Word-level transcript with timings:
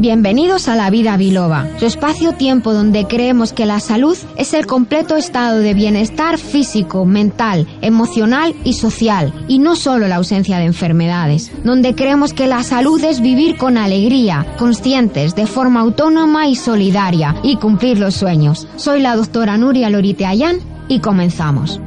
Bienvenidos 0.00 0.66
a 0.68 0.76
La 0.76 0.88
Vida 0.88 1.18
Biloba, 1.18 1.68
su 1.78 1.84
espacio-tiempo 1.84 2.72
donde 2.72 3.04
creemos 3.06 3.52
que 3.52 3.66
la 3.66 3.80
salud 3.80 4.16
es 4.38 4.54
el 4.54 4.64
completo 4.64 5.14
estado 5.14 5.58
de 5.58 5.74
bienestar 5.74 6.38
físico, 6.38 7.04
mental, 7.04 7.66
emocional 7.82 8.54
y 8.64 8.72
social, 8.72 9.30
y 9.46 9.58
no 9.58 9.76
solo 9.76 10.08
la 10.08 10.16
ausencia 10.16 10.56
de 10.56 10.64
enfermedades. 10.64 11.52
Donde 11.64 11.94
creemos 11.94 12.32
que 12.32 12.46
la 12.46 12.62
salud 12.62 13.04
es 13.04 13.20
vivir 13.20 13.58
con 13.58 13.76
alegría, 13.76 14.46
conscientes, 14.58 15.34
de 15.34 15.46
forma 15.46 15.80
autónoma 15.80 16.48
y 16.48 16.56
solidaria, 16.56 17.36
y 17.42 17.56
cumplir 17.56 17.98
los 17.98 18.14
sueños. 18.14 18.68
Soy 18.76 19.02
la 19.02 19.16
doctora 19.16 19.58
Nuria 19.58 19.90
Lorite 19.90 20.24
Ayán 20.24 20.60
y 20.88 21.00
comenzamos. 21.00 21.78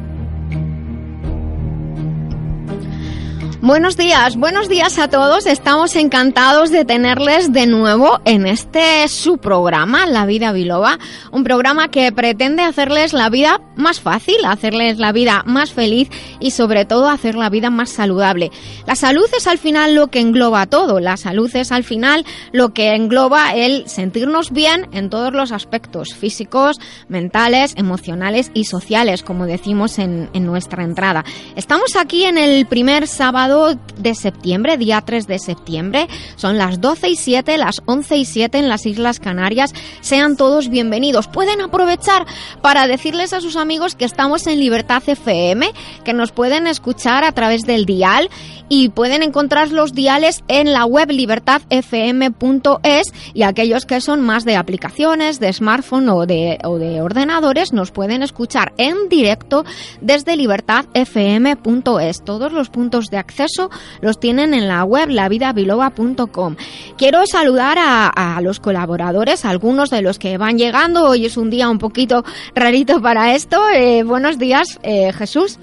Buenos 3.65 3.95
días, 3.95 4.35
buenos 4.35 4.67
días 4.67 4.99
a 4.99 5.07
todos. 5.07 5.45
Estamos 5.45 5.95
encantados 5.95 6.69
de 6.69 6.83
tenerles 6.83 7.53
de 7.53 7.65
nuevo 7.65 8.19
en 8.25 8.45
este 8.45 9.07
su 9.07 9.37
programa, 9.37 10.05
La 10.05 10.25
Vida 10.25 10.51
Biloba, 10.51 10.99
un 11.31 11.45
programa 11.45 11.87
que 11.87 12.11
pretende 12.11 12.61
hacerles 12.61 13.13
la 13.13 13.29
vida 13.29 13.61
más 13.77 14.01
fácil, 14.01 14.35
hacerles 14.43 14.99
la 14.99 15.13
vida 15.13 15.43
más 15.45 15.71
feliz 15.71 16.09
y 16.41 16.51
sobre 16.51 16.83
todo 16.83 17.07
hacer 17.07 17.35
la 17.35 17.49
vida 17.49 17.69
más 17.69 17.89
saludable. 17.89 18.51
La 18.85 18.95
salud 18.95 19.29
es 19.33 19.47
al 19.47 19.57
final 19.57 19.95
lo 19.95 20.07
que 20.07 20.19
engloba 20.19 20.65
todo, 20.65 20.99
la 20.99 21.15
salud 21.15 21.49
es 21.55 21.71
al 21.71 21.85
final 21.85 22.25
lo 22.51 22.73
que 22.73 22.93
engloba 22.93 23.55
el 23.55 23.87
sentirnos 23.87 24.51
bien 24.51 24.89
en 24.91 25.09
todos 25.09 25.31
los 25.31 25.53
aspectos 25.53 26.15
físicos, 26.15 26.81
mentales, 27.07 27.75
emocionales 27.77 28.51
y 28.53 28.65
sociales, 28.65 29.23
como 29.23 29.45
decimos 29.45 29.99
en, 29.99 30.29
en 30.33 30.45
nuestra 30.45 30.83
entrada. 30.83 31.23
Estamos 31.55 31.95
aquí 31.95 32.25
en 32.25 32.37
el 32.37 32.65
primer 32.65 33.07
sábado 33.07 33.52
de 33.97 34.15
septiembre, 34.15 34.77
día 34.77 35.01
3 35.01 35.27
de 35.27 35.39
septiembre. 35.39 36.07
Son 36.35 36.57
las 36.57 36.81
12 36.81 37.09
y 37.09 37.15
7, 37.15 37.57
las 37.57 37.81
11 37.85 38.17
y 38.17 38.25
7 38.25 38.57
en 38.57 38.69
las 38.69 38.85
Islas 38.85 39.19
Canarias. 39.19 39.73
Sean 40.01 40.37
todos 40.37 40.69
bienvenidos. 40.69 41.27
Pueden 41.27 41.61
aprovechar 41.61 42.25
para 42.61 42.87
decirles 42.87 43.33
a 43.33 43.41
sus 43.41 43.55
amigos 43.55 43.95
que 43.95 44.05
estamos 44.05 44.47
en 44.47 44.59
Libertad 44.59 45.03
FM, 45.05 45.71
que 46.03 46.13
nos 46.13 46.31
pueden 46.31 46.67
escuchar 46.67 47.23
a 47.23 47.31
través 47.31 47.61
del 47.61 47.85
dial 47.85 48.29
y 48.69 48.89
pueden 48.89 49.23
encontrar 49.23 49.71
los 49.71 49.93
diales 49.93 50.43
en 50.47 50.73
la 50.73 50.85
web 50.85 51.11
libertadfm.es 51.11 53.13
y 53.33 53.43
aquellos 53.43 53.85
que 53.85 54.01
son 54.01 54.21
más 54.21 54.45
de 54.45 54.55
aplicaciones, 54.55 55.39
de 55.39 55.53
smartphone 55.53 56.09
o 56.09 56.25
de, 56.25 56.59
o 56.63 56.77
de 56.77 57.01
ordenadores 57.01 57.73
nos 57.73 57.91
pueden 57.91 58.23
escuchar 58.23 58.73
en 58.77 59.09
directo 59.09 59.65
desde 60.01 60.35
libertadfm.es. 60.35 62.23
Todos 62.23 62.51
los 62.51 62.69
puntos 62.69 63.09
de 63.09 63.17
acceso 63.17 63.69
los 64.01 64.19
tienen 64.19 64.53
en 64.53 64.67
la 64.67 64.83
web 64.83 65.09
lavidabiloba.com. 65.09 66.55
Quiero 66.97 67.25
saludar 67.25 67.77
a, 67.79 68.39
los 68.41 68.59
colaboradores, 68.59 69.45
algunos 69.45 69.89
de 69.89 70.01
los 70.01 70.19
que 70.19 70.37
van 70.37 70.57
llegando. 70.57 71.05
Hoy 71.05 71.25
es 71.25 71.37
un 71.37 71.49
día 71.49 71.69
un 71.69 71.77
poquito 71.77 72.23
rarito 72.55 73.01
para 73.01 73.35
esto. 73.35 73.69
Eh, 73.69 74.03
buenos 74.03 74.37
días, 74.37 74.79
eh, 74.83 75.13
Jesús. 75.13 75.59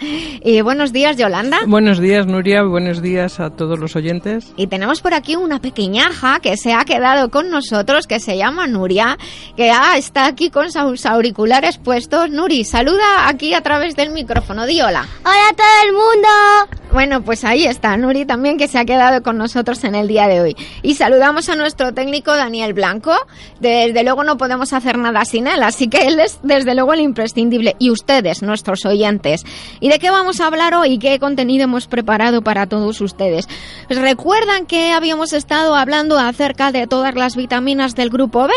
Y 0.00 0.60
buenos 0.60 0.92
días, 0.92 1.16
Yolanda. 1.16 1.58
Buenos 1.66 2.00
días, 2.00 2.26
Nuria. 2.26 2.62
Buenos 2.62 3.00
días 3.00 3.40
a 3.40 3.50
todos 3.50 3.78
los 3.78 3.96
oyentes. 3.96 4.52
Y 4.56 4.66
tenemos 4.66 5.00
por 5.00 5.14
aquí 5.14 5.36
una 5.36 5.60
pequeñaja 5.60 6.40
que 6.40 6.56
se 6.56 6.72
ha 6.72 6.84
quedado 6.84 7.30
con 7.30 7.50
nosotros, 7.50 8.06
que 8.06 8.20
se 8.20 8.36
llama 8.36 8.66
Nuria, 8.66 9.18
que 9.56 9.72
está 9.96 10.26
aquí 10.26 10.50
con 10.50 10.70
sus 10.70 11.06
auriculares 11.06 11.78
puestos. 11.78 12.30
Nuri, 12.30 12.64
saluda 12.64 13.28
aquí 13.28 13.54
a 13.54 13.62
través 13.62 13.96
del 13.96 14.10
micrófono. 14.10 14.66
Di 14.66 14.80
hola. 14.80 15.06
Hola 15.20 15.48
a 15.50 15.54
todo 15.54 15.66
el 15.86 15.92
mundo. 15.92 16.80
Bueno, 16.92 17.24
pues 17.24 17.44
ahí 17.44 17.64
está 17.64 17.96
Nuri 17.96 18.24
también 18.24 18.56
que 18.56 18.68
se 18.68 18.78
ha 18.78 18.84
quedado 18.84 19.20
con 19.24 19.36
nosotros 19.36 19.82
en 19.82 19.96
el 19.96 20.06
día 20.06 20.28
de 20.28 20.40
hoy. 20.40 20.56
Y 20.82 20.94
saludamos 20.94 21.48
a 21.48 21.56
nuestro 21.56 21.92
técnico 21.92 22.36
Daniel 22.36 22.72
Blanco. 22.72 23.12
Desde 23.58 24.04
luego 24.04 24.22
no 24.22 24.36
podemos 24.36 24.72
hacer 24.72 24.96
nada 24.96 25.24
sin 25.24 25.48
él, 25.48 25.64
así 25.64 25.88
que 25.88 26.06
él 26.06 26.20
es 26.20 26.38
desde 26.44 26.74
luego 26.76 26.92
el 26.92 27.00
imprescindible. 27.00 27.74
Y 27.80 27.90
ustedes, 27.90 28.42
nuestros 28.42 28.84
oyentes. 28.86 29.44
¿Y 29.80 29.88
de 29.88 29.98
qué 29.98 30.10
vamos 30.10 30.40
a 30.40 30.46
hablar 30.46 30.74
hoy? 30.74 30.98
¿Qué 30.98 31.18
contenido 31.18 31.64
hemos 31.64 31.86
preparado 31.86 32.42
para 32.42 32.66
todos 32.66 33.00
ustedes? 33.00 33.48
Pues 33.86 34.00
recuerdan 34.00 34.66
que 34.66 34.92
habíamos 34.92 35.32
estado 35.32 35.74
hablando 35.74 36.18
acerca 36.18 36.72
de 36.72 36.86
todas 36.86 37.14
las 37.14 37.36
vitaminas 37.36 37.94
del 37.94 38.10
grupo 38.10 38.46
B. 38.46 38.52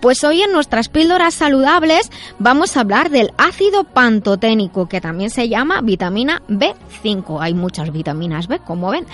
Pues 0.00 0.24
hoy 0.24 0.42
en 0.42 0.52
nuestras 0.52 0.88
píldoras 0.88 1.34
saludables 1.34 2.10
vamos 2.38 2.76
a 2.76 2.80
hablar 2.80 3.10
del 3.10 3.32
ácido 3.38 3.84
pantoténico, 3.84 4.88
que 4.88 5.00
también 5.00 5.30
se 5.30 5.48
llama 5.48 5.80
vitamina 5.82 6.42
B5. 6.48 7.38
Hay 7.40 7.54
muchas 7.54 7.92
vitaminas 7.92 8.48
B, 8.48 8.58
como 8.58 8.90
ven. 8.90 9.06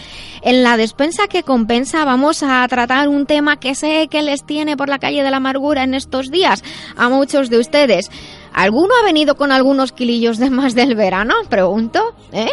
En 0.42 0.62
la 0.62 0.76
despensa 0.76 1.28
que 1.28 1.42
compensa 1.42 2.04
vamos 2.04 2.42
a 2.42 2.66
tratar 2.68 3.08
un 3.08 3.26
tema 3.26 3.58
que 3.58 3.74
sé 3.74 4.08
que 4.08 4.22
les 4.22 4.44
tiene 4.44 4.76
por 4.76 4.88
la 4.88 4.98
calle 4.98 5.22
de 5.22 5.30
la 5.30 5.38
amargura 5.38 5.82
en 5.82 5.94
estos 5.94 6.30
días 6.30 6.62
a 6.96 7.08
muchos 7.08 7.50
de 7.50 7.58
ustedes. 7.58 8.10
¿Alguno 8.52 8.94
ha 9.00 9.04
venido 9.04 9.36
con 9.36 9.52
algunos 9.52 9.92
kilillos 9.92 10.38
de 10.38 10.50
más 10.50 10.74
del 10.74 10.94
verano? 10.94 11.34
Pregunto, 11.48 12.14
¿eh? 12.32 12.50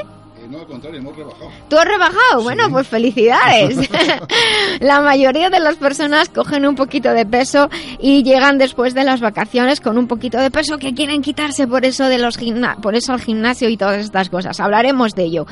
No, 0.50 0.60
al 0.60 0.68
contrario, 0.68 1.00
hemos 1.00 1.16
rebajado. 1.16 1.50
¿Tú 1.70 1.78
has 1.78 1.86
rebajado? 1.86 2.44
Bueno, 2.44 2.70
pues 2.70 2.88
felicidades. 2.88 3.90
la 4.80 5.02
mayoría 5.02 5.50
de 5.50 5.60
las 5.60 5.76
personas 5.76 6.30
cogen 6.30 6.66
un 6.66 6.76
poquito 6.76 7.12
de 7.14 7.26
peso 7.26 7.70
y 8.00 8.24
llegan 8.24 8.58
después 8.58 8.94
de 8.94 9.04
las 9.04 9.22
vacaciones 9.22 9.82
con 9.82 9.98
un 9.98 10.08
poquito 10.08 10.38
de 10.40 10.52
peso 10.52 10.78
que 10.78 10.94
quieren 10.94 11.22
quitarse 11.22 11.68
por 11.68 11.86
eso 11.86 12.06
de 12.06 12.18
los 12.18 12.38
por 12.82 12.96
eso 12.96 13.14
al 13.14 13.22
gimnasio 13.22 13.70
y 13.70 13.78
todas 13.78 14.04
estas 14.04 14.30
cosas. 14.30 14.60
Hablaremos 14.60 15.14
de 15.14 15.24
ello. 15.24 15.46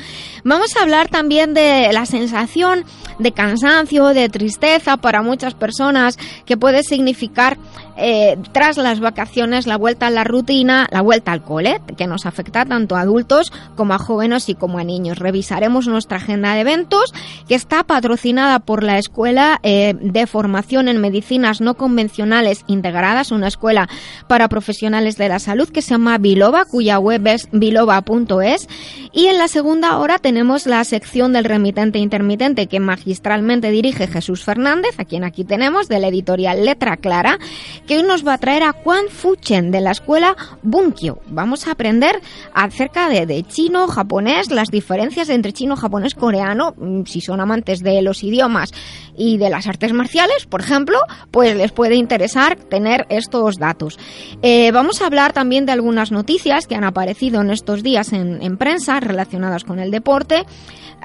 Vamos 0.44 0.76
a 0.76 0.82
hablar 0.82 1.08
también 1.08 1.54
de 1.54 1.90
la 1.92 2.06
sensación 2.06 2.84
de 3.18 3.32
cansancio, 3.32 4.08
de 4.08 4.28
tristeza 4.28 4.96
para 4.96 5.22
muchas 5.22 5.54
personas 5.54 6.18
que 6.44 6.56
puede 6.56 6.82
significar 6.82 7.58
eh, 7.96 8.36
tras 8.52 8.76
las 8.76 9.00
vacaciones 9.00 9.66
la 9.66 9.76
vuelta 9.76 10.08
a 10.08 10.10
la 10.10 10.24
rutina, 10.24 10.88
la 10.90 11.00
vuelta 11.00 11.32
al 11.32 11.42
cole, 11.42 11.80
que 11.96 12.06
nos 12.06 12.26
afecta 12.26 12.64
tanto 12.64 12.96
a 12.96 13.00
adultos 13.00 13.52
como 13.76 13.94
a 13.94 13.98
jóvenes 13.98 14.48
y 14.48 14.54
como 14.54 14.78
a 14.78 14.83
niños. 14.84 15.18
Revisaremos 15.18 15.86
nuestra 15.86 16.18
agenda 16.18 16.54
de 16.54 16.60
eventos 16.60 17.12
que 17.48 17.54
está 17.54 17.84
patrocinada 17.84 18.58
por 18.60 18.82
la 18.82 18.98
Escuela 18.98 19.60
eh, 19.62 19.94
de 20.00 20.26
Formación 20.26 20.88
en 20.88 21.00
Medicinas 21.00 21.60
No 21.60 21.74
Convencionales 21.74 22.64
Integradas, 22.66 23.32
una 23.32 23.48
escuela 23.48 23.88
para 24.28 24.48
profesionales 24.48 25.16
de 25.16 25.28
la 25.28 25.38
salud 25.38 25.68
que 25.68 25.82
se 25.82 25.90
llama 25.90 26.18
Biloba, 26.18 26.64
cuya 26.64 26.98
web 26.98 27.26
es 27.26 27.48
biloba.es. 27.52 28.68
Y 29.12 29.26
en 29.26 29.38
la 29.38 29.48
segunda 29.48 29.98
hora 29.98 30.18
tenemos 30.18 30.66
la 30.66 30.82
sección 30.84 31.32
del 31.32 31.44
remitente 31.44 31.98
intermitente 31.98 32.66
que 32.66 32.80
magistralmente 32.80 33.70
dirige 33.70 34.06
Jesús 34.06 34.44
Fernández, 34.44 34.98
a 34.98 35.04
quien 35.04 35.24
aquí 35.24 35.44
tenemos, 35.44 35.88
de 35.88 36.00
la 36.00 36.08
editorial 36.08 36.64
Letra 36.64 36.96
Clara, 36.96 37.38
que 37.86 37.98
hoy 37.98 38.02
nos 38.02 38.26
va 38.26 38.34
a 38.34 38.38
traer 38.38 38.62
a 38.62 38.72
Juan 38.72 39.06
Fuchen 39.08 39.70
de 39.70 39.80
la 39.80 39.92
escuela 39.92 40.36
Bunkyo. 40.62 41.18
Vamos 41.26 41.66
a 41.66 41.72
aprender 41.72 42.20
acerca 42.52 43.08
de, 43.08 43.26
de 43.26 43.42
chino, 43.44 43.86
japonés, 43.88 44.50
las 44.50 44.70
diferencias 44.74 45.30
entre 45.30 45.52
chino, 45.52 45.76
japonés, 45.76 46.14
coreano, 46.14 46.74
mm, 46.76 47.04
si 47.06 47.22
son 47.22 47.40
amantes 47.40 47.82
de 47.82 48.02
los 48.02 48.22
idiomas 48.22 48.72
y 49.16 49.38
de 49.38 49.50
las 49.50 49.66
artes 49.66 49.92
marciales, 49.92 50.46
por 50.46 50.60
ejemplo, 50.60 50.98
pues 51.30 51.56
les 51.56 51.72
puede 51.72 51.96
interesar 51.96 52.56
tener 52.56 53.06
estos 53.08 53.56
datos. 53.56 53.98
Eh, 54.42 54.70
vamos 54.72 55.02
a 55.02 55.06
hablar 55.06 55.32
también 55.32 55.66
de 55.66 55.72
algunas 55.72 56.12
noticias 56.12 56.66
que 56.66 56.74
han 56.74 56.84
aparecido 56.84 57.40
en 57.40 57.50
estos 57.50 57.82
días 57.82 58.12
en, 58.12 58.42
en 58.42 58.56
prensa 58.56 59.00
relacionadas 59.00 59.64
con 59.64 59.78
el 59.78 59.90
deporte 59.90 60.44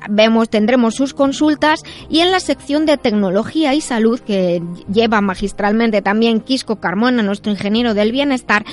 vemos, 0.10 0.50
tendremos 0.50 0.96
sus 0.96 1.14
consultas 1.14 1.84
y 2.10 2.20
en 2.20 2.32
la 2.32 2.40
sección 2.40 2.86
de 2.86 2.98
tecnología 2.98 3.74
y 3.74 3.82
salud 3.82 4.20
que 4.20 4.62
lleva 4.92 5.22
magistralmente 5.22 6.02
también 6.02 6.42
Quisco 6.42 6.78
Carmona, 6.78 7.24
nuestro 7.24 7.52
ingeniero 7.52 7.94
del 7.94 8.12
bienestar, 8.12 8.66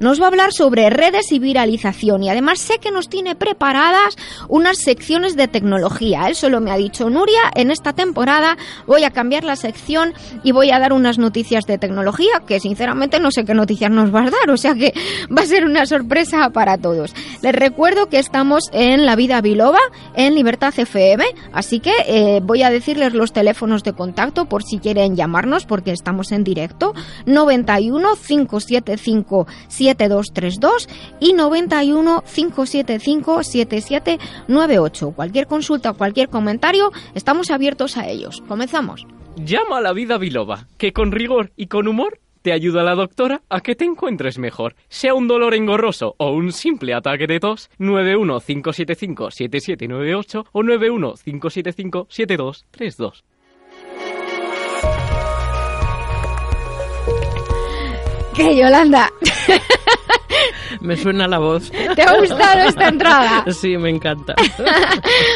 nos 0.00 0.20
va 0.20 0.24
a 0.24 0.28
hablar 0.28 0.52
sobre 0.52 0.90
redes 0.90 1.30
y 1.32 1.38
viralización 1.38 2.22
y 2.22 2.30
además 2.30 2.58
sé 2.58 2.78
que 2.78 2.90
nos 2.90 3.08
tiene 3.08 3.36
preparadas 3.36 4.16
unas 4.48 4.78
secciones 4.78 5.36
de 5.36 5.48
tecnología. 5.48 6.26
Él 6.26 6.34
solo 6.34 6.60
me 6.60 6.70
ha 6.70 6.76
dicho, 6.76 7.08
Nuria, 7.10 7.52
en 7.54 7.70
esta 7.70 7.92
temporada 7.92 8.56
voy 8.86 9.04
a 9.04 9.10
cambiar 9.10 9.44
la 9.44 9.56
sección 9.56 10.14
y 10.42 10.52
voy 10.52 10.70
a 10.70 10.78
dar 10.78 10.92
unas 10.92 11.18
noticias 11.18 11.64
de 11.66 11.78
tecnología 11.78 12.42
que 12.46 12.60
sinceramente 12.60 13.20
no 13.20 13.30
sé 13.30 13.44
qué 13.44 13.54
noticias 13.54 13.90
nos 13.90 14.14
va 14.14 14.20
a 14.20 14.30
dar, 14.30 14.50
o 14.50 14.56
sea 14.56 14.74
que 14.74 14.92
va 15.36 15.42
a 15.42 15.46
ser 15.46 15.64
una 15.64 15.86
sorpresa 15.86 16.50
para 16.50 16.78
todos. 16.78 17.14
Les 17.42 17.54
recuerdo 17.54 18.08
que 18.08 18.18
estamos 18.18 18.70
en 18.72 19.06
La 19.06 19.16
Vida 19.16 19.40
Biloba, 19.40 19.78
en 20.14 20.34
Libertad 20.34 20.74
FM, 20.76 21.24
así 21.52 21.80
que 21.80 21.92
eh, 22.06 22.40
voy 22.42 22.62
a 22.62 22.70
decirles 22.70 23.14
los 23.14 23.32
teléfonos 23.32 23.82
de 23.82 23.92
contacto 23.92 24.46
por 24.46 24.62
si 24.62 24.78
quieren 24.78 25.16
llamarnos 25.16 25.66
porque 25.66 25.92
estamos 25.92 26.32
en 26.32 26.44
directo 26.44 26.94
91 27.26 28.16
575 28.16 29.46
7232 29.68 30.88
y 31.20 31.32
91 31.32 32.22
575 32.22 33.42
7798. 33.42 35.10
Cualquier 35.12 35.46
consulta 35.46 35.92
cualquier 35.92 36.28
comentario, 36.28 36.90
estamos 37.14 37.50
abiertos 37.50 37.96
a 37.96 38.08
ellos. 38.08 38.42
Llama 39.36 39.76
a 39.76 39.82
la 39.82 39.92
vida 39.92 40.16
biloba, 40.16 40.66
que 40.78 40.94
con 40.94 41.12
rigor 41.12 41.52
y 41.56 41.66
con 41.66 41.88
humor 41.88 42.20
te 42.40 42.54
ayuda 42.54 42.82
la 42.82 42.94
doctora 42.94 43.42
a 43.50 43.60
que 43.60 43.74
te 43.74 43.84
encuentres 43.84 44.38
mejor. 44.38 44.76
Sea 44.88 45.12
un 45.12 45.28
dolor 45.28 45.54
engorroso 45.54 46.14
o 46.16 46.32
un 46.32 46.52
simple 46.52 46.94
ataque 46.94 47.26
de 47.26 47.38
tos, 47.38 47.68
915757798 47.78 50.46
o 50.52 50.62
915757232. 50.62 53.24
Que 58.34 58.56
Yolanda, 58.56 59.10
Me 60.80 60.96
suena 60.96 61.28
la 61.28 61.38
voz. 61.38 61.70
¿te 61.94 62.02
ha 62.02 62.18
gustado 62.18 62.68
esta 62.68 62.88
entrada? 62.88 63.44
Sí, 63.52 63.76
me 63.76 63.90
encanta. 63.90 64.34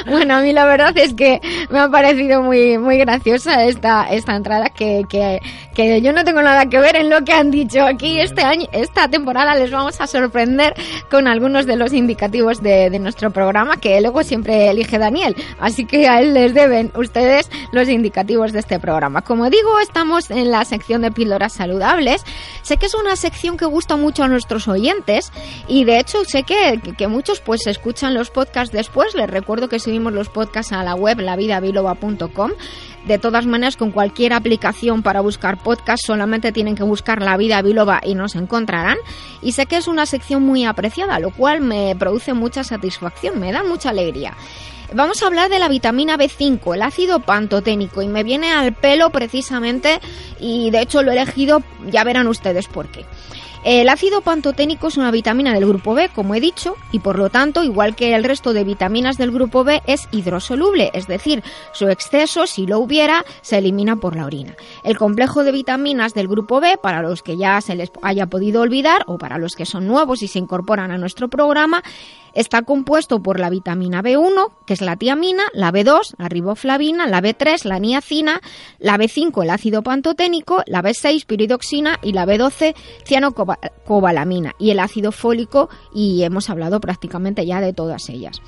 Bueno, 0.06 0.36
a 0.36 0.40
mí 0.40 0.52
la 0.52 0.64
verdad 0.66 0.96
es 0.96 1.14
que 1.14 1.40
me 1.68 1.78
ha 1.78 1.88
parecido 1.88 2.42
muy, 2.42 2.78
muy 2.78 2.96
graciosa 2.98 3.64
esta, 3.64 4.04
esta 4.04 4.36
entrada 4.36 4.70
que, 4.70 5.04
que, 5.08 5.40
que 5.74 6.00
yo 6.00 6.12
no 6.12 6.24
tengo 6.24 6.42
nada 6.42 6.66
que 6.66 6.78
ver 6.78 6.96
en 6.96 7.10
lo 7.10 7.24
que 7.24 7.32
han 7.32 7.50
dicho 7.50 7.84
aquí 7.84 8.20
este 8.20 8.42
año, 8.42 8.66
esta 8.72 9.08
temporada 9.08 9.54
les 9.56 9.70
vamos 9.70 10.00
a 10.00 10.06
sorprender 10.06 10.74
con 11.10 11.26
algunos 11.26 11.66
de 11.66 11.76
los 11.76 11.92
indicativos 11.92 12.62
de, 12.62 12.88
de 12.88 12.98
nuestro 12.98 13.30
programa 13.30 13.78
que 13.78 14.00
luego 14.00 14.22
siempre 14.22 14.70
elige 14.70 14.98
Daniel. 14.98 15.34
Así 15.58 15.84
que 15.84 16.08
a 16.08 16.20
él 16.20 16.34
les 16.34 16.54
deben 16.54 16.92
ustedes 16.94 17.50
los 17.72 17.88
indicativos 17.88 18.52
de 18.52 18.60
este 18.60 18.78
programa. 18.78 19.22
Como 19.22 19.50
digo, 19.50 19.80
estamos 19.80 20.30
en 20.30 20.50
la 20.50 20.64
sección 20.64 21.02
de 21.02 21.10
píldoras 21.10 21.52
saludables. 21.52 22.24
Sé 22.62 22.76
que 22.76 22.85
es 22.86 22.94
una 22.94 23.16
sección 23.16 23.56
que 23.56 23.66
gusta 23.66 23.96
mucho 23.96 24.22
a 24.22 24.28
nuestros 24.28 24.68
oyentes 24.68 25.32
y 25.68 25.84
de 25.84 25.98
hecho 25.98 26.24
sé 26.24 26.44
que, 26.44 26.80
que, 26.96 27.08
muchos 27.08 27.40
pues 27.40 27.66
escuchan 27.66 28.14
los 28.14 28.30
podcasts 28.30 28.72
después. 28.72 29.14
Les 29.14 29.28
recuerdo 29.28 29.68
que 29.68 29.80
subimos 29.80 30.12
los 30.12 30.28
podcasts 30.28 30.72
a 30.72 30.82
la 30.84 30.94
web 30.94 31.20
lavidabiloba.com. 31.20 32.52
De 33.06 33.18
todas 33.18 33.46
maneras, 33.46 33.76
con 33.76 33.92
cualquier 33.92 34.32
aplicación 34.32 35.04
para 35.04 35.20
buscar 35.20 35.62
podcast, 35.62 36.04
solamente 36.04 36.50
tienen 36.50 36.74
que 36.74 36.82
buscar 36.82 37.22
La 37.22 37.36
Vida 37.36 37.62
Biloba 37.62 38.00
y 38.02 38.16
nos 38.16 38.34
encontrarán. 38.34 38.98
Y 39.42 39.52
sé 39.52 39.66
que 39.66 39.76
es 39.76 39.86
una 39.86 40.06
sección 40.06 40.42
muy 40.42 40.64
apreciada, 40.64 41.20
lo 41.20 41.30
cual 41.30 41.60
me 41.60 41.94
produce 41.96 42.34
mucha 42.34 42.64
satisfacción, 42.64 43.38
me 43.38 43.52
da 43.52 43.62
mucha 43.62 43.90
alegría. 43.90 44.34
Vamos 44.92 45.22
a 45.22 45.26
hablar 45.26 45.50
de 45.50 45.60
la 45.60 45.68
vitamina 45.68 46.16
B5, 46.16 46.74
el 46.74 46.82
ácido 46.82 47.20
pantoténico, 47.20 48.02
y 48.02 48.08
me 48.08 48.24
viene 48.24 48.52
al 48.52 48.72
pelo 48.72 49.10
precisamente, 49.10 50.00
y 50.40 50.70
de 50.70 50.82
hecho 50.82 51.04
lo 51.04 51.12
he 51.12 51.14
elegido, 51.14 51.62
ya 51.86 52.02
verán 52.02 52.26
ustedes 52.26 52.66
por 52.66 52.88
qué. 52.88 53.04
El 53.68 53.88
ácido 53.88 54.20
pantoténico 54.20 54.86
es 54.86 54.96
una 54.96 55.10
vitamina 55.10 55.52
del 55.52 55.66
grupo 55.66 55.92
B, 55.94 56.08
como 56.14 56.36
he 56.36 56.40
dicho, 56.40 56.76
y 56.92 57.00
por 57.00 57.18
lo 57.18 57.30
tanto, 57.30 57.64
igual 57.64 57.96
que 57.96 58.14
el 58.14 58.22
resto 58.22 58.52
de 58.52 58.62
vitaminas 58.62 59.18
del 59.18 59.32
grupo 59.32 59.64
B, 59.64 59.82
es 59.88 60.06
hidrosoluble, 60.12 60.92
es 60.94 61.08
decir, 61.08 61.42
su 61.72 61.88
exceso, 61.88 62.46
si 62.46 62.64
lo 62.64 62.78
hubiera, 62.78 63.24
se 63.40 63.58
elimina 63.58 63.96
por 63.96 64.14
la 64.14 64.24
orina. 64.24 64.54
El 64.84 64.96
complejo 64.96 65.42
de 65.42 65.50
vitaminas 65.50 66.14
del 66.14 66.28
grupo 66.28 66.60
B, 66.60 66.78
para 66.80 67.02
los 67.02 67.24
que 67.24 67.36
ya 67.36 67.60
se 67.60 67.74
les 67.74 67.90
haya 68.02 68.26
podido 68.26 68.62
olvidar 68.62 69.02
o 69.08 69.18
para 69.18 69.36
los 69.36 69.56
que 69.56 69.66
son 69.66 69.88
nuevos 69.88 70.22
y 70.22 70.28
se 70.28 70.38
incorporan 70.38 70.92
a 70.92 70.98
nuestro 70.98 71.26
programa, 71.26 71.82
Está 72.36 72.62
compuesto 72.62 73.22
por 73.22 73.40
la 73.40 73.48
vitamina 73.48 74.02
B1, 74.02 74.52
que 74.66 74.74
es 74.74 74.82
la 74.82 74.96
tiamina, 74.96 75.44
la 75.54 75.72
B2, 75.72 76.16
la 76.18 76.28
riboflavina, 76.28 77.06
la 77.06 77.22
B3, 77.22 77.64
la 77.64 77.78
niacina, 77.78 78.42
la 78.78 78.98
B5, 78.98 79.42
el 79.42 79.48
ácido 79.48 79.82
pantoténico, 79.82 80.62
la 80.66 80.82
B6, 80.82 81.24
piridoxina 81.24 81.98
y 82.02 82.12
la 82.12 82.26
B12, 82.26 82.74
cianocobalamina 83.06 84.52
y 84.58 84.70
el 84.70 84.80
ácido 84.80 85.12
fólico 85.12 85.70
y 85.94 86.24
hemos 86.24 86.50
hablado 86.50 86.78
prácticamente 86.78 87.46
ya 87.46 87.62
de 87.62 87.72
todas 87.72 88.10
ellas. 88.10 88.42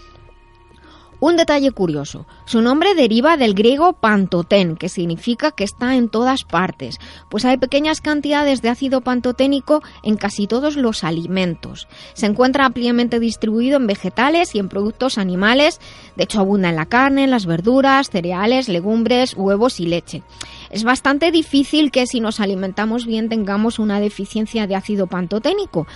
Un 1.21 1.37
detalle 1.37 1.73
curioso, 1.73 2.27
su 2.45 2.63
nombre 2.63 2.95
deriva 2.95 3.37
del 3.37 3.55
griego 3.55 3.93
pantotén, 3.93 4.77
que 4.77 4.89
significa 4.89 5.51
que 5.51 5.65
está 5.65 5.97
en 5.97 6.09
todas 6.09 6.45
partes, 6.45 7.01
pues 7.29 7.45
hay 7.45 7.57
pequeñas 7.57 8.01
cantidades 8.01 8.63
de 8.63 8.69
ácido 8.69 9.01
pantoténico 9.01 9.83
en 10.05 10.17
casi 10.17 10.47
todos 10.47 10.77
los 10.77 11.03
alimentos. 11.03 11.89
Se 12.15 12.27
encuentra 12.27 12.67
ampliamente 12.67 13.19
distribuido 13.19 13.79
en 13.79 13.89
vegetales 13.89 14.55
y 14.55 14.61
en 14.61 14.69
productos 14.69 15.19
animales, 15.19 15.81
de 16.15 16.23
hecho 16.23 16.39
abunda 16.39 16.69
en 16.69 16.77
la 16.77 16.87
carne, 16.87 17.27
las 17.27 17.47
verduras, 17.47 18.11
cereales, 18.11 18.69
legumbres, 18.69 19.35
huevos 19.35 19.81
y 19.81 19.87
leche. 19.87 20.23
Es 20.71 20.85
bastante 20.85 21.31
difícil 21.31 21.91
que 21.91 22.07
si 22.07 22.21
nos 22.21 22.41
alimentamos 22.41 23.07
bien 23.07 23.29
tengamos 23.29 23.79
una 23.79 24.01
deficiencia 24.01 24.67
de 24.67 24.75
ácido 24.75 25.07
pantoténico, 25.07 25.87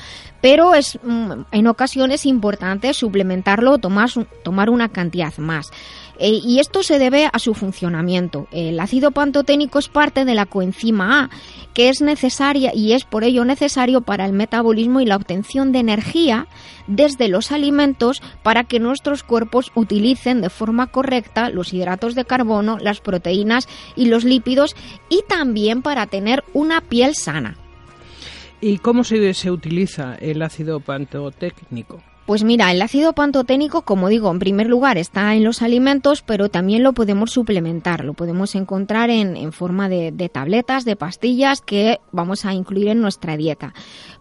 pero 0.40 0.74
es 0.74 0.98
mm, 1.02 1.32
en 1.50 1.66
ocasiones 1.66 2.26
importante 2.26 2.94
suplementarlo 2.94 3.72
o 3.72 3.78
tomar, 3.78 4.08
tomar 4.42 4.70
una 4.70 4.88
cantidad 4.88 5.36
más. 5.38 5.70
Eh, 6.18 6.40
y 6.44 6.58
esto 6.60 6.82
se 6.82 6.98
debe 6.98 7.28
a 7.32 7.38
su 7.38 7.54
funcionamiento. 7.54 8.46
El 8.52 8.78
ácido 8.80 9.10
pantoténico 9.10 9.78
es 9.78 9.88
parte 9.88 10.24
de 10.24 10.34
la 10.34 10.46
coenzima 10.46 11.22
A, 11.24 11.30
que 11.74 11.88
es 11.88 12.00
necesaria 12.00 12.72
y 12.74 12.92
es 12.92 13.04
por 13.04 13.24
ello 13.24 13.44
necesario 13.44 14.02
para 14.02 14.26
el 14.26 14.32
metabolismo 14.32 15.00
y 15.00 15.06
la 15.06 15.16
obtención 15.16 15.72
de 15.72 15.80
energía 15.80 16.46
desde 16.86 17.28
los 17.28 17.52
alimentos 17.52 18.22
para 18.42 18.64
que 18.64 18.80
nuestros 18.80 19.22
cuerpos 19.22 19.72
utilicen 19.74 20.40
de 20.40 20.50
forma 20.50 20.88
correcta 20.88 21.48
los 21.48 21.72
hidratos 21.72 22.14
de 22.14 22.24
carbono, 22.24 22.78
las 22.78 23.00
proteínas 23.00 23.68
y 23.96 24.06
los 24.06 24.24
lípidos 24.24 24.76
y 25.08 25.22
también 25.28 25.82
para 25.82 26.06
tener 26.06 26.44
una 26.52 26.80
piel 26.80 27.14
sana. 27.14 27.56
¿Y 28.60 28.78
cómo 28.78 29.02
se, 29.02 29.34
se 29.34 29.50
utiliza 29.50 30.14
el 30.16 30.42
ácido 30.42 30.78
pantotécnico? 30.78 32.00
Pues 32.26 32.44
mira, 32.44 32.70
el 32.70 32.80
ácido 32.80 33.14
pantoténico, 33.14 33.82
como 33.82 34.08
digo, 34.08 34.30
en 34.30 34.38
primer 34.38 34.68
lugar 34.68 34.96
está 34.96 35.34
en 35.34 35.42
los 35.42 35.60
alimentos, 35.60 36.22
pero 36.22 36.48
también 36.48 36.84
lo 36.84 36.92
podemos 36.92 37.32
suplementar, 37.32 38.04
lo 38.04 38.14
podemos 38.14 38.54
encontrar 38.54 39.10
en, 39.10 39.36
en 39.36 39.52
forma 39.52 39.88
de, 39.88 40.12
de, 40.12 40.28
tabletas, 40.28 40.84
de 40.84 40.94
pastillas 40.94 41.60
que 41.60 41.98
vamos 42.12 42.44
a 42.44 42.54
incluir 42.54 42.88
en 42.88 43.00
nuestra 43.00 43.36
dieta. 43.36 43.74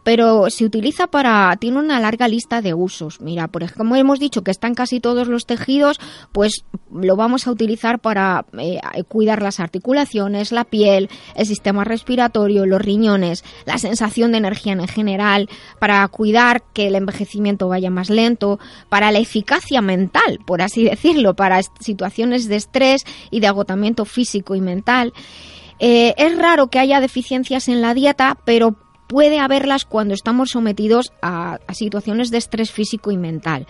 Pero 0.04 0.50
se 0.50 0.66
utiliza 0.66 1.08
para, 1.08 1.56
tiene 1.58 1.80
una 1.80 2.00
larga 2.00 2.28
lista 2.28 2.62
de 2.62 2.74
usos. 2.74 3.22
Mira, 3.22 3.48
por 3.48 3.64
ejemplo, 3.64 3.82
como 3.82 3.96
hemos 3.96 4.20
dicho 4.20 4.44
que 4.44 4.52
están 4.52 4.76
casi 4.76 5.00
todos 5.00 5.28
los 5.28 5.46
tejidos, 5.46 6.00
pues 6.32 6.66
lo 6.94 7.16
vamos 7.16 7.48
a 7.48 7.52
utilizar 7.52 8.00
para 8.00 8.46
eh, 8.58 8.80
cuidar 9.08 9.42
las 9.42 9.60
articulaciones, 9.60 10.52
la 10.52 10.66
piel, 10.66 11.10
el 11.36 11.46
sistema 11.46 11.84
respiratorio, 11.84 12.66
los 12.66 12.82
riñones, 12.82 13.44
la 13.66 13.78
sensación 13.78 14.32
de 14.32 14.40
energía 14.40 14.74
en 14.74 14.88
general, 14.88 15.50
para 15.80 16.08
cuidar 16.10 16.64
que 16.74 16.88
el 16.88 16.96
envejecimiento 16.96 17.68
vaya 17.68 17.90
más 17.90 18.10
lento, 18.10 18.60
para 18.90 19.12
la 19.12 19.20
eficacia 19.20 19.82
mental, 19.82 20.40
por 20.46 20.62
así 20.62 20.84
decirlo, 20.84 21.36
para 21.36 21.62
situaciones 21.80 22.48
de 22.48 22.56
estrés 22.58 23.04
y 23.30 23.40
de 23.40 23.48
agotamiento 23.48 24.06
físico 24.06 24.56
y 24.56 24.62
mental. 24.62 25.14
Eh, 25.80 26.14
es 26.18 26.38
raro 26.38 26.68
que 26.68 26.78
haya 26.78 27.00
deficiencias 27.00 27.68
en 27.68 27.82
la 27.82 27.96
dieta, 27.96 28.38
pero 28.46 28.76
puede 29.12 29.40
haberlas 29.40 29.84
cuando 29.84 30.14
estamos 30.14 30.52
sometidos 30.52 31.12
a, 31.22 31.60
situaciones 31.74 32.32
de 32.32 32.38
estrés 32.38 32.72
físico 32.72 33.12
y 33.12 33.18
mental. 33.18 33.68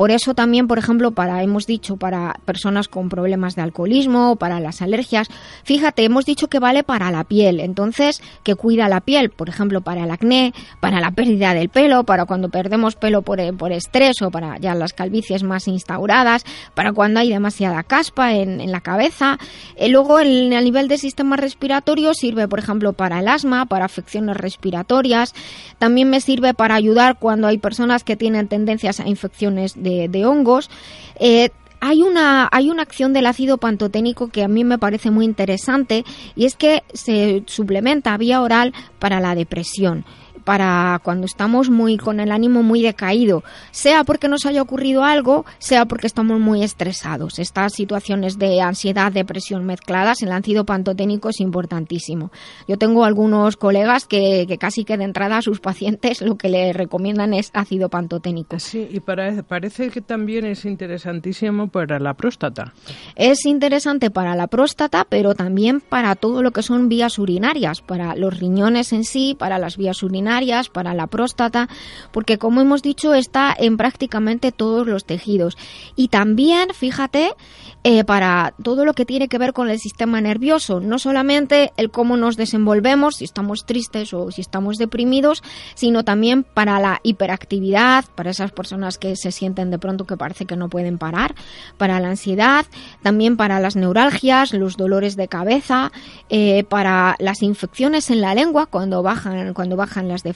Por 0.00 0.10
eso 0.10 0.32
también, 0.32 0.66
por 0.66 0.78
ejemplo, 0.78 1.10
para 1.10 1.42
hemos 1.42 1.66
dicho 1.66 1.98
para 1.98 2.40
personas 2.46 2.88
con 2.88 3.10
problemas 3.10 3.54
de 3.54 3.60
alcoholismo 3.60 4.32
o 4.32 4.36
para 4.36 4.58
las 4.58 4.80
alergias, 4.80 5.28
fíjate, 5.62 6.04
hemos 6.04 6.24
dicho 6.24 6.48
que 6.48 6.58
vale 6.58 6.82
para 6.82 7.10
la 7.10 7.24
piel, 7.24 7.60
entonces 7.60 8.22
que 8.42 8.54
cuida 8.54 8.88
la 8.88 9.02
piel, 9.02 9.28
por 9.28 9.50
ejemplo, 9.50 9.82
para 9.82 10.04
el 10.04 10.10
acné, 10.10 10.54
para 10.80 11.02
la 11.02 11.10
pérdida 11.10 11.52
del 11.52 11.68
pelo, 11.68 12.04
para 12.04 12.24
cuando 12.24 12.48
perdemos 12.48 12.96
pelo 12.96 13.20
por, 13.20 13.54
por 13.58 13.72
estrés 13.72 14.22
o 14.22 14.30
para 14.30 14.56
ya 14.56 14.74
las 14.74 14.94
calvicies 14.94 15.42
más 15.42 15.68
instauradas, 15.68 16.46
para 16.74 16.94
cuando 16.94 17.20
hay 17.20 17.28
demasiada 17.28 17.82
caspa 17.82 18.32
en, 18.32 18.62
en 18.62 18.72
la 18.72 18.80
cabeza. 18.80 19.38
Eh, 19.76 19.90
luego, 19.90 20.18
el, 20.18 20.50
a 20.54 20.62
nivel 20.62 20.88
del 20.88 20.98
sistema 20.98 21.36
respiratorio 21.36 22.14
sirve, 22.14 22.48
por 22.48 22.60
ejemplo, 22.60 22.94
para 22.94 23.20
el 23.20 23.28
asma, 23.28 23.66
para 23.66 23.84
afecciones 23.84 24.38
respiratorias. 24.38 25.34
También 25.78 26.08
me 26.08 26.22
sirve 26.22 26.54
para 26.54 26.74
ayudar 26.74 27.18
cuando 27.18 27.48
hay 27.48 27.58
personas 27.58 28.02
que 28.02 28.16
tienen 28.16 28.48
tendencias 28.48 28.98
a 29.00 29.06
infecciones 29.06 29.74
de, 29.82 29.89
de 30.08 30.26
hongos. 30.26 30.70
Eh, 31.18 31.50
hay 31.80 32.02
una, 32.02 32.48
hay 32.52 32.70
una 32.70 32.82
acción 32.82 33.12
del 33.12 33.26
ácido 33.26 33.56
pantoténico 33.56 34.28
que 34.28 34.44
a 34.44 34.48
mí 34.48 34.64
me 34.64 34.78
parece 34.78 35.10
muy 35.10 35.24
interesante 35.24 36.04
y 36.36 36.44
es 36.44 36.54
que 36.54 36.82
se 36.92 37.42
suplementa 37.46 38.16
vía 38.18 38.42
oral 38.42 38.74
para 38.98 39.18
la 39.20 39.34
depresión 39.34 40.04
para 40.50 41.00
cuando 41.04 41.26
estamos 41.26 41.70
muy 41.70 41.96
con 41.96 42.18
el 42.18 42.32
ánimo 42.32 42.64
muy 42.64 42.82
decaído, 42.82 43.44
sea 43.70 44.02
porque 44.02 44.26
nos 44.26 44.46
haya 44.46 44.62
ocurrido 44.62 45.04
algo, 45.04 45.44
sea 45.60 45.86
porque 45.86 46.08
estamos 46.08 46.40
muy 46.40 46.64
estresados. 46.64 47.38
Estas 47.38 47.72
situaciones 47.74 48.36
de 48.36 48.60
ansiedad, 48.60 49.12
depresión 49.12 49.64
mezcladas, 49.64 50.22
el 50.22 50.32
ácido 50.32 50.64
pantoténico 50.64 51.28
es 51.28 51.38
importantísimo. 51.38 52.32
Yo 52.66 52.78
tengo 52.78 53.04
algunos 53.04 53.56
colegas 53.56 54.06
que, 54.06 54.44
que 54.48 54.58
casi 54.58 54.84
que 54.84 54.96
de 54.96 55.04
entrada 55.04 55.36
a 55.36 55.42
sus 55.42 55.60
pacientes 55.60 56.20
lo 56.20 56.36
que 56.36 56.48
le 56.48 56.72
recomiendan 56.72 57.32
es 57.32 57.52
ácido 57.54 57.88
pantoténico. 57.88 58.58
Sí, 58.58 58.88
y 58.90 58.98
para, 58.98 59.44
parece 59.44 59.90
que 59.90 60.00
también 60.00 60.46
es 60.46 60.64
interesantísimo 60.64 61.68
para 61.68 62.00
la 62.00 62.14
próstata. 62.14 62.74
Es 63.14 63.46
interesante 63.46 64.10
para 64.10 64.34
la 64.34 64.48
próstata, 64.48 65.06
pero 65.08 65.36
también 65.36 65.80
para 65.80 66.16
todo 66.16 66.42
lo 66.42 66.50
que 66.50 66.64
son 66.64 66.88
vías 66.88 67.20
urinarias, 67.20 67.82
para 67.82 68.16
los 68.16 68.36
riñones 68.36 68.92
en 68.92 69.04
sí, 69.04 69.36
para 69.38 69.56
las 69.56 69.76
vías 69.76 70.02
urinarias 70.02 70.39
para 70.72 70.94
la 70.94 71.06
próstata, 71.06 71.68
porque 72.12 72.38
como 72.38 72.60
hemos 72.60 72.82
dicho 72.82 73.14
está 73.14 73.54
en 73.56 73.76
prácticamente 73.76 74.52
todos 74.52 74.86
los 74.86 75.04
tejidos. 75.04 75.56
Y 75.96 76.08
también, 76.08 76.70
fíjate, 76.72 77.34
eh, 77.82 78.04
para 78.04 78.52
todo 78.62 78.84
lo 78.84 78.92
que 78.92 79.06
tiene 79.06 79.28
que 79.28 79.38
ver 79.38 79.52
con 79.52 79.70
el 79.70 79.78
sistema 79.78 80.20
nervioso, 80.20 80.80
no 80.80 80.98
solamente 80.98 81.72
el 81.76 81.90
cómo 81.90 82.16
nos 82.16 82.36
desenvolvemos, 82.36 83.16
si 83.16 83.24
estamos 83.24 83.64
tristes 83.64 84.12
o 84.12 84.30
si 84.30 84.40
estamos 84.40 84.76
deprimidos, 84.76 85.42
sino 85.74 86.04
también 86.04 86.42
para 86.42 86.78
la 86.78 87.00
hiperactividad, 87.02 88.04
para 88.14 88.30
esas 88.30 88.52
personas 88.52 88.98
que 88.98 89.16
se 89.16 89.32
sienten 89.32 89.70
de 89.70 89.78
pronto 89.78 90.04
que 90.04 90.16
parece 90.16 90.44
que 90.44 90.56
no 90.56 90.68
pueden 90.68 90.98
parar, 90.98 91.34
para 91.78 92.00
la 92.00 92.08
ansiedad, 92.08 92.66
también 93.02 93.36
para 93.36 93.60
las 93.60 93.76
neuralgias, 93.76 94.52
los 94.52 94.76
dolores 94.76 95.16
de 95.16 95.28
cabeza, 95.28 95.90
eh, 96.28 96.64
para 96.64 97.16
las 97.18 97.42
infecciones 97.42 98.10
en 98.10 98.20
la 98.20 98.34
lengua 98.34 98.66
cuando 98.66 99.02
bajan, 99.02 99.54
cuando 99.54 99.76
bajan 99.76 100.08
las 100.08 100.22
defensas, 100.22 100.29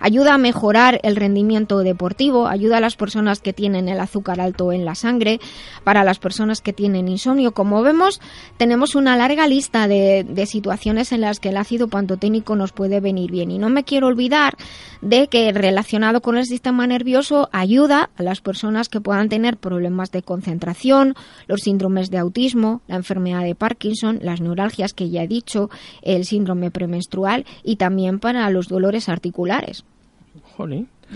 ayuda 0.00 0.34
a 0.34 0.38
mejorar 0.38 1.00
el 1.02 1.16
rendimiento 1.16 1.78
deportivo, 1.78 2.46
ayuda 2.46 2.78
a 2.78 2.80
las 2.80 2.96
personas 2.96 3.40
que 3.40 3.52
tienen 3.52 3.88
el 3.88 4.00
azúcar 4.00 4.40
alto 4.40 4.72
en 4.72 4.84
la 4.84 4.94
sangre, 4.94 5.40
para 5.84 6.04
las 6.04 6.18
personas 6.18 6.60
que 6.60 6.72
tienen 6.72 7.08
insomnio. 7.08 7.52
Como 7.52 7.82
vemos, 7.82 8.20
tenemos 8.56 8.94
una 8.94 9.16
larga 9.16 9.46
lista 9.46 9.88
de, 9.88 10.46
situaciones 10.46 11.12
en 11.12 11.20
las 11.20 11.38
que 11.38 11.50
el 11.50 11.56
ácido 11.56 11.88
pantoténico 11.88 12.56
nos 12.56 12.72
puede 12.72 13.00
venir 13.00 13.30
bien. 13.30 13.50
Y 13.50 13.58
no 13.58 13.68
me 13.68 13.84
quiero 13.84 14.08
olvidar 14.08 14.56
de 15.00 15.28
que 15.28 15.52
relacionado 15.52 16.20
con 16.20 16.36
el 16.36 16.46
sistema 16.46 16.86
nervioso 16.86 17.48
ayuda 17.52 18.10
a 18.16 18.22
las 18.22 18.40
personas 18.40 18.88
que 18.88 19.00
puedan 19.00 19.28
tener 19.28 19.56
problemas 19.56 20.10
de 20.10 20.22
concentración, 20.22 21.14
los 21.46 21.60
síndromes 21.60 22.10
de 22.10 22.18
autismo, 22.18 22.82
la 22.88 22.96
enfermedad 22.96 23.44
de 23.44 23.54
Parkinson, 23.54 24.18
las 24.22 24.40
neuralgias 24.40 24.92
que 24.92 25.10
ya 25.10 25.22
he 25.22 25.28
dicho, 25.28 25.70
el 26.02 26.24
síndrome 26.24 26.70
premenstrual 26.70 27.46
y 27.62 27.76
también 27.76 28.18
para 28.18 28.48
los 28.50 28.68
dolores 28.68 29.01
articulares. 29.08 29.84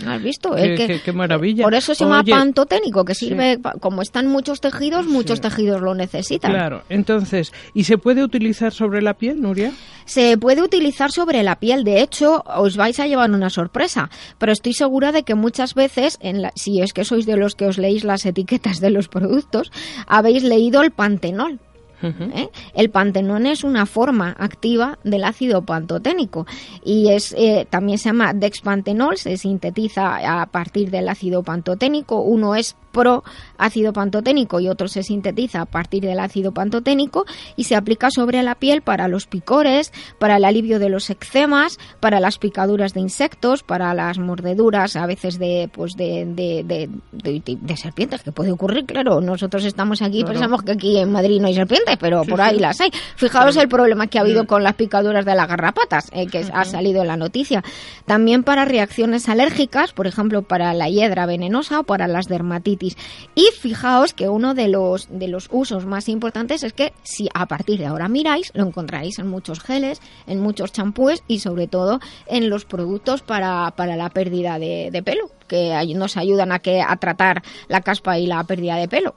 ¿Has 0.05 0.21
visto? 0.21 0.51
Qué, 0.55 1.11
maravilla. 1.13 1.63
Por 1.63 1.73
eso 1.73 1.95
se 1.95 2.03
llama 2.03 2.23
pantoténico, 2.23 3.03
que 3.03 3.15
sirve, 3.15 3.59
como 3.79 4.01
están 4.01 4.27
muchos 4.27 4.61
tejidos, 4.61 5.07
muchos 5.07 5.41
tejidos 5.41 5.81
lo 5.81 5.95
necesitan. 5.95 6.51
Claro, 6.51 6.83
entonces, 6.89 7.51
¿y 7.73 7.85
se 7.85 7.97
puede 7.97 8.23
utilizar 8.23 8.71
sobre 8.73 9.01
la 9.01 9.15
piel, 9.15 9.41
Nuria? 9.41 9.71
Se 10.05 10.37
puede 10.37 10.61
utilizar 10.61 11.11
sobre 11.11 11.41
la 11.43 11.55
piel, 11.55 11.83
de 11.83 12.01
hecho, 12.01 12.43
os 12.45 12.77
vais 12.77 12.99
a 12.99 13.07
llevar 13.07 13.31
una 13.31 13.49
sorpresa, 13.49 14.09
pero 14.37 14.51
estoy 14.51 14.73
segura 14.73 15.11
de 15.11 15.23
que 15.23 15.35
muchas 15.35 15.73
veces, 15.73 16.17
en 16.21 16.43
si 16.55 16.81
es 16.81 16.93
que 16.93 17.03
sois 17.03 17.25
de 17.25 17.37
los 17.37 17.55
que 17.55 17.65
os 17.65 17.77
leéis 17.77 18.03
las 18.03 18.25
etiquetas 18.25 18.79
de 18.79 18.91
los 18.91 19.07
productos, 19.07 19.71
habéis 20.05 20.43
leído 20.43 20.81
el 20.81 20.91
pantenol. 20.91 21.59
¿Eh? 22.01 22.49
El 22.73 22.89
pantenón 22.89 23.45
es 23.45 23.63
una 23.63 23.85
forma 23.85 24.35
activa 24.37 24.99
del 25.03 25.23
ácido 25.23 25.63
pantoténico 25.63 26.45
y 26.83 27.09
es 27.11 27.33
eh, 27.37 27.67
también 27.69 27.97
se 27.97 28.09
llama 28.09 28.33
dexpantenol, 28.33 29.17
se 29.17 29.37
sintetiza 29.37 30.41
a 30.41 30.45
partir 30.47 30.91
del 30.91 31.09
ácido 31.09 31.43
pantoténico. 31.43 32.21
Uno 32.21 32.55
es 32.55 32.75
pro 32.97 33.23
ácido 33.59 33.93
pantoténico 33.93 34.59
y 34.59 34.67
otro 34.67 34.87
se 34.87 35.03
sintetiza 35.03 35.61
a 35.61 35.65
partir 35.65 36.03
del 36.03 36.19
ácido 36.19 36.51
pantoténico 36.51 37.25
y 37.55 37.65
se 37.65 37.75
aplica 37.75 38.09
sobre 38.09 38.41
la 38.41 38.55
piel 38.55 38.81
para 38.81 39.07
los 39.07 39.27
picores, 39.27 39.93
para 40.17 40.37
el 40.37 40.45
alivio 40.45 40.79
de 40.79 40.89
los 40.89 41.09
eczemas, 41.11 41.77
para 41.99 42.19
las 42.19 42.39
picaduras 42.39 42.93
de 42.95 43.01
insectos, 43.01 43.61
para 43.61 43.93
las 43.93 44.17
mordeduras 44.17 44.95
a 44.95 45.05
veces 45.05 45.37
de 45.37 45.69
pues 45.71 45.93
de, 45.95 46.25
de, 46.25 46.89
de, 47.11 47.77
serpientes 47.77 48.23
que 48.23 48.31
puede 48.31 48.51
ocurrir, 48.51 48.85
claro. 48.85 49.21
Nosotros 49.21 49.63
estamos 49.65 50.01
aquí, 50.01 50.23
pensamos 50.23 50.63
que 50.63 50.71
aquí 50.71 50.97
en 50.97 51.11
Madrid 51.11 51.39
no 51.39 51.47
hay 51.47 51.53
serpientes, 51.53 51.97
pero 51.99 52.23
por 52.23 52.41
ahí 52.41 52.57
las 52.57 52.81
hay. 52.81 52.89
Fijaos 53.15 53.57
el 53.57 53.67
problema 53.67 54.07
que 54.07 54.17
ha 54.17 54.21
habido 54.21 54.47
con 54.47 54.63
las 54.63 54.73
picaduras 54.73 55.23
de 55.23 55.35
las 55.35 55.47
garrapatas, 55.47 56.09
eh, 56.13 56.25
que 56.25 56.45
ha 56.51 56.65
salido 56.65 57.01
en 57.01 57.07
la 57.07 57.17
noticia. 57.17 57.63
También 58.05 58.43
para 58.43 58.65
reacciones 58.65 59.29
alérgicas, 59.29 59.93
por 59.93 60.07
ejemplo, 60.07 60.41
para 60.41 60.73
la 60.73 60.89
hiedra 60.89 61.27
venenosa 61.27 61.81
o 61.81 61.83
para 61.83 62.07
las 62.07 62.25
dermatitis 62.25 62.86
y 63.35 63.49
fijaos 63.59 64.13
que 64.13 64.29
uno 64.29 64.53
de 64.53 64.67
los, 64.67 65.07
de 65.09 65.27
los 65.27 65.47
usos 65.51 65.85
más 65.85 66.07
importantes 66.09 66.63
es 66.63 66.73
que 66.73 66.93
si 67.03 67.27
a 67.33 67.45
partir 67.47 67.79
de 67.79 67.87
ahora 67.87 68.07
miráis, 68.07 68.51
lo 68.53 68.65
encontraréis 68.65 69.19
en 69.19 69.27
muchos 69.27 69.59
geles, 69.59 70.01
en 70.27 70.39
muchos 70.39 70.71
champúes 70.71 71.23
y 71.27 71.39
sobre 71.39 71.67
todo 71.67 71.99
en 72.27 72.49
los 72.49 72.65
productos 72.65 73.21
para, 73.21 73.73
la 73.77 74.09
pérdida 74.09 74.59
de, 74.59 75.01
pelo, 75.03 75.29
que 75.47 75.73
nos 75.95 76.17
ayudan 76.17 76.51
a, 76.51 76.59
que, 76.59 76.81
a 76.81 76.95
tratar 76.97 77.43
la 77.67 77.81
caspa 77.81 78.19
y 78.19 78.27
la 78.27 78.43
pérdida 78.43 78.75
de 78.75 78.87
pelo. 78.87 79.15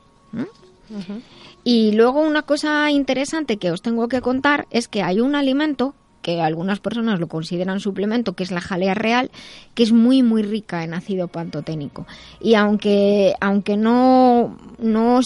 Y 1.63 1.93
luego 1.93 2.21
una 2.21 2.43
cosa 2.43 2.91
interesante 2.91 3.59
que 3.59 3.71
os 3.71 3.83
tengo 3.83 4.09
que 4.09 4.21
contar 4.21 4.67
es 4.71 4.89
que 4.89 5.03
hay 5.03 5.21
un 5.21 5.35
alimento 5.35 5.95
algunas 6.39 6.81
personas 6.81 7.19
lo 7.19 7.29
consideran 7.29 7.81
suplemento, 7.81 8.35
que 8.35 8.43
es 8.43 8.51
la 8.51 8.61
jalea 8.61 8.95
real, 8.95 9.31
que 9.75 9.83
es 9.83 9.93
muy 9.93 10.23
muy 10.23 10.43
rica 10.43 10.85
en 10.85 10.95
ácido 10.95 11.29
pantoténico. 11.29 12.07
Y 12.41 12.55
aunque 12.55 13.35
aunque 13.41 13.77
no 13.77 14.57
no 14.79 15.21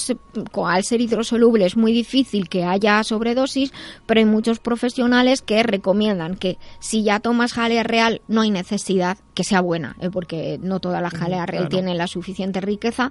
al 0.66 0.84
ser 0.84 1.00
hidrosoluble 1.00 1.66
es 1.66 1.76
muy 1.76 1.92
difícil 1.92 2.48
que 2.48 2.64
haya 2.64 3.02
sobredosis, 3.02 3.72
pero 4.06 4.20
hay 4.20 4.26
muchos 4.26 4.58
profesionales 4.58 5.42
que 5.42 5.62
recomiendan 5.62 6.36
que 6.36 6.58
si 6.80 7.02
ya 7.02 7.20
tomas 7.20 7.52
jalea 7.52 7.82
real 7.82 8.22
no 8.28 8.42
hay 8.42 8.50
necesidad 8.50 9.18
que 9.34 9.44
sea 9.44 9.60
buena, 9.60 9.96
¿eh? 10.00 10.10
porque 10.10 10.58
no 10.62 10.80
toda 10.80 11.00
la 11.00 11.10
jalea 11.10 11.44
real 11.44 11.68
tiene 11.68 11.94
la 11.94 12.06
suficiente 12.06 12.60
riqueza, 12.60 13.10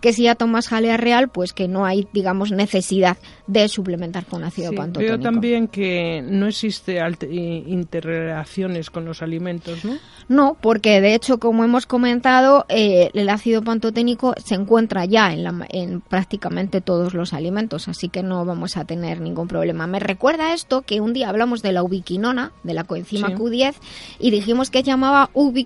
que 0.00 0.12
si 0.12 0.22
ya 0.22 0.36
tomas 0.36 0.68
jalea 0.68 0.96
real, 0.96 1.28
pues 1.28 1.52
que 1.52 1.68
no 1.68 1.84
hay, 1.84 2.06
digamos, 2.12 2.52
necesidad 2.52 3.16
de 3.46 3.68
suplementar 3.68 4.24
con 4.24 4.44
ácido 4.44 4.70
sí, 4.70 4.76
pantoténico. 4.76 5.18
Veo 5.18 5.22
también 5.22 5.68
que 5.68 6.22
no 6.22 6.46
existe 6.46 7.00
interrelaciones 7.30 8.90
con 8.90 9.04
los 9.04 9.20
alimentos, 9.20 9.84
¿no? 9.84 9.98
No, 10.28 10.56
porque 10.60 11.00
de 11.00 11.14
hecho, 11.14 11.38
como 11.38 11.64
hemos 11.64 11.86
comentado, 11.86 12.64
eh, 12.68 13.10
el 13.12 13.28
ácido 13.28 13.62
pantoténico 13.62 14.34
se 14.42 14.54
encuentra 14.54 15.04
ya 15.04 15.32
en, 15.32 15.42
la, 15.42 15.66
en 15.68 16.00
prácticamente 16.00 16.80
todos 16.80 17.12
los 17.12 17.34
alimentos, 17.34 17.88
así 17.88 18.08
que 18.08 18.22
no 18.22 18.44
vamos 18.44 18.76
a 18.76 18.84
tener 18.84 19.20
ningún 19.20 19.48
problema. 19.48 19.86
Me 19.86 19.98
recuerda 19.98 20.54
esto 20.54 20.82
que 20.82 21.00
un 21.00 21.12
día 21.12 21.28
hablamos 21.28 21.60
de 21.62 21.72
la 21.72 21.82
ubiquinona, 21.82 22.52
de 22.62 22.74
la 22.74 22.84
coenzima 22.84 23.30
Q10, 23.30 23.74
y 24.18 24.30
dijimos 24.30 24.70
que 24.70 24.82
llamaba 24.82 25.30
ubiquinona 25.34 25.63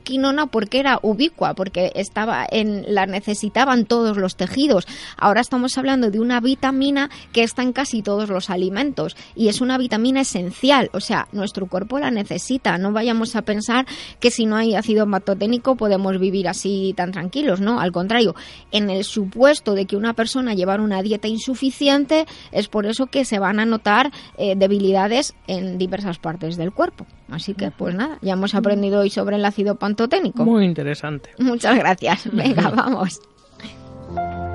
porque 0.50 0.80
era 0.80 0.98
ubicua, 1.02 1.54
porque 1.54 1.92
estaba 1.94 2.46
en 2.50 2.94
la 2.94 3.06
necesitaban 3.06 3.84
todos 3.84 4.16
los 4.16 4.36
tejidos. 4.36 4.86
Ahora 5.16 5.40
estamos 5.40 5.76
hablando 5.76 6.10
de 6.10 6.20
una 6.20 6.40
vitamina 6.40 7.10
que 7.32 7.42
está 7.42 7.62
en 7.62 7.72
casi 7.72 8.02
todos 8.02 8.28
los 8.28 8.50
alimentos 8.50 9.16
y 9.34 9.48
es 9.48 9.60
una 9.60 9.78
vitamina 9.78 10.20
esencial, 10.20 10.90
o 10.92 11.00
sea, 11.00 11.28
nuestro 11.32 11.66
cuerpo 11.66 11.98
la 11.98 12.10
necesita. 12.10 12.78
No 12.78 12.92
vayamos 12.92 13.36
a 13.36 13.42
pensar 13.42 13.86
que 14.20 14.30
si 14.30 14.46
no 14.46 14.56
hay 14.56 14.74
ácido 14.74 15.06
matoténico 15.06 15.76
podemos 15.76 16.18
vivir 16.18 16.48
así 16.48 16.94
tan 16.96 17.12
tranquilos, 17.12 17.60
¿no? 17.60 17.80
Al 17.80 17.92
contrario, 17.92 18.34
en 18.70 18.90
el 18.90 19.04
supuesto 19.04 19.74
de 19.74 19.86
que 19.86 19.96
una 19.96 20.14
persona 20.14 20.54
lleva 20.54 20.76
una 20.76 21.02
dieta 21.02 21.28
insuficiente, 21.28 22.26
es 22.52 22.68
por 22.68 22.86
eso 22.86 23.06
que 23.06 23.24
se 23.24 23.38
van 23.38 23.60
a 23.60 23.66
notar 23.66 24.12
eh, 24.36 24.54
debilidades 24.56 25.34
en 25.46 25.78
diversas 25.78 26.18
partes 26.18 26.56
del 26.56 26.72
cuerpo. 26.72 27.06
Así 27.30 27.54
que, 27.54 27.70
pues 27.70 27.94
nada, 27.94 28.18
ya 28.22 28.32
hemos 28.32 28.54
aprendido 28.54 29.00
hoy 29.00 29.10
sobre 29.10 29.36
el 29.36 29.44
ácido 29.44 29.76
pantoténico. 29.76 30.44
Muy 30.44 30.64
interesante. 30.64 31.30
Muchas 31.38 31.76
gracias. 31.78 32.28
Venga, 32.32 32.70
vamos. 32.70 33.20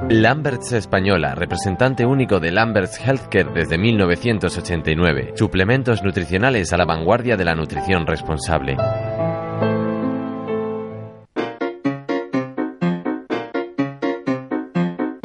Lamberts 0.09 0.73
Española, 0.73 1.33
representante 1.33 2.05
único 2.05 2.39
de 2.39 2.51
Lamberts 2.51 2.99
Healthcare 2.99 3.53
desde 3.53 3.77
1989. 3.77 5.33
Suplementos 5.35 6.03
nutricionales 6.03 6.73
a 6.73 6.77
la 6.77 6.85
vanguardia 6.85 7.37
de 7.37 7.45
la 7.45 7.55
nutrición 7.55 8.05
responsable. 8.05 8.75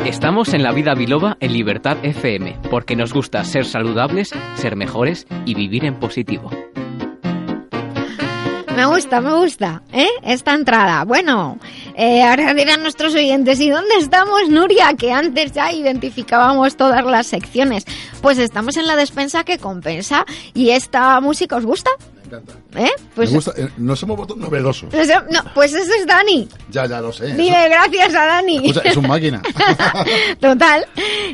Estamos 0.05 0.55
en 0.55 0.63
la 0.63 0.73
vida 0.73 0.95
biloba 0.95 1.37
en 1.41 1.53
Libertad 1.53 1.99
FM, 2.03 2.59
porque 2.71 2.97
nos 2.97 3.13
gusta 3.13 3.45
ser 3.45 3.65
saludables, 3.65 4.35
ser 4.55 4.77
mejores 4.77 5.27
y 5.45 5.55
vivir 5.55 5.85
en 5.85 5.97
positivo. 5.97 6.51
Me 8.79 8.87
gusta, 8.87 9.21
me 9.21 9.33
gusta, 9.33 9.83
¿eh? 9.93 10.07
Esta 10.23 10.55
entrada. 10.55 11.03
Bueno, 11.05 11.59
eh, 11.97 12.23
ahora 12.23 12.55
dirán 12.55 12.81
nuestros 12.81 13.13
oyentes, 13.13 13.59
¿y 13.59 13.71
dónde 13.71 13.97
estamos, 13.99 14.49
Nuria? 14.49 14.95
Que 14.97 15.11
antes 15.11 15.51
ya 15.51 15.73
identificábamos 15.73 16.77
todas 16.77 17.05
las 17.05 17.27
secciones. 17.27 17.85
Pues 18.23 18.39
estamos 18.39 18.77
en 18.77 18.87
la 18.87 18.95
despensa 18.95 19.43
que 19.43 19.59
compensa. 19.59 20.25
¿Y 20.55 20.71
esta 20.71 21.21
música 21.21 21.57
os 21.57 21.67
gusta? 21.67 21.91
¿Eh? 22.75 22.91
Pues, 23.15 23.33
eh, 23.57 23.69
no 23.79 23.97
somos 23.97 24.37
novedosos. 24.37 24.93
No, 25.31 25.41
pues 25.55 25.73
ese 25.75 25.97
es 25.97 26.07
Dani. 26.07 26.49
Ya, 26.71 26.87
ya 26.87 27.01
lo 27.01 27.13
sé. 27.13 27.35
Dile 27.35 27.69
gracias 27.69 28.15
a 28.15 28.27
Dani. 28.27 28.73
es 28.85 28.97
un 28.97 29.07
máquina. 29.07 29.43
Total. 30.41 30.87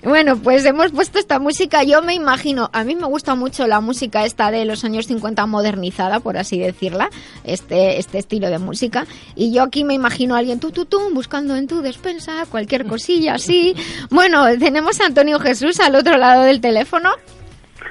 Bueno, 0.02 0.36
pues 0.36 0.64
hemos 0.64 0.92
puesto 0.92 1.18
esta 1.18 1.38
música. 1.38 1.82
Yo 1.82 2.02
me 2.02 2.14
imagino, 2.14 2.70
a 2.72 2.84
mí 2.84 2.94
me 2.94 3.06
gusta 3.06 3.34
mucho 3.34 3.66
la 3.66 3.80
música 3.80 4.24
esta 4.24 4.50
de 4.50 4.64
los 4.64 4.84
años 4.84 5.06
50 5.06 5.46
modernizada, 5.46 6.20
por 6.20 6.36
así 6.36 6.58
decirla, 6.58 7.10
este, 7.44 7.98
este 7.98 8.18
estilo 8.18 8.50
de 8.50 8.58
música. 8.58 9.06
Y 9.34 9.52
yo 9.52 9.62
aquí 9.62 9.84
me 9.84 9.94
imagino 9.94 10.34
a 10.34 10.38
alguien 10.38 10.60
tú, 10.60 10.70
tú, 10.70 10.84
tú, 10.84 11.00
buscando 11.12 11.56
en 11.56 11.66
tu 11.66 11.82
despensa 11.82 12.46
cualquier 12.50 12.86
cosilla 12.86 13.34
así. 13.34 13.74
Bueno, 14.10 14.44
tenemos 14.58 15.00
a 15.00 15.06
Antonio 15.06 15.40
Jesús 15.40 15.80
al 15.80 15.94
otro 15.96 16.16
lado 16.16 16.42
del 16.42 16.60
teléfono. 16.60 17.10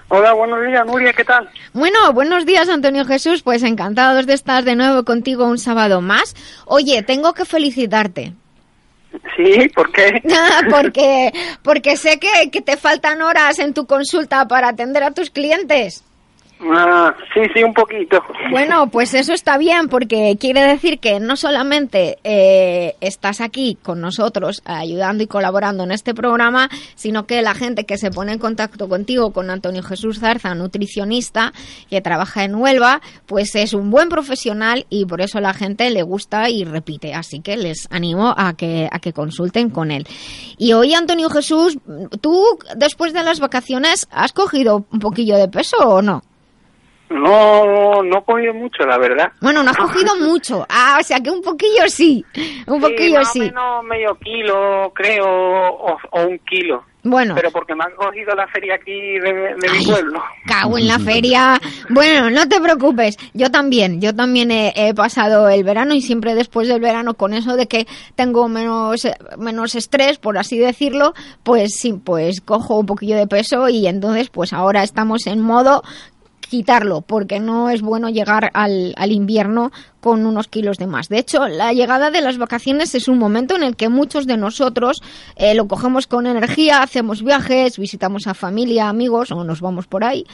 Hola, 0.09 0.33
buenos 0.33 0.65
días, 0.65 0.85
Nuria, 0.85 1.13
¿qué 1.13 1.23
tal? 1.23 1.49
Bueno, 1.73 2.13
buenos 2.13 2.45
días, 2.45 2.69
Antonio 2.69 3.05
Jesús. 3.05 3.41
Pues 3.41 3.63
encantados 3.63 4.25
de 4.25 4.33
estar 4.33 4.63
de 4.63 4.75
nuevo 4.75 5.03
contigo 5.03 5.45
un 5.45 5.57
sábado 5.57 6.01
más. 6.01 6.35
Oye, 6.65 7.01
tengo 7.03 7.33
que 7.33 7.45
felicitarte. 7.45 8.33
Sí, 9.35 9.69
¿por 9.69 9.91
qué? 9.91 10.21
porque, 10.71 11.31
porque 11.61 11.97
sé 11.97 12.19
que, 12.19 12.49
que 12.51 12.61
te 12.61 12.77
faltan 12.77 13.21
horas 13.21 13.59
en 13.59 13.73
tu 13.73 13.85
consulta 13.85 14.47
para 14.47 14.69
atender 14.69 15.03
a 15.03 15.11
tus 15.11 15.29
clientes. 15.29 16.03
Ah, 16.71 17.15
sí, 17.33 17.41
sí, 17.53 17.63
un 17.63 17.73
poquito. 17.73 18.21
Bueno, 18.51 18.87
pues 18.87 19.13
eso 19.13 19.33
está 19.33 19.57
bien 19.57 19.89
porque 19.89 20.37
quiere 20.39 20.61
decir 20.61 20.99
que 20.99 21.19
no 21.19 21.35
solamente 21.35 22.17
eh, 22.23 22.95
estás 23.01 23.41
aquí 23.41 23.77
con 23.81 24.01
nosotros 24.01 24.61
ayudando 24.65 25.23
y 25.23 25.27
colaborando 25.27 25.83
en 25.83 25.91
este 25.91 26.13
programa, 26.13 26.69
sino 26.95 27.25
que 27.25 27.41
la 27.41 27.53
gente 27.53 27.85
que 27.85 27.97
se 27.97 28.11
pone 28.11 28.33
en 28.33 28.39
contacto 28.39 28.87
contigo, 28.87 29.33
con 29.33 29.49
Antonio 29.49 29.83
Jesús 29.83 30.19
Zarza, 30.19 30.55
nutricionista, 30.55 31.53
que 31.89 32.01
trabaja 32.01 32.43
en 32.43 32.55
Huelva, 32.55 33.01
pues 33.25 33.55
es 33.55 33.73
un 33.73 33.89
buen 33.91 34.09
profesional 34.09 34.85
y 34.89 35.05
por 35.05 35.21
eso 35.21 35.39
la 35.39 35.53
gente 35.53 35.89
le 35.89 36.03
gusta 36.03 36.49
y 36.49 36.63
repite. 36.63 37.13
Así 37.13 37.41
que 37.41 37.57
les 37.57 37.87
animo 37.91 38.33
a 38.35 38.53
que, 38.53 38.87
a 38.91 38.99
que 38.99 39.13
consulten 39.13 39.69
con 39.69 39.91
él. 39.91 40.05
Y 40.57 40.73
hoy, 40.73 40.93
Antonio 40.93 41.29
Jesús, 41.29 41.77
¿tú 42.21 42.43
después 42.75 43.13
de 43.13 43.23
las 43.23 43.39
vacaciones 43.39 44.07
has 44.11 44.33
cogido 44.33 44.85
un 44.91 44.99
poquillo 44.99 45.37
de 45.37 45.47
peso 45.47 45.77
o 45.77 46.01
no? 46.01 46.23
No, 47.13 48.01
no 48.03 48.17
he 48.17 48.23
cogido 48.23 48.53
mucho, 48.53 48.83
la 48.85 48.97
verdad. 48.97 49.31
Bueno, 49.41 49.63
no 49.63 49.71
has 49.71 49.77
cogido 49.89 50.15
mucho. 50.17 50.65
Ah, 50.69 50.97
o 50.99 51.03
sea 51.03 51.19
que 51.19 51.29
un 51.29 51.41
poquillo 51.41 51.87
sí. 51.87 52.25
Un 52.67 52.81
poquillo 52.81 53.19
más 53.19 53.31
sí. 53.31 53.39
Menos 53.39 53.83
medio 53.83 54.15
kilo, 54.15 54.91
creo, 54.93 55.25
o, 55.25 55.97
o 56.11 56.21
un 56.23 56.39
kilo. 56.39 56.83
Bueno. 57.03 57.35
Pero 57.35 57.51
porque 57.51 57.75
me 57.75 57.83
han 57.83 57.95
cogido 57.95 58.33
la 58.33 58.47
feria 58.47 58.75
aquí 58.75 59.19
de, 59.19 59.33
de 59.33 59.69
mi 59.69 59.85
pueblo. 59.85 60.21
Cago 60.45 60.77
en 60.77 60.87
la 60.87 60.99
feria. 60.99 61.59
Bueno, 61.89 62.29
no 62.29 62.47
te 62.47 62.61
preocupes. 62.61 63.17
Yo 63.33 63.51
también. 63.51 63.99
Yo 63.99 64.15
también 64.15 64.51
he, 64.51 64.73
he, 64.75 64.93
pasado 64.93 65.49
el 65.49 65.65
verano 65.65 65.93
y 65.93 66.01
siempre 66.01 66.33
después 66.33 66.69
del 66.69 66.79
verano 66.79 67.15
con 67.15 67.33
eso 67.33 67.57
de 67.57 67.67
que 67.67 67.87
tengo 68.15 68.47
menos, 68.47 69.05
menos 69.37 69.75
estrés, 69.75 70.17
por 70.17 70.37
así 70.37 70.57
decirlo, 70.57 71.13
pues 71.43 71.73
sí, 71.77 71.93
pues 71.93 72.39
cojo 72.39 72.79
un 72.79 72.85
poquillo 72.85 73.17
de 73.17 73.27
peso 73.27 73.67
y 73.67 73.87
entonces 73.87 74.29
pues 74.29 74.53
ahora 74.53 74.83
estamos 74.83 75.27
en 75.27 75.41
modo 75.41 75.83
quitarlo, 76.53 77.01
porque 77.01 77.39
no 77.39 77.71
es 77.71 77.81
bueno 77.81 78.09
llegar 78.09 78.51
al, 78.53 78.93
al, 78.95 79.11
invierno 79.11 79.71
con 80.03 80.25
unos 80.25 80.49
kilos 80.49 80.77
de 80.77 80.85
más. 80.85 81.07
De 81.07 81.17
hecho, 81.17 81.47
la 81.47 81.71
llegada 81.71 82.11
de 82.11 82.19
las 82.19 82.37
vacaciones 82.37 82.93
es 82.93 83.07
un 83.07 83.17
momento 83.17 83.55
en 83.55 83.63
el 83.63 83.77
que 83.77 83.87
muchos 83.87 84.27
de 84.27 84.35
nosotros 84.35 85.01
eh, 85.37 85.55
lo 85.55 85.65
cogemos 85.69 86.07
con 86.07 86.27
energía, 86.27 86.83
hacemos 86.83 87.23
viajes, 87.23 87.79
visitamos 87.79 88.27
a 88.27 88.33
familia, 88.33 88.89
amigos 88.89 89.31
o 89.31 89.45
nos 89.45 89.61
vamos 89.61 89.87
por 89.87 90.03
ahí. 90.03 90.25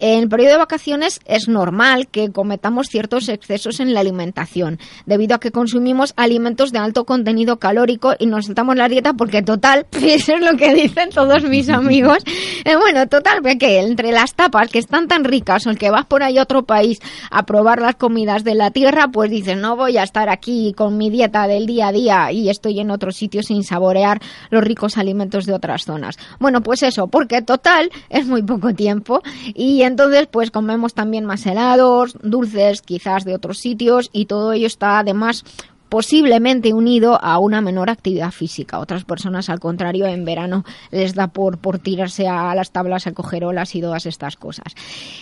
En 0.00 0.20
el 0.20 0.28
periodo 0.30 0.52
de 0.52 0.56
vacaciones 0.56 1.20
es 1.26 1.46
normal 1.46 2.08
que 2.08 2.32
cometamos 2.32 2.86
ciertos 2.88 3.28
excesos 3.28 3.80
en 3.80 3.92
la 3.92 4.00
alimentación, 4.00 4.78
debido 5.04 5.34
a 5.34 5.40
que 5.40 5.52
consumimos 5.52 6.14
alimentos 6.16 6.72
de 6.72 6.78
alto 6.78 7.04
contenido 7.04 7.58
calórico 7.58 8.14
y 8.18 8.24
nos 8.24 8.46
saltamos 8.46 8.76
la 8.76 8.88
dieta 8.88 9.12
porque 9.12 9.42
total, 9.42 9.86
eso 9.92 10.36
es 10.36 10.40
lo 10.40 10.56
que 10.56 10.72
dicen 10.72 11.10
todos 11.10 11.44
mis 11.44 11.68
amigos. 11.68 12.24
Eh, 12.64 12.76
bueno, 12.76 13.06
total, 13.08 13.42
que 13.58 13.80
entre 13.80 14.10
las 14.10 14.34
tapas 14.34 14.70
que 14.70 14.78
están 14.78 15.06
tan 15.06 15.24
ricas 15.24 15.66
o 15.66 15.70
el 15.70 15.76
que 15.76 15.90
vas 15.90 16.06
por 16.06 16.22
ahí 16.22 16.38
a 16.38 16.44
otro 16.44 16.62
país 16.62 16.98
a 17.30 17.44
probar 17.44 17.82
las 17.82 17.96
comidas 17.96 18.42
de 18.42 18.54
la 18.54 18.70
tierra, 18.70 19.08
pues 19.08 19.17
dices, 19.26 19.56
no 19.56 19.76
voy 19.76 19.96
a 19.98 20.02
estar 20.02 20.28
aquí 20.28 20.72
con 20.76 20.96
mi 20.96 21.10
dieta 21.10 21.46
del 21.46 21.66
día 21.66 21.88
a 21.88 21.92
día 21.92 22.32
y 22.32 22.48
estoy 22.48 22.80
en 22.80 22.90
otro 22.90 23.10
sitio 23.10 23.42
sin 23.42 23.64
saborear 23.64 24.20
los 24.50 24.62
ricos 24.62 24.98
alimentos 24.98 25.46
de 25.46 25.54
otras 25.54 25.84
zonas. 25.84 26.16
Bueno, 26.38 26.62
pues 26.62 26.82
eso, 26.82 27.08
porque 27.08 27.42
total 27.42 27.90
es 28.08 28.26
muy 28.26 28.42
poco 28.42 28.74
tiempo 28.74 29.22
y 29.54 29.82
entonces 29.82 30.28
pues 30.30 30.50
comemos 30.50 30.94
también 30.94 31.24
más 31.24 31.46
helados, 31.46 32.16
dulces 32.22 32.82
quizás 32.82 33.24
de 33.24 33.34
otros 33.34 33.58
sitios 33.58 34.10
y 34.12 34.26
todo 34.26 34.52
ello 34.52 34.66
está 34.66 34.98
además 34.98 35.44
posiblemente 35.88 36.72
unido 36.72 37.18
a 37.22 37.38
una 37.38 37.60
menor 37.60 37.90
actividad 37.90 38.30
física. 38.30 38.78
Otras 38.78 39.04
personas, 39.04 39.48
al 39.48 39.60
contrario, 39.60 40.06
en 40.06 40.24
verano 40.24 40.64
les 40.90 41.14
da 41.14 41.28
por, 41.28 41.58
por 41.58 41.78
tirarse 41.78 42.28
a 42.28 42.54
las 42.54 42.70
tablas, 42.70 43.06
a 43.06 43.12
coger 43.12 43.44
olas 43.44 43.74
y 43.74 43.80
todas 43.80 44.06
estas 44.06 44.36
cosas. 44.36 44.74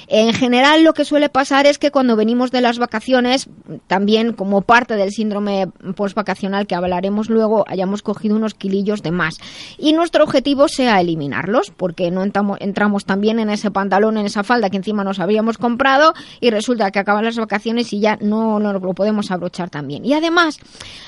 En 0.09 0.33
general, 0.33 0.85
lo 0.85 0.93
que 0.93 1.05
suele 1.05 1.29
pasar 1.29 1.67
es 1.67 1.79
que 1.79 1.91
cuando 1.91 2.17
venimos 2.17 2.51
de 2.51 2.61
las 2.61 2.79
vacaciones, 2.79 3.49
también 3.87 4.33
como 4.33 4.63
parte 4.63 4.97
del 4.97 5.13
síndrome 5.13 5.69
postvacacional 5.95 6.67
que 6.67 6.75
hablaremos 6.75 7.31
luego, 7.31 7.65
hayamos 7.69 8.03
cogido 8.03 8.37
unos 8.37 8.55
kilillos 8.55 9.03
de 9.03 9.11
más. 9.11 9.39
Y 9.79 9.93
nuestro 9.93 10.25
objetivo 10.25 10.69
sea 10.69 11.01
eliminarlos, 11.01 11.71
porque 11.77 12.11
no 12.11 12.23
entramos, 12.23 13.05
también 13.05 13.39
en 13.39 13.51
ese 13.51 13.71
pantalón, 13.71 14.19
en 14.19 14.27
esa 14.27 14.43
falda 14.43 14.71
que 14.71 14.77
encima 14.77 15.05
nos 15.05 15.21
habíamos 15.21 15.59
comprado 15.59 16.15
y 16.41 16.51
resulta 16.51 16.91
que 16.91 16.99
acaban 16.99 17.25
las 17.25 17.37
vacaciones 17.37 17.93
y 17.93 18.01
ya 18.01 18.19
no, 18.21 18.59
no 18.59 18.73
lo 18.73 18.95
podemos 18.95 19.31
abrochar 19.31 19.71
también. 19.71 20.05
Y 20.05 20.15
además, 20.15 20.56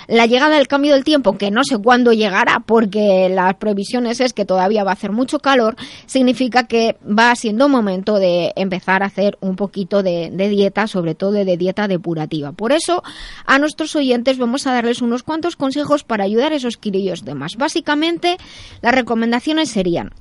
la 0.09 0.25
llegada 0.25 0.57
del 0.57 0.69
cambio 0.69 0.95
del 0.95 1.05
tiempo, 1.05 1.37
que 1.37 1.51
no 1.51 1.63
sé 1.65 1.77
cuándo 1.77 2.15
llegará, 2.15 2.61
porque 2.65 3.29
las 3.29 3.55
previsiones 3.57 4.21
es 4.21 4.33
que 4.33 4.47
todavía 4.47 4.83
va 4.83 4.93
a 4.93 4.95
hacer 4.95 5.13
mucho 5.13 5.39
calor, 5.39 5.77
significa 6.07 6.67
que 6.67 6.97
va 7.07 7.35
siendo 7.37 7.69
momento 7.69 8.19
de 8.19 8.53
empezar 8.57 9.03
a 9.03 9.07
hacer 9.07 9.37
un 9.41 9.55
poquito 9.55 10.03
de, 10.03 10.31
de 10.33 10.49
dieta, 10.49 10.87
sobre 10.87 11.15
todo 11.15 11.33
de 11.33 11.57
dieta 11.59 11.89
depurativa. 11.89 12.53
Por 12.53 12.73
eso, 12.73 13.03
a 13.45 13.59
nuestros 13.59 13.95
oyentes 13.97 14.39
vamos 14.39 14.67
a 14.67 14.73
darles 14.73 15.03
unos 15.03 15.23
cuantos 15.23 15.57
consejos 15.57 16.05
para 16.05 16.25
ayudar 16.25 16.53
a 16.53 16.57
esos 16.57 16.79
kilillos 16.79 17.27
de 17.27 17.35
más. 17.35 17.57
Básicamente, 17.59 18.39
las 18.81 18.95
recomendaciones 18.95 19.69
serían 19.69 20.13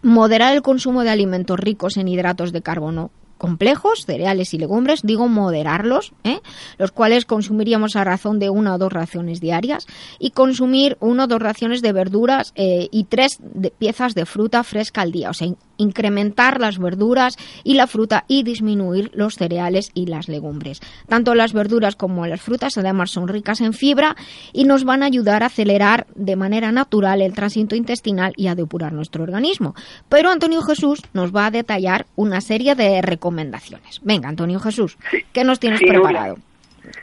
moderar 0.00 0.54
el 0.54 0.62
consumo 0.62 1.04
de 1.04 1.10
alimentos 1.10 1.60
ricos 1.60 1.98
en 1.98 2.08
hidratos 2.08 2.50
de 2.50 2.62
carbono 2.62 3.10
complejos, 3.42 4.06
cereales 4.06 4.54
y 4.54 4.58
legumbres, 4.58 5.00
digo 5.02 5.26
moderarlos, 5.26 6.12
¿eh? 6.22 6.38
los 6.78 6.92
cuales 6.92 7.24
consumiríamos 7.24 7.96
a 7.96 8.04
razón 8.04 8.38
de 8.38 8.50
una 8.50 8.76
o 8.76 8.78
dos 8.78 8.92
raciones 8.92 9.40
diarias, 9.40 9.88
y 10.20 10.30
consumir 10.30 10.96
una 11.00 11.24
o 11.24 11.26
dos 11.26 11.42
raciones 11.42 11.82
de 11.82 11.92
verduras 11.92 12.52
eh, 12.54 12.86
y 12.92 13.02
tres 13.02 13.40
de 13.40 13.72
piezas 13.72 14.14
de 14.14 14.26
fruta 14.26 14.62
fresca 14.62 15.00
al 15.00 15.10
día, 15.10 15.30
o 15.30 15.34
sea, 15.34 15.48
incrementar 15.76 16.60
las 16.60 16.78
verduras 16.78 17.36
y 17.64 17.74
la 17.74 17.86
fruta 17.86 18.24
y 18.28 18.42
disminuir 18.42 19.10
los 19.14 19.34
cereales 19.34 19.90
y 19.94 20.06
las 20.06 20.28
legumbres. 20.28 20.80
Tanto 21.08 21.34
las 21.34 21.52
verduras 21.52 21.96
como 21.96 22.26
las 22.26 22.40
frutas 22.40 22.76
además 22.78 23.10
son 23.10 23.28
ricas 23.28 23.60
en 23.60 23.72
fibra 23.72 24.16
y 24.52 24.64
nos 24.64 24.84
van 24.84 25.02
a 25.02 25.06
ayudar 25.06 25.42
a 25.42 25.46
acelerar 25.46 26.06
de 26.14 26.36
manera 26.36 26.72
natural 26.72 27.22
el 27.22 27.32
tránsito 27.32 27.74
intestinal 27.76 28.32
y 28.36 28.48
a 28.48 28.54
depurar 28.54 28.92
nuestro 28.92 29.22
organismo. 29.22 29.74
Pero 30.08 30.30
Antonio 30.30 30.62
Jesús 30.62 31.00
nos 31.12 31.34
va 31.34 31.46
a 31.46 31.50
detallar 31.50 32.06
una 32.16 32.40
serie 32.40 32.74
de 32.74 33.02
recomendaciones. 33.02 34.00
Venga, 34.02 34.28
Antonio 34.28 34.60
Jesús, 34.60 34.96
¿qué 35.32 35.44
nos 35.44 35.60
tienes 35.60 35.80
Sí, 35.80 35.86
preparado? 35.86 36.36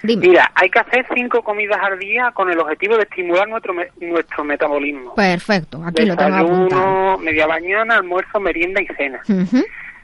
Dime. 0.03 0.27
Mira, 0.27 0.51
hay 0.55 0.69
que 0.69 0.79
hacer 0.79 1.05
cinco 1.13 1.41
comidas 1.41 1.79
al 1.81 1.97
día 1.99 2.31
con 2.33 2.49
el 2.51 2.59
objetivo 2.59 2.95
de 2.97 3.03
estimular 3.03 3.47
nuestro 3.47 3.73
me- 3.73 3.89
nuestro 4.01 4.43
metabolismo. 4.43 5.15
Perfecto, 5.15 5.81
aquí 5.85 6.05
lo 6.05 6.15
tengo. 6.15 6.35
Desayuno, 6.37 7.17
media 7.19 7.47
mañana, 7.47 7.95
almuerzo, 7.95 8.39
merienda 8.39 8.81
y 8.81 8.87
cena. 8.95 9.21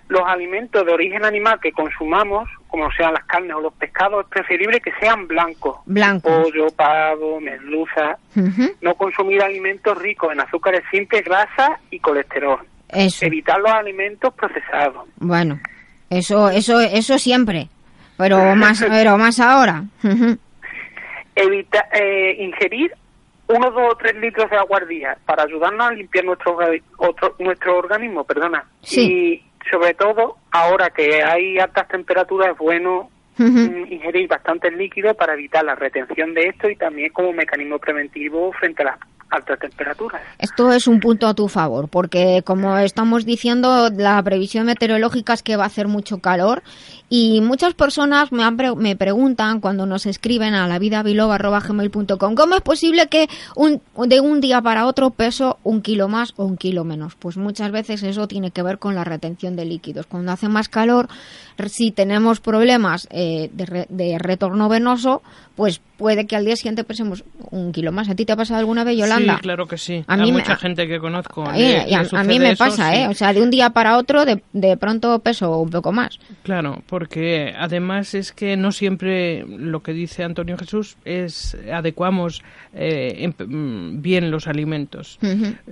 Los 0.08 0.22
alimentos 0.28 0.86
de 0.86 0.92
origen 0.94 1.26
animal 1.26 1.60
que 1.60 1.72
consumamos, 1.72 2.48
como 2.68 2.92
sean 2.92 3.14
las 3.14 3.26
carnes 3.26 3.56
o 3.56 3.62
los 3.62 3.74
pescados, 3.74 4.24
es 4.24 4.30
preferible 4.30 4.80
que 4.80 4.92
sean 5.00 5.28
blancos. 5.28 5.78
Blancos. 5.86 6.32
Pollo, 6.44 6.68
pavo, 6.76 7.42
merluza. 7.42 8.18
No 8.82 8.94
consumir 8.96 9.42
alimentos 9.42 9.98
ricos 9.98 10.32
en 10.32 10.42
azúcares 10.42 10.84
simples, 10.92 11.26
grasa 11.26 11.80
y 11.90 12.00
colesterol. 12.00 12.60
Eso. 12.90 13.26
Evitar 13.26 13.60
los 13.60 13.72
alimentos 13.72 14.32
procesados. 14.36 15.08
Bueno, 15.18 15.60
eso, 16.12 16.50
eso, 16.52 16.80
eso 16.82 17.18
siempre. 17.18 17.68
Pero 18.18 18.56
más, 18.56 18.84
pero 18.90 19.18
más 19.18 19.40
ahora. 19.40 19.84
Evita, 21.36 21.86
eh, 21.92 22.38
ingerir 22.44 22.92
uno, 23.48 23.70
dos 23.72 23.94
o 23.94 23.96
tres 23.98 24.16
litros 24.16 24.50
de 24.50 24.58
agua 24.58 24.80
al 24.80 24.88
día 24.88 25.18
para 25.26 25.44
ayudarnos 25.44 25.88
a 25.88 25.92
limpiar 25.92 26.26
nuestro, 26.26 26.58
otro- 26.98 27.36
nuestro 27.40 27.78
organismo, 27.78 28.24
perdona. 28.24 28.64
Sí. 28.82 29.02
Y 29.02 29.70
sobre 29.70 29.94
todo, 29.94 30.38
ahora 30.52 30.90
que 30.90 31.22
hay 31.24 31.60
altas 31.60 31.88
temperaturas, 31.90 32.52
es 32.54 32.58
bueno 32.58 33.10
mm, 33.38 33.92
ingerir 33.92 34.28
bastantes 34.30 34.74
líquidos 34.74 35.16
para 35.18 35.34
evitar 35.34 35.64
la 35.66 35.76
retención 35.76 36.34
de 36.34 36.48
esto 36.48 36.70
y 36.70 36.76
también 36.76 37.12
como 37.12 37.34
mecanismo 37.34 37.78
preventivo 37.80 38.52
frente 38.54 38.82
a 38.84 38.86
las 38.86 38.98
altas 39.30 39.60
temperaturas. 39.60 40.22
Esto 40.40 40.72
es 40.72 40.88
un 40.88 41.00
punto 41.00 41.28
a 41.28 41.34
tu 41.34 41.48
favor, 41.50 41.90
porque 41.90 42.42
como 42.46 42.78
estamos 42.78 43.26
diciendo, 43.26 43.90
la 43.96 44.22
previsión 44.24 44.66
meteorológica 44.68 45.34
es 45.34 45.44
que 45.44 45.58
va 45.58 45.64
a 45.64 45.68
hacer 45.68 45.88
mucho 45.88 46.20
calor 46.20 46.64
y 47.10 47.42
muchas 47.42 47.74
personas 47.74 48.32
me, 48.32 48.44
han 48.44 48.58
pre- 48.58 48.76
me 48.76 48.96
preguntan 48.96 49.60
cuando 49.60 49.86
nos 49.86 50.06
escriben 50.06 50.56
a 50.56 50.68
la 50.68 50.80
¿cómo 52.36 52.56
es 52.56 52.62
posible 52.62 53.08
que 53.08 53.28
un, 53.56 53.82
de 54.08 54.20
un 54.22 54.42
día 54.42 54.62
para 54.62 54.88
otro 54.88 55.12
peso 55.12 55.60
un 55.64 55.82
kilo 55.82 56.08
más 56.08 56.34
o 56.38 56.46
un 56.46 56.58
kilo 56.58 56.84
menos? 56.84 57.16
Pues 57.16 57.38
muchas 57.38 57.72
veces 57.72 58.04
eso 58.04 58.28
tiene 58.28 58.52
que 58.52 58.64
ver 58.64 58.80
con 58.80 58.96
la 58.96 59.04
retención 59.04 59.56
de 59.56 59.66
líquidos. 59.66 60.08
Cuando 60.08 60.32
hace 60.32 60.50
más 60.50 60.70
calor, 60.70 61.08
si 61.68 61.92
tenemos 61.92 62.40
problemas 62.40 63.08
eh, 63.12 63.50
de, 63.54 63.66
re- 63.66 63.86
de 63.90 64.18
retorno 64.20 64.68
venoso, 64.70 65.22
pues 65.56 65.80
puede 65.98 66.28
que 66.28 66.36
al 66.36 66.44
día 66.44 66.58
siguiente 66.58 66.84
pesemos 66.84 67.24
un 67.52 67.72
kilo 67.72 67.94
más. 67.94 68.10
¿A 68.10 68.16
ti 68.16 68.26
te 68.26 68.34
ha 68.34 68.36
pasado 68.36 68.60
alguna 68.60 68.84
vez, 68.84 68.98
Yolanda? 68.98 69.16
Anda. 69.16 69.36
Sí, 69.38 69.42
claro 69.42 69.66
que 69.68 69.78
sí. 69.78 70.04
A 70.08 70.18
mí 70.18 70.32
me- 70.32 70.40
mucha 70.40 70.58
gente 70.58 70.86
que 70.88 71.00
conozco. 71.00 71.46
Eh, 71.54 71.86
le- 71.88 71.96
a, 71.96 72.04
le 72.04 72.10
a 72.12 72.24
mí 72.26 72.40
me 72.40 72.52
eso, 72.52 72.66
pasa, 72.66 72.92
sí. 72.92 72.98
¿eh? 73.00 73.08
O 73.08 73.14
sea, 73.14 73.32
de 73.32 73.42
un 73.42 73.50
día 73.50 73.70
para 73.70 73.98
otro, 73.98 74.26
de, 74.26 74.44
de 74.52 74.76
pronto 74.76 75.18
peso 75.20 75.58
un 75.60 75.70
poco 75.70 75.94
más. 75.94 76.20
Claro, 76.44 76.84
porque 76.88 77.54
además 77.58 78.14
es 78.14 78.34
que 78.34 78.58
no 78.58 78.74
siempre 78.74 79.46
lo 79.48 79.82
que 79.82 79.94
dice 79.94 80.24
Antonio 80.26 80.58
Jesús 80.58 80.98
es 81.06 81.56
adecuamos 81.74 82.44
eh, 82.74 83.30
em- 83.38 84.02
bien 84.02 84.32
los 84.32 84.48
alimentos. 84.48 85.18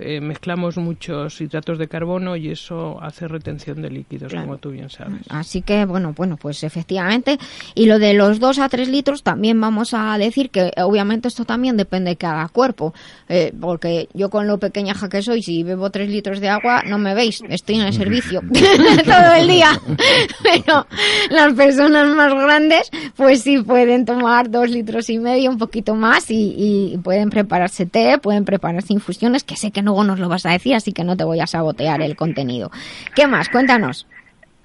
Eh, 0.00 0.20
mezclamos 0.22 0.78
muchos 0.78 1.38
hidratos 1.42 1.78
de 1.78 1.88
carbono 1.88 2.36
y 2.36 2.48
eso 2.50 2.98
hace 3.02 3.28
retención 3.28 3.82
de 3.82 3.90
líquidos, 3.90 4.30
Claro. 4.32 4.46
como 4.46 4.58
tú 4.58 4.70
bien 4.70 4.88
sabes. 4.88 5.20
Así 5.28 5.60
que, 5.60 5.73
bueno, 5.86 6.14
bueno, 6.16 6.36
pues 6.36 6.62
efectivamente. 6.62 7.38
Y 7.74 7.86
lo 7.86 7.98
de 7.98 8.14
los 8.14 8.38
2 8.38 8.58
a 8.58 8.68
3 8.68 8.88
litros 8.88 9.22
también 9.22 9.60
vamos 9.60 9.94
a 9.94 10.16
decir 10.18 10.50
que 10.50 10.70
obviamente 10.76 11.28
esto 11.28 11.44
también 11.44 11.76
depende 11.76 12.10
de 12.10 12.16
cada 12.16 12.48
cuerpo. 12.48 12.94
Eh, 13.28 13.52
porque 13.60 14.08
yo 14.14 14.30
con 14.30 14.46
lo 14.46 14.58
pequeñaja 14.58 15.08
que 15.08 15.22
soy, 15.22 15.42
si 15.42 15.62
bebo 15.62 15.90
3 15.90 16.08
litros 16.08 16.40
de 16.40 16.48
agua, 16.48 16.82
no 16.86 16.98
me 16.98 17.14
veis, 17.14 17.42
estoy 17.48 17.76
en 17.76 17.86
el 17.86 17.92
servicio 17.92 18.42
todo 19.04 19.32
el 19.36 19.48
día. 19.48 19.80
Pero 20.42 20.86
las 21.30 21.52
personas 21.54 22.08
más 22.14 22.32
grandes, 22.32 22.90
pues 23.16 23.42
sí 23.42 23.58
pueden 23.58 24.04
tomar 24.04 24.50
2 24.50 24.70
litros 24.70 25.10
y 25.10 25.18
medio, 25.18 25.50
un 25.50 25.58
poquito 25.58 25.94
más, 25.94 26.30
y, 26.30 26.54
y 26.56 26.98
pueden 26.98 27.30
prepararse 27.30 27.86
té, 27.86 28.18
pueden 28.18 28.44
prepararse 28.44 28.92
infusiones, 28.92 29.44
que 29.44 29.56
sé 29.56 29.70
que 29.70 29.82
luego 29.82 30.04
nos 30.04 30.18
lo 30.18 30.28
vas 30.28 30.46
a 30.46 30.50
decir, 30.50 30.74
así 30.74 30.92
que 30.92 31.04
no 31.04 31.16
te 31.16 31.24
voy 31.24 31.40
a 31.40 31.46
sabotear 31.46 32.02
el 32.02 32.16
contenido. 32.16 32.70
¿Qué 33.14 33.26
más? 33.26 33.48
Cuéntanos. 33.48 34.06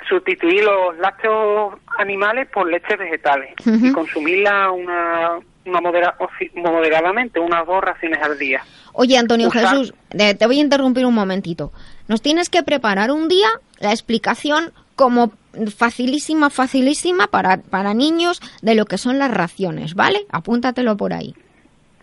Sustituir 0.10 0.64
los 0.64 0.98
lácteos 0.98 1.76
animales 1.98 2.48
por 2.52 2.70
leches 2.70 2.98
vegetales 2.98 3.54
y 3.66 3.92
consumirla 3.94 4.72
una, 4.72 5.38
una 5.66 5.82
modera- 5.82 6.16
moderadamente, 6.56 7.40
unas 7.40 7.66
dos 7.68 7.82
raciones 7.84 8.20
al 8.24 8.38
día. 8.38 8.64
Oye, 8.94 9.18
Antonio 9.18 9.50
Usar- 9.50 9.70
Jesús, 9.70 9.94
te 10.10 10.46
voy 10.48 10.58
a 10.58 10.62
interrumpir 10.62 11.06
un 11.06 11.14
momentito. 11.14 11.72
Nos 12.08 12.22
tienes 12.24 12.50
que 12.50 12.64
preparar 12.64 13.12
un 13.12 13.28
día 13.28 13.48
la 13.80 13.92
explicación 13.92 14.74
como 14.96 15.32
facilísima, 15.78 16.50
facilísima 16.50 17.28
para, 17.28 17.58
para 17.58 17.94
niños 17.94 18.42
de 18.62 18.76
lo 18.76 18.86
que 18.86 18.98
son 18.98 19.20
las 19.20 19.32
raciones, 19.32 19.94
¿vale? 19.96 20.26
Apúntatelo 20.32 20.98
por 20.98 21.14
ahí. 21.14 21.36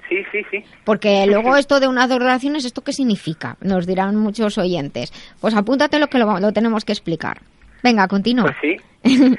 Sí, 0.08 0.18
sí, 0.30 0.38
sí. 0.52 0.64
Porque 0.84 1.26
luego 1.26 1.56
esto 1.56 1.80
de 1.80 1.88
unas 1.88 2.08
dos 2.08 2.20
raciones, 2.20 2.64
¿esto 2.64 2.82
qué 2.82 2.92
significa? 2.92 3.56
Nos 3.60 3.86
dirán 3.86 4.14
muchos 4.14 4.56
oyentes. 4.56 5.12
Pues 5.40 5.54
apúntatelo 5.54 6.06
que 6.06 6.18
lo, 6.18 6.38
lo 6.38 6.52
tenemos 6.52 6.84
que 6.84 6.92
explicar. 6.92 7.40
Venga, 7.82 8.06
continúa. 8.08 8.44
Pues 8.44 8.56
sí. 9.02 9.36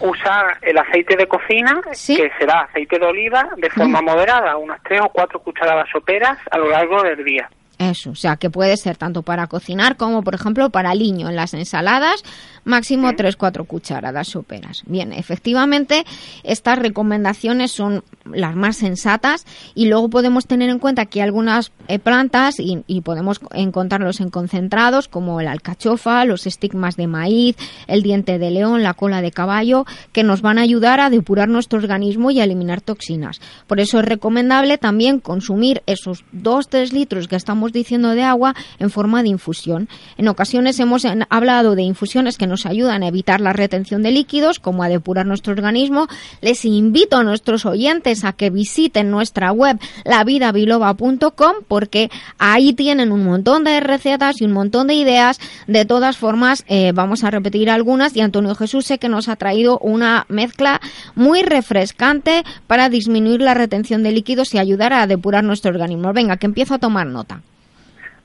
Usar 0.00 0.58
el 0.60 0.76
aceite 0.76 1.16
de 1.16 1.26
cocina, 1.26 1.80
Sí. 1.92 2.16
que 2.16 2.30
será 2.38 2.60
aceite 2.62 2.98
de 2.98 3.06
oliva, 3.06 3.48
de 3.56 3.70
forma 3.70 4.02
moderada, 4.02 4.56
unas 4.58 4.82
tres 4.82 5.00
o 5.00 5.08
cuatro 5.08 5.40
cucharadas 5.40 5.88
soperas 5.90 6.38
a 6.50 6.58
lo 6.58 6.68
largo 6.68 7.02
del 7.02 7.24
día. 7.24 7.48
Eso, 7.78 8.10
o 8.10 8.14
sea, 8.14 8.36
que 8.36 8.48
puede 8.48 8.74
ser 8.78 8.96
tanto 8.96 9.22
para 9.22 9.48
cocinar 9.48 9.96
como, 9.96 10.22
por 10.22 10.34
ejemplo, 10.34 10.70
para 10.70 10.90
aliño 10.90 11.28
en 11.28 11.36
las 11.36 11.52
ensaladas, 11.52 12.22
máximo 12.64 13.08
3-4 13.08 13.66
cucharadas 13.66 14.28
soperas. 14.28 14.82
Bien, 14.86 15.12
efectivamente, 15.12 16.06
estas 16.42 16.78
recomendaciones 16.78 17.72
son 17.72 18.02
las 18.24 18.56
más 18.56 18.76
sensatas 18.78 19.44
y 19.74 19.88
luego 19.88 20.08
podemos 20.08 20.46
tener 20.46 20.70
en 20.70 20.78
cuenta 20.78 21.04
que 21.04 21.20
algunas 21.20 21.70
eh, 21.88 21.98
plantas 21.98 22.58
y, 22.60 22.82
y 22.86 23.02
podemos 23.02 23.40
encontrarlos 23.52 24.20
en 24.20 24.30
concentrados 24.30 25.08
como 25.08 25.42
la 25.42 25.52
alcachofa, 25.52 26.24
los 26.24 26.46
estigmas 26.46 26.96
de 26.96 27.06
maíz, 27.06 27.56
el 27.88 28.02
diente 28.02 28.38
de 28.38 28.50
león, 28.50 28.82
la 28.82 28.94
cola 28.94 29.20
de 29.20 29.32
caballo, 29.32 29.84
que 30.12 30.24
nos 30.24 30.40
van 30.40 30.56
a 30.56 30.62
ayudar 30.62 31.00
a 31.00 31.10
depurar 31.10 31.48
nuestro 31.48 31.78
organismo 31.78 32.30
y 32.30 32.40
a 32.40 32.44
eliminar 32.44 32.80
toxinas. 32.80 33.40
Por 33.66 33.80
eso 33.80 34.00
es 34.00 34.06
recomendable 34.06 34.78
también 34.78 35.20
consumir 35.20 35.82
esos 35.86 36.24
2-3 36.34 36.92
litros 36.92 37.28
que 37.28 37.36
estamos 37.36 37.65
diciendo 37.72 38.10
de 38.10 38.22
agua 38.22 38.54
en 38.78 38.90
forma 38.90 39.22
de 39.22 39.28
infusión. 39.30 39.88
En 40.16 40.28
ocasiones 40.28 40.78
hemos 40.80 41.04
en- 41.04 41.26
hablado 41.30 41.74
de 41.74 41.82
infusiones 41.82 42.38
que 42.38 42.46
nos 42.46 42.66
ayudan 42.66 43.02
a 43.02 43.08
evitar 43.08 43.40
la 43.40 43.52
retención 43.52 44.02
de 44.02 44.10
líquidos, 44.12 44.58
como 44.58 44.82
a 44.82 44.88
depurar 44.88 45.26
nuestro 45.26 45.52
organismo. 45.52 46.08
Les 46.40 46.64
invito 46.64 47.16
a 47.16 47.22
nuestros 47.24 47.66
oyentes 47.66 48.24
a 48.24 48.32
que 48.32 48.50
visiten 48.50 49.10
nuestra 49.10 49.52
web 49.52 49.78
lavidabiloba.com 50.04 51.54
porque 51.68 52.10
ahí 52.38 52.72
tienen 52.72 53.12
un 53.12 53.24
montón 53.24 53.64
de 53.64 53.80
recetas 53.80 54.40
y 54.40 54.44
un 54.44 54.52
montón 54.52 54.86
de 54.86 54.94
ideas. 54.94 55.38
De 55.66 55.84
todas 55.84 56.16
formas, 56.16 56.64
eh, 56.68 56.92
vamos 56.94 57.24
a 57.24 57.30
repetir 57.30 57.70
algunas 57.70 58.16
y 58.16 58.20
Antonio 58.20 58.54
Jesús 58.54 58.86
sé 58.86 58.98
que 58.98 59.08
nos 59.08 59.28
ha 59.28 59.36
traído 59.36 59.78
una 59.78 60.26
mezcla 60.28 60.80
muy 61.14 61.42
refrescante 61.42 62.44
para 62.66 62.88
disminuir 62.88 63.40
la 63.40 63.54
retención 63.54 64.02
de 64.02 64.12
líquidos 64.12 64.54
y 64.54 64.58
ayudar 64.58 64.92
a 64.92 65.06
depurar 65.06 65.44
nuestro 65.44 65.70
organismo. 65.70 66.12
Venga, 66.12 66.36
que 66.36 66.46
empiezo 66.46 66.74
a 66.74 66.78
tomar 66.78 67.06
nota. 67.06 67.42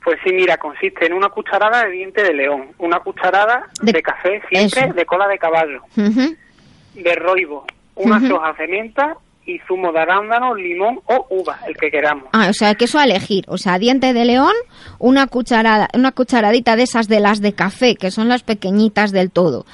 Pues 0.03 0.17
sí, 0.25 0.33
mira, 0.33 0.57
consiste 0.57 1.05
en 1.05 1.13
una 1.13 1.29
cucharada 1.29 1.85
de 1.85 1.91
diente 1.91 2.23
de 2.23 2.33
león, 2.33 2.69
una 2.79 2.99
cucharada 3.01 3.67
De- 3.81 3.91
de, 3.93 4.01
café 4.01 4.41
siempre 4.49 4.85
eso. 4.85 4.93
de 4.93 5.05
cola 5.05 5.27
de 5.27 5.37
caballo, 5.37 5.81
de 5.95 7.15
roibo, 7.15 7.65
unas 7.95 8.23
Ujú. 8.23 8.35
hojas 8.35 8.57
de 8.57 8.67
menta 8.67 9.15
y 9.45 9.59
zumo 9.67 9.91
de 9.91 9.99
arándano, 9.99 10.55
limón 10.55 11.01
o 11.05 11.25
uva, 11.29 11.59
el 11.67 11.75
que 11.77 11.89
queramos. 11.91 12.25
Ah, 12.33 12.47
o 12.49 12.53
sea, 12.53 12.75
que 12.75 12.85
eso 12.85 12.99
a 12.99 13.03
elegir. 13.05 13.43
O 13.47 13.57
sea, 13.57 13.77
diente 13.79 14.13
de 14.13 14.25
león, 14.25 14.53
una 14.99 15.27
cucharada, 15.27 15.87
una 15.93 16.11
cucharadita 16.11 16.75
de 16.75 16.83
esas 16.83 17.07
de 17.07 17.19
las 17.19 17.41
de 17.41 17.53
café, 17.53 17.95
que 17.95 18.11
son 18.11 18.27
las 18.27 18.43
pequeñitas 18.43 19.11
del 19.11 19.31
todo. 19.31 19.65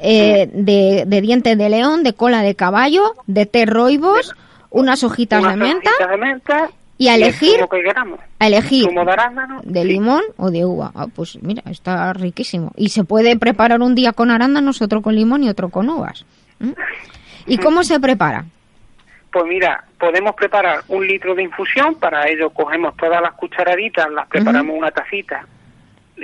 Eh, 0.00 0.48
de, 0.52 1.04
de 1.06 1.20
diente 1.20 1.54
de 1.54 1.68
león, 1.68 2.02
de 2.02 2.12
cola 2.14 2.42
de 2.42 2.56
caballo, 2.56 3.14
de 3.28 3.46
té 3.46 3.66
roibos, 3.66 4.34
unas 4.70 5.04
hojitas 5.04 5.40
unas 5.40 5.52
de 5.54 5.58
menta, 5.58 5.90
hojitas 5.90 6.10
de 6.10 6.16
menta 6.16 6.70
y 7.02 7.08
a 7.08 7.14
el 7.16 7.22
elegir- 7.22 7.56
zumo 7.56 7.68
que 7.68 7.82
queramos. 7.82 8.20
a 8.38 8.46
elegir 8.46 8.86
de 8.88 9.00
arándano. 9.00 9.60
de 9.64 9.82
sí. 9.82 9.88
limón 9.88 10.22
o 10.36 10.50
de 10.50 10.64
uva. 10.64 10.92
Ah, 10.94 11.06
pues 11.14 11.38
mira, 11.42 11.62
está 11.70 12.12
riquísimo. 12.12 12.72
Y 12.76 12.90
se 12.90 13.04
puede 13.04 13.36
preparar 13.36 13.80
un 13.80 13.94
día 13.94 14.12
con 14.12 14.30
arándanos, 14.30 14.80
otro 14.82 15.02
con 15.02 15.14
limón 15.14 15.42
y 15.44 15.48
otro 15.48 15.68
con 15.68 15.88
uvas. 15.88 16.24
¿Mm? 16.60 16.72
¿Y 17.46 17.58
cómo 17.58 17.82
se 17.82 17.98
prepara? 17.98 18.44
Pues 19.32 19.44
mira, 19.46 19.84
podemos 19.98 20.34
preparar 20.34 20.80
un 20.88 21.06
litro 21.06 21.34
de 21.34 21.42
infusión, 21.42 21.94
para 21.94 22.28
ello 22.28 22.50
cogemos 22.50 22.94
todas 22.96 23.20
las 23.22 23.32
cucharaditas, 23.32 24.10
las 24.12 24.28
preparamos 24.28 24.76
una 24.76 24.90
tacita 24.90 25.46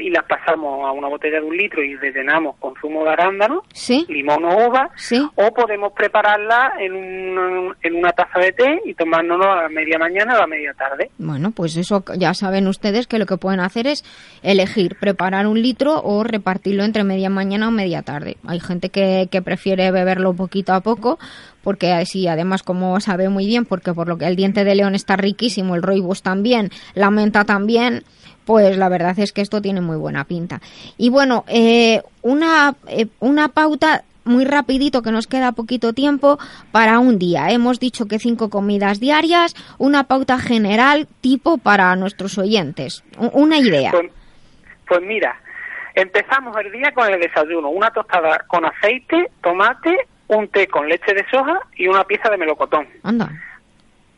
y 0.00 0.10
las 0.10 0.24
pasamos 0.24 0.86
a 0.86 0.92
una 0.92 1.08
botella 1.08 1.40
de 1.40 1.46
un 1.46 1.56
litro 1.56 1.82
y 1.82 1.94
rellenamos 1.96 2.56
con 2.58 2.74
zumo 2.80 3.04
de 3.04 3.10
arándano, 3.10 3.62
¿Sí? 3.72 4.04
limón 4.08 4.44
o 4.44 4.68
uva, 4.68 4.90
Sí. 4.96 5.20
o 5.34 5.50
podemos 5.52 5.92
prepararla 5.92 6.72
en, 6.80 6.92
un- 6.94 7.74
en 7.82 7.94
una 7.96 8.12
taza 8.12 8.38
de 8.40 8.52
té 8.52 8.80
y 8.84 8.94
tomárnoslo 8.94 9.50
a 9.52 9.62
la 9.62 9.68
media 9.68 9.98
mañana 9.98 10.34
o 10.34 10.36
a 10.36 10.40
la 10.40 10.46
media 10.46 10.72
tarde. 10.74 11.10
Bueno, 11.18 11.50
pues 11.50 11.76
eso 11.76 12.04
ya 12.16 12.34
saben 12.34 12.66
ustedes 12.66 13.06
que 13.06 13.18
lo 13.18 13.26
que 13.26 13.36
pueden 13.36 13.60
hacer 13.60 13.86
es 13.86 14.04
elegir 14.42 14.96
preparar 15.00 15.46
un 15.46 15.60
litro 15.60 16.00
o 16.02 16.24
repartirlo 16.24 16.84
entre 16.84 17.04
media 17.04 17.30
mañana 17.30 17.68
o 17.68 17.70
media 17.70 18.02
tarde. 18.02 18.36
Hay 18.46 18.60
gente 18.60 18.90
que, 18.90 19.28
que 19.30 19.42
prefiere 19.42 19.90
beberlo 19.90 20.34
poquito 20.34 20.72
a 20.72 20.80
poco 20.80 21.18
porque 21.62 21.92
así 21.92 22.26
además 22.28 22.62
como 22.62 22.98
sabe 23.00 23.28
muy 23.28 23.46
bien 23.46 23.64
porque 23.66 23.92
por 23.92 24.08
lo 24.08 24.16
que 24.16 24.26
el 24.26 24.36
diente 24.36 24.64
de 24.64 24.74
león 24.74 24.94
está 24.94 25.16
riquísimo, 25.16 25.74
el 25.74 25.82
roibos 25.82 26.22
también, 26.22 26.70
la 26.94 27.10
menta 27.10 27.44
también, 27.44 28.04
pues 28.48 28.78
la 28.78 28.88
verdad 28.88 29.18
es 29.18 29.34
que 29.34 29.42
esto 29.42 29.60
tiene 29.60 29.82
muy 29.82 29.98
buena 29.98 30.24
pinta. 30.24 30.62
Y 30.96 31.10
bueno, 31.10 31.44
eh, 31.48 32.00
una, 32.22 32.74
eh, 32.86 33.08
una 33.20 33.48
pauta 33.48 34.04
muy 34.24 34.46
rapidito 34.46 35.02
que 35.02 35.12
nos 35.12 35.26
queda 35.26 35.52
poquito 35.52 35.92
tiempo 35.92 36.38
para 36.72 36.98
un 36.98 37.18
día. 37.18 37.50
Hemos 37.50 37.78
dicho 37.78 38.06
que 38.06 38.18
cinco 38.18 38.48
comidas 38.48 39.00
diarias, 39.00 39.54
una 39.76 40.04
pauta 40.04 40.38
general 40.38 41.06
tipo 41.20 41.58
para 41.58 41.94
nuestros 41.96 42.38
oyentes. 42.38 43.04
Una 43.18 43.58
idea. 43.58 43.90
Pues, 43.90 44.10
pues 44.86 45.02
mira, 45.02 45.38
empezamos 45.94 46.56
el 46.56 46.72
día 46.72 46.90
con 46.92 47.06
el 47.12 47.20
desayuno, 47.20 47.68
una 47.68 47.90
tostada 47.90 48.46
con 48.46 48.64
aceite, 48.64 49.30
tomate, 49.42 49.94
un 50.28 50.48
té 50.48 50.68
con 50.68 50.88
leche 50.88 51.12
de 51.12 51.26
soja 51.30 51.60
y 51.76 51.86
una 51.86 52.04
pieza 52.04 52.30
de 52.30 52.38
melocotón. 52.38 52.88
Anda. 53.02 53.28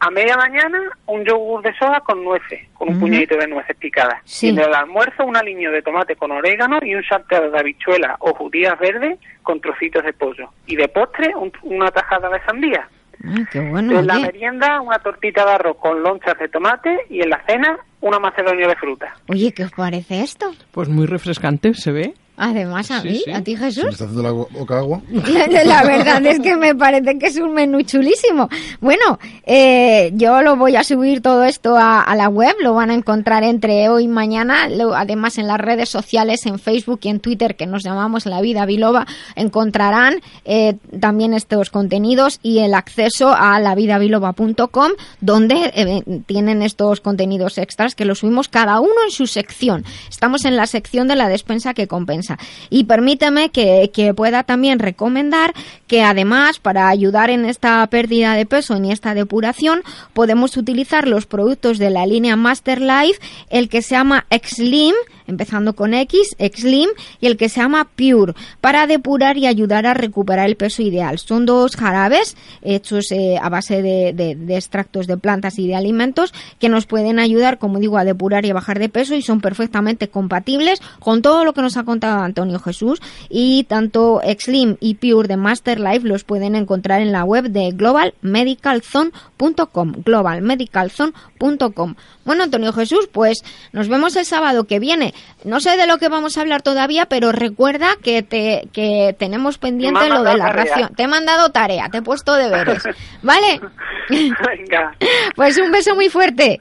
A 0.01 0.11
media 0.11 0.35
mañana, 0.37 0.79
un 1.07 1.25
yogur 1.25 1.63
de 1.63 1.75
soja 1.75 2.01
con 2.01 2.25
nueces, 2.25 2.67
con 2.73 2.89
un 2.89 2.99
puñadito 2.99 3.37
de 3.37 3.47
nueces 3.47 3.77
picadas. 3.77 4.19
Sí. 4.25 4.47
Y 4.47 4.51
en 4.51 4.61
el 4.61 4.75
almuerzo, 4.75 5.25
un 5.27 5.37
aliño 5.37 5.71
de 5.71 5.83
tomate 5.83 6.17
con 6.17 6.31
orégano 6.31 6.79
y 6.83 6.95
un 6.95 7.03
salteado 7.05 7.51
de 7.51 7.59
habichuelas 7.59 8.17
o 8.21 8.33
judías 8.35 8.79
verdes 8.79 9.19
con 9.43 9.61
trocitos 9.61 10.03
de 10.03 10.13
pollo. 10.15 10.49
Y 10.67 10.77
de 10.77 10.89
postre, 10.89 11.35
un- 11.37 11.53
una 11.65 11.91
tajada 11.91 12.31
de 12.31 12.41
sandía. 12.47 12.89
Ay, 13.23 13.45
qué 13.53 13.61
bueno. 13.61 13.99
en 13.99 14.07
la 14.07 14.15
oye. 14.15 14.23
merienda, 14.23 14.81
una 14.81 14.99
tortita 15.01 15.45
de 15.45 15.53
arroz 15.53 15.77
con 15.77 16.03
lonchas 16.03 16.39
de 16.39 16.49
tomate. 16.49 17.01
Y 17.11 17.21
en 17.23 17.29
la 17.29 17.43
cena, 17.47 17.79
una 18.01 18.19
macedonia 18.19 18.67
de 18.67 18.77
fruta. 18.77 19.15
Oye, 19.29 19.53
¿qué 19.53 19.65
os 19.65 19.73
parece 19.73 20.23
esto? 20.23 20.51
Pues 20.73 20.89
muy 20.89 21.05
refrescante, 21.05 21.75
¿se 21.75 21.93
ve? 21.93 22.15
Además, 22.43 22.91
a 22.91 23.03
mí, 23.03 23.23
a 23.35 23.43
ti 23.43 23.55
Jesús. 23.55 23.85
me 23.85 23.91
está 23.91 24.05
haciendo 24.05 24.23
la 24.23 24.31
boca 24.31 24.79
agua. 24.79 25.03
la 25.11 25.83
verdad 25.83 26.25
es 26.25 26.41
que 26.41 26.57
me 26.57 26.75
parece 26.75 27.19
que 27.19 27.27
es 27.27 27.37
un 27.37 27.53
menú 27.53 27.83
chulísimo. 27.83 28.49
Bueno, 28.81 29.19
eh, 29.45 30.11
yo 30.15 30.41
lo 30.41 30.57
voy 30.57 30.75
a 30.75 30.83
subir 30.83 31.21
todo 31.21 31.45
esto 31.45 31.77
a, 31.77 32.15
la 32.17 32.31
web, 32.31 32.57
lo 32.61 32.73
van 32.73 32.91
a 32.91 32.95
encontrar 32.95 33.45
entre 33.45 33.91
hoy 33.91 34.05
y 34.05 34.09
mañana, 34.09 34.71
además 34.97 35.37
en 35.37 35.49
las 35.49 35.59
redes 35.61 35.91
sociales, 35.91 36.47
en 36.47 36.59
Facebook 36.59 37.01
y 37.03 37.11
en 37.11 37.21
Twitter, 37.21 37.57
que 37.57 37.67
nos 37.67 37.85
llamamos 37.85 38.25
La 38.25 38.41
Vida 38.41 38.65
Biloba, 38.65 39.07
encontrarán 39.37 40.23
eh, 40.47 40.79
también 40.99 41.35
estos 41.35 41.69
contenidos 41.69 42.41
y 42.43 42.61
el 42.61 42.73
acceso 42.73 43.35
a 43.37 43.61
lavidabiloba.com, 43.61 44.93
donde 45.21 45.73
eh, 45.75 46.23
tienen 46.25 46.63
estos 46.63 47.03
contenidos 47.03 47.59
extras 47.59 47.95
que 47.95 48.07
los 48.07 48.21
subimos 48.21 48.49
cada 48.49 48.81
uno 48.81 48.95
en 49.05 49.11
su 49.11 49.27
sección. 49.27 49.85
Estamos 50.09 50.47
en 50.47 50.57
la 50.57 50.67
sección 50.67 51.07
de 51.07 51.17
la 51.17 51.29
despensa 51.29 51.75
que 51.75 51.87
compensa. 51.87 52.30
Y 52.69 52.85
permíteme 52.85 53.51
que, 53.51 53.91
pueda 54.17 54.43
también 54.43 54.79
recomendar 54.79 55.55
que 55.87 56.03
además 56.03 56.59
para 56.59 56.89
ayudar 56.89 57.31
en 57.31 57.45
esta 57.45 57.87
pérdida 57.87 58.35
de 58.35 58.47
peso, 58.47 58.77
en 58.77 58.87
esta 58.87 59.15
depuración, 59.15 59.83
podemos 60.13 60.57
utilizar 60.57 61.07
los 61.07 61.27
productos 61.27 61.79
de 61.79 61.91
la 61.91 62.07
línea 62.07 62.37
Master 62.37 62.81
Life, 62.81 63.21
el 63.51 63.69
que 63.69 63.83
se 63.83 63.95
llama 63.95 64.27
Xlim, 64.31 64.95
empezando 65.31 65.75
con 65.75 65.95
X, 65.95 66.37
Xlim, 66.39 66.91
y 67.21 67.27
el 67.27 67.37
que 67.37 67.49
se 67.49 67.61
llama 67.61 67.89
Pure, 67.97 68.35
para 68.61 68.87
depurar 68.87 69.39
y 69.39 69.47
ayudar 69.47 69.87
a 69.87 69.95
recuperar 69.95 70.49
el 70.49 70.57
peso 70.57 70.83
ideal. 70.83 71.19
Son 71.19 71.47
dos 71.47 71.77
jarabes 71.77 72.37
hechos 72.63 73.11
eh, 73.13 73.39
a 73.41 73.49
base 73.49 73.83
de, 73.83 74.13
de, 74.13 74.57
extractos 74.57 75.07
de 75.07 75.17
plantas 75.17 75.59
y 75.59 75.67
de 75.67 75.75
alimentos 75.75 76.35
que 76.59 76.69
nos 76.69 76.87
pueden 76.87 77.19
ayudar, 77.19 77.59
como 77.59 77.79
digo, 77.79 77.97
a 77.97 78.05
depurar 78.05 78.45
y 78.45 78.51
a 78.51 78.55
bajar 78.55 78.79
de 78.79 78.89
peso 78.89 79.15
y 79.15 79.23
son 79.23 79.41
perfectamente 79.41 80.09
compatibles 80.09 80.81
con 80.99 81.23
todo 81.23 81.45
lo 81.45 81.55
que 81.55 81.63
nos 81.63 81.77
ha 81.77 81.85
contado 81.85 82.21
Antonio 82.21 82.59
Jesús 82.59 83.01
y 83.29 83.65
tanto 83.65 84.21
Xlim 84.23 84.77
y 84.81 84.95
Pure 84.95 85.29
de 85.29 85.37
Master 85.37 85.81
Life 85.81 86.07
los 86.07 86.25
pueden 86.25 86.57
encontrar 86.57 87.01
en 87.01 87.13
la 87.13 87.25
web 87.25 87.51
de 87.51 87.71
globalmedicalzone.com 87.73 89.93
globalmedicalzone.com 90.05 91.95
Bueno, 92.25 92.45
Antonio 92.45 92.73
Jesús, 92.73 93.09
pues 93.11 93.43
nos 93.73 93.89
vemos 93.89 94.17
el 94.17 94.25
sábado 94.25 94.65
que 94.65 94.79
viene. 94.79 95.15
No 95.45 95.61
sé 95.61 95.77
de 95.77 95.87
lo 95.87 95.99
que 95.99 96.09
vamos 96.09 96.37
a 96.37 96.43
hablar 96.43 96.63
todavía, 96.63 97.07
pero 97.07 97.33
recuerda 97.33 97.97
que 98.03 98.23
te 98.23 98.69
que 98.73 99.15
tenemos 99.19 99.59
pendiente 99.59 100.09
lo 100.09 100.23
de 100.23 100.37
la 100.37 100.53
ración. 100.53 100.95
Te 100.95 101.05
he 101.05 101.09
mandado 101.09 101.51
tarea, 101.51 101.89
te 101.89 101.99
he 101.99 102.03
puesto 102.03 102.35
deberes. 102.35 102.83
¿Vale? 103.23 103.61
Venga. 104.09 104.95
Pues 105.37 105.59
un 105.59 105.71
beso 105.71 105.95
muy 105.95 106.09
fuerte. 106.09 106.61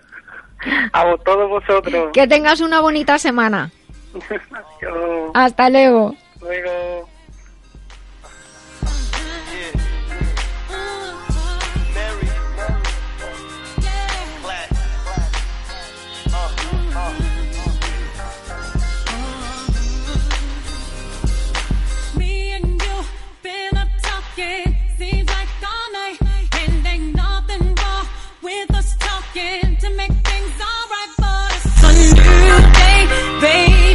A 0.93 1.03
todos 1.25 1.49
vosotros. 1.49 2.09
Que 2.13 2.27
tengas 2.27 2.61
una 2.61 2.81
bonita 2.81 3.17
semana. 3.17 3.71
Hasta 5.33 5.69
luego. 5.69 6.15
Luego. 6.41 7.09
Sunday, 31.81 33.07
baby. 33.41 33.88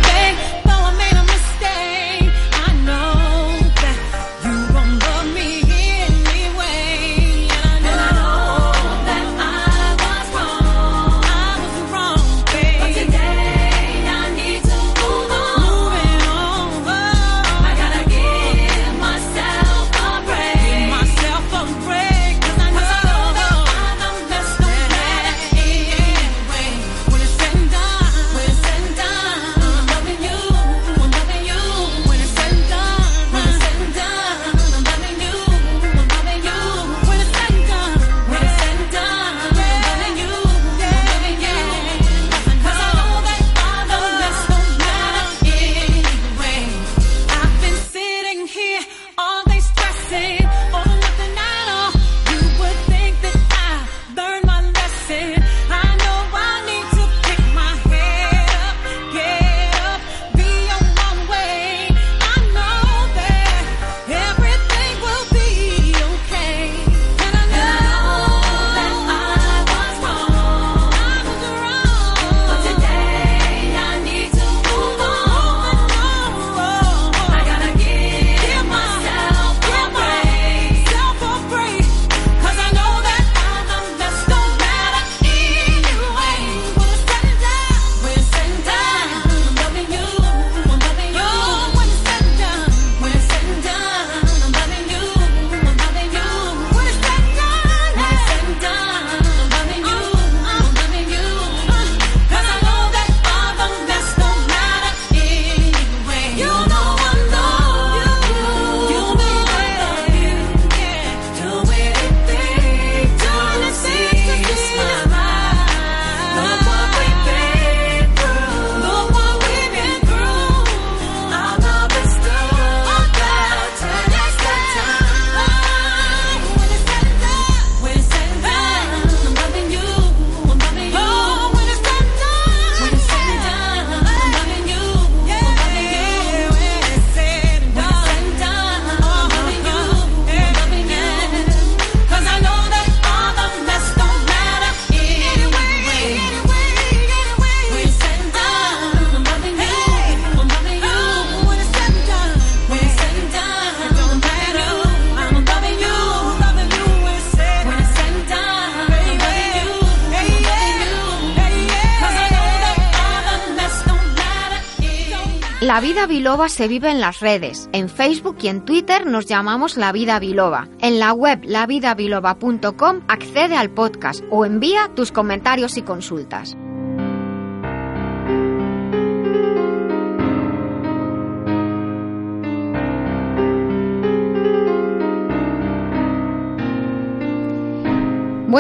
La 165.75 165.81
vida 165.81 166.07
biloba 166.07 166.49
se 166.49 166.69
vive 166.69 166.89
en 166.89 167.01
las 167.01 167.19
redes. 167.19 167.69
En 167.73 167.89
Facebook 167.89 168.37
y 168.41 168.47
en 168.47 168.65
Twitter 168.65 169.07
nos 169.07 169.27
llamamos 169.27 169.77
La 169.77 169.91
Vida 169.91 170.21
Biloba. 170.21 170.69
En 170.81 171.01
la 171.01 171.13
web 171.13 171.41
lavidabiloba.com 171.43 173.01
accede 173.09 173.57
al 173.57 173.71
podcast 173.71 174.23
o 174.31 174.45
envía 174.45 174.93
tus 174.95 175.11
comentarios 175.11 175.77
y 175.77 175.83
consultas. 175.83 176.54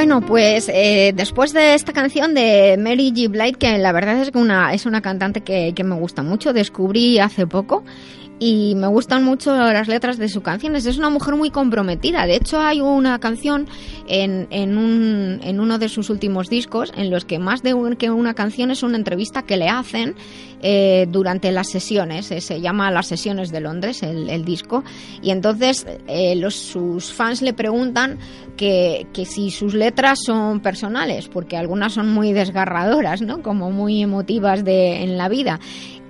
Bueno, 0.04 0.20
pues 0.20 0.68
eh, 0.68 1.14
después 1.16 1.54
de 1.54 1.72
esta 1.72 1.94
canción 1.94 2.34
de 2.34 2.76
Mary 2.78 3.10
G. 3.10 3.30
Blige, 3.30 3.54
que 3.54 3.78
la 3.78 3.90
verdad 3.90 4.20
es 4.20 4.30
que 4.30 4.36
una, 4.36 4.74
es 4.74 4.84
una 4.84 5.00
cantante 5.00 5.40
que, 5.40 5.72
que 5.74 5.82
me 5.82 5.94
gusta 5.94 6.22
mucho, 6.22 6.52
descubrí 6.52 7.18
hace 7.20 7.46
poco 7.46 7.84
y 8.44 8.74
me 8.74 8.88
gustan 8.88 9.24
mucho 9.24 9.56
las 9.56 9.88
letras 9.88 10.18
de 10.18 10.28
sus 10.28 10.42
canciones. 10.42 10.84
Es 10.84 10.98
una 10.98 11.08
mujer 11.08 11.34
muy 11.34 11.48
comprometida. 11.48 12.26
De 12.26 12.36
hecho, 12.36 12.60
hay 12.60 12.82
una 12.82 13.18
canción 13.18 13.66
en, 14.06 14.48
en, 14.50 14.76
un, 14.76 15.40
en 15.42 15.60
uno 15.60 15.78
de 15.78 15.88
sus 15.88 16.10
últimos 16.10 16.50
discos 16.50 16.92
en 16.94 17.10
los 17.10 17.24
que 17.24 17.38
más 17.38 17.62
de 17.62 17.74
que 17.98 18.10
una 18.10 18.34
canción 18.34 18.70
es 18.70 18.82
una 18.82 18.98
entrevista 18.98 19.44
que 19.44 19.56
le 19.56 19.70
hacen 19.70 20.14
eh, 20.60 21.06
durante 21.08 21.52
las 21.52 21.70
sesiones. 21.70 22.30
Eh, 22.30 22.42
se 22.42 22.60
llama 22.60 22.90
Las 22.90 23.06
Sesiones 23.06 23.50
de 23.50 23.60
Londres, 23.60 24.02
el, 24.02 24.28
el 24.28 24.44
disco. 24.44 24.84
Y 25.22 25.30
entonces 25.30 25.86
eh, 26.06 26.36
los, 26.36 26.54
sus 26.54 27.14
fans 27.14 27.40
le 27.40 27.54
preguntan 27.54 28.18
que, 28.58 29.06
que, 29.14 29.24
si 29.24 29.50
sus 29.50 29.72
letras 29.72 30.20
son 30.22 30.60
personales, 30.60 31.28
porque 31.28 31.56
algunas 31.56 31.94
son 31.94 32.10
muy 32.10 32.34
desgarradoras, 32.34 33.22
¿no? 33.22 33.42
Como 33.42 33.70
muy 33.70 34.02
emotivas 34.02 34.64
de, 34.64 35.02
en 35.02 35.16
la 35.16 35.30
vida. 35.30 35.60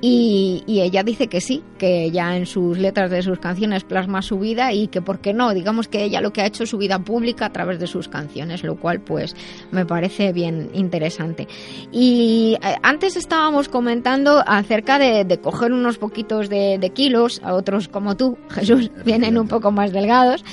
Y, 0.07 0.63
y, 0.67 0.83
ella 0.83 1.03
dice 1.03 1.29
que 1.29 1.41
sí, 1.41 1.63
que 1.79 2.11
ya 2.11 2.37
en 2.37 2.45
sus 2.45 2.77
letras 2.77 3.11
de 3.11 3.23
sus 3.23 3.39
canciones 3.39 3.85
plasma 3.85 4.21
su 4.21 4.39
vida 4.39 4.71
y 4.71 4.89
que 4.89 5.01
por 5.01 5.21
qué 5.21 5.33
no, 5.33 5.55
digamos 5.55 5.89
que 5.89 6.05
ella 6.05 6.21
lo 6.21 6.31
que 6.31 6.43
ha 6.43 6.47
hecho 6.47 6.65
es 6.65 6.69
su 6.69 6.77
vida 6.77 6.99
pública 6.99 7.47
a 7.47 7.53
través 7.55 7.79
de 7.79 7.87
sus 7.87 8.09
canciones, 8.09 8.65
lo 8.65 8.77
cual 8.77 9.01
pues 9.01 9.35
me 9.71 9.87
parece 9.87 10.35
bien 10.35 10.69
interesante. 10.75 11.49
Y 11.91 12.59
eh, 12.63 12.77
antes 12.83 13.17
estábamos 13.17 13.71
comentando 13.71 14.45
acerca 14.47 14.99
de, 14.99 15.25
de 15.25 15.39
coger 15.39 15.73
unos 15.73 15.97
poquitos 15.97 16.51
de, 16.51 16.77
de, 16.79 16.91
kilos, 16.91 17.41
a 17.43 17.55
otros 17.55 17.89
como 17.89 18.15
tú, 18.15 18.37
Jesús, 18.51 18.91
vienen 19.07 19.39
un 19.39 19.49
poco 19.49 19.71
más 19.71 19.91
delgados 19.91 20.45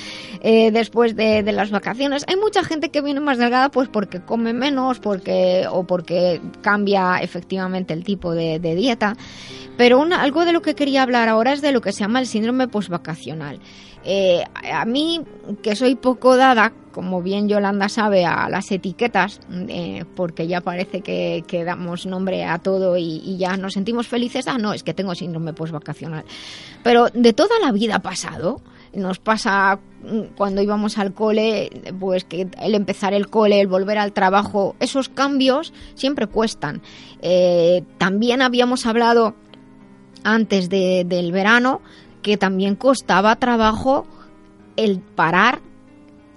eh, 0.44 0.72
después 0.72 1.14
de, 1.14 1.40
las 1.52 1.70
vacaciones. 1.70 2.24
Hay 2.26 2.34
mucha 2.34 2.64
gente 2.64 2.90
que 2.90 3.00
viene 3.00 3.20
más 3.20 3.38
delgada 3.38 3.68
pues 3.70 3.88
porque 3.88 4.20
come 4.20 4.52
menos 4.52 4.98
porque, 4.98 5.66
o 5.70 5.84
porque 5.84 6.40
cambia 6.62 7.18
efectivamente 7.18 7.94
el 7.94 8.02
tipo 8.02 8.34
de, 8.34 8.58
dieta. 8.58 9.16
Pero 9.76 10.00
una, 10.00 10.20
algo 10.20 10.44
de 10.44 10.52
lo 10.52 10.60
que 10.60 10.74
quería 10.74 11.04
hablar 11.04 11.28
ahora 11.28 11.52
es 11.52 11.62
de 11.62 11.70
lo 11.70 11.80
que 11.80 11.92
se 11.92 12.00
llama 12.00 12.18
el 12.18 12.26
síndrome 12.26 12.66
postvacacional. 12.66 13.60
Eh, 14.04 14.42
a 14.72 14.84
mí, 14.84 15.20
que 15.62 15.76
soy 15.76 15.94
poco 15.94 16.36
dada, 16.36 16.72
como 16.90 17.22
bien 17.22 17.48
Yolanda 17.48 17.88
sabe, 17.88 18.24
a 18.24 18.48
las 18.48 18.68
etiquetas, 18.72 19.38
eh, 19.68 20.04
porque 20.16 20.48
ya 20.48 20.60
parece 20.60 21.02
que, 21.02 21.44
que, 21.46 21.62
damos 21.62 22.04
nombre 22.04 22.44
a 22.44 22.58
todo 22.58 22.96
y, 22.96 23.22
y, 23.24 23.38
ya 23.38 23.56
nos 23.56 23.74
sentimos 23.74 24.08
felices, 24.08 24.48
ah, 24.48 24.58
no, 24.58 24.72
es 24.72 24.82
que 24.82 24.92
tengo 24.92 25.14
síndrome 25.14 25.52
postvacacional. 25.52 26.24
Pero 26.82 27.06
de 27.14 27.32
toda 27.32 27.60
la 27.60 27.70
vida 27.70 28.00
pasado, 28.00 28.60
nos 28.94 29.18
pasa 29.18 29.78
cuando 30.36 30.62
íbamos 30.62 30.98
al 30.98 31.14
cole, 31.14 31.70
pues 31.98 32.24
que 32.24 32.48
el 32.60 32.74
empezar 32.74 33.14
el 33.14 33.28
cole, 33.28 33.60
el 33.60 33.68
volver 33.68 33.98
al 33.98 34.12
trabajo, 34.12 34.74
esos 34.80 35.08
cambios 35.08 35.72
siempre 35.94 36.26
cuestan. 36.26 36.82
Eh, 37.20 37.84
también 37.98 38.42
habíamos 38.42 38.86
hablado 38.86 39.34
antes 40.24 40.68
de, 40.68 41.04
del 41.06 41.32
verano 41.32 41.80
que 42.22 42.36
también 42.36 42.76
costaba 42.76 43.36
trabajo 43.36 44.06
el 44.76 45.00
parar 45.00 45.60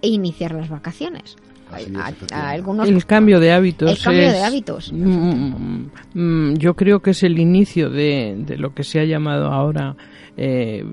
e 0.02 0.10
iniciar 0.10 0.54
las 0.54 0.70
vacaciones. 0.70 1.36
Es, 1.78 1.88
a, 1.96 2.14
a 2.38 2.50
algunos, 2.52 2.88
el 2.88 3.06
cambio 3.06 3.40
de 3.40 3.52
hábitos. 3.52 3.90
El 3.90 4.04
cambio 4.04 4.28
es, 4.28 4.34
de 4.34 4.44
hábitos. 4.44 4.94
Mm, 4.94 5.88
mm, 6.14 6.54
yo 6.58 6.76
creo 6.76 7.02
que 7.02 7.12
es 7.12 7.24
el 7.24 7.40
inicio 7.40 7.90
de, 7.90 8.36
de 8.38 8.58
lo 8.58 8.74
que 8.74 8.84
se 8.84 9.00
ha 9.00 9.04
llamado 9.04 9.48
ahora 9.48 9.96
eh, 10.38 10.86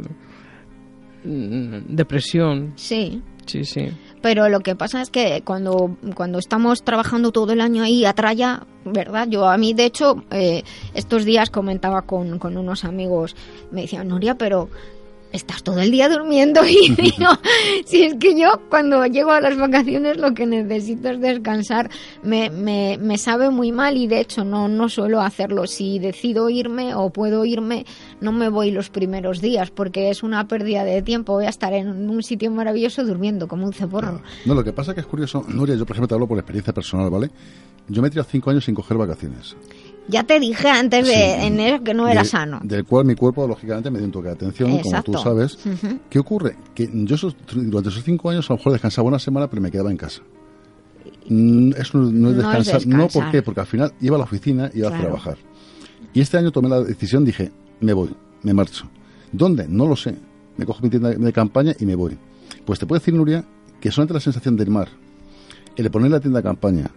depresión. 1.25 2.73
Sí. 2.77 3.23
Sí, 3.47 3.65
sí. 3.65 3.89
Pero 4.21 4.49
lo 4.49 4.61
que 4.61 4.77
pasa 4.77 5.03
es 5.03 5.11
que 5.11 5.43
cuando, 5.45 5.97
cuando 6.15 6.39
estamos 6.39 6.85
trabajando 6.85 7.33
todo 7.33 7.53
el 7.53 7.61
año 7.61 7.83
ahí 7.83 8.05
a 8.05 8.13
tralla, 8.13 8.67
¿verdad? 8.85 9.27
Yo 9.29 9.49
a 9.49 9.57
mí, 9.57 9.75
de 9.75 9.85
hecho, 9.85 10.23
eh, 10.31 10.63
estos 10.95 11.25
días 11.25 11.51
comentaba 11.51 12.03
con, 12.03 12.39
con 12.39 12.57
unos 12.57 12.85
amigos, 12.85 13.35
me 13.73 13.83
decían, 13.83 14.07
Nuria, 14.09 14.37
pero 14.37 14.69
estás 15.33 15.63
todo 15.63 15.81
el 15.81 15.91
día 15.91 16.09
durmiendo 16.09 16.61
y 16.69 16.95
digo, 16.95 17.31
si 17.85 18.05
es 18.05 18.15
que 18.15 18.39
yo 18.39 18.61
cuando 18.69 19.05
llego 19.07 19.33
a 19.33 19.41
las 19.41 19.57
vacaciones 19.57 20.19
lo 20.19 20.35
que 20.35 20.47
necesito 20.47 21.11
es 21.11 21.21
descansar, 21.21 21.91
me, 22.23 22.51
me, 22.51 22.99
me, 23.01 23.19
sabe 23.19 23.51
muy 23.51 23.73
mal 23.73 23.97
y 23.97 24.07
de 24.07 24.21
hecho 24.21 24.45
no, 24.45 24.69
no 24.69 24.89
suelo 24.89 25.21
hacerlo. 25.21 25.67
Si 25.67 25.99
decido 25.99 26.49
irme 26.51 26.95
o 26.95 27.11
puedo 27.11 27.45
irme, 27.45 27.87
no 28.23 28.33
me 28.33 28.49
voy 28.49 28.71
los 28.71 28.89
primeros 28.89 29.41
días 29.41 29.71
porque 29.71 30.11
es 30.11 30.23
una 30.23 30.47
pérdida 30.47 30.85
de 30.85 31.03
tiempo. 31.03 31.35
Voy 31.35 31.47
a 31.47 31.49
estar 31.49 31.73
en 31.73 32.09
un 32.09 32.23
sitio 32.23 32.51
maravilloso 32.51 33.05
durmiendo 33.05 33.49
como 33.49 33.67
un 33.67 33.73
ceporro. 33.73 34.19
Claro. 34.19 34.25
No, 34.47 34.55
lo 34.55 34.65
que 34.65 34.73
pasa 34.73 34.95
que 34.95 35.01
es 35.01 35.07
curioso, 35.07 35.45
Nuria, 35.49 35.75
yo 35.75 35.85
por 35.85 35.97
ejemplo 35.97 36.09
te 36.09 36.15
hablo 36.15 36.27
por 36.27 36.39
experiencia 36.39 36.73
personal, 36.73 37.11
¿vale? 37.11 37.31
Yo 37.89 38.01
me 38.01 38.09
he 38.09 38.11
tirado 38.11 38.29
cinco 38.31 38.51
años 38.51 38.65
sin 38.65 38.75
coger 38.75 38.97
vacaciones. 38.97 39.57
Ya 40.09 40.25
te 40.25 40.41
dije 40.41 40.69
antes 40.69 41.07
de 41.07 41.47
enero 41.47 41.83
que 41.85 41.95
no 41.95 42.09
era 42.09 42.25
sano. 42.25 42.61
Del 42.63 42.85
cual 42.85 43.05
mi 43.05 43.15
cuerpo, 43.15 43.47
lógicamente, 43.47 43.91
me 43.91 43.99
dio 43.99 44.07
un 44.07 44.13
toque 44.13 44.29
de 44.29 44.35
atención, 44.35 44.73
Exacto. 44.73 45.13
como 45.13 45.19
tú 45.19 45.25
sabes. 45.25 45.67
Uh 45.67 45.71
-huh. 45.71 46.01
¿Qué 46.09 46.19
ocurre? 46.19 46.57
Que 46.75 46.89
yo 46.93 47.15
esos, 47.15 47.37
durante 47.53 47.91
esos 47.91 48.03
cinco 48.03 48.31
años 48.31 48.49
a 48.51 48.55
lo 48.55 48.59
mejor 48.59 48.73
descansaba 48.73 49.09
una 49.09 49.19
semana, 49.19 49.49
pero 49.49 49.63
me 49.63 49.71
quedaba 49.71 49.91
en 49.91 49.97
casa. 49.97 50.23
Mm, 51.29 51.73
eso 51.77 51.99
no 51.99 52.31
es 52.31 52.37
descansar. 52.37 52.55
No, 52.55 52.61
es 52.61 52.67
descansar. 52.67 52.87
no 52.87 53.09
¿por 53.09 53.31
qué? 53.31 53.43
Porque 53.43 53.61
al 53.61 53.67
final 53.67 53.93
iba 54.01 54.17
a 54.17 54.19
la 54.19 54.25
oficina 54.25 54.71
y 54.75 54.79
iba 54.79 54.89
claro. 54.89 55.03
a 55.03 55.07
trabajar. 55.07 55.39
Y 56.15 56.21
este 56.21 56.37
año 56.37 56.51
tomé 56.51 56.69
la 56.69 56.81
decisión, 56.81 57.25
dije, 57.25 57.53
me 57.83 57.93
voy, 57.93 58.11
me 58.43 58.55
marcho. 58.55 58.89
¿Dónde? 59.31 59.67
No 59.69 59.87
lo 59.87 59.97
sé. 59.97 60.15
Me 60.57 60.65
cojo 60.65 60.81
mi 60.83 60.91
tienda 60.91 61.11
de 61.11 61.33
campaña 61.33 61.75
y 61.79 61.85
me 61.85 61.95
voy. 61.95 62.17
Pues 62.65 62.79
te 62.79 62.87
puedo 62.87 62.99
decir, 62.99 63.15
Nuria, 63.15 63.45
que 63.81 63.91
solamente 63.91 64.15
la 64.15 64.21
sensación 64.21 64.57
del 64.57 64.71
mar, 64.71 64.89
el 65.77 65.91
poner 65.91 66.11
la 66.11 66.21
tienda 66.21 66.41
de 66.41 66.45
campaña, 66.45 66.91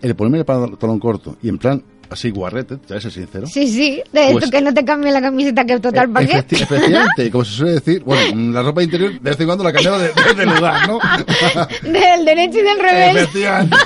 el 0.00 0.14
ponerme 0.14 0.38
el 0.38 0.44
pantalón 0.44 0.98
corto 0.98 1.36
y 1.42 1.48
en 1.48 1.58
plan 1.58 1.82
así 2.12 2.30
guarrete, 2.30 2.76
te 2.76 3.00
ser 3.00 3.10
sincero. 3.10 3.46
Sí, 3.46 3.66
sí, 3.68 4.02
de 4.12 4.32
pues, 4.32 4.44
esto 4.44 4.50
que 4.50 4.60
no 4.62 4.74
te 4.74 4.84
cambie 4.84 5.10
la 5.10 5.20
camiseta 5.20 5.64
que 5.64 5.80
total 5.80 6.10
e 6.10 6.12
paquete. 6.12 6.38
Efecti 6.38 6.62
efectivamente, 6.62 7.30
como 7.30 7.44
se 7.44 7.52
suele 7.52 7.72
decir, 7.72 8.02
bueno, 8.04 8.52
la 8.52 8.62
ropa 8.62 8.82
interior 8.82 9.12
de 9.12 9.18
vez 9.18 9.40
en 9.40 9.46
cuando 9.46 9.64
la 9.64 9.72
cambiaba 9.72 9.98
de, 9.98 10.08
de, 10.08 10.34
de 10.34 10.46
lugar, 10.46 10.86
¿no? 10.86 10.98
del 11.82 12.24
derecho 12.24 12.58
y 12.58 12.62
del 12.62 12.78
revés. 12.78 13.16
Efectivamente. 13.16 13.76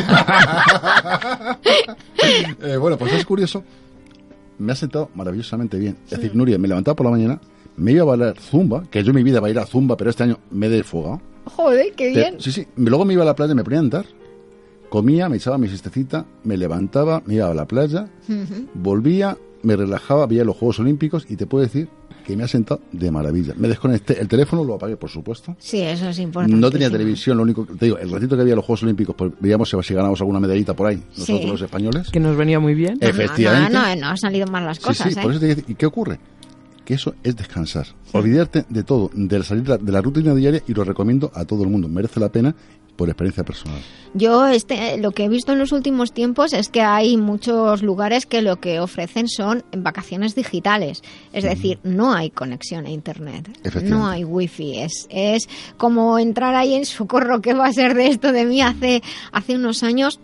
eh, 2.62 2.76
bueno, 2.76 2.98
pues 2.98 3.12
es 3.12 3.24
curioso, 3.24 3.62
me 4.58 4.72
ha 4.72 4.76
sentado 4.76 5.10
maravillosamente 5.14 5.78
bien. 5.78 5.96
Es 6.04 6.18
decir, 6.18 6.34
Nuria, 6.34 6.58
me 6.58 6.68
levantaba 6.68 6.94
por 6.94 7.06
la 7.06 7.10
mañana, 7.10 7.40
me 7.76 7.92
iba 7.92 8.02
a 8.02 8.06
bailar 8.06 8.38
zumba, 8.38 8.84
que 8.90 9.02
yo 9.02 9.10
en 9.10 9.16
mi 9.16 9.22
vida 9.22 9.40
va 9.40 9.48
a 9.48 9.50
ir 9.50 9.58
a 9.58 9.66
zumba, 9.66 9.96
pero 9.96 10.10
este 10.10 10.22
año 10.22 10.38
me 10.50 10.66
he 10.66 10.70
desfogado. 10.70 11.20
Joder, 11.44 11.92
qué 11.94 12.10
bien. 12.10 12.36
Te, 12.38 12.42
sí, 12.42 12.52
sí. 12.52 12.66
Luego 12.76 13.04
me 13.04 13.12
iba 13.12 13.22
a 13.22 13.26
la 13.26 13.36
playa, 13.36 13.54
me 13.54 13.62
ponía 13.62 13.78
a 13.78 13.82
andar 13.82 14.06
comía, 14.88 15.28
me 15.28 15.36
echaba 15.36 15.58
mi 15.58 15.68
siestecita, 15.68 16.26
me 16.44 16.56
levantaba, 16.56 17.22
me 17.26 17.34
iba 17.34 17.50
a 17.50 17.54
la 17.54 17.66
playa, 17.66 18.08
uh 18.28 18.32
-huh. 18.32 18.66
volvía, 18.74 19.36
me 19.62 19.76
relajaba, 19.76 20.26
veía 20.26 20.44
los 20.44 20.56
Juegos 20.56 20.80
Olímpicos 20.80 21.26
y 21.28 21.36
te 21.36 21.46
puedo 21.46 21.64
decir 21.64 21.88
que 22.26 22.36
me 22.36 22.42
ha 22.42 22.48
sentado 22.48 22.80
de 22.90 23.08
maravilla. 23.08 23.54
Me 23.56 23.68
desconecté, 23.68 24.20
el 24.20 24.26
teléfono 24.26 24.64
lo 24.64 24.74
apagué, 24.74 24.96
por 24.96 25.08
supuesto. 25.08 25.54
Sí, 25.60 25.80
eso 25.80 26.08
es 26.08 26.18
importante. 26.18 26.56
No 26.56 26.70
tenía 26.72 26.90
televisión, 26.90 27.36
lo 27.36 27.44
único 27.44 27.64
que 27.64 27.74
te 27.74 27.84
digo, 27.86 27.98
el 27.98 28.10
ratito 28.10 28.34
que 28.34 28.42
había 28.42 28.56
los 28.56 28.64
Juegos 28.64 28.82
Olímpicos, 28.82 29.14
pues 29.14 29.30
veíamos 29.38 29.68
si 29.68 29.94
ganábamos 29.94 30.20
alguna 30.20 30.40
medallita 30.40 30.74
por 30.74 30.88
ahí, 30.88 31.00
nosotros 31.10 31.40
sí. 31.40 31.46
los 31.46 31.62
españoles. 31.62 32.10
Que 32.10 32.18
nos 32.18 32.36
venía 32.36 32.58
muy 32.58 32.74
bien. 32.74 32.98
Efectivamente. 33.00 33.72
No, 33.72 33.80
no, 33.80 33.94
no, 33.94 34.00
no 34.00 34.06
han 34.08 34.18
salido 34.18 34.48
mal 34.48 34.64
las 34.64 34.80
cosas. 34.80 35.06
Sí, 35.06 35.14
sí, 35.14 35.20
¿eh? 35.20 35.22
por 35.22 35.30
eso 35.30 35.40
te 35.40 35.54
digo, 35.54 35.62
¿y 35.68 35.74
qué 35.76 35.86
ocurre? 35.86 36.18
que 36.84 36.94
eso 36.94 37.16
es 37.24 37.34
descansar. 37.34 37.86
Sí. 37.86 38.12
Olvidarte 38.12 38.64
de 38.68 38.84
todo, 38.84 39.10
de 39.12 39.42
salir 39.42 39.64
de 39.64 39.92
la 39.92 40.00
rutina 40.00 40.34
diaria 40.36 40.62
y 40.68 40.72
lo 40.72 40.84
recomiendo 40.84 41.32
a 41.34 41.44
todo 41.44 41.64
el 41.64 41.68
mundo. 41.68 41.88
Merece 41.88 42.20
la 42.20 42.28
pena 42.30 42.54
por 42.96 43.08
experiencia 43.08 43.44
personal. 43.44 43.80
Yo 44.14 44.46
este, 44.46 44.96
lo 44.98 45.12
que 45.12 45.24
he 45.24 45.28
visto 45.28 45.52
en 45.52 45.58
los 45.58 45.72
últimos 45.72 46.12
tiempos 46.12 46.52
es 46.52 46.68
que 46.68 46.80
hay 46.80 47.16
muchos 47.16 47.82
lugares 47.82 48.26
que 48.26 48.42
lo 48.42 48.56
que 48.56 48.80
ofrecen 48.80 49.28
son 49.28 49.64
vacaciones 49.76 50.34
digitales. 50.34 51.02
Es 51.32 51.44
decir, 51.44 51.78
no 51.82 52.12
hay 52.12 52.30
conexión 52.30 52.86
a 52.86 52.90
Internet, 52.90 53.48
no 53.82 54.06
hay 54.06 54.24
wifi. 54.24 54.78
Es, 54.78 55.06
es 55.10 55.48
como 55.76 56.18
entrar 56.18 56.54
ahí 56.54 56.74
en 56.74 56.86
socorro, 56.86 57.40
¿qué 57.40 57.54
va 57.54 57.66
a 57.66 57.72
ser 57.72 57.94
de 57.94 58.08
esto 58.08 58.32
de 58.32 58.46
mí? 58.46 58.62
Hace, 58.62 59.02
hace 59.32 59.54
unos 59.54 59.82
años 59.82 60.20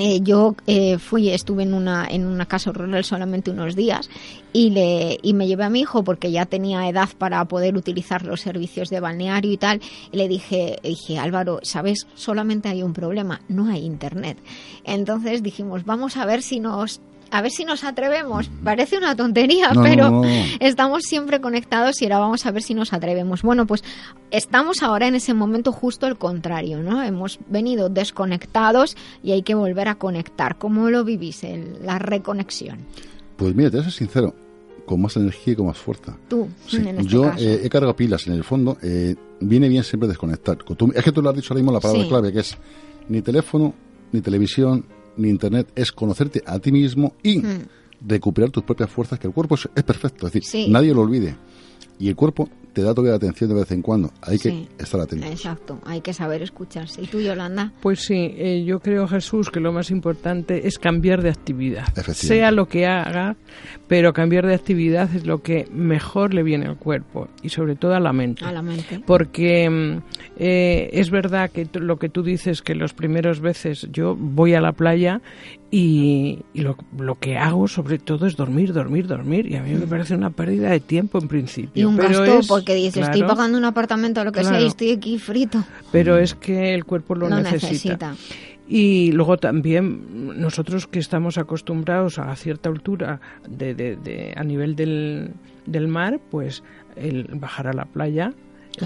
eh, 0.00 0.20
yo 0.22 0.56
eh, 0.66 0.98
fui, 0.98 1.28
estuve 1.28 1.62
en 1.62 1.74
una, 1.74 2.06
en 2.08 2.26
una 2.26 2.46
casa 2.46 2.72
rural 2.72 3.04
solamente 3.04 3.50
unos 3.50 3.76
días 3.76 4.08
y, 4.52 4.70
le, 4.70 5.18
y 5.22 5.34
me 5.34 5.46
llevé 5.46 5.64
a 5.64 5.70
mi 5.70 5.80
hijo 5.80 6.02
porque 6.02 6.32
ya 6.32 6.46
tenía 6.46 6.88
edad 6.88 7.08
para 7.18 7.44
poder 7.44 7.76
utilizar 7.76 8.24
los 8.24 8.40
servicios 8.40 8.88
de 8.88 9.00
balneario 9.00 9.52
y 9.52 9.56
tal. 9.56 9.80
Y 10.10 10.16
le 10.16 10.28
dije, 10.28 10.78
dije, 10.82 11.18
Álvaro, 11.18 11.60
¿sabes? 11.62 12.06
Solamente 12.14 12.68
hay 12.68 12.82
un 12.82 12.92
problema, 12.92 13.42
no 13.48 13.66
hay 13.66 13.84
internet. 13.84 14.38
Entonces 14.84 15.42
dijimos, 15.42 15.84
vamos 15.84 16.16
a 16.16 16.24
ver 16.24 16.42
si 16.42 16.60
nos 16.60 17.00
a 17.30 17.42
ver 17.42 17.50
si 17.50 17.64
nos 17.64 17.84
atrevemos. 17.84 18.50
Parece 18.64 18.98
una 18.98 19.14
tontería, 19.16 19.72
no, 19.72 19.82
pero 19.82 20.10
no, 20.10 20.22
no. 20.22 20.28
estamos 20.60 21.02
siempre 21.04 21.40
conectados 21.40 22.00
y 22.02 22.04
ahora 22.04 22.18
vamos 22.18 22.44
a 22.46 22.50
ver 22.50 22.62
si 22.62 22.74
nos 22.74 22.92
atrevemos. 22.92 23.42
Bueno, 23.42 23.66
pues 23.66 23.82
estamos 24.30 24.82
ahora 24.82 25.06
en 25.08 25.14
ese 25.14 25.34
momento 25.34 25.72
justo 25.72 26.06
el 26.06 26.16
contrario, 26.16 26.82
¿no? 26.82 27.02
Hemos 27.02 27.38
venido 27.48 27.88
desconectados 27.88 28.96
y 29.22 29.32
hay 29.32 29.42
que 29.42 29.54
volver 29.54 29.88
a 29.88 29.94
conectar. 29.96 30.58
¿Cómo 30.58 30.90
lo 30.90 31.04
vivís, 31.04 31.44
el, 31.44 31.76
la 31.84 31.98
reconexión? 31.98 32.78
Pues 33.36 33.54
mira, 33.54 33.70
te 33.70 33.76
voy 33.78 33.86
a 33.86 33.90
ser 33.90 33.98
sincero, 33.98 34.34
con 34.86 35.00
más 35.00 35.16
energía 35.16 35.52
y 35.52 35.56
con 35.56 35.66
más 35.66 35.78
fuerza. 35.78 36.16
Tú, 36.28 36.48
sí, 36.66 36.76
en 36.76 36.88
este 36.98 37.04
yo 37.04 37.22
caso. 37.22 37.44
Eh, 37.44 37.60
he 37.64 37.68
cargado 37.70 37.94
pilas 37.96 38.26
en 38.26 38.34
el 38.34 38.44
fondo. 38.44 38.76
Eh, 38.82 39.14
viene 39.40 39.68
bien 39.68 39.84
siempre 39.84 40.08
desconectar. 40.08 40.58
Es 40.94 41.04
que 41.04 41.12
tú 41.12 41.22
lo 41.22 41.30
has 41.30 41.36
dicho 41.36 41.52
ahora 41.54 41.60
mismo 41.62 41.72
la 41.72 41.80
palabra 41.80 42.02
Sí. 42.02 42.08
clave, 42.08 42.32
que 42.32 42.40
es 42.40 42.58
ni 43.08 43.22
teléfono, 43.22 43.72
ni 44.12 44.20
televisión, 44.20 44.84
ni 45.16 45.28
internet, 45.28 45.70
es 45.74 45.92
conocerte 45.92 46.42
a 46.46 46.58
ti 46.58 46.72
mismo 46.72 47.14
y 47.22 47.38
hmm. 47.38 47.68
recuperar 48.06 48.50
tus 48.50 48.62
propias 48.62 48.90
fuerzas, 48.90 49.18
que 49.18 49.26
el 49.26 49.32
cuerpo 49.32 49.54
es, 49.54 49.82
perfecto, 49.84 50.26
es 50.26 50.32
decir, 50.32 50.70
nadie 50.70 50.94
lo 50.94 51.02
olvide. 51.02 51.36
Y 51.98 52.08
el 52.08 52.16
cuerpo 52.16 52.48
te 52.72 52.82
da 52.82 52.94
toda 52.94 53.10
la 53.10 53.16
atención 53.16 53.50
de 53.50 53.56
vez 53.56 53.70
en 53.72 53.82
cuando. 53.82 54.10
Hay 54.22 54.38
que 54.38 54.68
estar 54.78 55.00
atento. 55.00 55.26
Exacto, 55.26 55.78
hay 55.84 56.00
que 56.00 56.12
saber 56.12 56.42
escucharse. 56.42 57.02
¿Y 57.02 57.06
tú, 57.06 57.20
Yolanda? 57.20 57.72
Pues 57.80 58.00
sí, 58.00 58.34
eh, 58.36 58.64
yo 58.64 58.80
creo, 58.80 59.06
Jesús, 59.08 59.50
que 59.50 59.60
lo 59.60 59.72
más 59.72 59.90
importante 59.90 60.66
es 60.66 60.78
cambiar 60.78 61.22
de 61.22 61.30
actividad. 61.30 61.86
Sea 62.12 62.50
lo 62.50 62.66
que 62.66 62.86
haga, 62.86 63.36
pero 63.88 64.12
cambiar 64.12 64.46
de 64.46 64.54
actividad 64.54 65.14
es 65.14 65.26
lo 65.26 65.42
que 65.42 65.66
mejor 65.72 66.34
le 66.34 66.42
viene 66.42 66.66
al 66.66 66.76
cuerpo 66.76 67.28
y 67.42 67.48
sobre 67.48 67.76
todo 67.76 67.94
a 67.94 68.00
la 68.00 68.12
mente. 68.12 68.44
A 68.44 68.52
la 68.52 68.62
mente. 68.62 69.00
Porque 69.04 69.68
mm, 69.68 70.02
eh, 70.38 70.90
es 70.92 71.10
verdad 71.10 71.50
que 71.50 71.68
lo 71.74 71.98
que 71.98 72.08
tú 72.08 72.22
dices, 72.22 72.62
que 72.62 72.74
los 72.74 72.94
primeros 72.94 73.40
veces 73.40 73.88
yo 73.90 74.16
voy 74.16 74.54
a 74.54 74.60
la 74.60 74.72
playa 74.72 75.20
y, 75.72 76.40
lo, 76.54 76.76
lo, 76.98 77.18
que 77.18 77.38
hago 77.38 77.68
sobre 77.68 77.98
todo 77.98 78.26
es 78.26 78.36
dormir, 78.36 78.72
dormir, 78.72 79.06
dormir. 79.06 79.46
Y 79.46 79.56
a 79.56 79.62
mí 79.62 79.72
me 79.74 79.86
parece 79.86 80.14
una 80.14 80.30
pérdida 80.30 80.70
de 80.70 80.80
tiempo 80.80 81.18
en 81.18 81.28
principio. 81.28 81.82
Y 81.82 81.84
un 81.84 81.96
pero 81.96 82.24
gasto, 82.24 82.40
porque 82.48 82.74
dices, 82.74 83.04
estoy 83.04 83.22
pagando 83.22 83.56
un 83.56 83.64
apartamento 83.64 84.20
o 84.20 84.24
lo 84.24 84.32
que 84.32 84.42
sea 84.42 84.60
y 84.60 84.66
estoy 84.66 84.90
aquí 84.90 85.18
frito. 85.18 85.62
Pero 85.92 86.18
es 86.18 86.34
que 86.34 86.74
el 86.74 86.84
cuerpo 86.84 87.14
lo, 87.14 87.28
necesita. 87.28 88.16
Y 88.68 89.12
luego 89.12 89.36
también 89.36 90.40
nosotros 90.40 90.86
que 90.86 90.98
estamos 90.98 91.38
acostumbrados 91.38 92.18
a 92.18 92.34
cierta 92.36 92.68
altura 92.68 93.20
de, 93.48 93.74
de, 93.74 93.96
de 93.96 94.32
a 94.36 94.44
nivel 94.44 94.76
del, 94.76 95.32
del 95.66 95.88
mar, 95.88 96.20
pues 96.30 96.62
el 96.96 97.24
bajar 97.34 97.68
a 97.68 97.72
la 97.72 97.84
playa 97.84 98.32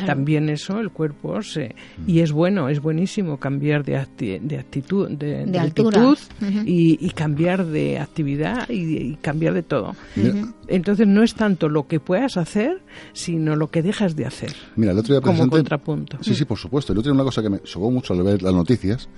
también 0.07 0.49
eso, 0.49 0.79
el 0.81 0.91
cuerpo 0.91 1.43
se... 1.43 1.75
Y 2.07 2.21
es 2.21 2.33
bueno, 2.33 2.69
es 2.69 2.81
buenísimo 2.81 3.39
cambiar 3.39 3.85
de, 3.85 4.07
de 4.41 4.59
actitud, 4.59 5.09
de, 5.11 5.59
altitud 5.59 6.19
y, 6.65 7.11
cambiar 7.11 7.67
de 7.67 7.99
actividad 7.99 8.69
y, 8.69 9.17
cambiar 9.17 9.55
de 9.55 9.63
todo. 9.63 9.95
Entonces 10.69 11.07
no 11.07 11.23
es 11.23 11.35
tanto 11.35 11.69
lo 11.69 11.87
que 11.87 12.01
puedas 12.01 12.37
hacer, 12.37 12.83
sino 13.13 13.57
lo 13.57 13.69
que 13.71 13.83
dejas 13.83 14.17
de 14.17 14.27
hacer. 14.27 14.55
Mira, 14.77 14.93
el 14.93 14.99
otro 14.99 15.15
día 15.15 15.21
como 15.21 15.49
contrapunto. 15.49 16.19
Sí, 16.21 16.35
sí, 16.35 16.45
por 16.45 16.59
supuesto. 16.59 16.93
El 16.93 16.99
otro 16.99 17.13
día 17.13 17.15
una 17.15 17.25
cosa 17.25 17.43
que 17.43 17.51
me 17.51 17.61
sobó 17.65 17.91
mucho 17.91 18.15
al 18.15 18.23
ver 18.23 18.43
las 18.43 18.55
noticias 18.55 19.09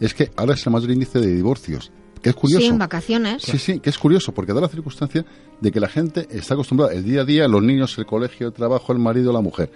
es 0.00 0.14
que 0.14 0.30
ahora 0.36 0.54
es 0.54 0.66
el 0.66 0.72
mayor 0.72 0.90
índice 0.90 1.20
de 1.20 1.34
divorcios 1.34 1.90
que 2.22 2.30
es 2.30 2.36
curioso. 2.36 2.60
Sí, 2.60 2.66
en 2.66 2.78
vacaciones. 2.78 3.42
Sí, 3.42 3.58
sí, 3.58 3.78
que 3.80 3.90
es 3.90 3.98
curioso, 3.98 4.32
porque 4.32 4.52
da 4.52 4.60
la 4.60 4.68
circunstancia 4.68 5.24
de 5.60 5.70
que 5.70 5.80
la 5.80 5.88
gente 5.88 6.26
está 6.30 6.54
acostumbrada 6.54 6.92
el 6.92 7.04
día 7.04 7.20
a 7.22 7.24
día, 7.24 7.46
los 7.46 7.62
niños, 7.62 7.96
el 7.98 8.06
colegio, 8.06 8.48
el 8.48 8.52
trabajo, 8.52 8.92
el 8.92 8.98
marido, 8.98 9.32
la 9.32 9.40
mujer. 9.40 9.70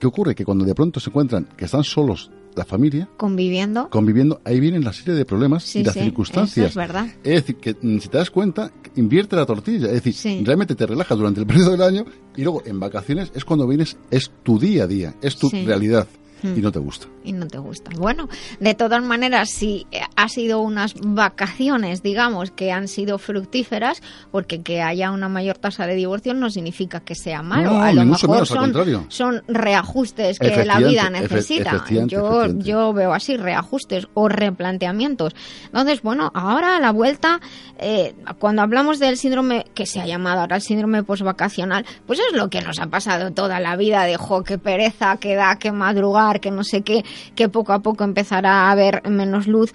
¿Qué 0.00 0.06
ocurre? 0.06 0.34
Que 0.34 0.46
cuando 0.46 0.64
de 0.64 0.74
pronto 0.74 0.98
se 0.98 1.10
encuentran 1.10 1.46
que 1.56 1.66
están 1.66 1.84
solos 1.84 2.30
la 2.56 2.64
familia 2.64 3.08
conviviendo. 3.16 3.88
conviviendo 3.90 4.40
ahí 4.44 4.58
vienen 4.58 4.82
la 4.82 4.92
serie 4.92 5.14
de 5.14 5.24
problemas 5.24 5.76
y 5.76 5.84
las 5.84 5.94
circunstancias. 5.94 6.70
es 6.70 6.74
verdad. 6.74 7.06
Es 7.22 7.34
decir 7.34 7.56
que 7.56 7.76
mm, 7.80 7.98
si 7.98 8.08
te 8.08 8.18
das 8.18 8.30
cuenta 8.30 8.72
invierte 8.96 9.36
la 9.36 9.46
tortilla 9.46 9.86
es 9.86 10.02
decir 10.02 10.44
realmente 10.44 10.74
te 10.74 10.84
relajas 10.84 11.16
durante 11.16 11.40
el 11.40 11.46
periodo 11.46 11.72
del 11.72 11.82
año 11.82 12.04
y 12.36 12.42
luego 12.42 12.62
en 12.66 12.80
vacaciones 12.80 13.30
es 13.34 13.44
cuando 13.44 13.68
vienes 13.68 13.98
es 14.10 14.32
tu 14.42 14.58
día 14.58 14.84
a 14.84 14.86
día 14.88 15.14
es 15.22 15.36
tu 15.36 15.48
realidad 15.50 16.08
y 16.42 16.46
hmm. 16.46 16.62
no 16.62 16.72
te 16.72 16.78
gusta. 16.78 17.06
Y 17.24 17.32
no 17.32 17.46
te 17.46 17.58
gusta. 17.58 17.90
Bueno, 17.96 18.28
de 18.60 18.74
todas 18.74 19.02
maneras, 19.02 19.50
si 19.50 19.86
ha 20.16 20.28
sido 20.28 20.60
unas 20.60 20.94
vacaciones, 21.00 22.02
digamos, 22.02 22.50
que 22.50 22.72
han 22.72 22.88
sido 22.88 23.18
fructíferas, 23.18 24.02
porque 24.30 24.62
que 24.62 24.82
haya 24.82 25.10
una 25.10 25.28
mayor 25.28 25.58
tasa 25.58 25.86
de 25.86 25.94
divorcio 25.94 26.34
no 26.34 26.50
significa 26.50 27.00
que 27.00 27.14
sea 27.14 27.42
malo. 27.42 27.70
No, 27.72 27.82
a 27.82 27.92
lo 27.92 28.04
mejor 28.04 28.46
son, 28.46 28.72
son, 29.08 29.42
reajustes 29.48 30.38
que 30.38 30.64
la 30.64 30.78
vida 30.78 31.10
necesita. 31.10 31.84
yo, 32.06 32.46
yo 32.58 32.92
veo 32.92 33.12
así, 33.12 33.36
reajustes 33.36 34.08
o 34.14 34.28
replanteamientos. 34.28 35.34
Entonces, 35.66 36.02
bueno, 36.02 36.30
ahora 36.34 36.76
a 36.76 36.80
la 36.80 36.92
vuelta, 36.92 37.40
eh, 37.78 38.14
cuando 38.38 38.62
hablamos 38.62 38.98
del 38.98 39.16
síndrome 39.16 39.66
que 39.74 39.86
se 39.86 40.00
ha 40.00 40.06
llamado 40.06 40.40
ahora 40.40 40.56
el 40.56 40.62
síndrome 40.62 41.02
postvacacional, 41.02 41.84
pues 42.06 42.18
es 42.18 42.36
lo 42.36 42.48
que 42.48 42.60
nos 42.60 42.78
ha 42.78 42.86
pasado 42.86 43.32
toda 43.32 43.60
la 43.60 43.76
vida 43.76 44.04
de, 44.04 44.16
jo, 44.16 44.42
qué 44.42 44.58
pereza, 44.58 45.16
que 45.18 45.34
da, 45.34 45.56
que 45.56 45.72
madrugar 45.72 46.29
que 46.38 46.52
no 46.52 46.62
sé 46.62 46.82
qué, 46.82 47.04
que 47.34 47.48
poco 47.48 47.72
a 47.72 47.80
poco 47.80 48.04
empezará 48.04 48.68
a 48.68 48.70
haber 48.70 49.02
menos 49.08 49.48
luz. 49.48 49.72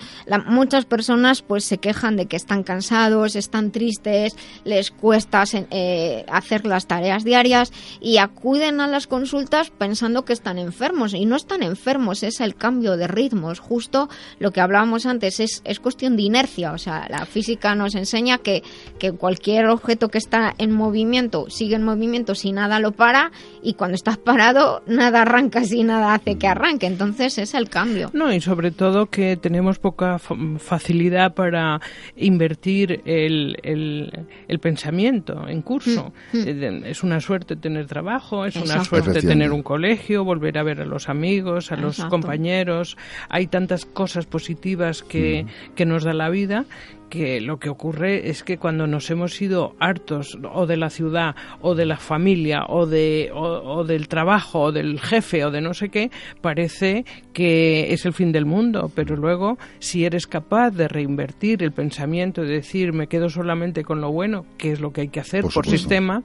muchas 0.48 0.86
personas 0.86 1.42
pues 1.42 1.66
se 1.66 1.80
quejan 1.80 2.16
de 2.16 2.28
que 2.28 2.38
están 2.38 2.64
cansados, 2.64 3.36
están 3.36 3.72
tristes, 3.72 4.38
les 4.64 4.92
cuesta 4.92 5.44
eh, 5.72 6.26
hacer 6.30 6.66
las 6.66 6.88
tareas 6.88 7.26
diarias 7.26 7.74
y 8.00 8.18
acuden 8.18 8.80
a 8.80 8.88
las 8.88 9.08
consultas 9.08 9.72
pensando 9.72 10.24
que 10.24 10.34
están 10.34 10.58
enfermos 10.58 11.14
y 11.14 11.26
no 11.26 11.36
están 11.36 11.64
enfermos, 11.64 12.24
es 12.24 12.40
el 12.40 12.56
cambio 12.56 12.96
de 12.96 13.08
ritmos. 13.08 13.60
Justo 13.60 14.08
lo 14.40 14.52
que 14.52 14.62
hablábamos 14.62 15.06
antes 15.06 15.40
es, 15.40 15.62
es 15.66 15.80
cuestión 15.80 16.16
de 16.16 16.24
inercia, 16.24 16.72
o 16.72 16.78
sea, 16.78 17.08
la 17.10 17.26
física 17.26 17.76
nos 17.76 17.96
enseña 17.96 18.38
que, 18.38 18.64
que 19.00 19.12
cualquier 19.12 19.66
objeto 19.68 20.10
que 20.10 20.20
está 20.20 20.54
en 20.58 20.72
movimiento 20.72 21.50
sigue 21.50 21.76
en 21.76 21.84
movimiento 21.84 22.36
si 22.36 22.52
nada 22.52 22.80
lo 22.80 22.92
para 22.92 23.32
y 23.62 23.74
cuando 23.74 23.96
estás 23.96 24.18
parado 24.18 24.84
nada 24.86 25.24
arranca 25.24 25.64
si 25.64 25.84
nada 25.84 26.14
hace 26.14 26.38
que 26.38 26.45
arranque. 26.46 26.88
Entonces 26.88 27.38
es 27.38 27.54
el 27.54 27.70
cambio. 27.70 28.10
No, 28.14 28.32
y 28.34 28.42
sobre 28.42 28.72
todo 28.72 29.08
que 29.08 29.38
tenemos 29.38 29.80
poca 29.80 30.20
facilidad 30.20 31.34
para 31.34 31.82
invertir 32.16 33.02
el, 33.06 33.58
el, 33.64 34.60
pensamiento 34.60 35.48
en 35.48 35.62
curso. 35.62 36.14
Mm, 36.34 36.38
mm. 36.38 36.84
Es 36.86 37.04
una 37.04 37.20
suerte 37.20 37.56
tener 37.56 37.88
trabajo, 37.88 38.46
es 38.46 38.56
una 38.56 38.84
suerte 38.84 39.22
tener 39.22 39.52
un 39.52 39.64
colegio, 39.64 40.24
volver 40.24 40.58
a 40.58 40.64
ver 40.64 40.82
a 40.82 40.86
los 40.86 41.10
amigos, 41.10 41.72
a 41.72 41.76
los 41.76 42.04
compañeros. 42.06 42.98
Hay 43.30 43.48
tantas 43.48 43.86
cosas 43.86 44.26
positivas 44.26 45.04
que, 45.04 45.46
mm. 45.46 45.74
que 45.76 45.86
nos 45.86 46.04
da 46.04 46.14
la 46.14 46.30
vida 46.30 46.66
que 47.10 47.42
lo 47.42 47.60
que 47.60 47.70
ocurre 47.70 48.30
es 48.30 48.44
que 48.44 48.58
cuando 48.58 48.88
nos 48.88 49.10
hemos 49.10 49.42
ido 49.42 49.76
hartos 49.80 50.38
o 50.54 50.66
de 50.66 50.78
la 50.78 50.90
ciudad 50.90 51.36
o 51.62 51.76
de 51.76 51.86
la 51.86 51.98
familia 51.98 52.66
o 52.68 52.86
de 52.86 53.32
o, 53.34 53.84
del 53.84 54.08
trabajo 54.08 54.62
o 54.62 54.72
del 54.72 55.00
jefe 55.00 55.46
o 55.46 55.52
de 55.52 55.62
no 55.62 55.74
sé 55.74 55.90
qué 55.90 56.12
parece 56.42 57.06
que 57.34 57.94
es 57.94 58.06
el 58.06 58.14
fin 58.14 58.32
del 58.32 58.46
mundo. 58.46 58.92
Pero 58.94 59.16
luego 59.16 59.58
si 59.80 60.06
eres 60.06 60.28
capaz 60.28 60.72
de 60.72 60.88
reinvertir 60.88 61.64
el 61.64 61.72
pensamiento 61.72 62.44
y 62.44 62.48
decir 62.48 62.94
me 62.94 63.08
quedo 63.08 63.30
solamente 63.30 63.84
con 63.84 64.02
lo 64.02 64.12
bueno 64.12 64.46
que 64.58 64.72
es 64.72 64.80
lo 64.80 64.92
que 64.92 65.02
hay 65.02 65.10
que 65.10 65.20
hacer 65.20 65.44
por, 65.44 65.66
sistema 65.66 66.24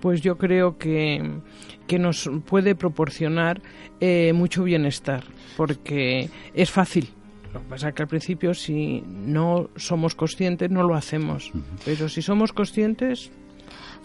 pues 0.00 0.20
yo 0.20 0.38
creo 0.38 0.78
que 0.78 1.40
que 1.86 1.98
nos 1.98 2.30
puede 2.46 2.74
proporcionar 2.74 3.60
eh, 4.00 4.32
mucho 4.34 4.62
bienestar 4.62 5.24
porque 5.56 6.28
es 6.54 6.70
fácil 6.70 7.08
lo 7.52 7.60
que 7.60 7.66
pasa 7.68 7.88
es 7.88 7.94
que 7.94 8.02
al 8.02 8.08
principio 8.08 8.54
si 8.54 9.02
no 9.06 9.70
somos 9.76 10.14
conscientes 10.14 10.70
no 10.70 10.82
lo 10.82 10.94
hacemos, 10.94 11.50
pero 11.84 12.08
si 12.08 12.22
somos 12.22 12.52
conscientes 12.52 13.30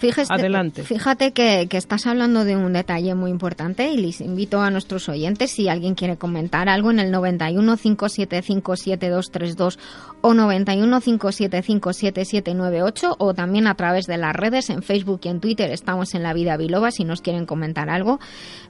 Fíjate, 0.04 0.34
Adelante. 0.34 0.84
Fíjate 0.84 1.32
que, 1.32 1.66
estás 1.72 2.08
hablando 2.08 2.44
de 2.44 2.58
un 2.58 2.74
detalle 2.74 3.16
muy 3.16 3.32
importante 3.32 3.90
y 3.90 3.98
les 3.98 4.20
invito 4.20 4.60
a 4.60 4.70
nuestros 4.70 5.08
oyentes, 5.08 5.52
si 5.52 5.70
alguien 5.70 5.96
quiere 5.96 6.18
comentar 6.18 6.68
algo, 6.68 6.92
en 6.92 7.00
el 7.00 7.10
91 7.10 7.78
575 7.78 8.76
7232 8.76 9.80
o 10.20 10.34
91 10.34 11.00
575 11.00 11.94
7798 11.94 13.16
o 13.18 13.34
también 13.34 13.66
a 13.68 13.76
través 13.76 14.06
de 14.06 14.18
las 14.18 14.36
redes, 14.36 14.70
en 14.70 14.84
Facebook 14.84 15.22
y 15.24 15.30
en 15.30 15.40
Twitter 15.40 15.72
estamos 15.72 16.14
en 16.16 16.24
La 16.24 16.34
Vida 16.34 16.58
Biloba 16.58 16.92
si 16.92 17.06
nos 17.06 17.22
quieren 17.22 17.46
comentar 17.46 17.90
algo. 17.90 18.20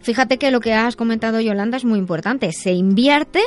Fíjate 0.01 0.37
que 0.37 0.51
lo 0.51 0.59
que 0.59 0.73
has 0.73 0.95
comentado, 0.95 1.39
Yolanda, 1.39 1.77
es 1.77 1.85
muy 1.85 1.97
importante. 1.97 2.51
Se 2.51 2.73
invierte, 2.73 3.41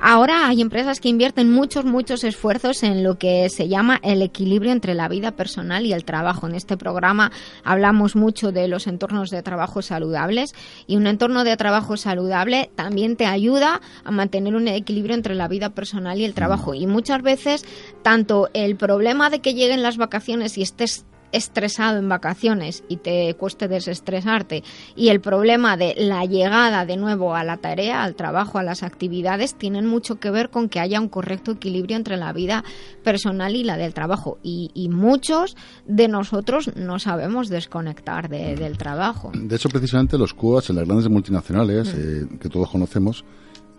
ahora 0.00 0.48
hay 0.48 0.62
empresas 0.62 1.00
que 1.00 1.10
invierten 1.10 1.52
muchos, 1.52 1.84
muchos 1.84 2.24
esfuerzos 2.24 2.82
en 2.82 3.02
lo 3.02 3.18
que 3.18 3.50
se 3.50 3.68
llama 3.68 4.00
el 4.02 4.22
equilibrio 4.22 4.72
entre 4.72 4.94
la 4.94 5.08
vida 5.08 5.32
personal 5.32 5.84
y 5.84 5.92
el 5.92 6.04
trabajo. 6.04 6.46
En 6.46 6.54
este 6.54 6.76
programa 6.76 7.25
hablamos 7.64 8.16
mucho 8.16 8.52
de 8.52 8.68
los 8.68 8.86
entornos 8.86 9.30
de 9.30 9.42
trabajo 9.42 9.82
saludables 9.82 10.54
y 10.86 10.96
un 10.96 11.06
entorno 11.06 11.44
de 11.44 11.56
trabajo 11.56 11.96
saludable 11.96 12.70
también 12.74 13.16
te 13.16 13.26
ayuda 13.26 13.80
a 14.04 14.10
mantener 14.10 14.54
un 14.54 14.68
equilibrio 14.68 15.14
entre 15.14 15.34
la 15.34 15.48
vida 15.48 15.70
personal 15.70 16.20
y 16.20 16.24
el 16.24 16.34
trabajo. 16.34 16.74
Y 16.74 16.86
muchas 16.86 17.22
veces, 17.22 17.64
tanto 18.02 18.48
el 18.54 18.76
problema 18.76 19.30
de 19.30 19.40
que 19.40 19.54
lleguen 19.54 19.82
las 19.82 19.96
vacaciones 19.96 20.58
y 20.58 20.62
estés 20.62 21.04
estresado 21.32 21.98
en 21.98 22.08
vacaciones 22.08 22.84
y 22.88 22.98
te 22.98 23.34
cueste 23.34 23.68
desestresarte 23.68 24.62
y 24.94 25.08
el 25.08 25.20
problema 25.20 25.76
de 25.76 25.94
la 25.96 26.24
llegada 26.24 26.86
de 26.86 26.96
nuevo 26.96 27.34
a 27.34 27.44
la 27.44 27.56
tarea, 27.56 28.02
al 28.02 28.14
trabajo, 28.14 28.58
a 28.58 28.62
las 28.62 28.82
actividades, 28.82 29.54
tienen 29.54 29.86
mucho 29.86 30.16
que 30.16 30.30
ver 30.30 30.50
con 30.50 30.68
que 30.68 30.80
haya 30.80 31.00
un 31.00 31.08
correcto 31.08 31.52
equilibrio 31.52 31.96
entre 31.96 32.16
la 32.16 32.32
vida 32.32 32.64
personal 33.02 33.54
y 33.56 33.64
la 33.64 33.76
del 33.76 33.94
trabajo. 33.94 34.38
Y, 34.42 34.70
muchos 34.86 35.56
de 35.84 36.08
nosotros 36.08 36.70
no 36.76 36.98
sabemos 36.98 37.48
desconectar 37.48 38.28
del 38.28 38.78
trabajo. 38.78 39.32
De 39.34 39.56
hecho, 39.56 39.68
precisamente 39.68 40.16
los 40.16 40.32
CUAs 40.32 40.70
en 40.70 40.76
las 40.76 40.86
grandes 40.86 41.08
multinacionales, 41.08 41.92
mm. 41.92 41.98
eh, 41.98 42.38
que 42.40 42.48
todos 42.48 42.70
conocemos, 42.70 43.24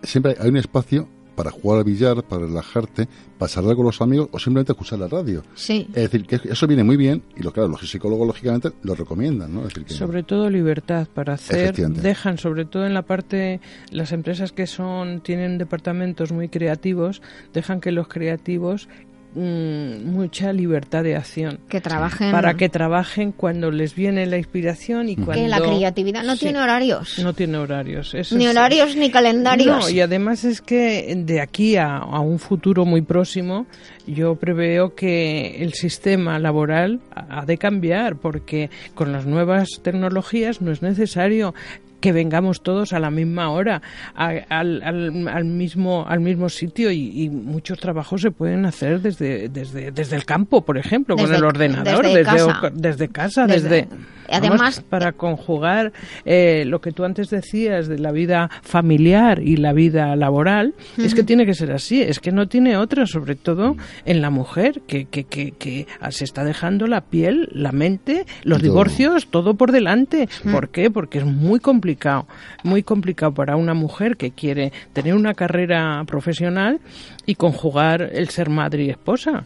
siempre 0.04 0.36
hay 0.40 0.50
un 0.50 0.58
espacio 0.58 1.08
para 1.38 1.52
jugar 1.52 1.78
al 1.78 1.84
billar, 1.84 2.24
para 2.24 2.48
relajarte, 2.48 3.08
pasarla 3.38 3.76
con 3.76 3.86
los 3.86 4.02
amigos 4.02 4.28
o 4.32 4.40
simplemente 4.40 4.72
escuchar 4.72 4.98
la 4.98 5.08
radio. 5.08 5.44
Sí. 5.54 5.88
Es 5.90 6.12
decir, 6.12 6.26
que 6.26 6.40
eso 6.50 6.66
viene 6.66 6.84
muy 6.84 6.98
bien 6.98 7.22
y 7.36 7.44
lo 7.44 7.54
claro, 7.54 7.70
los 7.70 7.88
psicólogos 7.88 8.26
lógicamente 8.26 8.72
lo 8.82 8.96
recomiendan, 8.96 9.54
¿no? 9.54 9.62
decir, 9.62 9.88
Sobre 9.88 10.24
todo 10.24 10.50
libertad 10.50 11.08
para 11.14 11.34
hacer, 11.34 11.76
dejan 11.76 12.40
sobre 12.40 12.66
todo 12.66 12.88
en 12.88 12.96
la 12.96 13.04
parte 13.04 13.62
las 13.92 14.14
empresas 14.14 14.52
que 14.52 14.66
son 14.66 15.22
tienen 15.22 15.60
departamentos 15.60 16.32
muy 16.32 16.50
creativos, 16.50 17.22
dejan 17.54 17.82
que 17.82 17.92
los 17.92 18.08
creativos 18.08 18.90
Mm, 19.40 20.14
mucha 20.14 20.52
libertad 20.52 21.04
de 21.04 21.16
acción. 21.16 21.60
Que 21.70 21.80
trabajen. 21.80 22.32
Para 22.32 22.56
que 22.56 22.70
trabajen 22.70 23.32
cuando 23.32 23.70
les 23.70 23.94
viene 23.94 24.26
la 24.26 24.38
inspiración 24.38 25.10
y 25.10 25.16
cuando. 25.16 25.34
Que 25.34 25.48
la 25.48 25.60
creatividad 25.60 26.24
no 26.24 26.36
tiene 26.36 26.60
horarios. 26.60 27.20
No 27.20 27.34
tiene 27.34 27.60
horarios. 27.60 28.16
ni 28.32 28.48
horarios 28.48 28.96
ni 28.96 29.12
calendarios. 29.12 29.86
No, 29.86 29.90
y 29.92 30.02
además 30.02 30.44
es 30.44 30.60
que 30.60 31.14
de 31.16 31.40
aquí 31.40 31.76
a, 31.76 31.98
a, 31.98 32.20
un 32.20 32.40
futuro 32.40 32.84
muy 32.84 33.04
próximo, 33.04 33.68
yo 34.08 34.34
preveo 34.38 34.96
que 34.96 35.62
el 35.62 35.74
sistema 35.74 36.40
laboral 36.40 37.00
ha 37.14 37.46
de 37.46 37.60
cambiar, 37.60 38.16
porque 38.16 38.72
con 38.96 39.12
las 39.12 39.28
nuevas 39.28 39.68
tecnologías 39.84 40.62
no 40.62 40.72
es 40.72 40.82
necesario 40.82 41.54
que 42.00 42.12
vengamos 42.12 42.62
todos 42.62 42.94
a 42.94 43.00
la 43.00 43.10
misma 43.10 43.50
hora, 43.50 43.82
al, 44.16 44.46
al, 44.50 45.46
mismo, 45.46 46.06
al 46.08 46.20
mismo 46.20 46.50
sitio 46.50 46.92
y, 46.92 47.30
muchos 47.30 47.80
trabajos 47.80 48.22
se 48.22 48.32
pueden 48.32 48.66
hacer 48.66 49.02
desde, 49.02 49.50
desde, 49.50 49.92
desde 49.92 50.16
el 50.16 50.26
campo, 50.26 50.62
por 50.62 50.78
ejemplo, 50.78 51.16
con 51.16 51.34
el 51.34 51.44
ordenador, 51.44 52.06
desde, 52.06 52.72
desde 52.74 53.10
casa, 53.10 53.46
desde, 53.48 53.88
Además, 54.30 54.82
para 54.82 55.14
conjugar 55.14 55.94
eh, 56.26 56.64
lo 56.66 56.82
que 56.82 56.92
tú 56.92 57.04
antes 57.04 57.30
decías 57.30 57.88
de 57.88 58.00
la 58.00 58.12
vida 58.12 58.50
familiar 58.62 59.42
y 59.42 59.58
la 59.58 59.74
vida 59.74 60.16
laboral, 60.16 60.74
es 60.98 61.16
que 61.16 61.24
tiene 61.24 61.46
que 61.46 61.54
ser 61.54 61.72
así, 61.72 62.02
es 62.02 62.20
que 62.20 62.32
no 62.32 62.48
tiene 62.48 62.78
otra, 62.78 63.06
sobre 63.06 63.36
todo 63.36 63.76
en 64.06 64.22
la 64.22 64.30
mujer, 64.30 64.82
que, 64.88 65.06
que, 65.06 65.24
que, 65.24 65.52
que 65.52 65.88
se 66.10 66.24
está 66.24 66.44
dejando 66.44 66.88
la 66.88 67.02
piel, 67.02 67.50
la 67.52 67.72
mente, 67.72 68.26
los 68.44 68.62
divorcios, 68.62 69.28
todo 69.28 69.56
por 69.56 69.72
delante. 69.72 70.28
¿Por 70.52 70.70
qué? 70.70 70.92
Porque 70.92 71.20
es 71.20 71.26
muy 71.26 71.60
complicado, 71.60 71.87
muy 72.64 72.84
complicado 72.84 73.34
para 73.34 73.56
una 73.56 73.74
mujer 73.74 74.18
que 74.18 74.32
quiere 74.32 74.72
tener 74.94 75.16
una 75.16 75.34
carrera 75.34 76.04
profesional 76.06 76.80
y 77.26 77.36
conjugar 77.36 78.02
el 78.02 78.30
ser 78.30 78.50
madre 78.50 78.86
y 78.86 78.90
esposa. 78.90 79.46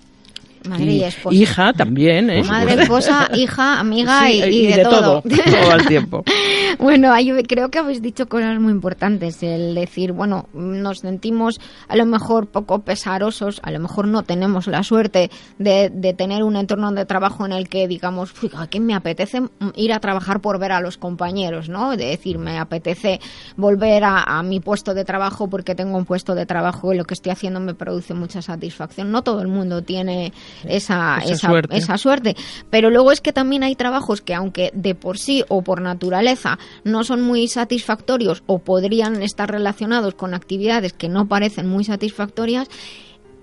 Madre 0.68 0.91
y, 0.91 1.03
esposa. 1.03 1.36
Hija 1.36 1.74
también, 1.74 2.30
¿eh? 2.30 2.43
Madre, 2.43 2.84
esposa, 2.84 3.30
hija, 3.34 3.80
amiga 3.80 4.30
y, 4.32 4.68
de, 4.68 4.84
todo. 4.84 5.22
todo. 5.22 5.72
al 5.72 5.86
tiempo. 5.88 6.24
bueno, 6.80 7.14
creo 7.47 7.70
que 7.70 7.80
habéis 7.80 8.01
dicho 8.01 8.28
cosas 8.28 8.59
muy 8.59 8.72
importantes. 8.72 9.41
El 9.41 9.76
decir, 9.76 10.12
bueno, 10.12 10.47
nos 10.53 10.99
sentimos 10.99 11.59
a 11.88 11.95
lo 11.95 12.05
mejor 12.05 12.47
poco 12.47 12.80
pesarosos, 12.80 13.59
a 13.64 13.72
lo 13.72 13.80
mejor 13.80 14.07
no 14.07 14.24
tenemos 14.24 14.68
la 14.68 14.84
suerte 14.84 15.32
de, 15.57 15.89
de 15.89 16.14
tener 16.14 16.43
un 16.43 16.55
entorno 16.55 16.91
de 16.91 17.05
trabajo 17.05 17.45
en 17.45 17.53
el 17.53 17.68
que 17.68 17.88
digamos, 17.88 18.34
¿a 18.55 18.68
qué 18.68 18.80
me 18.80 18.93
apetece 18.93 19.41
ir 19.76 19.93
a 19.93 19.99
trabajar 19.99 20.41
por 20.41 20.59
ver 20.59 20.72
a 20.72 20.82
los 20.82 20.97
compañeros, 20.97 21.70
¿no? 21.70 21.97
De 21.97 22.05
decir, 22.05 22.38
me 22.38 22.59
apetece 22.59 23.20
volver 23.57 24.03
a, 24.03 24.24
a 24.24 24.43
mi 24.43 24.59
puesto 24.59 24.93
de 24.93 25.05
trabajo 25.05 25.49
porque 25.49 25.76
tengo 25.76 25.97
un 25.97 26.05
puesto 26.05 26.36
de 26.36 26.45
trabajo 26.45 26.93
y 26.93 26.97
lo 26.97 27.05
que 27.05 27.16
estoy 27.16 27.32
haciendo 27.32 27.59
me 27.59 27.74
produce 27.74 28.14
mucha 28.14 28.41
satisfacción. 28.41 29.12
No 29.12 29.24
todo 29.24 29.41
el 29.41 29.47
mundo 29.47 29.82
tiene 29.82 30.34
esa, 30.66 31.18
esa, 31.20 31.97
suerte. 31.97 32.36
Pero 32.70 32.89
luego 32.89 33.12
es 33.12 33.22
que 33.22 33.34
también 33.34 33.64
hay 33.64 33.76
trabajos 33.76 34.22
que 34.22 34.34
aunque 34.34 34.72
de 34.74 34.95
por 34.95 35.18
sí 35.18 35.43
o 35.49 35.62
por 35.62 35.82
naturaleza 35.82 36.60
no 36.84 37.04
son 37.04 37.22
muy 37.22 37.47
satisfactorios 37.47 38.43
o 38.47 38.60
podrían 38.60 39.22
estar 39.22 39.49
relacionados 39.49 40.16
con 40.16 40.34
actividades 40.34 40.93
que 40.93 41.10
no 41.10 41.28
parecen 41.28 41.68
muy 41.68 41.84
satisfactorias, 41.84 42.68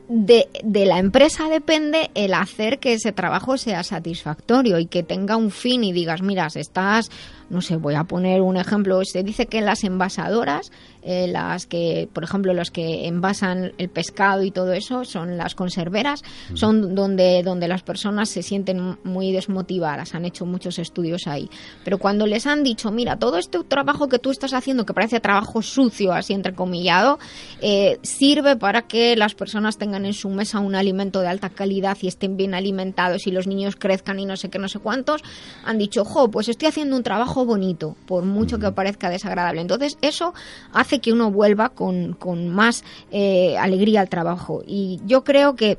de, 0.08 0.48
de, 0.64 0.86
la 0.86 0.98
empresa 0.98 1.50
depende 1.50 2.10
el 2.14 2.32
hacer 2.32 2.78
que 2.78 2.94
ese 2.94 3.12
trabajo 3.12 3.58
sea 3.58 3.82
satisfactorio 3.82 4.78
y 4.78 4.86
que 4.86 5.02
tenga 5.02 5.36
un 5.36 5.50
fin 5.50 5.84
y 5.84 5.92
digas, 5.92 6.22
mira, 6.22 6.48
estás, 6.54 7.10
no 7.50 7.60
sé, 7.60 7.76
voy 7.76 7.94
a 7.94 8.04
poner 8.04 8.42
un 8.42 8.56
ejemplo, 8.56 9.00
se 9.04 9.22
dice 9.22 9.46
que 9.46 9.60
las 9.60 9.84
envasadoras 9.84 10.70
eh, 11.02 11.26
las 11.28 11.66
que, 11.66 12.08
por 12.12 12.24
ejemplo, 12.24 12.52
los 12.52 12.70
que 12.70 13.06
envasan 13.06 13.72
el 13.78 13.88
pescado 13.88 14.42
y 14.42 14.50
todo 14.50 14.72
eso, 14.72 15.04
son 15.04 15.36
las 15.38 15.54
conserveras, 15.54 16.22
son 16.54 16.94
donde, 16.94 17.42
donde 17.42 17.68
las 17.68 17.82
personas 17.82 18.28
se 18.28 18.42
sienten 18.42 18.98
muy 19.04 19.32
desmotivadas, 19.32 20.14
han 20.14 20.24
hecho 20.24 20.44
muchos 20.44 20.78
estudios 20.78 21.26
ahí. 21.26 21.48
Pero 21.84 21.98
cuando 21.98 22.26
les 22.26 22.46
han 22.46 22.62
dicho, 22.62 22.90
mira, 22.90 23.16
todo 23.16 23.38
este 23.38 23.62
trabajo 23.64 24.08
que 24.08 24.18
tú 24.18 24.30
estás 24.30 24.52
haciendo, 24.52 24.84
que 24.84 24.92
parece 24.92 25.20
trabajo 25.20 25.62
sucio, 25.62 26.12
así 26.12 26.34
entrecomillado, 26.34 27.18
eh, 27.62 27.98
sirve 28.02 28.56
para 28.56 28.82
que 28.82 29.16
las 29.16 29.34
personas 29.34 29.78
tengan 29.78 30.04
en 30.04 30.14
su 30.14 30.28
mesa 30.28 30.58
un 30.58 30.74
alimento 30.74 31.20
de 31.20 31.28
alta 31.28 31.48
calidad 31.48 31.96
y 32.02 32.08
estén 32.08 32.36
bien 32.36 32.54
alimentados 32.54 33.26
y 33.26 33.30
los 33.30 33.46
niños 33.46 33.76
crezcan 33.76 34.18
y 34.18 34.26
no 34.26 34.36
sé 34.36 34.50
qué, 34.50 34.58
no 34.58 34.68
sé 34.68 34.78
cuántos, 34.80 35.22
han 35.64 35.78
dicho, 35.78 36.04
jo, 36.04 36.30
pues 36.30 36.48
estoy 36.48 36.68
haciendo 36.68 36.96
un 36.96 37.02
trabajo 37.02 37.37
bonito, 37.44 37.96
por 38.06 38.24
mucho 38.24 38.58
que 38.58 38.70
parezca 38.72 39.10
desagradable. 39.10 39.60
Entonces, 39.60 39.98
eso 40.02 40.34
hace 40.72 40.88
hace 40.88 41.00
que 41.00 41.12
uno 41.12 41.30
vuelva 41.30 41.68
con, 41.68 42.14
con 42.14 42.48
más 42.48 42.84
eh, 43.10 43.56
alegría 43.58 44.00
al 44.00 44.08
trabajo. 44.08 44.62
Y 44.66 45.00
yo 45.04 45.22
creo 45.22 45.54
que 45.54 45.78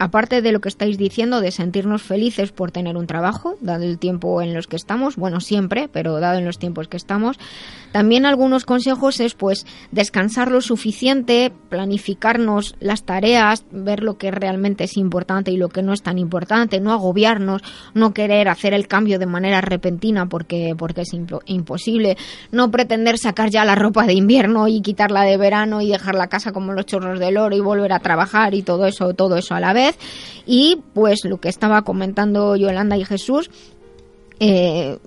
aparte 0.00 0.40
de 0.40 0.50
lo 0.50 0.60
que 0.60 0.70
estáis 0.70 0.96
diciendo, 0.96 1.42
de 1.42 1.50
sentirnos 1.50 2.02
felices 2.02 2.52
por 2.52 2.72
tener 2.72 2.96
un 2.96 3.06
trabajo, 3.06 3.56
dado 3.60 3.84
el 3.84 3.98
tiempo 3.98 4.40
en 4.40 4.54
los 4.54 4.66
que 4.66 4.76
estamos, 4.76 5.16
bueno, 5.16 5.40
siempre, 5.40 5.90
pero 5.92 6.18
dado 6.20 6.38
en 6.38 6.46
los 6.46 6.58
tiempos 6.58 6.88
que 6.88 6.96
estamos, 6.96 7.38
también 7.92 8.24
algunos 8.24 8.64
consejos 8.64 9.20
es 9.20 9.34
pues 9.34 9.66
descansar 9.92 10.50
lo 10.50 10.62
suficiente, 10.62 11.52
planificarnos 11.68 12.76
las 12.80 13.04
tareas, 13.04 13.66
ver 13.70 14.02
lo 14.02 14.16
que 14.16 14.30
realmente 14.30 14.84
es 14.84 14.96
importante 14.96 15.50
y 15.50 15.58
lo 15.58 15.68
que 15.68 15.82
no 15.82 15.92
es 15.92 16.02
tan 16.02 16.16
importante, 16.16 16.80
no 16.80 16.92
agobiarnos, 16.92 17.60
no 17.92 18.14
querer 18.14 18.48
hacer 18.48 18.72
el 18.72 18.88
cambio 18.88 19.18
de 19.18 19.26
manera 19.26 19.60
repentina 19.60 20.30
porque, 20.30 20.74
porque 20.78 21.02
es 21.02 21.10
imposible, 21.44 22.16
no 22.52 22.70
pretender 22.70 23.18
sacar 23.18 23.50
ya 23.50 23.66
la 23.66 23.74
ropa 23.74 24.06
de 24.06 24.14
invierno 24.14 24.66
y 24.66 24.80
quitarla 24.80 25.24
de 25.24 25.36
verano 25.36 25.82
y 25.82 25.90
dejar 25.90 26.14
la 26.14 26.28
casa 26.28 26.52
como 26.52 26.72
los 26.72 26.86
chorros 26.86 27.20
del 27.20 27.36
oro 27.36 27.54
y 27.54 27.60
volver 27.60 27.92
a 27.92 27.98
trabajar 27.98 28.54
y 28.54 28.62
todo 28.62 28.86
eso, 28.86 29.12
todo 29.12 29.36
eso 29.36 29.54
a 29.54 29.60
la 29.60 29.74
vez 29.74 29.89
y 30.46 30.78
pues 30.94 31.24
lo 31.24 31.38
que 31.38 31.48
estaba 31.48 31.82
comentando 31.82 32.56
Yolanda 32.56 32.96
y 32.96 33.04
Jesús, 33.04 33.50
eh, 34.40 34.98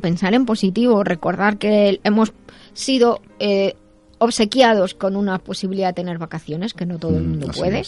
pensar 0.00 0.34
en 0.34 0.46
positivo, 0.46 1.02
recordar 1.04 1.58
que 1.58 2.00
hemos 2.04 2.32
sido 2.74 3.20
eh, 3.38 3.74
obsequiados 4.18 4.94
con 4.94 5.16
una 5.16 5.38
posibilidad 5.38 5.88
de 5.88 5.94
tener 5.94 6.18
vacaciones 6.18 6.74
que 6.74 6.86
no 6.86 6.98
todo 6.98 7.16
el 7.16 7.24
mm, 7.24 7.28
mundo 7.28 7.48
puede 7.56 7.82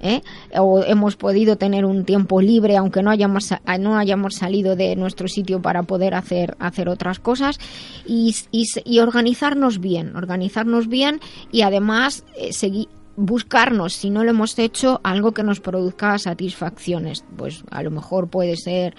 ¿eh? 0.00 0.22
o 0.58 0.82
hemos 0.82 1.16
podido 1.16 1.56
tener 1.56 1.84
un 1.84 2.04
tiempo 2.04 2.40
libre 2.40 2.76
aunque 2.76 3.02
no 3.02 3.10
hayamos 3.10 3.50
no 3.78 3.96
hayamos 3.96 4.34
salido 4.34 4.76
de 4.76 4.96
nuestro 4.96 5.28
sitio 5.28 5.60
para 5.60 5.82
poder 5.82 6.14
hacer 6.14 6.56
hacer 6.58 6.88
otras 6.88 7.18
cosas. 7.18 7.58
Y, 8.06 8.34
y, 8.50 8.98
organizarnos 8.98 9.78
bien 9.80 10.16
organizarnos 10.16 10.88
bien 10.88 11.20
y 11.52 11.62
además 11.62 12.24
seguir 12.50 12.88
buscarnos, 13.16 13.94
si 13.94 14.10
no 14.10 14.24
lo 14.24 14.30
hemos 14.30 14.58
hecho, 14.58 15.00
algo 15.02 15.32
que 15.32 15.42
nos 15.42 15.60
produzca 15.60 16.18
satisfacciones. 16.18 17.24
Pues 17.36 17.64
a 17.70 17.82
lo 17.82 17.90
mejor 17.90 18.28
puede 18.28 18.56
ser... 18.56 18.94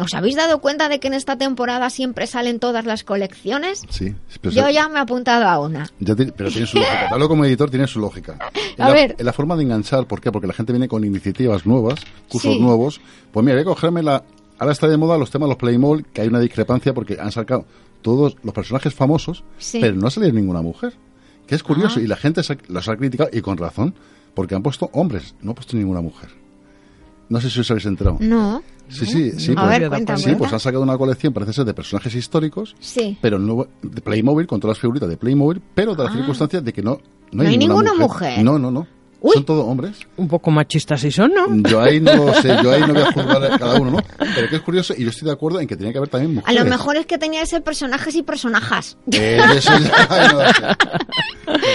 ¿Os 0.00 0.14
habéis 0.14 0.36
dado 0.36 0.62
cuenta 0.62 0.88
de 0.88 1.00
que 1.00 1.08
en 1.08 1.14
esta 1.14 1.36
temporada 1.36 1.90
siempre 1.90 2.26
salen 2.26 2.58
todas 2.58 2.86
las 2.86 3.04
colecciones? 3.04 3.82
Sí. 3.90 4.14
Yo 4.44 4.70
ya 4.70 4.88
me 4.88 4.98
he 4.98 5.02
apuntado 5.02 5.46
a 5.46 5.60
una. 5.60 5.86
pero 6.34 6.50
tiene 6.50 6.66
su 6.66 6.78
lógica. 6.78 7.08
Hablo 7.10 7.28
como 7.28 7.44
editor, 7.44 7.68
tiene 7.68 7.86
su 7.86 8.00
lógica. 8.00 8.38
a 8.78 8.88
la, 8.88 8.94
ver. 8.94 9.16
En 9.18 9.26
la 9.26 9.34
forma 9.34 9.54
de 9.54 9.64
enganchar, 9.64 10.06
¿por 10.06 10.22
qué? 10.22 10.32
Porque 10.32 10.46
la 10.46 10.54
gente 10.54 10.72
viene 10.72 10.88
con 10.88 11.04
iniciativas 11.04 11.66
nuevas, 11.66 12.00
cursos 12.28 12.58
nuevos. 12.58 13.02
Pues 13.32 13.44
mira, 13.44 13.56
voy 13.56 13.62
a 13.62 13.66
cogerme 13.66 14.02
la... 14.02 14.24
Ahora 14.58 14.72
está 14.72 14.88
de 14.88 14.96
moda 14.96 15.18
los 15.18 15.30
temas, 15.30 15.48
los 15.48 15.58
Playmobil, 15.58 16.06
que 16.06 16.22
hay 16.22 16.28
una 16.28 16.40
discrepancia 16.40 16.94
porque 16.94 17.18
han 17.20 17.32
sacado 17.32 17.66
todos 18.00 18.36
los 18.42 18.54
personajes 18.54 18.94
famosos, 18.94 19.44
pero 19.72 19.94
no 19.94 20.06
ha 20.06 20.10
salido 20.10 20.32
ninguna 20.32 20.62
mujer. 20.62 20.94
Que 21.46 21.54
es 21.54 21.62
curioso, 21.62 22.00
y 22.00 22.06
la 22.06 22.16
gente 22.16 22.42
los 22.68 22.88
ha 22.88 22.96
criticado, 22.96 23.30
y 23.32 23.40
con 23.40 23.58
razón, 23.58 23.94
porque 24.34 24.54
han 24.54 24.62
puesto 24.62 24.90
hombres, 24.92 25.34
no 25.42 25.52
ha 25.52 25.54
puesto 25.54 25.76
ninguna 25.76 26.00
mujer. 26.00 26.30
No 27.28 27.40
sé 27.40 27.50
si 27.50 27.60
os 27.60 27.70
habéis 27.70 27.86
enterado. 27.86 28.18
No. 28.20 28.62
Sí, 28.88 29.06
sí, 29.06 29.32
sí. 29.38 29.52
A 29.56 29.66
pues, 29.66 29.80
ver, 29.80 30.18
sí, 30.18 30.34
pues 30.36 30.52
han 30.52 30.60
sacado 30.60 30.82
una 30.82 30.98
colección, 30.98 31.32
parece 31.32 31.54
ser, 31.54 31.64
de 31.64 31.72
personajes 31.72 32.14
históricos, 32.14 32.76
sí. 32.78 33.16
pero 33.22 33.38
no, 33.38 33.66
de 33.80 34.00
Playmobil, 34.02 34.46
con 34.46 34.60
todas 34.60 34.76
las 34.76 34.80
figuritas 34.80 35.08
de 35.08 35.16
Playmobil, 35.16 35.62
pero 35.74 35.94
de 35.94 36.04
la 36.04 36.10
ah. 36.10 36.12
circunstancia 36.12 36.60
de 36.60 36.72
que 36.72 36.82
no, 36.82 37.00
no 37.32 37.42
hay, 37.42 37.56
ninguna, 37.56 37.94
mujer. 37.94 38.44
No, 38.44 38.58
no, 38.58 38.70
no. 38.70 38.86
Son 39.34 39.44
todos 39.44 39.64
hombres. 39.64 39.98
Un 40.16 40.28
poco 40.28 40.50
machistas 40.50 41.00
si 41.00 41.10
son, 41.10 41.32
¿no? 41.32 41.68
Yo 41.68 41.80
ahí 41.80 42.00
no 42.00 42.34
sé, 42.34 42.56
yo 42.62 42.72
ahí 42.72 42.80
no 42.80 42.94
voy 42.94 43.02
a 43.02 43.12
juzgar 43.12 43.44
a 43.44 43.58
cada 43.58 43.80
uno, 43.80 43.92
¿no? 43.92 43.98
Pero 44.34 44.48
que 44.48 44.56
es 44.56 44.62
curioso, 44.62 44.94
y 44.96 45.04
yo 45.04 45.10
estoy 45.10 45.26
de 45.26 45.32
acuerdo 45.32 45.60
en 45.60 45.66
que 45.66 45.76
tenía 45.76 45.92
que 45.92 45.98
haber 45.98 46.10
también 46.10 46.34
mujeres. 46.34 46.60
A 46.60 46.64
lo 46.64 46.68
mejor 46.68 46.96
es 46.96 47.06
que 47.06 47.18
tenía 47.18 47.40
que 47.40 47.46
ser 47.46 47.62
personajes 47.62 48.14
y 48.14 48.22
personajes. 48.22 48.96
Eh, 49.12 49.40
eso 49.56 49.72
ya, 49.78 50.76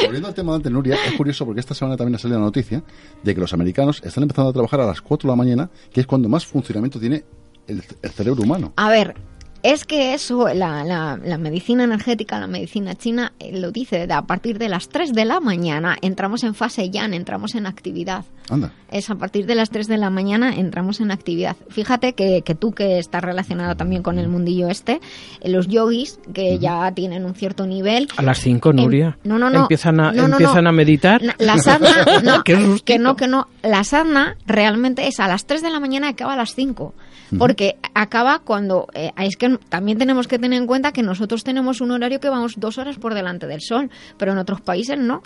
volviendo 0.04 0.28
al 0.28 0.34
tema 0.34 0.52
de 0.54 0.56
antes, 0.58 0.72
Nuria, 0.72 0.98
es 1.06 1.14
curioso 1.14 1.46
porque 1.46 1.60
esta 1.60 1.74
semana 1.74 1.96
también 1.96 2.16
ha 2.16 2.20
salido 2.20 2.40
la 2.40 2.46
noticia 2.46 2.84
de 3.24 3.36
que 3.36 3.42
los 3.42 3.54
americanos 3.54 4.02
están 4.04 4.24
empezando 4.24 4.50
a 4.50 4.54
trabajar 4.54 4.82
a 4.82 4.86
las 4.86 5.02
4 5.02 5.28
de 5.28 5.32
la 5.32 5.36
mañana, 5.36 5.70
que 5.92 6.02
es 6.02 6.08
cuando 6.08 6.30
más 6.30 6.46
funcionamiento 6.46 7.00
tiene 7.00 7.24
el, 7.68 7.84
el 8.02 8.12
cerebro 8.12 8.44
humano. 8.44 8.74
A 8.76 8.90
ver, 8.90 9.16
es 9.64 9.86
que 9.86 10.14
eso, 10.14 10.48
la, 10.54 10.84
la, 10.84 11.38
medicina 11.38 11.84
energética, 11.84 12.40
la 12.40 12.48
medicina 12.48 12.96
china, 12.96 13.34
eh, 13.40 13.58
lo 13.58 13.72
dice, 13.72 14.08
a 14.10 14.22
partir 14.24 14.58
de 14.58 14.70
las 14.70 14.90
3 14.90 15.14
de 15.14 15.26
la 15.26 15.40
mañana 15.40 15.98
entramos 16.02 16.44
en 16.44 16.54
fase 16.54 16.90
yan, 16.90 17.14
entramos 17.14 17.56
en 17.56 17.66
actividad. 17.66 18.26
Anda. 18.50 18.72
Es 18.92 19.10
a 19.10 19.16
partir 19.16 19.46
de 19.46 19.56
las 19.56 19.70
3 19.70 19.88
de 19.88 19.98
la 19.98 20.10
mañana 20.10 20.56
entramos 20.56 21.02
en 21.02 21.12
actividad. 21.12 21.58
Fíjate 21.70 22.14
que, 22.14 22.44
que 22.44 22.56
tú 22.56 22.72
que 22.72 22.98
estás 23.00 23.22
relacionado 23.22 23.76
también 23.76 24.04
con 24.04 24.20
el 24.20 24.30
mundillo 24.30 24.70
este, 24.70 25.02
eh, 25.42 25.50
los 25.50 25.68
yogis 25.68 26.20
que 26.34 26.60
ya 26.60 26.92
tienen 26.94 27.26
un 27.26 27.36
cierto 27.36 27.66
nivel... 27.66 28.08
A 28.16 28.22
las 28.22 28.40
5, 28.40 28.74
Nuria. 28.74 29.18
no, 29.24 29.38
no, 29.38 29.50
no. 29.50 29.62
Empiezan 29.62 30.00
a, 30.00 30.12
empiezan 30.12 30.68
a 30.68 30.72
meditar. 30.72 31.22
La 31.40 31.58
sadhana, 31.58 32.22
no, 32.24 32.44
que 32.44 33.00
no, 33.00 33.16
que 33.16 33.28
no. 33.28 33.48
La 33.64 33.84
sadhana 33.84 34.38
realmente 34.46 35.08
es 35.08 35.20
a 35.20 35.28
las 35.28 35.46
3 35.46 35.62
de 35.62 35.70
la 35.70 35.80
mañana 35.80 36.08
y 36.08 36.12
acaba 36.12 36.34
a 36.34 36.38
las 36.38 36.54
5 36.56 36.94
porque 37.38 37.78
acaba 37.94 38.40
cuando 38.40 38.88
eh, 38.94 39.12
es 39.18 39.38
que 39.38 39.58
también 39.70 39.98
tenemos 39.98 40.28
que 40.28 40.40
tener 40.40 40.60
en 40.60 40.68
cuenta 40.68 40.92
que 40.92 41.04
nosotros 41.04 41.44
tenemos 41.44 41.82
un 41.82 41.92
horario 41.92 42.20
que 42.20 42.30
vamos 42.30 42.54
dos 42.58 42.78
horas 42.78 42.98
por 42.98 43.14
delante 43.14 43.48
del 43.48 43.62
sol, 43.62 43.90
pero 44.18 44.32
en 44.32 44.38
otros 44.38 44.62
países 44.62 44.98
no. 44.98 45.22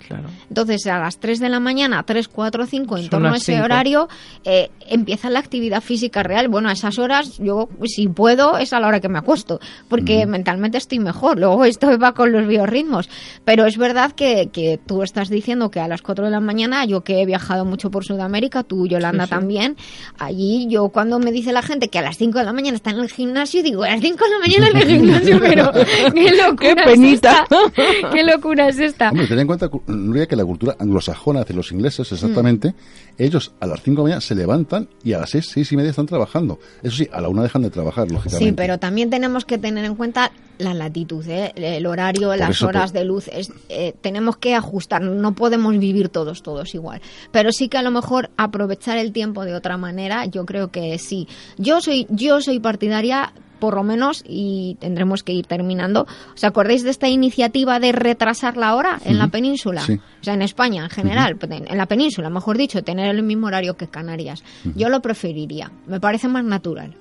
Entonces 0.48 0.86
a 0.86 0.98
las 0.98 1.18
3 1.18 1.40
de 1.40 1.48
la 1.48 1.60
mañana, 1.60 2.02
3, 2.02 2.28
4, 2.28 2.66
5, 2.66 2.98
en 2.98 3.08
torno 3.08 3.32
a 3.32 3.36
ese 3.36 3.60
horario, 3.60 4.08
eh, 4.44 4.70
empieza 4.88 5.30
la 5.30 5.38
actividad 5.38 5.80
física 5.80 6.22
real. 6.22 6.48
Bueno, 6.48 6.68
a 6.68 6.72
esas 6.72 6.98
horas 6.98 7.38
yo, 7.38 7.68
si 7.84 8.08
puedo, 8.08 8.58
es 8.58 8.72
a 8.72 8.80
la 8.80 8.88
hora 8.88 9.00
que 9.00 9.08
me 9.08 9.18
acuesto, 9.18 9.60
porque 9.88 10.26
mentalmente 10.26 10.78
estoy 10.78 10.98
mejor. 10.98 11.38
Luego 11.38 11.64
esto 11.64 11.98
va 11.98 12.12
con 12.12 12.32
los 12.32 12.46
biorritmos. 12.46 13.08
Pero 13.44 13.66
es 13.66 13.76
verdad 13.76 14.12
que, 14.12 14.50
que, 14.52 14.78
tú 14.84 15.02
estás 15.02 15.28
diciendo 15.28 15.70
que 15.70 15.80
a 15.80 15.88
las 15.88 16.02
4 16.02 16.24
de 16.24 16.30
la 16.30 16.40
mañana, 16.40 16.84
yo 16.84 17.02
que 17.02 17.20
he 17.20 17.26
viajado 17.26 17.64
mucho 17.64 17.90
por 17.90 18.04
Sudamérica, 18.04 18.62
tú, 18.62 18.86
Yolanda, 18.86 19.26
también, 19.26 19.76
allí 20.18 20.66
yo 20.68 20.88
cuando 20.88 21.18
me 21.18 21.32
dice 21.32 21.52
la 21.52 21.62
gente 21.62 21.88
que 21.92 21.98
a 21.98 22.02
las 22.02 22.16
5 22.16 22.38
de 22.38 22.44
la 22.44 22.52
mañana 22.52 22.76
está 22.76 22.90
en 22.90 22.98
el 22.98 23.10
gimnasio 23.10 23.60
y 23.60 23.62
digo, 23.62 23.84
a 23.84 23.90
las 23.90 24.00
5 24.00 24.24
de 24.24 24.30
la 24.30 24.38
mañana 24.38 24.68
en 24.68 24.76
el 24.76 24.98
gimnasio, 24.98 25.40
pero 25.40 25.70
qué 26.12 26.30
locura 26.32 26.56
qué 26.56 26.74
penita. 26.74 27.32
Es 27.32 27.52
esta? 27.68 28.10
qué 28.12 28.24
locura 28.24 28.68
es 28.68 28.78
esta. 28.80 29.10
Hombre, 29.10 29.26
ten 29.28 29.38
en 29.38 29.46
cuenta, 29.46 29.70
Nuria, 29.86 30.26
que 30.26 30.34
la 30.34 30.44
cultura 30.44 30.74
anglosajona 30.80 31.44
de 31.44 31.54
los 31.54 31.70
ingleses, 31.70 32.10
exactamente, 32.10 32.70
mm. 32.70 32.74
ellos 33.22 33.52
a 33.60 33.66
las 33.66 33.82
5 33.82 33.90
de 33.90 33.96
la 33.96 34.02
mañana 34.02 34.20
se 34.20 34.34
levantan 34.34 34.88
y 35.04 35.12
a 35.12 35.18
las 35.18 35.30
6, 35.30 35.50
6 35.52 35.72
y 35.72 35.76
media 35.76 35.90
están 35.90 36.06
trabajando. 36.06 36.58
Eso 36.82 36.96
sí, 36.96 37.08
a 37.12 37.20
la 37.20 37.28
una 37.28 37.42
dejan 37.42 37.62
de 37.62 37.70
trabajar, 37.70 38.10
lógicamente. 38.10 38.44
Sí, 38.44 38.52
pero 38.52 38.78
también 38.78 39.10
tenemos 39.10 39.44
que 39.44 39.58
tener 39.58 39.84
en 39.84 39.94
cuenta 39.94 40.32
la 40.58 40.74
latitud, 40.74 41.26
¿eh? 41.28 41.52
el 41.56 41.86
horario, 41.86 42.34
las 42.36 42.62
horas 42.62 42.92
de 42.92 43.04
luz. 43.04 43.28
Es, 43.28 43.52
eh, 43.68 43.94
tenemos 44.00 44.36
que 44.36 44.54
ajustar, 44.54 45.02
no 45.02 45.34
podemos 45.34 45.76
vivir 45.78 46.08
todos, 46.08 46.42
todos 46.42 46.74
igual. 46.74 47.00
Pero 47.30 47.52
sí 47.52 47.68
que 47.68 47.78
a 47.78 47.82
lo 47.82 47.90
mejor 47.90 48.30
aprovechar 48.36 48.98
el 48.98 49.12
tiempo 49.12 49.44
de 49.44 49.54
otra 49.54 49.76
manera, 49.76 50.24
yo 50.26 50.46
creo 50.46 50.70
que 50.70 50.98
sí. 50.98 51.28
Yo 51.58 51.80
soy, 51.82 52.06
yo 52.08 52.40
soy 52.40 52.60
partidaria 52.60 53.32
por 53.62 53.76
lo 53.76 53.84
menos, 53.84 54.24
y 54.26 54.76
tendremos 54.80 55.22
que 55.22 55.32
ir 55.32 55.46
terminando. 55.46 56.04
¿Os 56.34 56.42
acordáis 56.42 56.82
de 56.82 56.90
esta 56.90 57.08
iniciativa 57.08 57.78
de 57.78 57.92
retrasar 57.92 58.56
la 58.56 58.74
hora 58.74 58.98
en 59.04 59.18
la 59.18 59.28
península? 59.28 59.82
O 59.82 60.24
sea, 60.24 60.34
en 60.34 60.42
España 60.42 60.82
en 60.82 60.90
general, 60.90 61.38
en 61.40 61.78
la 61.78 61.86
península, 61.86 62.28
mejor 62.28 62.58
dicho, 62.58 62.82
tener 62.82 63.14
el 63.14 63.22
mismo 63.22 63.46
horario 63.46 63.76
que 63.76 63.86
Canarias. 63.86 64.42
Yo 64.74 64.88
lo 64.88 65.00
preferiría, 65.00 65.70
me 65.86 66.00
parece 66.00 66.26
más 66.26 66.44
natural 66.44 66.96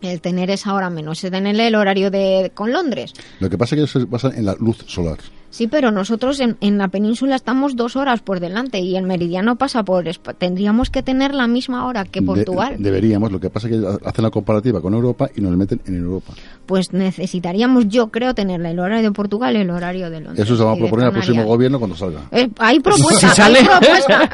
el 0.00 0.20
tener 0.20 0.50
esa 0.50 0.74
hora 0.74 0.90
menos, 0.90 1.22
el 1.24 1.30
tener 1.30 1.58
el 1.58 1.74
horario 1.74 2.10
de 2.10 2.52
con 2.54 2.72
Londres. 2.72 3.12
Lo 3.40 3.50
que 3.50 3.58
pasa 3.58 3.74
es 3.74 3.82
que 3.82 3.86
se 3.86 4.04
basa 4.04 4.30
en 4.34 4.46
la 4.46 4.54
luz 4.58 4.78
solar. 4.86 5.18
Sí, 5.54 5.68
pero 5.68 5.92
nosotros 5.92 6.40
en, 6.40 6.56
en, 6.60 6.78
la 6.78 6.88
península 6.88 7.36
estamos 7.36 7.76
dos 7.76 7.94
horas 7.94 8.18
por 8.22 8.40
delante 8.40 8.80
y 8.80 8.96
el 8.96 9.04
meridiano 9.04 9.54
pasa 9.54 9.84
por... 9.84 10.04
Tendríamos 10.36 10.90
que 10.90 11.04
tener 11.04 11.32
la 11.32 11.46
misma 11.46 11.86
hora 11.86 12.04
que 12.04 12.20
Portugal. 12.22 12.74
deberíamos, 12.80 13.30
lo 13.30 13.38
que 13.38 13.50
pasa 13.50 13.68
es 13.68 13.76
que 13.76 13.86
hacen 14.04 14.24
la 14.24 14.30
comparativa 14.30 14.80
con 14.80 14.94
Europa 14.94 15.30
y 15.32 15.40
nos 15.40 15.56
meten 15.56 15.80
en 15.86 15.98
Europa. 15.98 16.32
Pues 16.66 16.92
necesitaríamos, 16.92 17.86
yo 17.86 18.08
creo, 18.08 18.34
tener 18.34 18.60
el 18.66 18.80
horario 18.80 19.04
de 19.04 19.12
Portugal 19.12 19.54
y 19.54 19.60
el 19.60 19.70
horario 19.70 20.10
de 20.10 20.22
Londres. 20.22 20.44
Eso 20.44 20.56
se 20.56 20.64
va 20.64 20.72
a 20.72 20.76
proponer 20.76 21.06
al 21.06 21.12
próximo 21.12 21.44
gobierno 21.44 21.78
cuando 21.78 21.94
salga. 21.94 22.22
Eh, 22.32 22.50
hay 22.58 22.80
propuesta, 22.80 23.28
sale. 23.28 23.60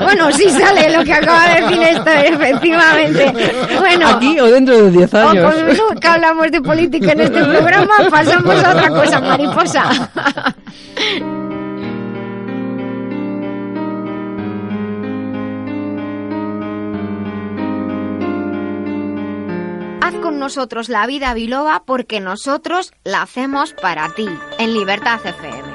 Bueno, 0.01 0.33
sí 0.33 0.49
sale 0.49 0.97
lo 0.97 1.05
que 1.05 1.13
acaba 1.13 1.49
de 1.49 1.61
decir 1.61 1.83
esto, 1.83 2.11
efectivamente. 2.11 3.33
Bueno, 3.79 4.09
Aquí 4.09 4.41
o 4.41 4.47
dentro 4.47 4.85
de 4.85 4.91
10 4.91 5.15
años. 5.15 5.55
O 5.91 6.01
que 6.01 6.09
hablamos 6.09 6.51
de 6.51 6.63
política 6.63 7.13
en 7.13 7.21
este 7.21 7.45
programa, 7.45 7.93
pasamos 8.11 8.65
a 8.65 8.71
otra 8.71 8.89
cosa, 8.89 9.21
mariposa. 9.21 10.11
Haz 20.03 20.15
con 20.23 20.39
nosotros 20.39 20.89
la 20.89 21.07
vida 21.07 21.35
biloba 21.35 21.83
porque 21.85 22.21
nosotros 22.21 22.93
la 23.05 23.23
hacemos 23.23 23.73
para 23.75 24.09
ti, 24.15 24.29
en 24.59 24.75
Libertad 24.75 25.21
FM. 25.25 25.70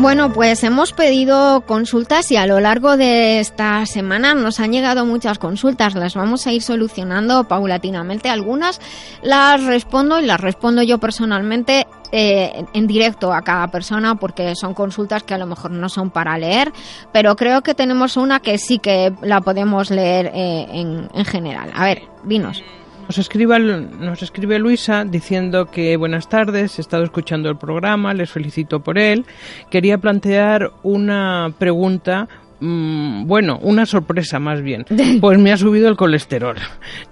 Bueno, 0.00 0.32
pues 0.32 0.64
hemos 0.64 0.94
pedido 0.94 1.60
consultas 1.66 2.32
y 2.32 2.36
a 2.36 2.46
lo 2.46 2.58
largo 2.58 2.96
de 2.96 3.38
esta 3.38 3.84
semana 3.84 4.32
nos 4.32 4.58
han 4.58 4.72
llegado 4.72 5.04
muchas 5.04 5.38
consultas. 5.38 5.94
Las 5.94 6.14
vamos 6.14 6.46
a 6.46 6.52
ir 6.52 6.62
solucionando 6.62 7.44
paulatinamente. 7.44 8.30
Algunas 8.30 8.80
las 9.22 9.62
respondo 9.62 10.18
y 10.18 10.24
las 10.24 10.40
respondo 10.40 10.82
yo 10.82 10.96
personalmente 10.96 11.86
eh, 12.12 12.64
en 12.72 12.86
directo 12.86 13.34
a 13.34 13.42
cada 13.42 13.68
persona 13.68 14.14
porque 14.14 14.54
son 14.56 14.72
consultas 14.72 15.22
que 15.22 15.34
a 15.34 15.38
lo 15.38 15.46
mejor 15.46 15.70
no 15.70 15.90
son 15.90 16.08
para 16.08 16.38
leer, 16.38 16.72
pero 17.12 17.36
creo 17.36 17.60
que 17.60 17.74
tenemos 17.74 18.16
una 18.16 18.40
que 18.40 18.56
sí 18.56 18.78
que 18.78 19.12
la 19.20 19.42
podemos 19.42 19.90
leer 19.90 20.30
eh, 20.32 20.66
en, 20.72 21.10
en 21.12 21.24
general. 21.26 21.72
A 21.74 21.84
ver, 21.84 22.04
dinos. 22.24 22.64
Nos 23.10 23.18
escribe, 23.18 23.58
nos 23.58 24.22
escribe 24.22 24.60
Luisa 24.60 25.04
diciendo 25.04 25.66
que 25.66 25.96
buenas 25.96 26.28
tardes, 26.28 26.78
he 26.78 26.80
estado 26.80 27.02
escuchando 27.02 27.48
el 27.50 27.56
programa, 27.56 28.14
les 28.14 28.30
felicito 28.30 28.84
por 28.84 28.98
él. 28.98 29.26
Quería 29.68 29.98
plantear 29.98 30.70
una 30.84 31.52
pregunta 31.58 32.28
mm, 32.60 33.26
bueno, 33.26 33.58
una 33.62 33.84
sorpresa 33.84 34.38
más 34.38 34.62
bien. 34.62 34.86
Pues 35.20 35.40
me 35.40 35.50
ha 35.50 35.56
subido 35.56 35.88
el 35.88 35.96
colesterol. 35.96 36.54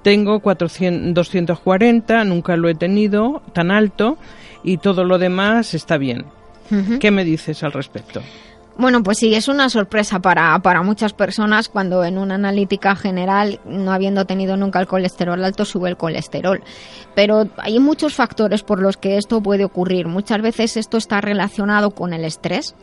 Tengo 0.02 0.38
400, 0.38 1.14
240, 1.14 2.22
nunca 2.22 2.56
lo 2.56 2.68
he 2.68 2.76
tenido 2.76 3.42
tan 3.52 3.72
alto 3.72 4.18
y 4.62 4.76
todo 4.76 5.02
lo 5.02 5.18
demás 5.18 5.74
está 5.74 5.98
bien. 5.98 6.26
¿Qué 7.00 7.10
me 7.10 7.24
dices 7.24 7.64
al 7.64 7.72
respecto? 7.72 8.22
Bueno, 8.78 9.02
pues 9.02 9.18
sí, 9.18 9.34
es 9.34 9.48
una 9.48 9.68
sorpresa 9.70 10.20
para, 10.20 10.56
para 10.60 10.82
muchas 10.82 11.12
personas 11.12 11.68
cuando 11.68 12.04
en 12.04 12.16
una 12.16 12.36
analítica 12.36 12.94
general, 12.94 13.58
no 13.64 13.90
habiendo 13.90 14.24
tenido 14.24 14.56
nunca 14.56 14.78
el 14.78 14.86
colesterol 14.86 15.44
alto, 15.44 15.64
sube 15.64 15.88
el 15.88 15.96
colesterol. 15.96 16.62
Pero 17.16 17.48
hay 17.56 17.80
muchos 17.80 18.14
factores 18.14 18.62
por 18.62 18.80
los 18.80 18.96
que 18.96 19.16
esto 19.16 19.42
puede 19.42 19.64
ocurrir. 19.64 20.06
Muchas 20.06 20.40
veces 20.42 20.76
esto 20.76 20.96
está 20.96 21.20
relacionado 21.20 21.90
con 21.90 22.12
el 22.12 22.24
estrés, 22.24 22.76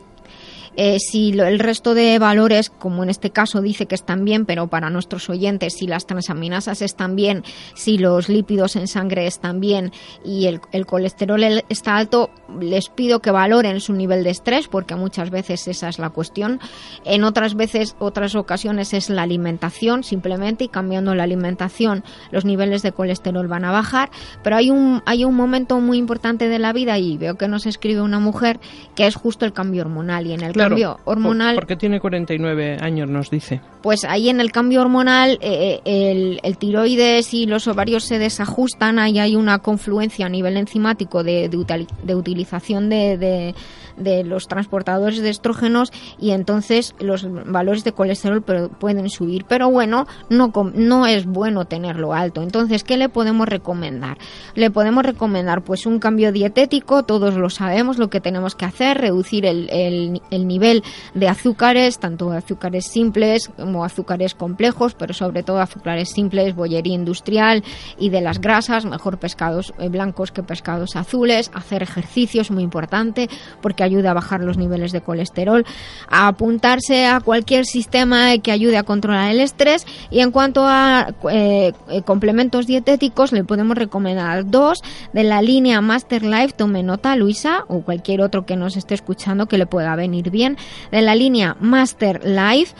eh, 0.76 0.98
si 0.98 1.30
el 1.30 1.58
resto 1.58 1.94
de 1.94 2.18
valores, 2.18 2.70
como 2.70 3.02
en 3.02 3.10
este 3.10 3.30
caso 3.30 3.62
dice 3.62 3.86
que 3.86 3.94
están 3.94 4.24
bien, 4.24 4.44
pero 4.44 4.68
para 4.68 4.90
nuestros 4.90 5.28
oyentes, 5.30 5.74
si 5.74 5.86
las 5.86 6.06
transaminasas 6.06 6.82
están 6.82 7.16
bien, 7.16 7.44
si 7.74 7.98
los 7.98 8.28
lípidos 8.28 8.76
en 8.76 8.86
sangre 8.86 9.26
están 9.26 9.60
bien 9.60 9.92
y 10.24 10.46
el, 10.46 10.86
colesterol 10.86 11.42
está 11.68 11.96
alto, 11.96 12.30
les 12.60 12.88
pido 12.88 13.20
que 13.20 13.30
valoren 13.30 13.80
su 13.80 13.94
nivel 13.94 14.22
de 14.22 14.30
estrés, 14.30 14.68
porque 14.68 14.94
muchas 14.94 15.30
veces 15.30 15.66
esa 15.68 15.88
es 15.88 15.98
la 15.98 16.10
cuestión. 16.10 16.60
En 17.04 17.24
otras 17.24 17.54
veces, 17.54 17.96
otras 17.98 18.34
ocasiones 18.34 18.92
es 18.92 19.08
la 19.08 19.22
alimentación, 19.22 20.04
simplemente, 20.04 20.64
y 20.64 20.68
cambiando 20.68 21.14
la 21.14 21.22
alimentación, 21.22 22.04
los 22.30 22.44
niveles 22.44 22.82
de 22.82 22.92
colesterol 22.92 23.48
van 23.48 23.64
a 23.64 23.72
bajar. 23.72 24.10
Pero 24.42 24.56
hay 24.56 24.70
un, 24.70 25.02
hay 25.06 25.24
un 25.24 25.34
momento 25.34 25.80
muy 25.80 25.98
importante 25.98 26.48
de 26.48 26.58
la 26.58 26.72
vida, 26.72 26.98
y 26.98 27.16
veo 27.16 27.36
que 27.36 27.48
nos 27.48 27.66
escribe 27.66 28.02
una 28.02 28.20
mujer, 28.20 28.60
que 28.94 29.06
es 29.06 29.14
justo 29.14 29.44
el 29.44 29.52
cambio 29.52 29.82
hormonal. 29.82 30.26
Y 30.26 30.32
en 30.32 30.42
el 30.42 30.52
cambio 30.68 30.98
hormonal. 31.04 31.54
Porque 31.54 31.76
tiene 31.76 32.00
49 32.00 32.78
años, 32.80 33.08
nos 33.08 33.30
dice. 33.30 33.60
Pues 33.82 34.04
ahí 34.04 34.28
en 34.28 34.40
el 34.40 34.52
cambio 34.52 34.80
hormonal, 34.80 35.38
eh, 35.40 35.80
eh, 35.84 36.38
el, 36.42 36.58
tiroides 36.58 37.32
y 37.34 37.46
los 37.46 37.68
ovarios 37.68 38.04
se 38.04 38.18
desajustan, 38.18 38.98
ahí 38.98 39.18
hay 39.18 39.36
una 39.36 39.58
confluencia 39.58 40.26
a 40.26 40.28
nivel 40.28 40.56
enzimático 40.56 41.22
de, 41.22 41.48
de, 41.48 42.14
utilización 42.14 42.88
de, 42.88 43.16
de 43.16 43.54
los 43.96 44.48
transportadores 44.48 45.20
de 45.20 45.30
estrógenos 45.30 45.92
y 46.18 46.30
entonces 46.30 46.94
los 46.98 47.26
valores 47.46 47.84
de 47.84 47.92
colesterol 47.92 48.42
pueden 48.42 49.08
subir. 49.10 49.44
Pero 49.48 49.70
bueno, 49.70 50.06
no, 50.30 50.52
no 50.74 51.06
es 51.06 51.26
bueno 51.26 51.64
tenerlo 51.64 52.12
alto. 52.12 52.42
Entonces, 52.42 52.84
¿qué 52.84 52.96
le 52.96 53.08
podemos 53.08 53.48
recomendar? 53.48 54.18
Le 54.54 54.70
podemos 54.70 55.04
recomendar 55.04 55.62
pues 55.62 55.86
un 55.86 55.98
cambio 55.98 56.32
dietético, 56.32 57.04
todos 57.04 57.34
lo 57.34 57.50
sabemos 57.50 57.98
lo 57.98 58.10
que 58.10 58.20
tenemos 58.20 58.54
que 58.54 58.64
hacer, 58.64 58.98
reducir 58.98 59.46
el, 59.46 59.68
el, 59.70 60.46
nivel 60.46 60.82
de 61.14 61.28
azúcares, 61.28 61.98
tanto 61.98 62.30
azúcares 62.32 62.86
simples 62.86 63.50
como 63.56 63.84
azúcares 63.84 64.34
complejos, 64.34 64.94
pero 64.94 65.14
sobre 65.14 65.42
todo 65.42 65.60
azúcares 65.60 66.10
simples, 66.10 66.54
bollería 66.54 66.94
industrial 66.94 67.64
y 67.98 68.10
de 68.10 68.20
las 68.20 68.40
grasas, 68.40 68.84
mejor 68.84 69.18
pescados 69.18 69.72
eh, 69.78 69.88
blancos 69.88 70.32
que 70.32 70.42
pescados 70.42 70.96
azules, 70.96 71.50
hacer 71.54 71.82
ejercicio 71.82 72.42
es 72.42 72.50
muy 72.50 72.62
importante 72.62 73.28
porque 73.60 73.82
ayuda 73.86 74.10
a 74.10 74.14
bajar 74.14 74.40
los 74.42 74.58
niveles 74.58 74.92
de 74.92 75.00
colesterol, 75.00 75.64
a 76.08 76.28
apuntarse 76.28 77.06
a 77.06 77.20
cualquier 77.20 77.64
sistema 77.66 78.36
que 78.38 78.52
ayude 78.52 78.76
a 78.76 78.82
controlar 78.82 79.30
el 79.30 79.40
estrés. 79.40 79.86
Y 80.10 80.20
en 80.20 80.30
cuanto 80.30 80.64
a 80.66 81.14
eh, 81.30 81.72
eh, 81.88 82.02
complementos 82.02 82.66
dietéticos 82.66 83.32
le 83.32 83.44
podemos 83.44 83.76
recomendar 83.76 84.48
dos 84.50 84.82
de 85.12 85.24
la 85.24 85.42
línea 85.42 85.80
Master 85.80 86.22
Life, 86.22 86.54
tome 86.56 86.82
nota 86.82 87.16
Luisa 87.16 87.64
o 87.68 87.80
cualquier 87.80 88.20
otro 88.20 88.46
que 88.46 88.56
nos 88.56 88.76
esté 88.76 88.94
escuchando 88.94 89.46
que 89.46 89.58
le 89.58 89.66
pueda 89.66 89.96
venir 89.96 90.30
bien, 90.30 90.56
de 90.90 91.02
la 91.02 91.14
línea 91.14 91.56
Master 91.60 92.20
Life 92.24 92.74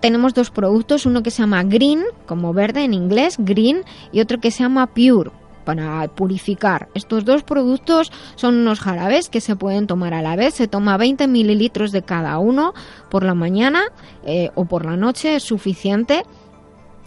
tenemos 0.00 0.34
dos 0.34 0.50
productos, 0.50 1.06
uno 1.06 1.22
que 1.22 1.30
se 1.30 1.42
llama 1.42 1.62
Green, 1.64 2.04
como 2.26 2.52
verde 2.52 2.84
en 2.84 2.94
inglés, 2.94 3.36
Green, 3.38 3.82
y 4.12 4.20
otro 4.20 4.38
que 4.38 4.50
se 4.50 4.62
llama 4.62 4.86
Pure, 4.86 5.30
para 5.66 6.08
purificar. 6.08 6.88
Estos 6.94 7.26
dos 7.26 7.42
productos 7.42 8.12
son 8.36 8.54
unos 8.54 8.80
jarabes 8.80 9.28
que 9.28 9.42
se 9.42 9.56
pueden 9.56 9.86
tomar 9.86 10.14
a 10.14 10.22
la 10.22 10.36
vez. 10.36 10.54
Se 10.54 10.68
toma 10.68 10.96
20 10.96 11.26
mililitros 11.26 11.92
de 11.92 12.02
cada 12.02 12.38
uno 12.38 12.72
por 13.10 13.24
la 13.24 13.34
mañana 13.34 13.82
eh, 14.24 14.50
o 14.54 14.64
por 14.64 14.86
la 14.86 14.96
noche, 14.96 15.36
es 15.36 15.42
suficiente 15.42 16.22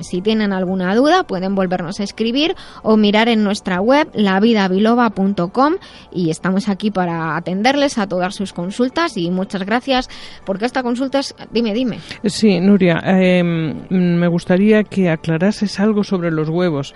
si 0.00 0.20
tienen 0.22 0.52
alguna 0.52 0.94
duda 0.94 1.22
pueden 1.24 1.54
volvernos 1.54 2.00
a 2.00 2.04
escribir 2.04 2.56
o 2.82 2.96
mirar 2.96 3.28
en 3.28 3.44
nuestra 3.44 3.80
web 3.80 4.08
lavidabiloba.com 4.14 5.74
y 6.12 6.30
estamos 6.30 6.68
aquí 6.68 6.90
para 6.90 7.36
atenderles 7.36 7.98
a 7.98 8.08
todas 8.08 8.34
sus 8.34 8.52
consultas 8.52 9.16
y 9.16 9.30
muchas 9.30 9.64
gracias 9.64 10.08
porque 10.44 10.66
esta 10.66 10.82
consulta 10.82 11.20
es... 11.20 11.34
Dime, 11.52 11.74
dime. 11.74 12.00
Sí, 12.24 12.60
Nuria, 12.60 13.00
em, 13.04 13.76
me 13.90 14.26
gustaría 14.28 14.82
que 14.82 15.10
aclarases 15.10 15.78
algo 15.78 16.02
sobre 16.02 16.30
los 16.30 16.48
huevos. 16.48 16.94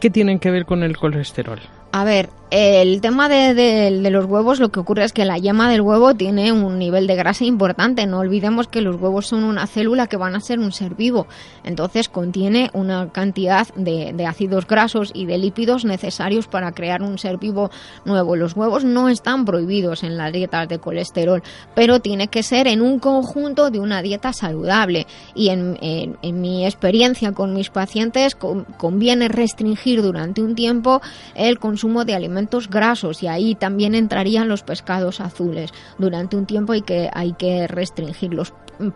¿Qué 0.00 0.10
tienen 0.10 0.38
que 0.38 0.50
ver 0.50 0.66
con 0.66 0.82
el 0.82 0.96
colesterol? 0.96 1.60
A 1.92 2.04
ver, 2.04 2.28
el 2.50 3.00
tema 3.00 3.28
de, 3.28 3.90
los 4.10 4.24
huevos, 4.26 4.60
lo 4.60 4.68
que 4.68 4.78
ocurre 4.78 5.04
es 5.04 5.12
que 5.12 5.24
la 5.24 5.36
yema 5.36 5.68
del 5.68 5.80
huevo 5.80 6.14
tiene 6.14 6.52
un 6.52 6.78
nivel 6.78 7.08
de 7.08 7.16
grasa 7.16 7.44
importante. 7.44 8.06
No 8.06 8.20
olvidemos 8.20 8.68
que 8.68 8.82
los 8.82 9.00
huevos 9.00 9.26
son 9.26 9.42
una 9.42 9.66
célula 9.66 10.06
que 10.06 10.16
van 10.16 10.36
a 10.36 10.40
ser 10.40 10.60
un 10.60 10.70
ser 10.70 10.94
vivo. 10.94 11.26
Entonces 11.64 12.08
contiene 12.08 12.70
una 12.72 13.10
cantidad 13.10 13.66
de, 13.74 14.12
de 14.14 14.26
ácidos 14.26 14.66
grasos 14.68 15.10
y 15.12 15.26
de 15.26 15.38
lípidos 15.38 15.84
necesarios 15.84 16.46
para 16.46 16.70
crear 16.70 17.02
un 17.02 17.18
ser 17.18 17.38
vivo 17.38 17.70
nuevo. 18.04 18.36
Los 18.36 18.54
huevos 18.54 18.84
no 18.84 19.08
están 19.08 19.44
prohibidos 19.44 20.04
en 20.04 20.16
las 20.16 20.32
dietas 20.32 20.68
de 20.68 20.78
colesterol, 20.78 21.42
pero 21.74 21.98
tiene 21.98 22.28
que 22.28 22.44
ser 22.44 22.68
en 22.68 22.80
un 22.80 23.00
conjunto 23.00 23.72
de 23.72 23.80
una 23.80 24.02
dieta 24.02 24.32
saludable. 24.32 25.08
Y 25.34 25.48
en, 25.48 25.76
mi 26.22 26.64
experiencia 26.64 27.32
con 27.32 27.54
mis 27.54 27.70
pacientes 27.70 28.36
conviene 28.36 29.26
restringir 29.26 30.00
durante 30.00 30.42
un 30.42 30.54
tiempo 30.54 31.00
el 31.34 31.58
consumo 31.58 32.04
de 32.04 32.14
alimentos 32.14 32.35
grasos 32.68 33.22
y 33.22 33.26
ahí 33.26 33.54
también 33.54 33.94
entrarían 33.94 34.48
los 34.48 34.62
pescados 34.62 35.20
azules. 35.20 35.72
Durante 35.98 36.36
un 36.36 36.46
tiempo 36.46 36.72
hay 36.72 36.82
que, 36.82 37.10
hay 37.12 37.32
que 37.32 37.66
restringirlos 37.66 38.52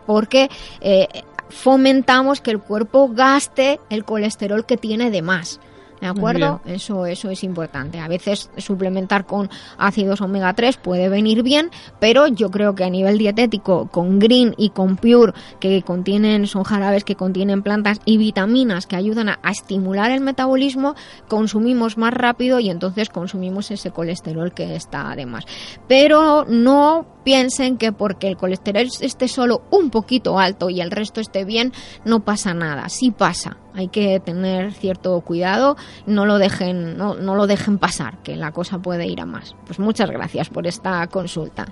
porque 0.07 0.51
eh, 0.81 1.09
fomentamos 1.49 2.41
que 2.41 2.51
el 2.51 2.61
cuerpo 2.61 3.09
gaste 3.09 3.81
el 3.91 4.05
colesterol 4.05 4.65
que 4.67 4.77
tiene 4.77 5.11
de 5.11 5.23
más. 5.23 5.61
¿De 6.01 6.07
acuerdo? 6.07 6.61
Eso, 6.65 7.05
eso 7.05 7.29
es 7.31 7.45
importante. 7.45 8.01
A 8.01 8.09
veces 8.09 8.51
suplementar 8.57 9.27
con 9.27 9.51
ácidos 9.77 10.21
omega 10.23 10.55
3 10.55 10.79
puede 10.79 11.09
venir 11.09 11.43
bien, 11.43 11.71
pero 11.99 12.27
yo 12.27 12.51
creo 12.51 12.75
que 12.75 12.85
a 12.85 12.91
nivel 12.91 13.19
dietético, 13.19 13.89
con 13.89 14.19
Green 14.19 14.55
y 14.57 14.71
con 14.71 14.97
Pure, 14.97 15.35
que 15.61 15.83
contienen, 15.83 16.47
son 16.47 16.65
jarabes 16.65 17.05
que 17.05 17.17
contienen 17.17 17.63
plantas 17.63 18.01
y 18.07 18.17
vitaminas 18.17 18.87
que 18.87 18.97
ayudan 18.97 19.29
a, 19.29 19.39
estimular 19.51 20.11
el 20.11 20.21
metabolismo, 20.21 20.95
consumimos 21.29 21.99
más 21.99 22.15
rápido 22.15 22.61
y 22.61 22.71
entonces 22.71 23.11
consumimos 23.11 23.71
ese 23.71 23.91
colesterol 23.91 24.53
que 24.53 24.75
está 24.75 25.11
además. 25.11 25.45
Pero 25.87 26.47
no 26.49 27.07
piensen 27.25 27.77
que 27.77 27.93
porque 27.93 28.29
el 28.29 28.37
colesterol 28.37 28.89
esté 29.01 29.29
solo 29.29 29.63
un 29.71 29.91
poquito 29.91 30.39
alto 30.39 30.71
y 30.71 30.81
el 30.81 30.91
resto 30.91 31.21
esté 31.21 31.45
bien, 31.45 31.73
no 32.05 32.21
pasa 32.21 32.55
nada. 32.55 32.89
Sí 32.89 33.11
pasa. 33.11 33.59
Hay 33.75 33.89
que 33.89 34.21
tener 34.21 34.73
cierto 34.73 35.21
cuidado, 35.21 35.77
no 36.07 36.27
lo 36.27 36.39
dejen, 36.39 36.97
no, 36.97 37.15
no 37.15 37.35
lo 37.35 37.47
dejen 37.47 37.79
pasar, 37.79 38.19
que 38.23 38.37
la 38.37 38.53
cosa 38.53 38.79
puede 38.79 39.07
ir 39.07 39.21
a 39.21 39.27
más. 39.27 39.55
Pues 39.67 39.79
muchas 39.79 40.11
gracias 40.11 40.49
por 40.49 40.67
esta 40.67 41.07
consulta. 41.07 41.67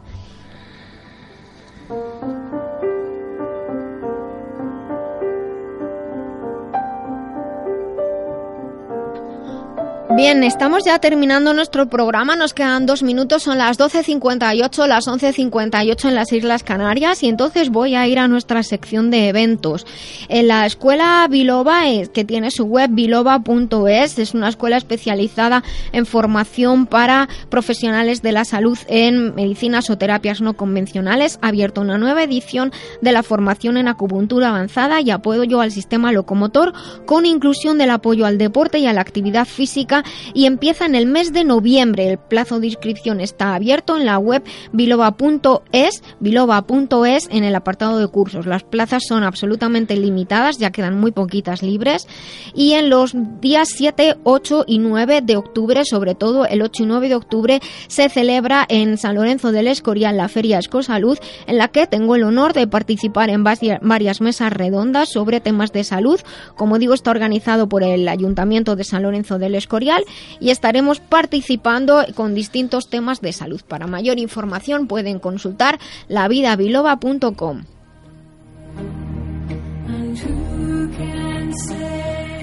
Bien, 10.18 10.42
estamos 10.42 10.84
ya 10.84 10.98
terminando 10.98 11.54
nuestro 11.54 11.88
programa, 11.88 12.34
nos 12.34 12.52
quedan 12.52 12.86
dos 12.86 13.04
minutos, 13.04 13.44
son 13.44 13.56
las 13.56 13.78
12.58, 13.78 14.88
las 14.88 15.06
11.58 15.06 16.08
en 16.08 16.14
las 16.16 16.32
Islas 16.32 16.64
Canarias. 16.64 17.22
Y 17.22 17.28
entonces 17.28 17.70
voy 17.70 17.94
a 17.94 18.04
ir 18.08 18.18
a 18.18 18.26
nuestra 18.26 18.64
sección 18.64 19.12
de 19.12 19.28
eventos. 19.28 19.86
En 20.28 20.48
la 20.48 20.66
escuela 20.66 21.24
Biloba, 21.30 21.84
que 22.12 22.24
tiene 22.24 22.50
su 22.50 22.64
web 22.64 22.90
biloba.es, 22.90 24.18
es 24.18 24.34
una 24.34 24.48
escuela 24.48 24.76
especializada 24.76 25.62
en 25.92 26.04
formación 26.04 26.86
para 26.86 27.28
profesionales 27.48 28.20
de 28.20 28.32
la 28.32 28.44
salud 28.44 28.76
en 28.88 29.36
medicinas 29.36 29.88
o 29.88 29.98
terapias 29.98 30.40
no 30.40 30.54
convencionales, 30.54 31.38
ha 31.42 31.48
abierto 31.48 31.80
una 31.80 31.96
nueva 31.96 32.24
edición 32.24 32.72
de 33.02 33.12
la 33.12 33.22
formación 33.22 33.76
en 33.76 33.86
acupuntura 33.86 34.48
avanzada 34.48 35.00
y 35.00 35.12
apoyo 35.12 35.60
al 35.60 35.70
sistema 35.70 36.10
locomotor 36.10 36.72
con 37.06 37.24
inclusión 37.24 37.78
del 37.78 37.90
apoyo 37.90 38.26
al 38.26 38.36
deporte 38.36 38.80
y 38.80 38.86
a 38.86 38.92
la 38.92 39.02
actividad 39.02 39.46
física 39.46 40.02
y 40.34 40.46
empieza 40.46 40.86
en 40.86 40.94
el 40.94 41.06
mes 41.06 41.32
de 41.32 41.44
noviembre. 41.44 42.10
El 42.10 42.18
plazo 42.18 42.60
de 42.60 42.66
inscripción 42.66 43.20
está 43.20 43.54
abierto 43.54 43.96
en 43.96 44.06
la 44.06 44.18
web 44.18 44.42
biloba.es, 44.72 46.02
biloba.es 46.20 47.28
en 47.30 47.44
el 47.44 47.54
apartado 47.54 47.98
de 47.98 48.08
cursos. 48.08 48.46
Las 48.46 48.62
plazas 48.62 49.04
son 49.06 49.22
absolutamente 49.22 49.96
limitadas, 49.96 50.58
ya 50.58 50.70
quedan 50.70 50.98
muy 50.98 51.12
poquitas 51.12 51.62
libres 51.62 52.06
y 52.54 52.72
en 52.72 52.90
los 52.90 53.14
días 53.40 53.68
7, 53.76 54.16
8 54.24 54.64
y 54.66 54.78
9 54.78 55.22
de 55.22 55.36
octubre, 55.36 55.84
sobre 55.84 56.14
todo 56.14 56.46
el 56.46 56.62
8 56.62 56.82
y 56.82 56.86
9 56.86 57.08
de 57.08 57.14
octubre, 57.14 57.60
se 57.88 58.08
celebra 58.08 58.66
en 58.68 58.98
San 58.98 59.14
Lorenzo 59.16 59.52
del 59.52 59.68
Escorial 59.68 60.16
la 60.16 60.28
Feria 60.28 60.58
Escosalud, 60.58 61.18
en 61.46 61.58
la 61.58 61.68
que 61.68 61.86
tengo 61.86 62.14
el 62.14 62.24
honor 62.24 62.52
de 62.52 62.66
participar 62.66 63.30
en 63.30 63.44
varias 63.44 64.20
mesas 64.20 64.52
redondas 64.52 65.10
sobre 65.10 65.40
temas 65.40 65.72
de 65.72 65.84
salud. 65.84 66.20
Como 66.56 66.78
digo, 66.78 66.94
está 66.94 67.10
organizado 67.10 67.68
por 67.68 67.82
el 67.82 68.08
Ayuntamiento 68.08 68.76
de 68.76 68.84
San 68.84 69.02
Lorenzo 69.02 69.38
del 69.38 69.54
Escorial 69.54 69.97
y 70.40 70.50
estaremos 70.50 71.00
participando 71.00 72.04
con 72.14 72.34
distintos 72.34 72.88
temas 72.88 73.20
de 73.20 73.32
salud. 73.32 73.60
Para 73.66 73.86
mayor 73.86 74.18
información 74.18 74.86
pueden 74.86 75.18
consultar 75.18 75.78
lavidabiloba.com. 76.08 77.64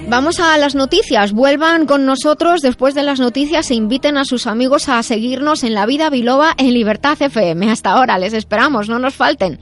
Vamos 0.08 0.38
a 0.38 0.56
las 0.56 0.76
noticias. 0.76 1.32
Vuelvan 1.32 1.84
con 1.84 2.06
nosotros 2.06 2.62
después 2.62 2.94
de 2.94 3.02
las 3.02 3.18
noticias 3.18 3.70
e 3.72 3.74
inviten 3.74 4.16
a 4.16 4.24
sus 4.24 4.46
amigos 4.46 4.88
a 4.88 5.02
seguirnos 5.02 5.64
en 5.64 5.74
La 5.74 5.84
Vida 5.84 6.10
Biloba 6.10 6.54
en 6.58 6.74
Libertad 6.74 7.20
FM. 7.20 7.68
Hasta 7.72 7.90
ahora, 7.90 8.16
les 8.16 8.32
esperamos, 8.32 8.88
no 8.88 9.00
nos 9.00 9.14
falten. 9.14 9.58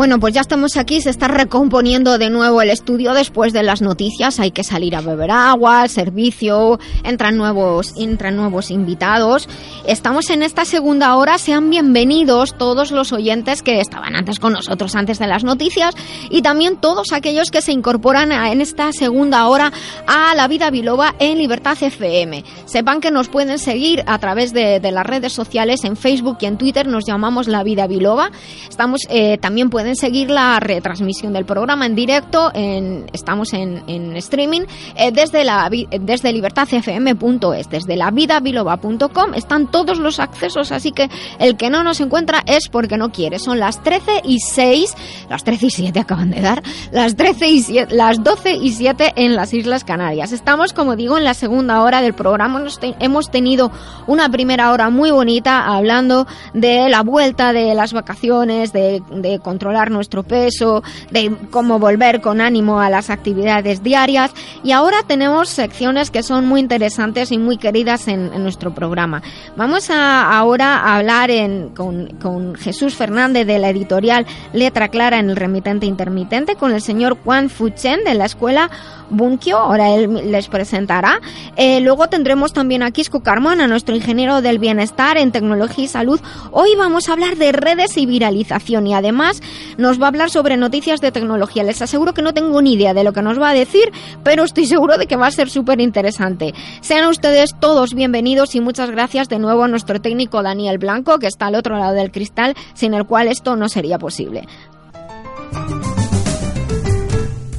Bueno, 0.00 0.18
pues 0.18 0.32
ya 0.32 0.40
estamos 0.40 0.78
aquí, 0.78 1.02
se 1.02 1.10
está 1.10 1.28
recomponiendo 1.28 2.16
de 2.16 2.30
nuevo 2.30 2.62
el 2.62 2.70
estudio 2.70 3.12
después 3.12 3.52
de 3.52 3.62
las 3.62 3.82
noticias, 3.82 4.40
hay 4.40 4.50
que 4.50 4.64
salir 4.64 4.96
a 4.96 5.02
beber 5.02 5.30
agua, 5.30 5.86
servicio, 5.88 6.80
entran 7.04 7.36
nuevos, 7.36 7.92
entran 7.98 8.34
nuevos 8.34 8.70
invitados. 8.70 9.46
Estamos 9.86 10.30
en 10.30 10.42
esta 10.42 10.64
segunda 10.64 11.14
hora, 11.16 11.36
sean 11.36 11.68
bienvenidos 11.68 12.56
todos 12.56 12.92
los 12.92 13.12
oyentes 13.12 13.60
que 13.60 13.78
estaban 13.78 14.16
antes 14.16 14.38
con 14.38 14.54
nosotros 14.54 14.94
antes 14.94 15.18
de 15.18 15.26
las 15.26 15.44
noticias 15.44 15.94
y 16.30 16.40
también 16.40 16.78
todos 16.78 17.12
aquellos 17.12 17.50
que 17.50 17.60
se 17.60 17.72
incorporan 17.72 18.32
en 18.32 18.62
esta 18.62 18.92
segunda 18.92 19.46
hora 19.48 19.70
a 20.06 20.34
La 20.34 20.48
Vida 20.48 20.70
Biloba 20.70 21.14
en 21.18 21.36
Libertad 21.36 21.76
FM. 21.78 22.42
Sepan 22.64 23.02
que 23.02 23.10
nos 23.10 23.28
pueden 23.28 23.58
seguir 23.58 24.02
a 24.06 24.18
través 24.18 24.54
de, 24.54 24.80
las 24.80 25.04
redes 25.04 25.34
sociales 25.34 25.84
en 25.84 25.94
Facebook 25.94 26.38
y 26.40 26.46
en 26.46 26.56
Twitter, 26.56 26.86
nos 26.86 27.04
llamamos 27.04 27.48
La 27.48 27.62
Vida 27.62 27.86
Biloba. 27.86 28.30
Estamos, 28.66 29.02
eh, 29.10 29.36
también 29.36 29.68
pueden 29.68 29.89
seguir 29.96 30.30
la 30.30 30.60
retransmisión 30.60 31.32
del 31.32 31.44
programa 31.44 31.86
en 31.86 31.94
directo, 31.94 32.50
en, 32.54 33.06
estamos 33.12 33.52
en, 33.52 33.80
streaming, 34.16 34.62
eh, 34.96 35.12
desde, 35.12 35.44
la, 35.44 35.70
desde 35.70 36.32
libertadfm.es, 36.32 37.70
desde 37.70 37.96
lavidabiloba.com, 37.96 39.34
están 39.34 39.70
todos 39.70 39.98
los 39.98 40.20
accesos, 40.20 40.72
así 40.72 40.92
que 40.92 41.08
el 41.38 41.56
que 41.56 41.70
no 41.70 41.82
nos 41.82 42.00
encuentra 42.00 42.42
es 42.46 42.68
porque 42.68 42.96
no 42.96 43.10
quiere. 43.10 43.38
Son 43.38 43.58
las 43.58 43.82
13 43.82 44.22
y 44.24 44.40
6, 44.40 44.94
las 45.28 45.44
13 45.44 45.66
y 45.66 45.70
7 45.70 46.00
acaban 46.00 46.30
de 46.30 46.40
dar, 46.40 46.62
las, 46.92 47.16
13 47.16 47.48
y 47.48 47.62
7, 47.62 47.94
las 47.94 48.22
12 48.22 48.54
y 48.54 48.72
7 48.72 49.12
en 49.16 49.36
las 49.36 49.52
Islas 49.54 49.84
Canarias. 49.84 50.32
Estamos, 50.32 50.72
como 50.72 50.96
digo, 50.96 51.18
en 51.18 51.24
la 51.24 51.34
segunda 51.34 51.82
hora 51.82 52.02
del 52.02 52.14
programa. 52.14 52.62
hemos 52.98 53.30
tenido 53.30 53.70
una 54.06 54.28
primera 54.28 54.72
hora 54.72 54.90
muy 54.90 55.10
bonita 55.10 55.64
hablando 55.66 56.26
de 56.54 56.88
la 56.88 57.02
vuelta 57.02 57.52
de 57.52 57.74
las 57.74 57.92
vacaciones, 57.92 58.72
de 58.72 59.40
controlar 59.42 59.79
nuestro 59.88 60.24
peso, 60.24 60.82
de 61.10 61.34
cómo 61.50 61.78
volver 61.78 62.20
con 62.20 62.40
ánimo 62.40 62.80
a 62.80 62.90
las 62.90 63.08
actividades 63.08 63.82
diarias. 63.82 64.32
Y 64.64 64.72
ahora 64.72 65.04
tenemos 65.06 65.48
secciones 65.48 66.10
que 66.10 66.22
son 66.22 66.46
muy 66.46 66.60
interesantes 66.60 67.32
y 67.32 67.38
muy 67.38 67.56
queridas 67.56 68.08
en, 68.08 68.30
nuestro 68.42 68.74
programa. 68.74 69.22
Vamos 69.56 69.90
a, 69.90 70.36
ahora 70.36 70.78
a 70.78 70.96
hablar 70.96 71.30
con, 71.74 72.56
Jesús 72.56 72.94
Fernández 72.94 73.46
de 73.46 73.58
la 73.58 73.70
editorial 73.70 74.26
Letra 74.52 74.88
Clara 74.88 75.18
en 75.18 75.30
el 75.30 75.36
remitente 75.36 75.86
intermitente, 75.86 76.56
con 76.56 76.72
el 76.72 76.80
señor 76.80 77.18
Juan 77.22 77.50
Fuchen 77.50 78.02
de 78.04 78.14
la 78.14 78.24
escuela 78.24 78.70
Bunkyo, 79.10 79.58
ahora 79.58 79.90
él 79.90 80.30
les 80.30 80.48
presentará. 80.48 81.20
Eh, 81.56 81.80
luego 81.80 82.08
tendremos 82.08 82.52
también 82.52 82.82
a 82.82 82.90
Quisco 82.90 83.20
Carmona, 83.20 83.66
nuestro 83.66 83.94
ingeniero 83.94 84.40
del 84.40 84.58
bienestar 84.58 85.18
en 85.18 85.32
tecnología 85.32 85.84
y 85.84 85.88
salud. 85.88 86.20
Hoy 86.52 86.70
vamos 86.76 87.08
a 87.08 87.12
hablar 87.12 87.36
de 87.36 87.52
redes 87.52 87.96
y 87.96 88.06
viralización 88.06 88.86
y 88.86 88.94
además 88.94 89.42
nos 89.78 90.00
va 90.00 90.06
a 90.06 90.08
hablar 90.08 90.30
sobre 90.30 90.56
noticias 90.56 91.00
de 91.00 91.12
tecnología. 91.12 91.62
Les 91.62 91.82
aseguro 91.82 92.14
que 92.14 92.22
no 92.22 92.34
tengo 92.34 92.62
ni 92.62 92.74
idea 92.74 92.94
de 92.94 93.04
lo 93.04 93.12
que 93.12 93.22
nos 93.22 93.40
va 93.40 93.50
a 93.50 93.54
decir, 93.54 93.92
pero 94.22 94.44
estoy 94.44 94.66
seguro 94.66 94.98
de 94.98 95.06
que 95.06 95.16
va 95.16 95.26
a 95.26 95.30
ser 95.30 95.50
súper 95.50 95.80
interesante. 95.80 96.54
Sean 96.80 97.08
ustedes 97.08 97.54
todos 97.58 97.94
bienvenidos 97.94 98.54
y 98.54 98.60
muchas 98.60 98.90
gracias 98.90 99.28
de 99.28 99.38
nuevo 99.38 99.64
a 99.64 99.68
nuestro 99.68 100.00
técnico 100.00 100.42
Daniel 100.42 100.78
Blanco, 100.78 101.18
que 101.18 101.26
está 101.26 101.46
al 101.46 101.54
otro 101.54 101.78
lado 101.78 101.94
del 101.94 102.10
cristal, 102.10 102.54
sin 102.74 102.94
el 102.94 103.06
cual 103.06 103.28
esto 103.28 103.56
no 103.56 103.68
sería 103.68 103.98
posible. 103.98 104.46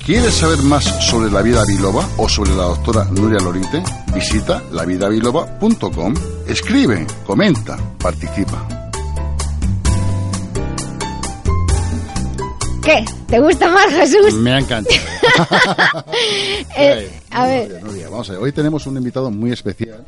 ¿Quieres 0.05 0.33
saber 0.33 0.61
más 0.63 0.83
sobre 1.05 1.31
la 1.31 1.41
vida 1.41 1.63
biloba 1.65 2.05
o 2.17 2.27
sobre 2.27 2.51
la 2.51 2.63
doctora 2.63 3.05
Nuria 3.05 3.37
Lorite? 3.39 3.83
Visita 4.13 4.61
lavidabiloba.com. 4.71 6.13
Escribe, 6.47 7.05
comenta, 7.25 7.77
participa. 7.97 8.80
¿Qué? 12.83 13.05
¿Te 13.27 13.39
gusta 13.39 13.71
más, 13.71 13.91
Jesús? 13.91 14.33
Me 14.35 14.57
encanta. 14.57 14.89
eh, 16.77 17.11
a 17.29 17.45
ver. 17.45 17.79
vamos 18.09 18.29
a 18.29 18.33
ver. 18.33 18.41
Hoy 18.41 18.51
tenemos 18.51 18.87
un 18.87 18.97
invitado 18.97 19.29
muy 19.29 19.51
especial. 19.51 20.03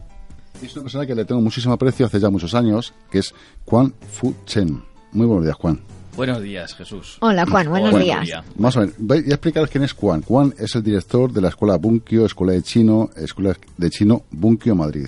Es 0.62 0.74
una 0.76 0.84
persona 0.84 1.06
que 1.06 1.14
le 1.14 1.26
tengo 1.26 1.40
muchísimo 1.42 1.74
aprecio 1.74 2.06
hace 2.06 2.20
ya 2.20 2.30
muchos 2.30 2.56
años, 2.56 2.94
que 3.12 3.20
es 3.20 3.34
Juan 3.66 3.94
Fu 4.12 4.34
Chen. 4.46 4.84
Muy 5.12 5.28
buenos 5.28 5.46
días, 5.46 5.58
Juan. 5.58 5.82
Buenos 6.16 6.42
días, 6.42 6.74
Jesús. 6.76 7.18
Hola, 7.22 7.46
Juan, 7.46 7.70
buenos 7.70 8.00
días. 8.00 8.30
Vamos 8.56 8.78
a 8.78 8.80
ver, 8.82 8.94
voy 8.98 9.18
a 9.18 9.22
explicaros 9.22 9.70
quién 9.70 9.84
es 9.84 9.94
Juan. 9.94 10.22
Juan 10.22 10.54
es 10.58 10.74
el 10.76 10.84
director 10.84 11.32
de 11.32 11.42
la 11.42 11.50
Escuela 11.50 11.76
Bunkyo, 11.78 12.26
Escuela 12.26 12.54
de 12.54 12.64
Chino, 12.64 13.10
Escuela 13.16 13.56
de 13.78 13.90
Chino 13.90 14.24
Bunkyo 14.32 14.76
Madrid. 14.76 15.08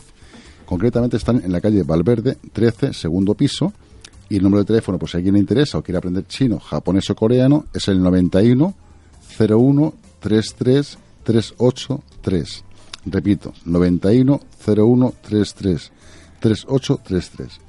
Concretamente 0.66 1.18
están 1.18 1.42
en 1.44 1.52
la 1.52 1.62
calle 1.62 1.84
Valverde, 1.84 2.38
13, 2.54 2.94
segundo 2.94 3.36
piso. 3.36 3.72
Y 4.30 4.38
el 4.38 4.44
número 4.44 4.64
de 4.64 4.68
teléfono, 4.68 4.98
pues 4.98 5.12
si 5.12 5.18
alguien 5.18 5.36
le 5.36 5.40
interesa 5.40 5.78
o 5.78 5.84
quiere 5.84 5.98
aprender 5.98 6.26
chino, 6.28 6.60
japonés 6.60 7.10
o 7.10 7.16
coreano, 7.16 7.66
es 7.74 7.88
el 7.88 8.02
91 8.02 8.74
01 9.40 9.94
33 10.20 10.98
383. 11.24 12.64
Repito, 13.06 13.54
91 13.66 14.40
01 14.66 15.14
33 15.22 15.92
3833. 16.40 17.60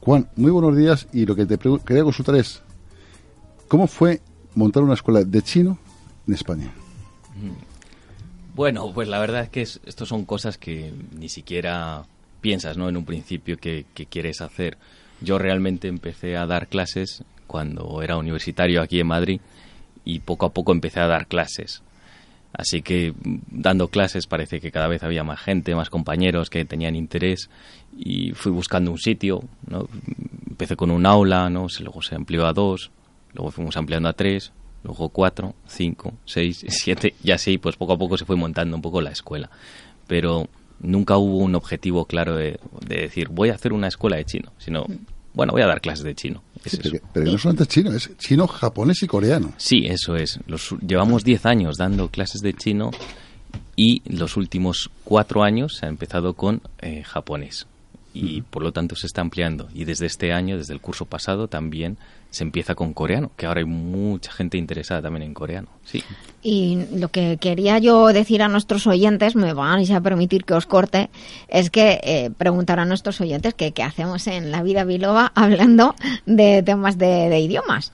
Juan, 0.00 0.28
muy 0.36 0.50
buenos 0.50 0.76
días 0.76 1.08
y 1.12 1.26
lo 1.26 1.34
que 1.36 1.46
te 1.46 1.58
quería 1.58 2.04
consultar 2.04 2.36
es, 2.36 2.62
¿cómo 3.68 3.86
fue 3.86 4.20
montar 4.54 4.82
una 4.82 4.94
escuela 4.94 5.22
de 5.22 5.42
chino 5.42 5.78
en 6.26 6.34
España? 6.34 6.72
Mm. 7.36 7.70
Bueno, 8.54 8.92
pues 8.92 9.08
la 9.08 9.18
verdad 9.18 9.42
es 9.42 9.48
que 9.48 9.62
esto 9.62 10.06
son 10.06 10.24
cosas 10.24 10.58
que 10.58 10.92
ni 11.16 11.28
siquiera 11.28 12.04
piensas, 12.40 12.76
¿no? 12.76 12.88
En 12.88 12.96
un 12.96 13.04
principio 13.04 13.56
que, 13.58 13.86
quieres 14.08 14.40
hacer. 14.40 14.76
Yo 15.20 15.38
realmente 15.38 15.88
empecé 15.88 16.36
a 16.36 16.46
dar 16.46 16.68
clases 16.68 17.24
cuando 17.46 18.02
era 18.02 18.16
universitario 18.16 18.80
aquí 18.80 19.00
en 19.00 19.06
Madrid 19.06 19.40
y 20.04 20.20
poco 20.20 20.46
a 20.46 20.52
poco 20.52 20.72
empecé 20.72 21.00
a 21.00 21.06
dar 21.06 21.26
clases. 21.26 21.82
Así 22.52 22.82
que 22.82 23.12
mm, 23.12 23.38
dando 23.50 23.88
clases 23.88 24.26
parece 24.26 24.60
que 24.60 24.70
cada 24.70 24.88
vez 24.88 25.02
había 25.02 25.24
más 25.24 25.40
gente, 25.40 25.74
más 25.74 25.90
compañeros 25.90 26.50
que 26.50 26.64
tenían 26.64 26.96
interés 26.96 27.50
y 27.96 28.32
fui 28.32 28.52
buscando 28.52 28.90
un 28.90 28.98
sitio, 28.98 29.42
¿no? 29.68 29.88
Empecé 30.48 30.76
con 30.76 30.90
un 30.90 31.06
aula, 31.06 31.48
¿no? 31.50 31.66
Luego 31.80 32.02
se 32.02 32.14
amplió 32.14 32.46
a 32.46 32.52
dos, 32.52 32.90
luego 33.34 33.50
fuimos 33.50 33.76
ampliando 33.76 34.08
a 34.08 34.12
tres, 34.12 34.52
luego 34.82 35.08
cuatro, 35.10 35.54
cinco, 35.66 36.14
seis, 36.24 36.64
siete 36.68 37.14
y 37.22 37.30
así 37.30 37.58
pues 37.58 37.76
poco 37.76 37.92
a 37.92 37.98
poco 37.98 38.18
se 38.18 38.24
fue 38.24 38.36
montando 38.36 38.76
un 38.76 38.82
poco 38.82 39.00
la 39.00 39.10
escuela. 39.10 39.50
Pero 40.06 40.48
nunca 40.80 41.16
hubo 41.16 41.38
un 41.38 41.54
objetivo 41.54 42.04
claro 42.04 42.36
de, 42.36 42.58
decir 42.86 43.28
voy 43.28 43.50
a 43.50 43.54
hacer 43.54 43.72
una 43.72 43.88
escuela 43.88 44.16
de 44.16 44.24
chino, 44.24 44.52
sino 44.58 44.86
bueno, 45.32 45.52
voy 45.52 45.62
a 45.62 45.66
dar 45.66 45.80
clases 45.80 46.04
de 46.04 46.14
chino. 46.14 46.42
pero, 47.12 47.30
no 47.30 47.38
solamente 47.38 47.66
chino, 47.66 47.92
es 47.92 48.10
chino, 48.18 48.46
japonés 48.46 49.02
y 49.02 49.06
coreano. 49.06 49.52
Sí, 49.56 49.86
eso 49.86 50.16
es. 50.16 50.40
Los, 50.46 50.74
llevamos 50.86 51.24
diez 51.24 51.46
años 51.46 51.76
dando 51.76 52.08
clases 52.08 52.40
de 52.40 52.52
chino 52.54 52.90
y 53.76 54.02
los 54.06 54.36
últimos 54.36 54.90
cuatro 55.04 55.42
años 55.42 55.76
se 55.76 55.86
ha 55.86 55.88
empezado 55.88 56.34
con 56.34 56.62
eh, 56.80 57.02
japonés 57.04 57.66
y 58.12 58.42
por 58.42 58.62
lo 58.62 58.72
tanto 58.72 58.96
se 58.96 59.06
está 59.06 59.20
ampliando. 59.20 59.68
Y 59.72 59.84
desde 59.84 60.06
este 60.06 60.32
año, 60.32 60.58
desde 60.58 60.74
el 60.74 60.80
curso 60.80 61.04
pasado, 61.04 61.48
también 61.48 61.96
se 62.30 62.44
empieza 62.44 62.74
con 62.74 62.94
coreano, 62.94 63.32
que 63.36 63.46
ahora 63.46 63.60
hay 63.60 63.66
mucha 63.66 64.32
gente 64.32 64.56
interesada 64.56 65.02
también 65.02 65.24
en 65.24 65.34
coreano. 65.34 65.68
Sí. 65.84 66.02
Y 66.42 66.86
lo 66.94 67.08
que 67.08 67.36
quería 67.38 67.78
yo 67.78 68.06
decir 68.08 68.42
a 68.42 68.48
nuestros 68.48 68.86
oyentes, 68.86 69.36
me 69.36 69.52
van 69.52 69.80
a 69.92 70.00
permitir 70.00 70.44
que 70.44 70.54
os 70.54 70.66
corte, 70.66 71.10
es 71.48 71.70
que 71.70 72.00
eh, 72.02 72.30
preguntar 72.36 72.78
a 72.78 72.84
nuestros 72.84 73.20
oyentes 73.20 73.54
qué 73.54 73.72
hacemos 73.82 74.26
en 74.26 74.50
la 74.50 74.62
vida 74.62 74.84
biloba 74.84 75.32
hablando 75.34 75.94
de 76.26 76.62
temas 76.62 76.98
de, 76.98 77.38
idiomas. 77.40 77.92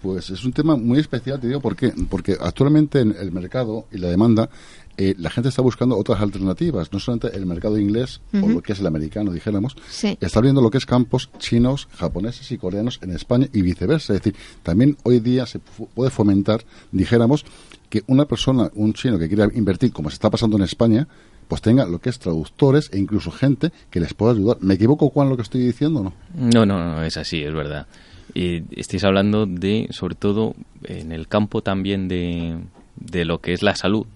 Pues 0.00 0.30
es 0.30 0.44
un 0.44 0.52
tema 0.52 0.76
muy 0.76 0.98
especial, 0.98 1.38
te 1.38 1.46
digo, 1.46 1.60
¿por 1.60 1.76
Porque 2.10 2.36
actualmente 2.40 3.00
en 3.00 3.14
el 3.18 3.30
mercado 3.30 3.86
y 3.92 3.98
la 3.98 4.08
demanda 4.08 4.50
eh, 4.96 5.14
la 5.18 5.30
gente 5.30 5.48
está 5.48 5.62
buscando 5.62 5.96
otras 5.96 6.20
alternativas, 6.20 6.92
no 6.92 6.98
solamente 6.98 7.36
el 7.36 7.46
mercado 7.46 7.78
inglés 7.78 8.20
o 8.34 8.48
lo 8.48 8.62
que 8.62 8.72
es 8.72 8.80
el 8.80 8.86
americano, 8.86 9.32
dijéramos, 9.32 9.76
está 10.20 10.40
viendo 10.40 10.60
lo 10.60 10.70
que 10.70 10.78
es 10.78 10.86
campos 10.86 11.30
chinos, 11.38 11.88
japoneses 11.96 12.50
y 12.52 12.58
coreanos 12.58 12.98
en 13.02 13.10
España 13.10 13.48
y 13.52 13.62
viceversa. 13.62 14.14
Es 14.14 14.22
decir, 14.22 14.38
también 14.62 14.96
hoy 15.04 15.20
día 15.20 15.46
se 15.46 15.58
puede 15.60 16.10
fomentar, 16.10 16.64
dijéramos, 16.90 17.44
que 17.88 18.02
una 18.06 18.26
persona, 18.26 18.70
un 18.74 18.92
chino 18.94 19.18
que 19.18 19.28
quiera 19.28 19.48
invertir, 19.54 19.92
como 19.92 20.10
se 20.10 20.14
está 20.14 20.30
pasando 20.30 20.56
en 20.56 20.62
España, 20.62 21.08
pues 21.48 21.60
tenga 21.60 21.84
lo 21.86 22.00
que 22.00 22.08
es 22.08 22.18
traductores 22.18 22.88
e 22.92 22.98
incluso 22.98 23.30
gente 23.30 23.72
que 23.90 24.00
les 24.00 24.14
pueda 24.14 24.32
ayudar. 24.32 24.56
¿Me 24.60 24.74
equivoco, 24.74 25.10
Juan, 25.10 25.28
lo 25.28 25.36
que 25.36 25.42
estoy 25.42 25.60
diciendo 25.60 26.02
no? 26.02 26.14
No, 26.34 26.64
no, 26.64 26.78
no, 26.78 27.04
es 27.04 27.16
así, 27.16 27.42
es 27.42 27.52
verdad. 27.52 27.86
Y 28.34 28.62
estáis 28.80 29.04
hablando 29.04 29.44
de, 29.44 29.88
sobre 29.90 30.14
todo, 30.14 30.54
en 30.84 31.12
el 31.12 31.28
campo 31.28 31.62
también 31.62 32.08
de, 32.08 32.56
de 33.04 33.24
lo 33.24 33.40
que 33.40 33.52
es 33.52 33.62
la 33.62 33.74
salud. 33.74 34.06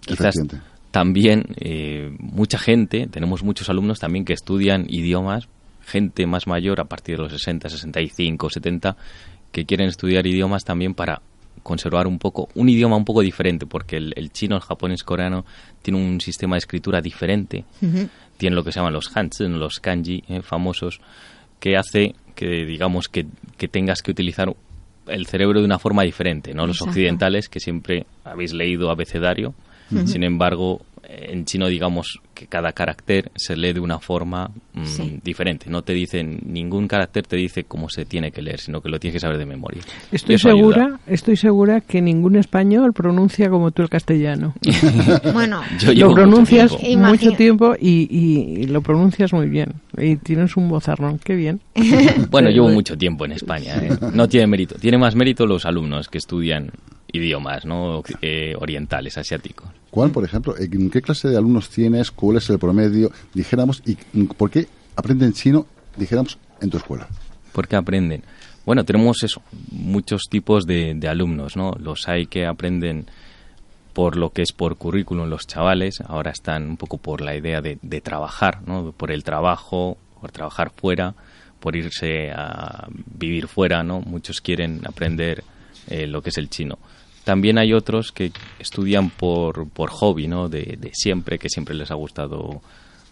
Quizás 0.00 0.34
también 0.90 1.44
eh, 1.56 2.14
mucha 2.18 2.58
gente, 2.58 3.06
tenemos 3.06 3.42
muchos 3.42 3.70
alumnos 3.70 3.98
también 3.98 4.24
que 4.24 4.34
estudian 4.34 4.86
idiomas, 4.88 5.48
gente 5.84 6.26
más 6.26 6.46
mayor 6.46 6.80
a 6.80 6.84
partir 6.84 7.16
de 7.16 7.22
los 7.22 7.32
60, 7.32 7.68
65, 7.68 8.50
70, 8.50 8.96
que 9.50 9.64
quieren 9.64 9.88
estudiar 9.88 10.26
idiomas 10.26 10.64
también 10.64 10.94
para 10.94 11.22
conservar 11.62 12.06
un 12.06 12.18
poco, 12.18 12.48
un 12.54 12.68
idioma 12.68 12.96
un 12.96 13.04
poco 13.04 13.22
diferente, 13.22 13.66
porque 13.66 13.96
el, 13.96 14.32
chino, 14.32 14.56
el 14.56 14.62
japonés, 14.62 15.02
coreano 15.02 15.44
tiene 15.80 15.98
un 15.98 16.20
sistema 16.20 16.56
de 16.56 16.58
escritura 16.58 17.00
diferente, 17.00 17.64
tiene 18.36 18.56
lo 18.56 18.62
que 18.62 18.72
se 18.72 18.80
llaman 18.80 18.92
los 18.92 19.16
hansen, 19.16 19.58
los 19.58 19.80
kanji 19.80 20.24
eh, 20.28 20.42
famosos, 20.42 21.00
que 21.58 21.76
hace 21.76 22.14
que 22.34 22.66
digamos 22.66 23.08
que, 23.08 23.26
que 23.56 23.68
tengas 23.68 24.02
que 24.02 24.10
utilizar 24.10 24.52
el 25.06 25.26
cerebro 25.26 25.60
de 25.60 25.66
una 25.66 25.78
forma 25.78 26.02
diferente, 26.02 26.54
¿no? 26.54 26.66
Los 26.66 26.82
occidentales 26.82 27.48
que 27.48 27.60
siempre 27.60 28.06
habéis 28.24 28.52
leído 28.52 28.90
abecedario, 28.90 29.54
sin 30.06 30.24
embargo, 30.24 30.80
en 31.02 31.44
chino 31.44 31.66
digamos 31.68 32.20
que 32.34 32.46
cada 32.46 32.72
carácter 32.72 33.30
se 33.36 33.56
lee 33.56 33.72
de 33.72 33.80
una 33.80 33.98
forma 33.98 34.50
mm, 34.74 35.18
diferente. 35.22 35.70
No 35.70 35.82
te 35.82 35.92
dicen, 35.92 36.40
ningún 36.44 36.88
carácter 36.88 37.26
te 37.26 37.36
dice 37.36 37.64
cómo 37.64 37.88
se 37.88 38.04
tiene 38.04 38.30
que 38.30 38.42
leer, 38.42 38.60
sino 38.60 38.80
que 38.80 38.88
lo 38.88 38.98
tienes 38.98 39.14
que 39.14 39.20
saber 39.20 39.38
de 39.38 39.46
memoria. 39.46 39.82
Estoy 40.10 40.38
segura, 40.38 41.00
estoy 41.06 41.36
segura 41.36 41.80
que 41.80 42.00
ningún 42.00 42.36
español 42.36 42.92
pronuncia 42.92 43.50
como 43.50 43.70
tú 43.70 43.82
el 43.82 43.88
castellano. 43.88 44.54
bueno, 45.32 45.62
lo 45.94 46.14
pronuncias 46.14 46.76
mucho 46.96 47.32
tiempo, 47.32 47.74
y, 47.78 48.66
lo 48.66 48.82
pronuncias 48.82 49.32
muy 49.32 49.48
bien. 49.48 49.74
Y 49.96 50.16
tienes 50.16 50.56
un 50.56 50.68
bozarrón, 50.68 51.18
qué 51.18 51.34
bien. 51.34 51.60
bueno, 52.30 52.50
llevo 52.50 52.68
mucho 52.68 52.96
tiempo 52.96 53.24
en 53.24 53.32
España. 53.32 53.76
¿eh? 53.76 53.90
No 54.14 54.28
tiene 54.28 54.46
mérito. 54.46 54.76
Tiene 54.76 54.98
más 54.98 55.14
mérito 55.14 55.46
los 55.46 55.66
alumnos 55.66 56.08
que 56.08 56.18
estudian 56.18 56.70
idiomas 57.12 57.64
¿no? 57.66 58.02
Eh, 58.22 58.54
orientales, 58.58 59.18
asiáticos. 59.18 59.68
¿Cuál, 59.90 60.10
por 60.10 60.24
ejemplo, 60.24 60.54
en 60.58 60.88
qué 60.88 61.02
clase 61.02 61.28
de 61.28 61.36
alumnos 61.36 61.68
tienes? 61.68 62.10
¿Cuál 62.22 62.36
es 62.36 62.48
el 62.50 62.60
promedio? 62.60 63.10
Dijéramos, 63.34 63.82
¿y 63.84 63.96
por 64.24 64.48
qué 64.48 64.68
aprenden 64.94 65.32
chino, 65.32 65.66
dijéramos, 65.96 66.38
en 66.60 66.70
tu 66.70 66.76
escuela? 66.76 67.08
¿Por 67.52 67.66
qué 67.66 67.74
aprenden? 67.74 68.22
Bueno, 68.64 68.84
tenemos 68.84 69.24
eso, 69.24 69.42
muchos 69.72 70.28
tipos 70.30 70.64
de, 70.64 70.96
alumnos, 71.08 71.56
¿no? 71.56 71.72
Los 71.80 72.08
hay 72.08 72.26
que 72.26 72.46
aprenden 72.46 73.06
por 73.92 74.16
lo 74.16 74.30
que 74.30 74.42
es 74.42 74.52
por 74.52 74.76
currículum 74.76 75.28
los 75.28 75.48
chavales, 75.48 76.00
ahora 76.06 76.30
están 76.30 76.62
un 76.62 76.76
poco 76.76 76.96
por 76.98 77.22
la 77.22 77.34
idea 77.34 77.60
de, 77.60 78.00
trabajar, 78.00 78.60
¿no? 78.68 78.92
Por 78.92 79.10
el 79.10 79.24
trabajo, 79.24 79.98
por 80.20 80.30
trabajar 80.30 80.70
fuera, 80.70 81.16
por 81.58 81.74
irse 81.74 82.30
a 82.30 82.86
vivir 83.18 83.48
fuera, 83.48 83.82
¿no? 83.82 84.00
Muchos 84.00 84.40
quieren 84.40 84.82
aprender 84.86 85.42
eh, 85.88 86.06
lo 86.06 86.22
que 86.22 86.30
es 86.30 86.38
el 86.38 86.48
chino. 86.48 86.78
También 87.24 87.58
hay 87.58 87.72
otros 87.72 88.10
que 88.12 88.32
estudian 88.58 89.10
por, 89.10 89.68
por 89.68 89.90
hobby, 89.90 90.26
¿no? 90.26 90.48
De, 90.48 90.76
de 90.78 90.90
siempre, 90.92 91.38
que 91.38 91.48
siempre 91.48 91.74
les 91.74 91.90
ha 91.90 91.94
gustado 91.94 92.60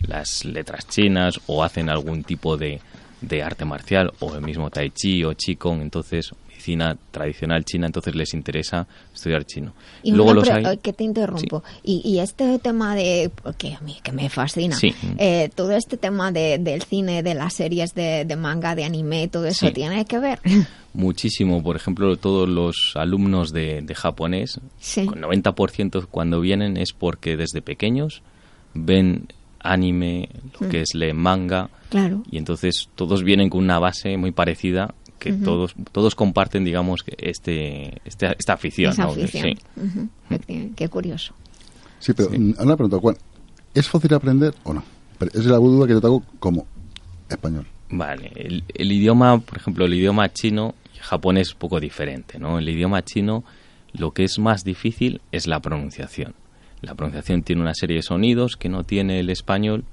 las 0.07 0.45
letras 0.45 0.89
chinas 0.89 1.41
o 1.47 1.63
hacen 1.63 1.89
algún 1.89 2.25
tipo 2.25 2.57
de, 2.57 2.81
de 3.21 3.43
arte 3.43 3.65
marcial 3.65 4.13
o 4.21 4.35
el 4.35 4.41
mismo 4.41 4.71
tai 4.71 4.91
chi 4.91 5.25
o 5.25 5.35
qigong, 5.35 5.83
entonces 5.83 6.33
medicina 6.61 6.97
tradicional 7.11 7.65
china, 7.65 7.87
entonces 7.87 8.15
les 8.15 8.35
interesa 8.35 8.87
estudiar 9.15 9.45
chino. 9.45 9.73
Y 10.03 10.13
Luego 10.13 10.35
los 10.35 10.49
hay... 10.49 10.77
que 10.79 10.93
te 10.93 11.05
interrumpo. 11.05 11.63
Y, 11.83 12.03
y, 12.05 12.21
este 12.21 12.59
tema 12.59 12.95
de 12.95 13.31
que 13.57 13.75
a 13.75 13.81
mí 13.81 13.97
que 14.03 14.13
me 14.13 14.29
fascina, 14.29 14.77
eh, 15.19 15.51
todo 15.55 15.73
este 15.73 15.97
tema 15.97 16.33
de, 16.33 16.59
del 16.59 16.83
cine, 16.83 17.23
de 17.23 17.35
las 17.35 17.55
series 17.55 17.95
de, 17.95 18.25
de 18.25 18.37
manga, 18.37 18.75
de 18.75 18.85
anime, 18.85 19.29
todo 19.29 19.47
eso 19.47 19.73
tiene 19.73 20.05
que 20.05 20.19
ver. 20.19 20.41
muchísimo. 20.93 21.63
Por 21.63 21.77
ejemplo, 21.77 22.17
todos 22.17 22.49
los 22.49 22.93
alumnos 22.95 23.53
de, 23.53 23.81
de 23.83 23.95
japonés, 23.95 24.61
con 25.07 25.21
90% 25.23 26.07
cuando 26.11 26.41
vienen 26.41 26.77
es 26.77 26.93
porque 26.93 27.37
desde 27.37 27.63
pequeños 27.63 28.23
ven 28.75 29.29
anime, 29.63 30.29
lo 30.59 30.69
que 30.69 30.79
mm. 30.79 30.83
es 30.83 30.95
le 30.95 31.13
manga, 31.13 31.71
claro. 31.91 32.23
y 32.31 32.39
entonces 32.39 32.89
todos 32.95 33.23
vienen 33.23 33.51
con 33.51 33.63
una 33.63 33.79
base 33.79 34.17
muy 34.17 34.33
parecida 34.33 34.95
que 35.21 35.33
todos 35.33 35.75
todos 35.93 36.17
comparten, 36.17 36.65
digamos, 36.65 37.05
este, 37.19 38.01
este 38.05 38.35
esta 38.37 38.55
afición. 38.55 38.93
Sí. 39.29 39.57
Qué 40.75 40.89
curioso. 40.89 41.35
Sí, 42.01 42.13
pero 42.13 42.31
mm, 42.31 42.55
una 42.59 42.77
pregunta, 42.77 42.99
Juan. 42.99 43.17
¿Es 43.73 43.89
fácil 43.89 44.13
aprender 44.15 44.53
o 44.65 44.75
no? 44.75 44.83
es 45.21 45.45
la 45.45 45.59
duda 45.59 45.87
que 45.87 45.93
yo 45.93 46.01
tengo 46.01 46.25
como 46.41 46.67
español. 47.29 47.67
Vale, 47.91 48.33
el, 48.35 48.65
el, 48.75 48.93
idioma, 48.93 49.39
por 49.39 49.59
ejemplo, 49.59 49.85
el 49.85 49.95
idioma 49.95 50.33
chino 50.33 50.75
japonés 51.01 51.49
es 51.49 51.55
un 51.55 51.59
poco 51.59 51.81
diferente, 51.81 52.39
¿no? 52.39 52.59
El 52.59 52.69
idioma 52.69 53.03
chino 53.05 53.45
lo 53.93 54.13
que 54.13 54.25
es 54.25 54.39
más 54.39 54.65
difícil 54.65 55.21
es 55.33 55.47
la 55.47 55.61
pronunciación. 55.61 56.35
La 56.81 56.95
pronunciación 56.95 57.43
tiene 57.43 57.63
una 57.63 57.75
serie 57.75 57.97
de 57.97 58.03
sonidos 58.03 58.57
que 58.57 58.69
no 58.69 58.85
tiene 58.85 59.21
el 59.21 59.31
español. 59.31 59.85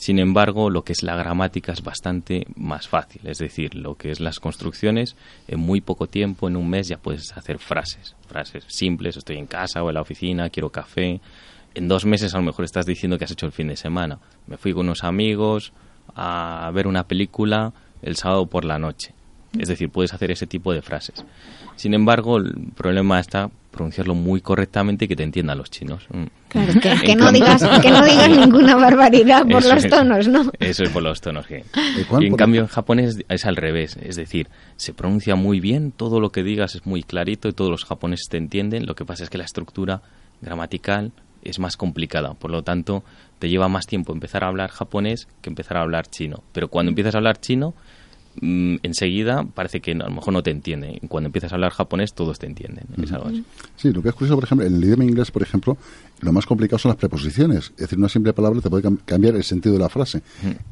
Sin 0.00 0.18
embargo, 0.18 0.70
lo 0.70 0.82
que 0.82 0.94
es 0.94 1.02
la 1.02 1.14
gramática 1.14 1.72
es 1.72 1.82
bastante 1.82 2.46
más 2.56 2.88
fácil. 2.88 3.20
Es 3.26 3.36
decir, 3.36 3.74
lo 3.74 3.96
que 3.96 4.10
es 4.10 4.18
las 4.18 4.40
construcciones, 4.40 5.14
en 5.46 5.60
muy 5.60 5.82
poco 5.82 6.06
tiempo, 6.06 6.48
en 6.48 6.56
un 6.56 6.70
mes, 6.70 6.88
ya 6.88 6.96
puedes 6.96 7.36
hacer 7.36 7.58
frases. 7.58 8.16
Frases 8.26 8.64
simples, 8.66 9.18
estoy 9.18 9.36
en 9.36 9.46
casa 9.46 9.82
o 9.82 9.90
en 9.90 9.96
la 9.96 10.00
oficina, 10.00 10.48
quiero 10.48 10.70
café. 10.70 11.20
En 11.74 11.86
dos 11.86 12.06
meses 12.06 12.34
a 12.34 12.38
lo 12.38 12.44
mejor 12.44 12.64
estás 12.64 12.86
diciendo 12.86 13.18
que 13.18 13.24
has 13.24 13.30
hecho 13.30 13.44
el 13.44 13.52
fin 13.52 13.68
de 13.68 13.76
semana. 13.76 14.18
Me 14.46 14.56
fui 14.56 14.72
con 14.72 14.86
unos 14.86 15.04
amigos 15.04 15.74
a 16.16 16.70
ver 16.72 16.86
una 16.86 17.06
película 17.06 17.74
el 18.00 18.16
sábado 18.16 18.46
por 18.46 18.64
la 18.64 18.78
noche. 18.78 19.12
Es 19.58 19.68
decir, 19.68 19.90
puedes 19.90 20.14
hacer 20.14 20.30
ese 20.30 20.46
tipo 20.46 20.72
de 20.72 20.80
frases. 20.80 21.26
Sin 21.76 21.92
embargo, 21.92 22.38
el 22.38 22.72
problema 22.74 23.20
está 23.20 23.50
pronunciarlo 23.70 24.14
muy 24.14 24.40
correctamente 24.40 25.04
y 25.04 25.08
que 25.08 25.16
te 25.16 25.22
entiendan 25.22 25.58
los 25.58 25.70
chinos. 25.70 26.06
Mm. 26.10 26.24
Claro, 26.48 26.72
que, 26.80 27.14
no, 27.16 27.30
digas, 27.30 27.62
que 27.80 27.90
no 27.90 28.04
digas 28.04 28.28
ninguna 28.38 28.76
barbaridad 28.76 29.46
por 29.46 29.64
los 29.64 29.86
tonos, 29.86 30.28
¿no? 30.28 30.50
Eso 30.58 30.82
es 30.82 30.90
por 30.90 31.02
los 31.02 31.20
tonos. 31.20 31.46
Y 31.50 32.24
en 32.24 32.36
cambio 32.36 32.62
en 32.62 32.66
japonés 32.66 33.18
es 33.28 33.46
al 33.46 33.56
revés, 33.56 33.96
es 34.02 34.16
decir, 34.16 34.48
se 34.76 34.92
pronuncia 34.92 35.36
muy 35.36 35.60
bien, 35.60 35.92
todo 35.92 36.20
lo 36.20 36.30
que 36.30 36.42
digas 36.42 36.74
es 36.74 36.86
muy 36.86 37.02
clarito 37.02 37.48
y 37.48 37.52
todos 37.52 37.70
los 37.70 37.84
japoneses 37.84 38.28
te 38.28 38.36
entienden, 38.36 38.86
lo 38.86 38.94
que 38.94 39.04
pasa 39.04 39.24
es 39.24 39.30
que 39.30 39.38
la 39.38 39.44
estructura 39.44 40.02
gramatical 40.40 41.12
es 41.42 41.58
más 41.58 41.76
complicada, 41.76 42.34
por 42.34 42.50
lo 42.50 42.62
tanto 42.62 43.02
te 43.38 43.48
lleva 43.48 43.68
más 43.68 43.86
tiempo 43.86 44.12
empezar 44.12 44.44
a 44.44 44.48
hablar 44.48 44.70
japonés 44.70 45.26
que 45.40 45.48
empezar 45.48 45.78
a 45.78 45.82
hablar 45.82 46.06
chino, 46.06 46.42
pero 46.52 46.68
cuando 46.68 46.90
empiezas 46.90 47.14
a 47.14 47.18
hablar 47.18 47.40
chino 47.40 47.74
Mm, 48.40 48.76
enseguida 48.82 49.44
parece 49.44 49.80
que 49.80 49.92
a 49.92 49.94
lo 49.94 50.10
mejor 50.10 50.32
no 50.32 50.42
te 50.42 50.50
entiende. 50.50 51.00
Cuando 51.08 51.28
empiezas 51.28 51.52
a 51.52 51.56
hablar 51.56 51.72
japonés, 51.72 52.14
todos 52.14 52.38
te 52.38 52.46
entienden. 52.46 52.84
Sí, 53.76 53.92
lo 53.92 54.02
que 54.02 54.10
es 54.10 54.14
curioso, 54.14 54.36
por 54.36 54.44
ejemplo, 54.44 54.66
en 54.66 54.74
el 54.74 54.84
idioma 54.84 55.04
inglés, 55.04 55.30
por 55.30 55.42
ejemplo, 55.42 55.76
lo 56.20 56.32
más 56.32 56.46
complicado 56.46 56.78
son 56.78 56.90
las 56.90 56.98
preposiciones. 56.98 57.72
Es 57.72 57.76
decir, 57.76 57.98
una 57.98 58.08
simple 58.08 58.32
palabra 58.32 58.60
te 58.60 58.70
puede 58.70 58.88
cambiar 59.04 59.34
el 59.34 59.44
sentido 59.44 59.74
de 59.74 59.80
la 59.80 59.88
frase. 59.88 60.22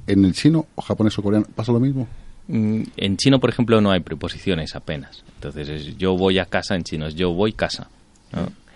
¿En 0.06 0.24
el 0.24 0.32
chino 0.32 0.66
o 0.74 0.82
japonés 0.82 1.18
o 1.18 1.22
coreano 1.22 1.46
pasa 1.54 1.72
lo 1.72 1.80
mismo? 1.80 2.08
Mm, 2.46 2.82
en 2.96 3.16
chino, 3.16 3.40
por 3.40 3.50
ejemplo, 3.50 3.80
no 3.80 3.90
hay 3.90 4.00
preposiciones 4.00 4.74
apenas. 4.74 5.24
Entonces, 5.34 5.96
yo 5.96 6.16
voy 6.16 6.38
a 6.38 6.46
casa 6.46 6.74
en 6.74 6.84
chino 6.84 7.06
es 7.06 7.14
yo 7.14 7.32
voy 7.32 7.52
casa. 7.52 7.88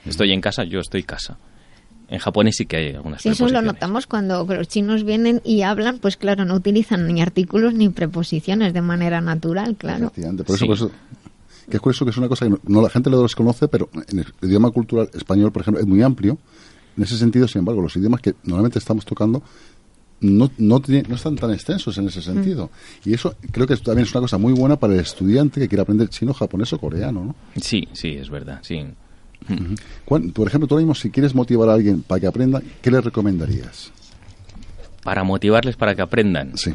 Estoy 0.04 0.32
en 0.32 0.40
casa, 0.40 0.64
yo 0.64 0.80
estoy 0.80 1.04
casa. 1.04 1.38
En 2.12 2.18
japonés 2.18 2.56
sí 2.58 2.66
que 2.66 2.76
hay 2.76 2.94
algunas 2.94 3.22
sí, 3.22 3.30
Eso 3.30 3.48
lo 3.48 3.62
notamos 3.62 4.06
cuando 4.06 4.44
los 4.44 4.68
chinos 4.68 5.02
vienen 5.02 5.40
y 5.46 5.62
hablan, 5.62 5.98
pues 5.98 6.18
claro, 6.18 6.44
no 6.44 6.54
utilizan 6.54 7.06
ni 7.06 7.22
artículos 7.22 7.72
ni 7.72 7.88
preposiciones 7.88 8.74
de 8.74 8.82
manera 8.82 9.22
natural, 9.22 9.76
claro. 9.76 10.12
Por 10.46 10.62
eso, 10.62 10.90
que 11.70 11.76
es 11.78 11.80
curioso 11.80 12.04
que 12.04 12.10
es 12.10 12.16
una 12.18 12.28
cosa 12.28 12.46
que 12.46 12.54
no, 12.64 12.82
la 12.82 12.90
gente 12.90 13.08
lo 13.08 13.22
desconoce, 13.22 13.66
pero 13.66 13.88
en 14.10 14.18
el 14.18 14.26
idioma 14.42 14.70
cultural 14.70 15.08
español, 15.14 15.52
por 15.52 15.62
ejemplo, 15.62 15.80
es 15.80 15.86
muy 15.86 16.02
amplio. 16.02 16.36
En 16.98 17.02
ese 17.02 17.16
sentido, 17.16 17.48
sin 17.48 17.60
embargo, 17.60 17.80
los 17.80 17.96
idiomas 17.96 18.20
que 18.20 18.34
normalmente 18.42 18.78
estamos 18.78 19.06
tocando 19.06 19.42
no, 20.20 20.50
no, 20.58 20.82
no 21.08 21.14
están 21.14 21.36
tan 21.36 21.50
extensos 21.50 21.96
en 21.96 22.08
ese 22.08 22.20
mm. 22.20 22.22
sentido. 22.22 22.70
Y 23.06 23.14
eso 23.14 23.36
creo 23.50 23.66
que 23.66 23.78
también 23.78 24.06
es 24.06 24.12
una 24.12 24.20
cosa 24.20 24.36
muy 24.36 24.52
buena 24.52 24.76
para 24.76 24.92
el 24.92 25.00
estudiante 25.00 25.60
que 25.60 25.66
quiere 25.66 25.80
aprender 25.80 26.10
chino, 26.10 26.34
japonés 26.34 26.74
o 26.74 26.78
coreano, 26.78 27.24
¿no? 27.24 27.34
Sí, 27.58 27.88
sí, 27.94 28.10
es 28.16 28.28
verdad, 28.28 28.58
sí. 28.60 28.84
Por 30.06 30.46
ejemplo, 30.46 30.66
tú 30.66 30.76
mismo, 30.76 30.94
si 30.94 31.10
quieres 31.10 31.34
motivar 31.34 31.68
a 31.68 31.74
alguien 31.74 32.02
para 32.02 32.20
que 32.20 32.26
aprenda, 32.26 32.62
¿qué 32.80 32.90
le 32.90 33.00
recomendarías? 33.00 33.92
Para 35.02 35.24
motivarles 35.24 35.76
para 35.76 35.94
que 35.94 36.02
aprendan. 36.02 36.56
Sí. 36.56 36.74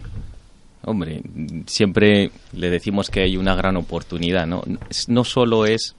Hombre, 0.83 1.21
siempre 1.65 2.31
le 2.53 2.69
decimos 2.69 3.09
que 3.09 3.21
hay 3.21 3.35
una 3.37 3.55
gran 3.55 3.75
oportunidad, 3.75 4.47
¿no? 4.47 4.63
No 5.07 5.23
solo 5.23 5.65
es, 5.65 5.95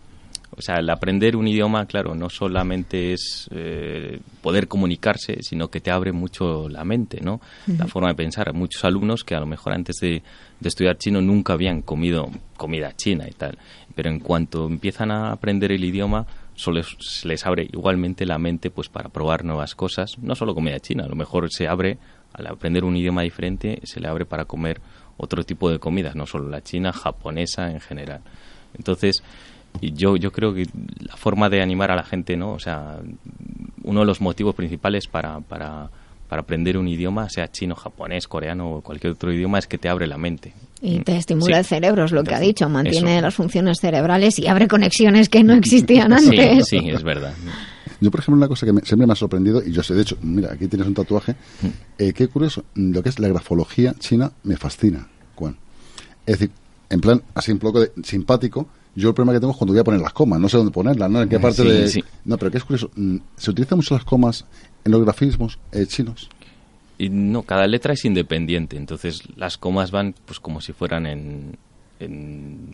o 0.56 0.62
sea, 0.62 0.76
el 0.76 0.88
aprender 0.88 1.36
un 1.36 1.46
idioma, 1.46 1.84
claro, 1.86 2.14
no 2.14 2.30
solamente 2.30 3.12
es 3.12 3.48
eh, 3.50 4.18
poder 4.40 4.66
comunicarse, 4.66 5.42
sino 5.42 5.68
que 5.68 5.80
te 5.80 5.90
abre 5.90 6.12
mucho 6.12 6.68
la 6.68 6.84
mente, 6.84 7.20
¿no? 7.20 7.40
La 7.66 7.86
forma 7.86 8.08
de 8.08 8.14
pensar. 8.14 8.52
Muchos 8.54 8.84
alumnos 8.84 9.24
que 9.24 9.34
a 9.34 9.40
lo 9.40 9.46
mejor 9.46 9.74
antes 9.74 9.96
de, 10.00 10.22
de 10.58 10.68
estudiar 10.68 10.96
chino 10.96 11.20
nunca 11.20 11.52
habían 11.52 11.82
comido 11.82 12.30
comida 12.56 12.96
china 12.96 13.26
y 13.28 13.32
tal, 13.32 13.58
pero 13.94 14.08
en 14.10 14.20
cuanto 14.20 14.66
empiezan 14.66 15.10
a 15.10 15.32
aprender 15.32 15.70
el 15.70 15.84
idioma, 15.84 16.26
solo 16.58 16.82
se 16.82 17.28
les 17.28 17.46
abre 17.46 17.68
igualmente 17.72 18.26
la 18.26 18.36
mente 18.36 18.68
pues 18.70 18.88
para 18.88 19.10
probar 19.10 19.44
nuevas 19.44 19.76
cosas, 19.76 20.18
no 20.18 20.34
solo 20.34 20.56
comida 20.56 20.80
china, 20.80 21.04
a 21.04 21.08
lo 21.08 21.14
mejor 21.14 21.52
se 21.52 21.68
abre 21.68 21.98
al 22.32 22.48
aprender 22.48 22.84
un 22.84 22.96
idioma 22.96 23.22
diferente, 23.22 23.80
se 23.84 24.00
le 24.00 24.08
abre 24.08 24.26
para 24.26 24.44
comer 24.44 24.80
otro 25.16 25.44
tipo 25.44 25.70
de 25.70 25.78
comidas, 25.78 26.16
no 26.16 26.26
solo 26.26 26.48
la 26.48 26.60
china, 26.60 26.92
japonesa 26.92 27.70
en 27.70 27.80
general. 27.80 28.22
Entonces, 28.76 29.22
yo 29.80 30.16
yo 30.16 30.32
creo 30.32 30.52
que 30.52 30.66
la 30.98 31.16
forma 31.16 31.48
de 31.48 31.62
animar 31.62 31.92
a 31.92 31.96
la 31.96 32.02
gente, 32.02 32.36
¿no? 32.36 32.52
O 32.54 32.58
sea, 32.58 32.98
uno 33.84 34.00
de 34.00 34.06
los 34.06 34.20
motivos 34.20 34.56
principales 34.56 35.06
para, 35.06 35.38
para 35.40 35.90
para 36.28 36.42
aprender 36.42 36.76
un 36.76 36.88
idioma, 36.88 37.28
sea 37.28 37.50
chino, 37.50 37.74
japonés, 37.74 38.28
coreano 38.28 38.74
o 38.74 38.80
cualquier 38.80 39.14
otro 39.14 39.32
idioma, 39.32 39.58
es 39.58 39.66
que 39.66 39.78
te 39.78 39.88
abre 39.88 40.06
la 40.06 40.18
mente. 40.18 40.52
Y 40.80 41.00
te 41.00 41.16
estimula 41.16 41.58
el 41.58 41.64
cerebro, 41.64 42.04
es 42.04 42.12
lo 42.12 42.22
que 42.22 42.34
ha 42.34 42.40
dicho, 42.40 42.68
mantiene 42.68 43.20
las 43.20 43.34
funciones 43.34 43.78
cerebrales 43.80 44.38
y 44.38 44.46
abre 44.46 44.68
conexiones 44.68 45.28
que 45.28 45.42
no 45.42 45.54
existían 45.54 46.12
antes. 46.12 46.68
Sí, 46.68 46.78
sí, 46.78 46.90
es 46.90 47.02
verdad. 47.02 47.34
Yo, 48.00 48.10
por 48.10 48.20
ejemplo, 48.20 48.38
una 48.38 48.48
cosa 48.48 48.64
que 48.64 48.72
siempre 48.84 49.06
me 49.06 49.12
ha 49.12 49.16
sorprendido, 49.16 49.62
y 49.64 49.72
yo 49.72 49.82
sé, 49.82 49.94
de 49.94 50.02
hecho, 50.02 50.16
mira, 50.22 50.52
aquí 50.52 50.68
tienes 50.68 50.86
un 50.86 50.94
tatuaje, 50.94 51.32
mm. 51.32 51.66
eh, 51.98 52.12
qué 52.12 52.28
curioso, 52.28 52.64
lo 52.74 53.02
que 53.02 53.08
es 53.08 53.18
la 53.18 53.28
grafología 53.28 53.94
china 53.98 54.30
me 54.44 54.56
fascina, 54.56 55.08
Juan. 55.34 55.56
Es 56.24 56.38
decir, 56.38 56.50
en 56.90 57.00
plan, 57.00 57.22
así 57.34 57.50
un 57.50 57.58
poco 57.58 57.80
de, 57.80 57.90
simpático, 58.04 58.68
Yo 58.94 59.08
el 59.08 59.14
problema 59.14 59.32
que 59.32 59.40
tengo 59.40 59.52
es 59.52 59.58
cuando 59.58 59.72
voy 59.72 59.80
a 59.80 59.84
poner 59.84 60.00
las 60.00 60.12
comas, 60.12 60.40
no 60.40 60.48
sé 60.48 60.56
dónde 60.56 60.72
ponerlas, 60.72 61.10
¿no? 61.10 61.22
En 61.22 61.28
qué 61.28 61.38
parte 61.38 61.62
de... 61.62 62.04
No, 62.24 62.38
pero 62.38 62.50
que 62.50 62.58
es 62.58 62.64
curioso, 62.64 62.90
mm, 62.94 63.16
¿se 63.36 63.50
utilizan 63.50 63.78
mucho 63.78 63.94
las 63.94 64.04
comas 64.04 64.44
en 64.84 64.92
los 64.92 65.02
grafismos 65.02 65.58
eh, 65.72 65.86
chinos? 65.86 66.28
Y 66.98 67.10
no, 67.10 67.42
cada 67.42 67.66
letra 67.66 67.92
es 67.92 68.04
independiente, 68.04 68.76
entonces 68.76 69.22
las 69.36 69.56
comas 69.56 69.90
van 69.90 70.14
pues 70.24 70.40
como 70.40 70.60
si 70.60 70.72
fueran 70.72 71.06
en, 71.06 71.56
en 72.00 72.72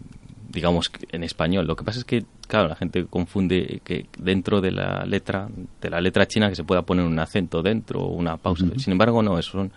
digamos, 0.55 0.90
en 1.12 1.24
español. 1.24 1.66
Lo 1.66 1.76
que 1.76 1.84
pasa 1.84 1.98
es 1.98 2.05
que, 2.05 2.24
claro, 2.46 2.68
la 2.68 2.76
gente 2.76 3.05
confunde 3.05 3.82
que 3.84 4.07
dentro 4.18 4.61
de 4.61 4.70
la 4.70 5.05
letra, 5.05 5.48
de 5.80 5.90
la 5.90 6.00
letra 6.00 6.26
china, 6.26 6.48
que 6.48 6.57
se 6.57 6.64
pueda 6.64 6.82
poner 6.82 7.05
un 7.05 7.18
acento 7.18 7.61
dentro 7.62 8.00
o 8.00 8.14
una 8.14 8.36
pausa. 8.36 8.66
Sin 8.78 8.92
embargo, 8.92 9.22
no, 9.22 9.38
eso 9.38 9.50
son, 9.52 9.72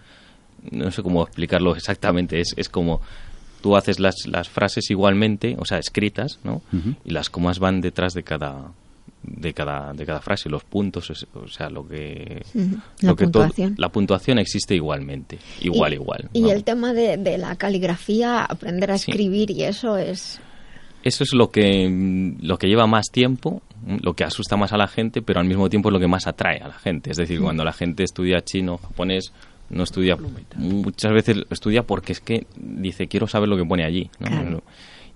no 0.72 0.92
sé 0.92 1.04
cómo 1.04 1.24
explicarlo 1.24 1.76
exactamente, 1.76 2.40
es, 2.40 2.54
es 2.56 2.70
como 2.70 3.02
tú 3.62 3.76
haces 3.76 4.00
las, 4.00 4.28
las 4.28 4.48
frases 4.50 4.90
igualmente, 4.92 5.56
o 5.60 5.66
sea, 5.66 5.80
escritas, 5.80 6.40
¿no? 6.44 6.62
Y 7.04 7.12
las 7.12 7.30
comas 7.30 7.60
van 7.60 7.82
detrás 7.82 8.14
de 8.14 8.24
cada 8.24 8.72
de 9.28 9.54
cada 9.54 9.94
de 9.94 10.06
cada 10.06 10.22
frase, 10.22 10.50
los 10.50 10.64
puntos, 10.64 11.10
o 11.10 11.48
sea, 11.48 11.70
lo 11.70 11.88
que 11.88 12.44
la 13.02 13.14
puntuación. 13.14 13.76
la 13.78 13.90
puntuación 13.90 14.40
existe 14.40 14.76
igualmente, 14.76 15.38
igual 15.62 15.94
igual. 15.94 16.30
Y 16.34 16.50
el 16.50 16.64
tema 16.64 16.94
de, 16.94 17.18
de, 17.18 17.38
la 17.38 17.56
caligrafía, 17.56 18.44
aprender 18.44 18.92
a 18.92 18.96
escribir 18.96 19.52
y 19.52 19.64
eso 19.64 19.98
es 19.98 20.40
eso 21.04 21.24
es 21.24 21.34
lo 21.34 21.52
que 21.52 22.36
lo 22.42 22.58
que 22.58 22.68
lleva 22.68 22.88
más 22.88 23.08
tiempo, 23.12 23.62
lo 24.02 24.14
que 24.14 24.24
asusta 24.24 24.58
más 24.58 24.74
a 24.74 24.78
la 24.78 24.88
gente, 24.88 25.22
pero 25.22 25.40
al 25.40 25.46
mismo 25.46 25.70
tiempo 25.70 25.90
es 25.90 25.94
lo 25.94 26.00
que 26.00 26.08
más 26.08 26.28
atrae 26.28 26.60
a 26.60 26.68
la 26.68 26.80
gente. 26.80 27.12
Es 27.12 27.18
decir, 27.18 27.40
cuando 27.40 27.64
la 27.64 27.74
gente 27.74 28.04
estudia 28.04 28.42
chino, 28.42 28.78
japonés, 28.78 29.32
no 29.70 29.84
estudia 29.84 30.18
muchas 30.56 31.12
veces 31.12 31.38
estudia 31.50 31.84
porque 31.84 32.14
es 32.14 32.22
que 32.22 32.48
dice 32.56 33.08
quiero 33.08 33.28
saber 33.28 33.50
lo 33.50 33.58
que 33.58 33.66
pone 33.66 33.84
allí 33.84 34.10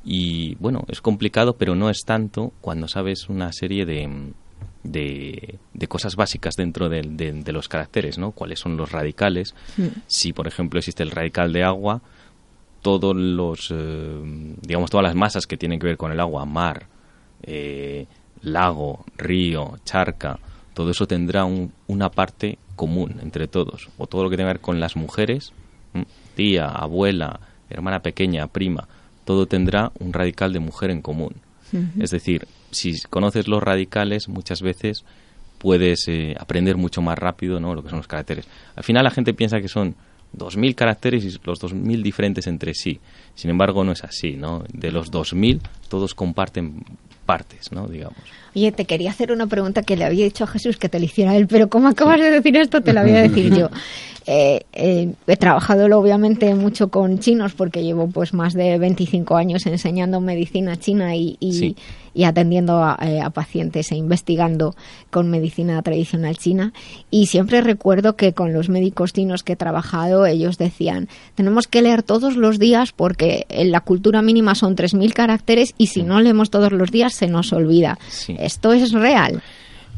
y 0.03 0.55
bueno 0.55 0.83
es 0.87 1.01
complicado 1.01 1.55
pero 1.57 1.75
no 1.75 1.89
es 1.89 2.03
tanto 2.05 2.53
cuando 2.61 2.87
sabes 2.87 3.29
una 3.29 3.51
serie 3.51 3.85
de 3.85 4.33
de, 4.83 5.59
cosas 5.87 6.15
básicas 6.15 6.55
dentro 6.55 6.89
de, 6.89 7.01
de, 7.03 7.51
los 7.51 7.67
caracteres 7.67 8.17
no 8.17 8.31
cuáles 8.31 8.59
son 8.59 8.77
los 8.77 8.91
radicales 8.91 9.53
mm. 9.77 9.87
si 10.07 10.33
por 10.33 10.47
ejemplo 10.47 10.79
existe 10.79 11.03
el 11.03 11.11
radical 11.11 11.53
de 11.53 11.63
agua 11.63 12.01
todos 12.81 13.15
los 13.15 13.69
eh, 13.71 14.55
digamos 14.61 14.89
todas 14.89 15.03
las 15.03 15.15
masas 15.15 15.45
que 15.45 15.57
tienen 15.57 15.79
que 15.79 15.85
ver 15.85 15.97
con 15.97 16.11
el 16.11 16.19
agua 16.19 16.45
mar 16.45 16.87
eh, 17.43 18.07
lago 18.41 19.05
río 19.17 19.77
charca 19.85 20.39
todo 20.73 20.91
eso 20.91 21.05
tendrá 21.05 21.45
una 21.87 22.09
parte 22.09 22.57
común 22.75 23.19
entre 23.21 23.47
todos, 23.47 23.89
o 23.97 24.07
todo 24.07 24.23
lo 24.23 24.29
que 24.29 24.37
tenga 24.37 24.49
que 24.49 24.53
ver 24.55 24.61
con 24.61 24.79
las 24.79 24.95
mujeres, 24.95 25.53
tía, 26.35 26.67
abuela, 26.67 27.39
hermana 27.69 28.01
pequeña, 28.01 28.47
prima, 28.47 28.87
todo 29.25 29.45
tendrá 29.45 29.91
un 29.99 30.13
radical 30.13 30.53
de 30.53 30.59
mujer 30.59 30.91
en 30.91 31.01
común. 31.01 31.35
Es 31.99 32.11
decir, 32.11 32.47
si 32.71 32.99
conoces 33.09 33.47
los 33.47 33.63
radicales, 33.63 34.27
muchas 34.27 34.61
veces 34.61 35.05
puedes 35.57 36.07
eh, 36.07 36.35
aprender 36.37 36.75
mucho 36.75 37.01
más 37.01 37.17
rápido 37.17 37.59
¿no? 37.59 37.73
lo 37.75 37.83
que 37.83 37.89
son 37.89 37.99
los 37.99 38.07
caracteres. 38.07 38.45
Al 38.75 38.83
final 38.83 39.05
la 39.05 39.11
gente 39.11 39.33
piensa 39.33 39.61
que 39.61 39.69
son 39.69 39.95
2.000 40.37 40.75
caracteres 40.75 41.23
y 41.23 41.39
los 41.43 41.61
2.000 41.61 42.01
diferentes 42.01 42.47
entre 42.47 42.73
sí. 42.73 42.99
Sin 43.35 43.51
embargo, 43.51 43.83
no 43.83 43.91
es 43.91 44.03
así. 44.03 44.33
¿no? 44.33 44.63
De 44.73 44.91
los 44.91 45.11
2.000, 45.11 45.61
todos 45.87 46.15
comparten 46.15 46.83
partes, 47.31 47.71
¿no? 47.71 47.87
digamos. 47.87 48.17
Oye, 48.53 48.73
te 48.73 48.83
quería 48.83 49.11
hacer 49.11 49.31
una 49.31 49.47
pregunta 49.47 49.83
que 49.83 49.95
le 49.95 50.03
había 50.03 50.25
dicho 50.25 50.43
a 50.43 50.47
Jesús 50.47 50.75
que 50.75 50.89
te 50.89 50.99
lo 50.99 51.05
hiciera 51.05 51.33
él, 51.37 51.47
pero 51.47 51.69
como 51.69 51.87
acabas 51.87 52.19
de 52.19 52.29
decir 52.29 52.57
esto, 52.57 52.81
te 52.81 52.91
la 52.91 53.03
voy 53.03 53.11
a 53.11 53.21
decir 53.29 53.55
yo. 53.55 53.69
Eh, 54.27 54.65
eh, 54.73 55.13
he 55.27 55.37
trabajado 55.37 55.85
obviamente 55.97 56.53
mucho 56.55 56.89
con 56.89 57.19
chinos 57.19 57.53
porque 57.53 57.83
llevo 57.83 58.09
pues 58.09 58.33
más 58.33 58.53
de 58.53 58.77
25 58.77 59.37
años 59.37 59.65
enseñando 59.65 60.19
medicina 60.19 60.75
china 60.77 61.15
y, 61.15 61.37
y, 61.39 61.77
atendiendo 62.23 62.81
eh, 63.01 63.21
a, 63.21 63.29
pacientes 63.29 63.91
e 63.91 63.95
investigando 63.95 64.75
con 65.09 65.29
medicina 65.29 65.81
tradicional 65.81 66.37
china. 66.37 66.73
Y 67.09 67.27
siempre 67.27 67.61
recuerdo 67.61 68.15
que 68.15 68.33
con 68.33 68.53
los 68.53 68.69
médicos 68.69 69.13
chinos 69.13 69.43
que 69.43 69.53
he 69.53 69.55
trabajado, 69.55 70.25
ellos 70.25 70.57
decían, 70.57 71.09
tenemos 71.35 71.67
que 71.67 71.81
leer 71.81 72.03
todos 72.03 72.35
los 72.35 72.59
días 72.59 72.91
porque 72.91 73.45
en 73.49 73.71
la 73.71 73.81
cultura 73.81 74.21
mínima 74.21 74.55
son 74.55 74.75
3.000 74.75 75.13
caracteres 75.13 75.73
y 75.77 75.87
si 75.87 76.03
no 76.03 76.19
leemos 76.19 76.49
todos 76.49 76.71
los 76.71 76.91
días 76.91 77.13
se 77.13 77.27
nos 77.27 77.53
olvida. 77.53 77.97
¿Esto 78.27 78.73
es 78.73 78.91
real? 78.91 79.41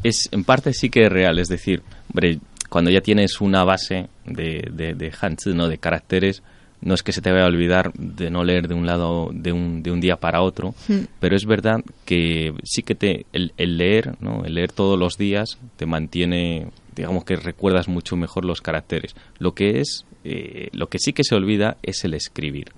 Es, 0.02 0.28
en 0.32 0.44
parte 0.44 0.72
sí 0.72 0.90
que 0.90 1.06
es 1.06 1.12
real, 1.12 1.38
es 1.38 1.48
decir, 1.48 1.82
hombre, 2.10 2.38
cuando 2.68 2.90
ya 2.90 3.00
tienes 3.00 3.40
una 3.40 3.64
base 3.64 4.08
de, 4.26 4.68
de, 4.72 4.94
de 4.94 5.12
¿no? 5.54 5.68
de 5.68 5.78
caracteres, 5.78 6.42
no 6.84 6.94
es 6.94 7.02
que 7.02 7.12
se 7.12 7.22
te 7.22 7.32
vaya 7.32 7.44
a 7.44 7.48
olvidar 7.48 7.92
de 7.94 8.30
no 8.30 8.44
leer 8.44 8.68
de 8.68 8.74
un 8.74 8.86
lado 8.86 9.30
de 9.32 9.52
un, 9.52 9.82
de 9.82 9.90
un 9.90 10.00
día 10.00 10.16
para 10.16 10.42
otro, 10.42 10.74
hmm. 10.86 11.04
pero 11.18 11.34
es 11.34 11.46
verdad 11.46 11.82
que 12.04 12.52
sí 12.62 12.82
que 12.82 12.94
te 12.94 13.26
el, 13.32 13.52
leer, 13.56 14.16
¿no? 14.20 14.44
el 14.44 14.54
leer 14.54 14.70
todos 14.70 14.98
los 14.98 15.16
días 15.16 15.58
te 15.76 15.86
mantiene, 15.86 16.68
digamos 16.94 17.24
que 17.24 17.36
recuerdas 17.36 17.88
mucho 17.88 18.16
mejor 18.16 18.44
los 18.44 18.60
caracteres. 18.60 19.16
Lo 19.38 19.54
que 19.54 19.80
es, 19.80 20.04
eh, 20.24 20.68
lo 20.72 20.88
que 20.88 20.98
sí 20.98 21.14
que 21.14 21.24
se 21.24 21.34
olvida 21.34 21.78
es 21.82 22.04
el 22.04 22.12
escribir. 22.12 22.72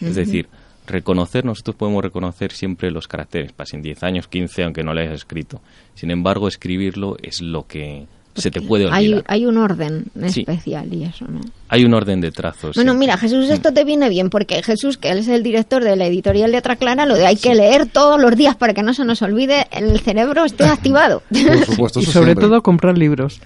Es 0.00 0.14
decir, 0.14 0.48
reconocer, 0.86 1.44
nosotros 1.44 1.74
podemos 1.74 2.04
reconocer 2.04 2.52
siempre 2.52 2.92
los 2.92 3.08
caracteres, 3.08 3.52
pasen 3.52 3.82
10 3.82 4.04
años, 4.04 4.28
15, 4.28 4.62
aunque 4.62 4.84
no 4.84 4.94
lo 4.94 5.00
hayas 5.00 5.14
escrito. 5.14 5.60
Sin 5.94 6.12
embargo, 6.12 6.46
escribirlo 6.46 7.16
es 7.20 7.42
lo 7.42 7.66
que 7.66 8.06
se 8.38 8.50
te 8.50 8.60
puede 8.60 8.86
olvidar. 8.86 9.24
Hay, 9.26 9.46
un 9.46 9.58
orden 9.58 10.06
especial 10.22 10.92
y 10.92 11.04
eso, 11.04 11.26
¿no? 11.28 11.40
Hay 11.68 11.84
un 11.84 11.94
orden 11.94 12.20
de 12.20 12.30
trazos. 12.30 12.76
Bueno, 12.76 12.94
mira, 12.94 13.16
Jesús, 13.18 13.50
esto 13.50 13.72
te 13.72 13.84
viene 13.84 14.08
bien 14.08 14.30
porque 14.30 14.62
Jesús, 14.62 14.96
que 14.96 15.10
él 15.10 15.18
es 15.18 15.28
el 15.28 15.42
director 15.42 15.84
de 15.84 15.96
la 15.96 16.06
editorial 16.06 16.52
Letra 16.52 16.76
Clara, 16.76 17.04
lo 17.04 17.14
de 17.14 17.26
hay 17.26 17.36
que 17.36 17.54
leer 17.54 17.86
todos 17.86 18.20
los 18.20 18.34
días 18.36 18.56
para 18.56 18.74
que 18.74 18.82
no 18.82 18.94
se 18.94 19.04
nos 19.04 19.22
olvide, 19.22 19.66
el 19.70 20.00
cerebro 20.00 20.44
esté 20.44 20.64
activado. 20.68 21.22
Por 21.30 21.66
supuesto, 21.66 22.00
y 22.00 22.06
sobre 22.06 22.34
todo 22.34 22.62
comprar 22.62 22.96
libros. 22.96 23.40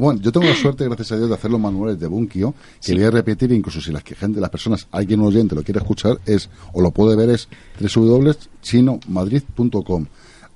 Bueno, 0.00 0.20
yo 0.20 0.32
tengo 0.32 0.46
la 0.46 0.54
suerte, 0.54 0.84
gracias 0.84 1.12
a 1.12 1.16
Dios, 1.16 1.28
de 1.28 1.34
hacer 1.34 1.50
los 1.50 1.60
manuales 1.60 2.00
de 2.00 2.06
Bunkio, 2.06 2.54
que 2.84 2.94
voy 2.94 3.04
a 3.04 3.10
repetir, 3.10 3.52
incluso 3.52 3.80
si 3.80 3.92
la 3.92 4.00
gente, 4.00 4.40
las 4.40 4.50
personas, 4.50 4.86
alguien 4.90 5.20
oyente 5.20 5.54
lo 5.54 5.62
quiere 5.62 5.80
escuchar, 5.80 6.18
es 6.24 6.48
o 6.72 6.80
lo 6.80 6.90
puede 6.90 7.16
ver, 7.16 7.28
es 7.30 7.48
www.chinomadrid.com. 7.80 10.06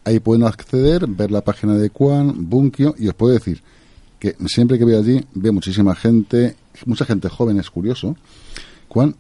Ahí 0.05 0.19
pueden 0.21 0.45
acceder, 0.45 1.07
ver 1.07 1.31
la 1.31 1.43
página 1.43 1.75
de 1.75 1.89
Juan, 1.89 2.49
Bunkio, 2.49 2.95
y 2.99 3.09
os 3.09 3.15
puedo 3.15 3.33
decir 3.33 3.63
que 4.19 4.37
siempre 4.47 4.79
que 4.79 4.85
voy 4.85 4.95
allí 4.95 5.25
veo 5.35 5.53
muchísima 5.53 5.95
gente, 5.95 6.57
mucha 6.87 7.05
gente 7.05 7.29
joven, 7.29 7.59
es 7.59 7.71
curioso, 7.71 8.17
Juan, 8.89 9.17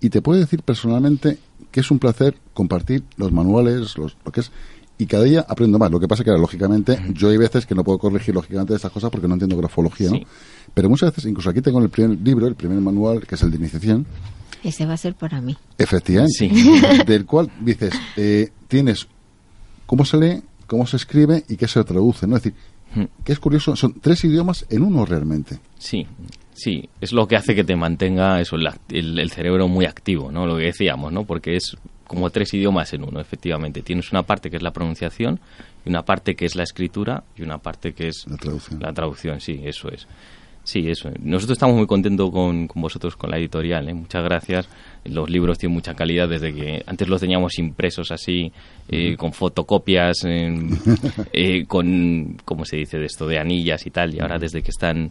y 0.00 0.10
te 0.10 0.22
puedo 0.22 0.40
decir 0.40 0.62
personalmente 0.62 1.38
que 1.70 1.80
es 1.80 1.90
un 1.90 1.98
placer 1.98 2.36
compartir 2.52 3.04
los 3.16 3.32
manuales, 3.32 3.96
los, 3.96 4.16
lo 4.24 4.32
que 4.32 4.40
es, 4.40 4.50
y 4.98 5.06
cada 5.06 5.24
día 5.24 5.44
aprendo 5.48 5.78
más. 5.78 5.90
Lo 5.90 5.98
que 5.98 6.06
pasa 6.06 6.22
que, 6.22 6.30
lógicamente, 6.30 7.00
yo 7.12 7.28
hay 7.28 7.36
veces 7.36 7.66
que 7.66 7.74
no 7.74 7.82
puedo 7.82 7.98
corregir, 7.98 8.34
lógicamente, 8.34 8.74
estas 8.74 8.92
cosas 8.92 9.10
porque 9.10 9.26
no 9.26 9.34
entiendo 9.34 9.56
grafología, 9.56 10.10
¿no? 10.10 10.20
Pero 10.72 10.88
muchas 10.88 11.10
veces, 11.10 11.30
incluso 11.30 11.50
aquí 11.50 11.60
tengo 11.60 11.80
el 11.80 11.88
primer 11.88 12.18
libro, 12.20 12.46
el 12.46 12.54
primer 12.54 12.80
manual, 12.80 13.26
que 13.26 13.34
es 13.34 13.42
el 13.42 13.50
de 13.50 13.56
iniciación. 13.56 14.06
Ese 14.62 14.86
va 14.86 14.94
a 14.94 14.96
ser 14.96 15.14
para 15.14 15.40
mí. 15.40 15.56
Efectivamente. 15.78 16.34
Sí. 16.38 16.80
Del 17.06 17.26
cual 17.26 17.50
dices, 17.60 17.92
eh, 18.16 18.50
tienes 18.68 19.06
cómo 19.86 20.04
se 20.04 20.18
lee, 20.18 20.42
cómo 20.66 20.86
se 20.86 20.96
escribe 20.96 21.44
y 21.48 21.56
qué 21.56 21.68
se 21.68 21.82
traduce, 21.84 22.26
¿no? 22.26 22.36
Es 22.36 22.42
decir, 22.42 22.58
hmm. 22.94 23.24
que 23.24 23.32
es 23.32 23.38
curioso, 23.38 23.76
son 23.76 24.00
tres 24.00 24.24
idiomas 24.24 24.66
en 24.70 24.82
uno 24.82 25.04
realmente. 25.04 25.58
Sí, 25.78 26.06
sí, 26.52 26.88
es 27.00 27.12
lo 27.12 27.26
que 27.26 27.36
hace 27.36 27.54
que 27.54 27.64
te 27.64 27.76
mantenga 27.76 28.40
eso, 28.40 28.56
el, 28.56 29.18
el, 29.18 29.30
cerebro 29.30 29.68
muy 29.68 29.86
activo, 29.86 30.30
¿no? 30.30 30.46
Lo 30.46 30.56
que 30.56 30.64
decíamos, 30.64 31.12
¿no? 31.12 31.24
Porque 31.24 31.56
es 31.56 31.76
como 32.06 32.30
tres 32.30 32.52
idiomas 32.54 32.92
en 32.92 33.04
uno, 33.04 33.20
efectivamente. 33.20 33.82
Tienes 33.82 34.12
una 34.12 34.22
parte 34.22 34.50
que 34.50 34.56
es 34.56 34.62
la 34.62 34.72
pronunciación, 34.72 35.40
y 35.84 35.90
una 35.90 36.02
parte 36.02 36.34
que 36.34 36.46
es 36.46 36.54
la 36.54 36.62
escritura, 36.62 37.24
y 37.36 37.42
una 37.42 37.58
parte 37.58 37.92
que 37.92 38.08
es 38.08 38.24
la 38.28 38.36
traducción. 38.36 38.80
La 38.80 38.92
traducción, 38.92 39.40
sí, 39.40 39.60
eso 39.64 39.88
es. 39.88 40.06
Sí, 40.64 40.88
eso. 40.88 41.10
Nosotros 41.20 41.56
estamos 41.56 41.76
muy 41.76 41.86
contentos 41.86 42.30
con, 42.30 42.66
con 42.66 42.80
vosotros, 42.80 43.16
con 43.16 43.30
la 43.30 43.36
editorial. 43.36 43.86
¿eh? 43.86 43.94
Muchas 43.94 44.24
gracias. 44.24 44.66
Los 45.04 45.28
libros 45.28 45.58
tienen 45.58 45.74
mucha 45.74 45.94
calidad 45.94 46.26
desde 46.26 46.54
que 46.54 46.82
antes 46.86 47.06
los 47.06 47.20
teníamos 47.20 47.58
impresos 47.58 48.10
así, 48.10 48.50
eh, 48.88 49.14
con 49.18 49.34
fotocopias, 49.34 50.24
eh, 50.24 51.66
con, 51.66 52.38
¿cómo 52.46 52.64
se 52.64 52.76
dice 52.76 52.96
de 52.98 53.04
esto? 53.04 53.26
De 53.26 53.38
anillas 53.38 53.86
y 53.86 53.90
tal. 53.90 54.14
Y 54.14 54.20
ahora 54.20 54.38
desde 54.38 54.62
que 54.62 54.70
están 54.70 55.10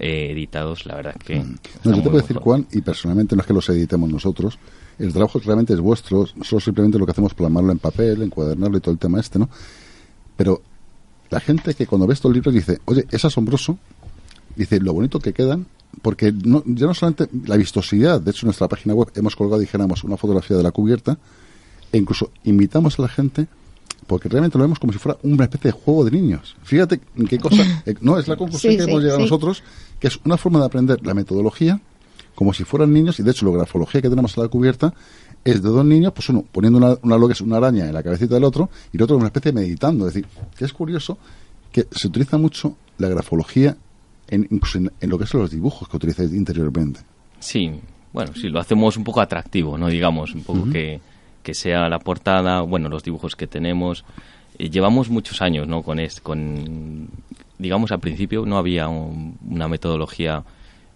eh, 0.00 0.30
editados, 0.30 0.86
la 0.86 0.96
verdad 0.96 1.16
que... 1.22 1.36
No, 1.36 1.54
yo 1.84 1.96
te 1.96 2.02
puedo 2.02 2.22
decir, 2.22 2.38
Juan, 2.38 2.66
y 2.72 2.80
personalmente 2.80 3.36
no 3.36 3.42
es 3.42 3.46
que 3.46 3.54
los 3.54 3.68
editemos 3.68 4.10
nosotros, 4.10 4.58
el 4.98 5.12
trabajo 5.12 5.38
realmente 5.44 5.74
es 5.74 5.80
vuestro, 5.80 6.26
solo 6.42 6.60
simplemente 6.60 6.98
lo 6.98 7.04
que 7.04 7.12
hacemos 7.12 7.32
es 7.32 7.36
plasmarlo 7.36 7.72
en 7.72 7.78
papel, 7.78 8.22
encuadernarlo 8.22 8.78
y 8.78 8.80
todo 8.80 8.92
el 8.92 8.98
tema 8.98 9.20
este, 9.20 9.38
¿no? 9.38 9.50
Pero 10.36 10.62
la 11.30 11.40
gente 11.40 11.74
que 11.74 11.86
cuando 11.86 12.06
ve 12.06 12.14
estos 12.14 12.32
libros 12.32 12.54
dice, 12.54 12.78
oye, 12.84 13.04
es 13.10 13.24
asombroso 13.24 13.78
dice 14.56 14.80
lo 14.80 14.92
bonito 14.92 15.20
que 15.20 15.32
quedan, 15.32 15.66
porque 16.02 16.32
no, 16.32 16.62
ya 16.66 16.86
no 16.86 16.94
solamente 16.94 17.28
la 17.46 17.56
vistosidad, 17.56 18.20
de 18.20 18.30
hecho 18.30 18.46
en 18.46 18.48
nuestra 18.48 18.68
página 18.68 18.94
web 18.94 19.10
hemos 19.14 19.36
colgado, 19.36 19.60
dijéramos, 19.60 20.04
una 20.04 20.16
fotografía 20.16 20.56
de 20.56 20.62
la 20.62 20.70
cubierta, 20.70 21.18
e 21.92 21.98
incluso 21.98 22.30
invitamos 22.44 22.98
a 22.98 23.02
la 23.02 23.08
gente, 23.08 23.46
porque 24.06 24.28
realmente 24.28 24.58
lo 24.58 24.64
vemos 24.64 24.78
como 24.78 24.92
si 24.92 24.98
fuera 24.98 25.18
una 25.22 25.44
especie 25.44 25.70
de 25.70 25.78
juego 25.78 26.04
de 26.04 26.10
niños. 26.10 26.56
Fíjate 26.62 27.00
qué 27.28 27.38
cosa, 27.38 27.82
eh, 27.86 27.94
no, 28.00 28.18
es 28.18 28.28
la 28.28 28.36
conclusión 28.36 28.76
que 28.76 28.82
hemos 28.82 29.02
llegado 29.02 29.20
nosotros, 29.20 29.62
que 29.98 30.08
es 30.08 30.18
una 30.24 30.36
forma 30.36 30.58
de 30.58 30.66
aprender 30.66 31.04
la 31.06 31.14
metodología 31.14 31.80
como 32.34 32.52
si 32.52 32.64
fueran 32.64 32.92
niños, 32.92 33.20
y 33.20 33.22
de 33.22 33.30
hecho 33.30 33.46
la 33.46 33.52
grafología 33.52 34.02
que 34.02 34.10
tenemos 34.10 34.36
a 34.36 34.42
la 34.42 34.48
cubierta 34.48 34.92
es 35.44 35.62
de 35.62 35.68
dos 35.68 35.84
niños, 35.84 36.12
pues 36.12 36.28
uno 36.30 36.44
poniendo 36.50 36.78
una, 36.78 36.96
una, 37.02 37.18
lo 37.18 37.28
que 37.28 37.34
es 37.34 37.40
una 37.40 37.58
araña 37.58 37.86
en 37.86 37.94
la 37.94 38.02
cabecita 38.02 38.34
del 38.34 38.44
otro 38.44 38.70
y 38.92 38.96
el 38.96 39.02
otro 39.02 39.16
una 39.16 39.26
especie 39.26 39.52
de 39.52 39.60
meditando. 39.60 40.08
Es 40.08 40.14
decir, 40.14 40.28
que 40.56 40.64
es 40.64 40.72
curioso 40.72 41.18
que 41.70 41.86
se 41.90 42.08
utiliza 42.08 42.38
mucho 42.38 42.76
la 42.98 43.08
grafología 43.08 43.76
en, 44.34 44.46
incluso 44.50 44.78
en, 44.78 44.90
lo 45.02 45.18
que 45.18 45.26
son 45.26 45.40
los 45.42 45.50
dibujos 45.50 45.88
que 45.88 45.96
utilizáis 45.96 46.32
interiormente. 46.32 47.00
Sí, 47.38 47.70
bueno, 48.12 48.32
sí, 48.34 48.48
lo 48.48 48.60
hacemos 48.60 48.96
un 48.96 49.04
poco 49.04 49.20
atractivo, 49.20 49.76
¿no? 49.78 49.88
Digamos, 49.88 50.34
un 50.34 50.42
poco 50.42 50.70
que, 50.70 51.00
que 51.42 51.54
sea 51.54 51.88
la 51.88 51.98
portada, 51.98 52.60
bueno, 52.62 52.88
los 52.88 53.02
dibujos 53.02 53.36
que 53.36 53.46
tenemos. 53.46 54.04
Eh, 54.58 54.70
llevamos 54.70 55.10
muchos 55.10 55.42
años, 55.42 55.66
¿no? 55.66 55.82
Con, 55.82 55.98
es, 55.98 56.20
con, 56.20 57.08
digamos, 57.58 57.92
al 57.92 58.00
principio 58.00 58.46
no 58.46 58.56
había 58.56 58.88
una 58.88 59.68
metodología 59.68 60.44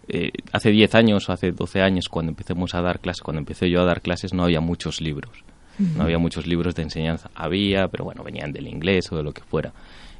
eh, 0.08 0.32
hace 0.52 0.70
10 0.70 0.94
años 0.94 1.28
o 1.28 1.32
hace 1.32 1.52
12 1.52 1.82
años, 1.82 2.08
cuando 2.08 2.30
empecemos 2.30 2.74
a 2.74 2.80
dar 2.80 3.00
clases, 3.00 3.22
cuando 3.22 3.40
empecé 3.40 3.68
yo 3.68 3.82
a 3.82 3.84
dar 3.84 4.00
clases, 4.00 4.32
no 4.32 4.44
había 4.44 4.60
muchos 4.60 5.00
libros. 5.00 5.44
No 5.78 6.02
había 6.02 6.18
muchos 6.18 6.48
libros 6.48 6.74
de 6.74 6.82
enseñanza. 6.82 7.30
Había, 7.36 7.86
pero 7.86 8.02
bueno, 8.02 8.24
venían 8.24 8.52
del 8.52 8.66
inglés 8.66 9.12
o 9.12 9.16
de 9.16 9.22
lo 9.22 9.32
que 9.32 9.42
fuera. 9.42 9.72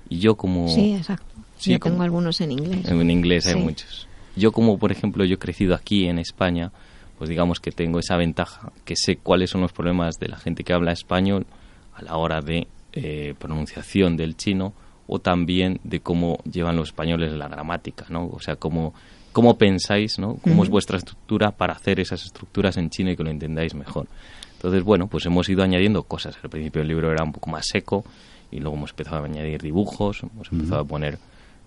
Y 0.09 0.21
yo 0.21 0.37
como... 0.37 0.69
Sí, 0.69 0.95
exacto. 0.95 1.35
Yo 1.61 1.79
tengo 1.79 2.03
algunos 2.03 2.41
en 2.41 2.53
inglés. 2.53 2.89
En 2.89 3.11
inglés 3.11 3.47
hay 3.47 3.57
muchos. 3.57 4.07
Yo 4.37 4.53
como, 4.53 4.79
por 4.79 4.93
ejemplo, 4.93 5.25
yo 5.25 5.35
he 5.35 5.39
crecido 5.39 5.75
aquí 5.75 6.07
en 6.07 6.19
España, 6.19 6.71
pues 7.19 7.29
digamos 7.29 7.61
que 7.61 7.73
tengo 7.73 7.99
esa 7.99 8.17
ventaja, 8.17 8.73
que 8.85 8.95
sé 8.97 9.17
cuáles 9.17 9.51
son 9.51 9.61
los 9.61 9.73
problemas 9.73 10.19
de 10.21 10.29
la 10.29 10.37
gente 10.37 10.63
que 10.65 10.73
habla 10.73 10.93
español 10.93 11.47
a 11.95 12.03
la 12.03 12.17
hora 12.17 12.41
de 12.41 12.69
eh, 12.93 13.35
pronunciación 13.39 14.17
del 14.17 14.37
chino 14.37 14.73
o 15.09 15.19
también 15.19 15.81
de 15.85 16.01
cómo 16.01 16.39
llevan 16.51 16.77
los 16.77 16.89
españoles 16.89 17.33
la 17.33 17.49
gramática, 17.49 18.07
¿no? 18.11 18.29
O 18.29 18.41
sea, 18.41 18.57
cómo 18.57 18.95
cómo 19.33 19.57
pensáis, 19.57 20.19
¿no? 20.19 20.37
Cómo 20.37 20.65
es 20.65 20.69
vuestra 20.69 20.99
estructura 20.99 21.53
para 21.53 21.75
hacer 21.75 22.01
esas 22.01 22.25
estructuras 22.25 22.77
en 22.77 22.91
chino 22.91 23.11
y 23.11 23.17
que 23.17 23.23
lo 23.23 23.31
entendáis 23.31 23.75
mejor. 23.75 24.07
Entonces, 24.55 24.83
bueno, 24.83 25.07
pues 25.07 25.27
hemos 25.27 25.49
ido 25.49 25.63
añadiendo 25.63 26.03
cosas. 26.03 26.37
Al 26.43 26.51
principio 26.51 26.83
el 26.83 26.89
libro 26.89 27.13
era 27.13 27.23
un 27.23 27.33
poco 27.33 27.49
más 27.49 27.67
seco 27.67 28.05
y 28.51 28.59
luego 28.59 28.77
hemos 28.77 28.91
empezado 28.91 29.23
a 29.23 29.25
añadir 29.25 29.63
dibujos, 29.63 30.23
hemos 30.23 30.51
empezado 30.51 30.81
a 30.81 30.85
poner 30.85 31.19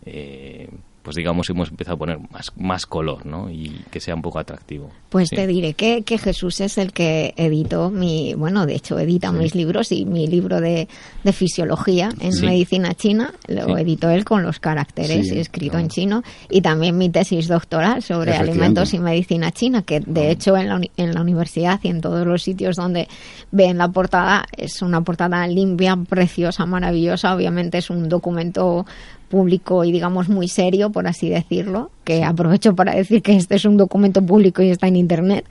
eh, 0.05 0.69
pues 1.01 1.15
digamos 1.15 1.49
hemos 1.49 1.69
empezado 1.69 1.95
a 1.95 1.99
poner 1.99 2.19
más, 2.31 2.51
más 2.57 2.85
color, 2.85 3.25
¿no? 3.25 3.49
Y 3.49 3.83
que 3.89 3.99
sea 3.99 4.13
un 4.13 4.21
poco 4.21 4.39
atractivo. 4.39 4.89
Pues 5.09 5.29
te 5.29 5.47
diré 5.47 5.73
que, 5.73 6.03
que, 6.03 6.17
Jesús 6.17 6.61
es 6.61 6.77
el 6.77 6.93
que 6.93 7.33
editó 7.37 7.89
mi, 7.89 8.33
bueno, 8.35 8.65
de 8.65 8.75
hecho 8.75 8.99
edita 8.99 9.31
mis 9.31 9.55
libros 9.55 9.91
y 9.91 10.05
mi 10.05 10.27
libro 10.27 10.61
de, 10.61 10.87
de 11.23 11.33
fisiología 11.33 12.09
en 12.19 12.39
medicina 12.41 12.93
china. 12.93 13.33
Lo 13.47 13.77
editó 13.77 14.09
él 14.09 14.25
con 14.25 14.43
los 14.43 14.59
caracteres 14.59 15.31
escrito 15.31 15.79
en 15.79 15.89
chino 15.89 16.23
y 16.49 16.61
también 16.61 16.97
mi 16.97 17.09
tesis 17.09 17.47
doctoral 17.47 18.03
sobre 18.03 18.35
alimentos 18.35 18.93
y 18.93 18.99
medicina 18.99 19.51
china, 19.51 19.81
que 19.81 20.01
de 20.01 20.29
hecho 20.29 20.55
en 20.55 20.69
la, 20.69 20.81
en 20.97 21.13
la 21.13 21.21
universidad 21.21 21.79
y 21.83 21.87
en 21.87 22.01
todos 22.01 22.27
los 22.27 22.43
sitios 22.43 22.75
donde 22.75 23.07
ven 23.51 23.77
la 23.77 23.87
portada 23.87 24.45
es 24.55 24.81
una 24.81 25.01
portada 25.01 25.45
limpia, 25.47 25.95
preciosa, 25.95 26.65
maravillosa, 26.65 27.35
obviamente 27.35 27.79
es 27.79 27.89
un 27.89 28.07
documento 28.07 28.85
público 29.31 29.83
y 29.83 29.91
digamos 29.91 30.29
muy 30.29 30.47
serio, 30.47 30.91
por 30.91 31.07
así 31.07 31.29
decirlo, 31.29 31.89
que 32.03 32.23
aprovecho 32.23 32.75
para 32.75 32.93
decir 32.93 33.21
que 33.21 33.35
este 33.35 33.55
es 33.55 33.65
un 33.65 33.77
documento 33.77 34.21
público 34.23 34.61
y 34.61 34.69
está 34.69 34.87
en 34.87 34.97
Internet, 34.97 35.45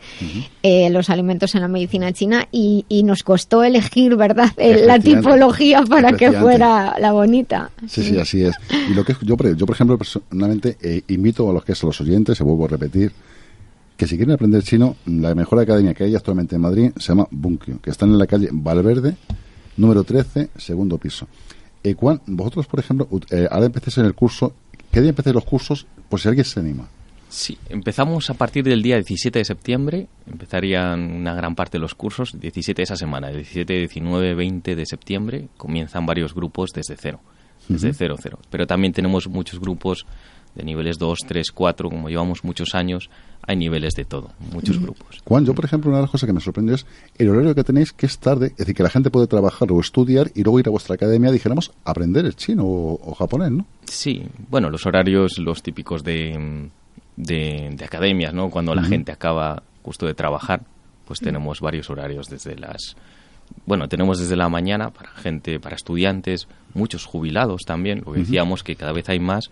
eh, 0.62 0.90
los 0.90 1.08
alimentos 1.10 1.54
en 1.54 1.62
la 1.62 1.68
medicina 1.68 2.12
china, 2.12 2.46
y, 2.52 2.84
nos 3.04 3.22
costó 3.22 3.64
elegir, 3.64 4.14
¿verdad?, 4.14 4.52
la 4.58 4.98
tipología 4.98 5.82
para 5.82 6.12
que 6.12 6.30
fuera 6.30 6.94
la 7.00 7.12
bonita. 7.12 7.70
Sí, 7.88 8.02
sí, 8.04 8.18
así 8.18 8.44
es. 8.44 8.54
Y 8.90 8.94
lo 8.94 9.04
que 9.04 9.14
yo, 9.22 9.36
yo 9.56 9.66
por 9.66 9.74
ejemplo, 9.74 9.96
personalmente 9.96 10.76
eh, 10.82 11.02
invito 11.08 11.48
a 11.48 11.52
los 11.54 11.64
que 11.64 11.74
son 11.74 11.88
los 11.88 12.00
oyentes, 12.02 12.36
se 12.36 12.44
vuelvo 12.44 12.66
a 12.66 12.68
repetir, 12.68 13.10
que 13.96 14.06
si 14.06 14.16
quieren 14.16 14.34
aprender 14.34 14.62
chino, 14.62 14.96
la 15.06 15.34
mejor 15.34 15.58
academia 15.58 15.94
que 15.94 16.04
hay 16.04 16.14
actualmente 16.14 16.56
en 16.56 16.62
Madrid 16.62 16.90
se 16.96 17.08
llama 17.08 17.26
Bunkyo, 17.30 17.80
que 17.80 17.90
está 17.90 18.04
en 18.04 18.18
la 18.18 18.26
calle 18.26 18.48
Valverde, 18.52 19.16
número 19.76 20.04
13, 20.04 20.50
segundo 20.56 20.98
piso. 20.98 21.26
Eh, 21.82 21.96
vosotros, 22.26 22.66
por 22.66 22.80
ejemplo, 22.80 23.08
eh, 23.30 23.48
ahora 23.50 23.66
empecéis 23.66 23.98
en 23.98 24.06
el 24.06 24.14
curso, 24.14 24.54
¿qué 24.90 25.00
día 25.00 25.10
empecéis 25.10 25.34
los 25.34 25.44
cursos? 25.44 25.86
Por 26.08 26.20
si 26.20 26.28
alguien 26.28 26.44
se 26.44 26.60
anima. 26.60 26.88
Sí, 27.30 27.56
empezamos 27.68 28.28
a 28.28 28.34
partir 28.34 28.64
del 28.64 28.82
día 28.82 28.96
17 28.96 29.38
de 29.38 29.44
septiembre, 29.44 30.08
empezarían 30.26 31.00
una 31.00 31.32
gran 31.32 31.54
parte 31.54 31.78
de 31.78 31.82
los 31.82 31.94
cursos, 31.94 32.38
17 32.38 32.80
de 32.80 32.84
esa 32.84 32.96
semana, 32.96 33.28
17, 33.28 33.72
19, 33.72 34.34
20 34.34 34.74
de 34.74 34.84
septiembre, 34.84 35.48
comienzan 35.56 36.06
varios 36.06 36.34
grupos 36.34 36.70
desde 36.74 36.96
cero, 36.96 37.20
desde 37.68 37.94
cero, 37.94 38.16
cero. 38.20 38.40
Pero 38.50 38.66
también 38.66 38.92
tenemos 38.92 39.28
muchos 39.28 39.60
grupos 39.60 40.06
de 40.54 40.64
niveles 40.64 40.98
2, 40.98 41.18
3, 41.26 41.50
4, 41.52 41.88
como 41.88 42.08
llevamos 42.08 42.44
muchos 42.44 42.74
años, 42.74 43.10
hay 43.42 43.56
niveles 43.56 43.94
de 43.94 44.04
todo, 44.04 44.32
muchos 44.52 44.78
grupos. 44.80 45.20
Juan, 45.24 45.44
yo 45.44 45.54
por 45.54 45.64
ejemplo, 45.64 45.90
una 45.90 45.98
de 45.98 46.02
las 46.02 46.10
cosas 46.10 46.26
que 46.26 46.32
me 46.32 46.40
sorprendió 46.40 46.74
es 46.74 46.86
el 47.18 47.28
horario 47.30 47.54
que 47.54 47.64
tenéis, 47.64 47.92
que 47.92 48.06
es 48.06 48.18
tarde, 48.18 48.48
es 48.48 48.56
decir, 48.56 48.74
que 48.74 48.82
la 48.82 48.90
gente 48.90 49.10
puede 49.10 49.26
trabajar 49.26 49.70
o 49.72 49.80
estudiar 49.80 50.30
y 50.34 50.42
luego 50.42 50.60
ir 50.60 50.68
a 50.68 50.70
vuestra 50.70 50.94
academia, 50.94 51.30
dijéramos, 51.30 51.72
aprender 51.84 52.24
el 52.26 52.36
chino 52.36 52.64
o, 52.64 53.14
japonés, 53.14 53.50
¿no? 53.50 53.66
Sí, 53.84 54.22
bueno, 54.48 54.70
los 54.70 54.86
horarios, 54.86 55.38
los 55.38 55.62
típicos 55.62 56.04
de, 56.04 56.68
de, 57.16 57.84
academias, 57.84 58.34
¿no? 58.34 58.50
Cuando 58.50 58.74
la 58.74 58.82
gente 58.82 59.12
acaba 59.12 59.62
justo 59.82 60.06
de 60.06 60.14
trabajar, 60.14 60.62
pues 61.06 61.20
tenemos 61.20 61.60
varios 61.60 61.90
horarios 61.90 62.26
desde 62.28 62.56
las 62.56 62.96
bueno, 63.66 63.88
tenemos 63.88 64.20
desde 64.20 64.36
la 64.36 64.48
mañana 64.48 64.90
para 64.90 65.10
gente, 65.10 65.58
para 65.58 65.74
estudiantes, 65.74 66.46
muchos 66.72 67.04
jubilados 67.04 67.62
también, 67.66 68.02
lo 68.06 68.12
decíamos 68.12 68.62
que 68.62 68.76
cada 68.76 68.92
vez 68.92 69.08
hay 69.08 69.18
más 69.18 69.50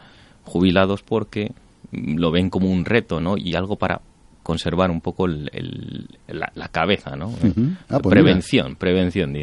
jubilados 0.48 1.02
porque 1.02 1.52
lo 1.92 2.30
ven 2.30 2.50
como 2.50 2.70
un 2.70 2.84
reto, 2.84 3.20
¿no? 3.20 3.36
Y 3.36 3.54
algo 3.54 3.76
para 3.76 4.00
conservar 4.42 4.90
un 4.90 5.00
poco 5.00 5.26
la, 5.28 6.68
cabeza, 6.72 7.16
¿no? 7.16 7.34
Ah, 7.88 7.98
pues 8.00 8.12
prevención, 8.12 8.76
prevención. 8.76 9.34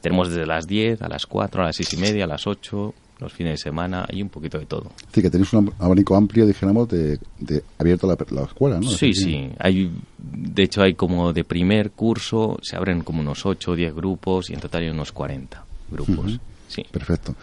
Tenemos 0.00 0.28
desde 0.28 0.46
las 0.46 0.66
10 0.66 1.02
a 1.02 1.08
las 1.08 1.26
4, 1.26 1.62
a 1.62 1.66
las 1.66 1.76
6 1.76 1.94
y 1.94 1.96
media, 1.96 2.24
a 2.24 2.26
las 2.26 2.46
8, 2.46 2.94
los 3.20 3.32
fines 3.32 3.52
de 3.52 3.56
semana 3.58 4.06
y 4.10 4.22
un 4.22 4.28
poquito 4.28 4.58
de 4.58 4.66
todo. 4.66 4.90
Sí, 5.12 5.22
que 5.22 5.30
tenéis 5.30 5.52
un 5.52 5.72
abanico 5.78 6.16
amplio, 6.16 6.46
dijéramos, 6.46 6.88
de, 6.88 7.18
de 7.38 7.62
abierto 7.78 8.06
la, 8.06 8.16
la, 8.30 8.42
escuela, 8.42 8.78
¿no? 8.80 8.88
Sí, 8.88 9.14
sí. 9.14 9.50
Hay, 9.58 9.90
de 10.18 10.62
hecho, 10.62 10.82
hay 10.82 10.94
como 10.94 11.32
de 11.32 11.44
primer 11.44 11.92
curso, 11.92 12.58
se 12.62 12.76
abren 12.76 13.02
como 13.02 13.20
unos 13.20 13.46
8 13.46 13.70
o 13.70 13.74
10 13.74 13.94
grupos 13.94 14.50
y 14.50 14.54
en 14.54 14.60
total 14.60 14.82
hay 14.82 14.88
unos 14.90 15.12
40 15.12 15.64
grupos. 15.90 16.38
Sí. 16.68 16.84
Perfecto. 16.90 17.34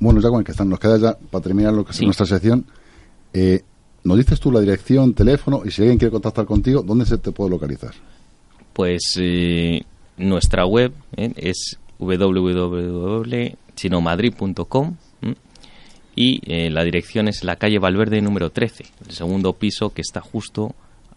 Bueno, 0.00 0.20
ya 0.20 0.30
con 0.30 0.42
que 0.42 0.50
están, 0.52 0.70
nos 0.70 0.80
queda 0.80 0.98
ya 0.98 1.16
para 1.30 1.44
terminar 1.44 1.74
lo 1.74 1.84
que 1.84 1.92
es 1.92 2.02
nuestra 2.02 2.26
sección. 2.26 2.64
Eh, 3.34 3.60
nos 4.02 4.16
dices 4.16 4.40
tú 4.40 4.50
la 4.50 4.60
dirección, 4.60 5.12
teléfono 5.12 5.60
y 5.64 5.70
si 5.70 5.82
alguien 5.82 5.98
quiere 5.98 6.10
contactar 6.10 6.46
contigo, 6.46 6.80
¿dónde 6.82 7.04
se 7.04 7.18
te 7.18 7.32
puede 7.32 7.50
localizar? 7.50 7.92
Pues 8.72 9.02
eh, 9.18 9.82
nuestra 10.16 10.64
web 10.64 10.94
eh, 11.16 11.34
es 11.36 11.78
www.chinomadrid.com 11.98 14.96
y 16.16 16.70
la 16.70 16.82
dirección 16.82 17.28
es 17.28 17.44
la 17.44 17.54
calle 17.56 17.78
Valverde 17.78 18.20
número 18.20 18.50
13, 18.50 18.84
el 19.06 19.12
segundo 19.12 19.52
piso 19.52 19.90
que 19.90 20.00
está 20.00 20.20
justo 20.20 20.74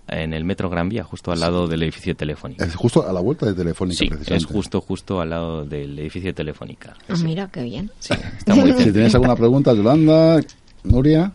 en 0.08 0.34
el 0.34 0.44
metro 0.44 0.70
Gran 0.70 0.90
Vía, 0.90 1.04
justo 1.04 1.32
al 1.32 1.40
lado 1.40 1.68
del 1.68 1.84
edificio 1.84 2.16
Telefónica. 2.16 2.66
Es 2.66 2.76
justo 2.76 3.08
a 3.08 3.14
la 3.14 3.22
vuelta 3.22 3.46
de 3.46 3.54
Telefónica, 3.54 3.98
sí, 4.00 4.34
es 4.34 4.46
justo, 4.46 4.82
justo 4.82 5.22
al 5.22 5.30
lado 5.30 5.66
del 5.66 5.98
edificio 6.00 6.34
Telefónica. 6.34 6.96
Ah, 7.08 7.16
mira, 7.24 7.50
qué 7.52 7.64
bien. 7.64 7.90
Sí, 8.00 8.14
está 8.38 8.56
muy 8.56 8.74
Si 8.78 8.92
tienes 8.92 9.14
alguna 9.16 9.36
pregunta, 9.36 9.74
Yolanda, 9.74 10.40
Nuria. 10.84 11.32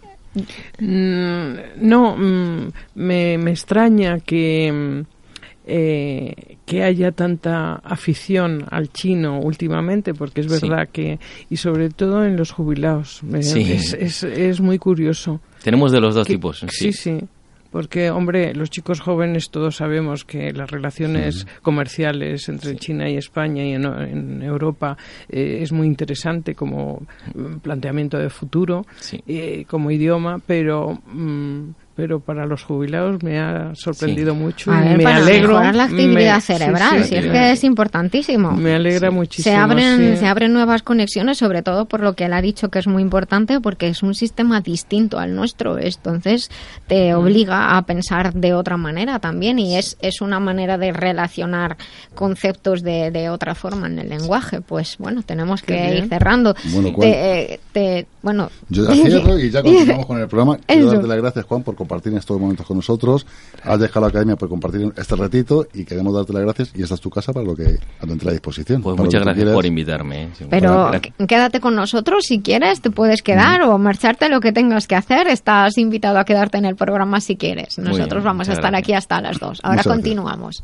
Mm, 0.78 1.54
no, 1.80 2.16
mm, 2.16 2.72
me, 2.96 3.34
extraña 3.50 4.20
que, 4.20 4.70
mm, 4.70 5.00
eh, 5.66 6.56
que 6.66 6.82
haya 6.82 7.12
tanta 7.12 7.76
afición 7.76 8.66
al 8.70 8.92
chino 8.92 9.40
últimamente, 9.40 10.12
porque 10.12 10.42
es 10.42 10.48
verdad 10.48 10.88
que, 10.92 11.18
y 11.48 11.56
sobre 11.56 11.88
todo 11.88 12.24
en 12.24 12.36
los 12.36 12.52
jubilados, 12.52 13.22
es, 13.32 14.22
es, 14.22 14.60
muy 14.60 14.78
curioso. 14.78 15.40
Tenemos 15.62 15.90
de 15.90 16.00
los 16.00 16.14
dos 16.14 16.26
tipos. 16.26 16.64
sí. 16.68 16.92
sí. 16.92 17.18
Porque, 17.70 18.10
hombre, 18.10 18.54
los 18.54 18.70
chicos 18.70 19.00
jóvenes 19.00 19.50
todos 19.50 19.76
sabemos 19.76 20.24
que 20.24 20.52
las 20.52 20.70
relaciones 20.70 21.46
comerciales 21.62 22.48
entre 22.48 22.76
China 22.76 23.08
y 23.10 23.16
España 23.16 23.64
y 23.64 23.72
en, 23.72 24.42
Europa 24.42 24.96
eh, 25.28 25.58
es 25.60 25.72
muy 25.72 25.86
interesante 25.86 26.54
como 26.54 27.02
planteamiento 27.62 28.18
de 28.18 28.30
futuro, 28.30 28.86
eh, 29.26 29.64
como 29.68 29.90
idioma, 29.90 30.40
pero 30.46 30.98
mm, 31.06 31.70
pero 31.98 32.20
para 32.20 32.46
los 32.46 32.62
jubilados 32.62 33.24
me 33.24 33.40
ha 33.40 33.72
sorprendido 33.74 34.32
mucho 34.32 34.70
y 34.70 34.96
me 34.98 35.02
para 35.02 35.16
alegro. 35.16 35.54
mejorar 35.54 35.74
la 35.74 35.82
actividad 35.82 36.40
cerebral, 36.40 37.02
si 37.02 37.16
es 37.16 37.26
que 37.26 37.50
es 37.50 37.64
importantísimo. 37.64 38.52
Me 38.52 38.76
alegra 38.76 39.10
muchísimo. 39.10 39.52
Se 39.52 39.60
abren, 39.60 40.16
se 40.16 40.24
abren 40.24 40.52
nuevas 40.52 40.82
conexiones, 40.84 41.38
sobre 41.38 41.62
todo 41.62 41.86
por 41.86 41.98
lo 41.98 42.12
que 42.12 42.26
él 42.26 42.34
ha 42.34 42.40
dicho 42.40 42.68
que 42.68 42.78
es 42.78 42.86
muy 42.86 43.02
importante, 43.02 43.60
porque 43.60 43.88
es 43.88 44.04
un 44.04 44.14
sistema 44.14 44.60
distinto 44.60 45.18
al 45.18 45.34
nuestro. 45.34 45.76
Entonces 45.76 46.52
te 46.86 47.12
mm. 47.12 47.18
obliga 47.18 47.76
a 47.76 47.82
pensar 47.82 48.32
de 48.32 48.54
otra 48.54 48.76
manera 48.76 49.18
también 49.18 49.58
y 49.58 49.76
es, 49.76 49.96
es 50.00 50.20
una 50.20 50.38
manera 50.38 50.78
de 50.78 50.92
relacionar 50.92 51.78
conceptos 52.14 52.84
de, 52.84 53.10
de 53.10 53.28
otra 53.28 53.56
forma 53.56 53.88
en 53.88 53.98
el 53.98 54.08
lenguaje. 54.08 54.60
Pues 54.60 54.98
bueno, 54.98 55.24
tenemos 55.24 55.62
que 55.62 55.96
ir 55.96 56.08
cerrando. 56.08 56.54
Bueno, 56.66 56.94
eh, 57.02 57.58
te, 57.72 58.06
bueno 58.22 58.50
yo 58.68 58.86
ya 58.86 58.94
cierro 58.94 59.36
y 59.36 59.50
ya 59.50 59.62
continuamos 59.64 60.06
con 60.06 60.20
el 60.20 60.28
programa. 60.28 60.58
Quiero 60.64 60.92
darte 60.92 61.08
las 61.08 61.18
gracias, 61.18 61.44
Juan, 61.44 61.64
por 61.64 61.74
compartir 61.74 61.87
en 62.04 62.16
estos 62.16 62.38
momentos 62.38 62.66
con 62.66 62.76
nosotros. 62.76 63.26
Has 63.62 63.80
dejado 63.80 64.06
la 64.06 64.10
academia 64.10 64.36
por 64.36 64.48
compartir 64.48 64.92
este 64.96 65.16
ratito 65.16 65.66
y 65.74 65.84
queremos 65.84 66.14
darte 66.14 66.32
las 66.32 66.42
gracias 66.42 66.72
y 66.74 66.82
esta 66.82 66.94
es 66.94 67.00
tu 67.00 67.10
casa 67.10 67.32
para 67.32 67.46
lo 67.46 67.54
que 67.54 67.78
a 68.00 68.06
tu 68.06 68.12
entera 68.12 68.32
disposición. 68.32 68.82
Pues 68.82 68.96
muchas 68.96 69.22
gracias 69.22 69.52
por 69.52 69.66
invitarme. 69.66 70.24
¿eh? 70.24 70.28
Pero 70.50 70.90
quédate 71.26 71.60
con 71.60 71.74
nosotros 71.74 72.24
si 72.26 72.40
quieres, 72.40 72.80
te 72.80 72.90
puedes 72.90 73.22
quedar 73.22 73.62
o 73.62 73.78
marcharte 73.78 74.28
lo 74.28 74.40
que 74.40 74.52
tengas 74.52 74.86
que 74.86 74.96
hacer. 74.96 75.26
Estás 75.28 75.78
invitado 75.78 76.18
a 76.18 76.24
quedarte 76.24 76.58
en 76.58 76.64
el 76.64 76.76
programa 76.76 77.20
si 77.20 77.36
quieres. 77.36 77.78
Nosotros 77.78 78.22
vamos 78.24 78.48
a 78.48 78.52
estar 78.52 78.74
aquí 78.74 78.92
hasta 78.92 79.20
las 79.20 79.38
dos. 79.38 79.60
Ahora 79.62 79.82
continuamos. 79.82 80.62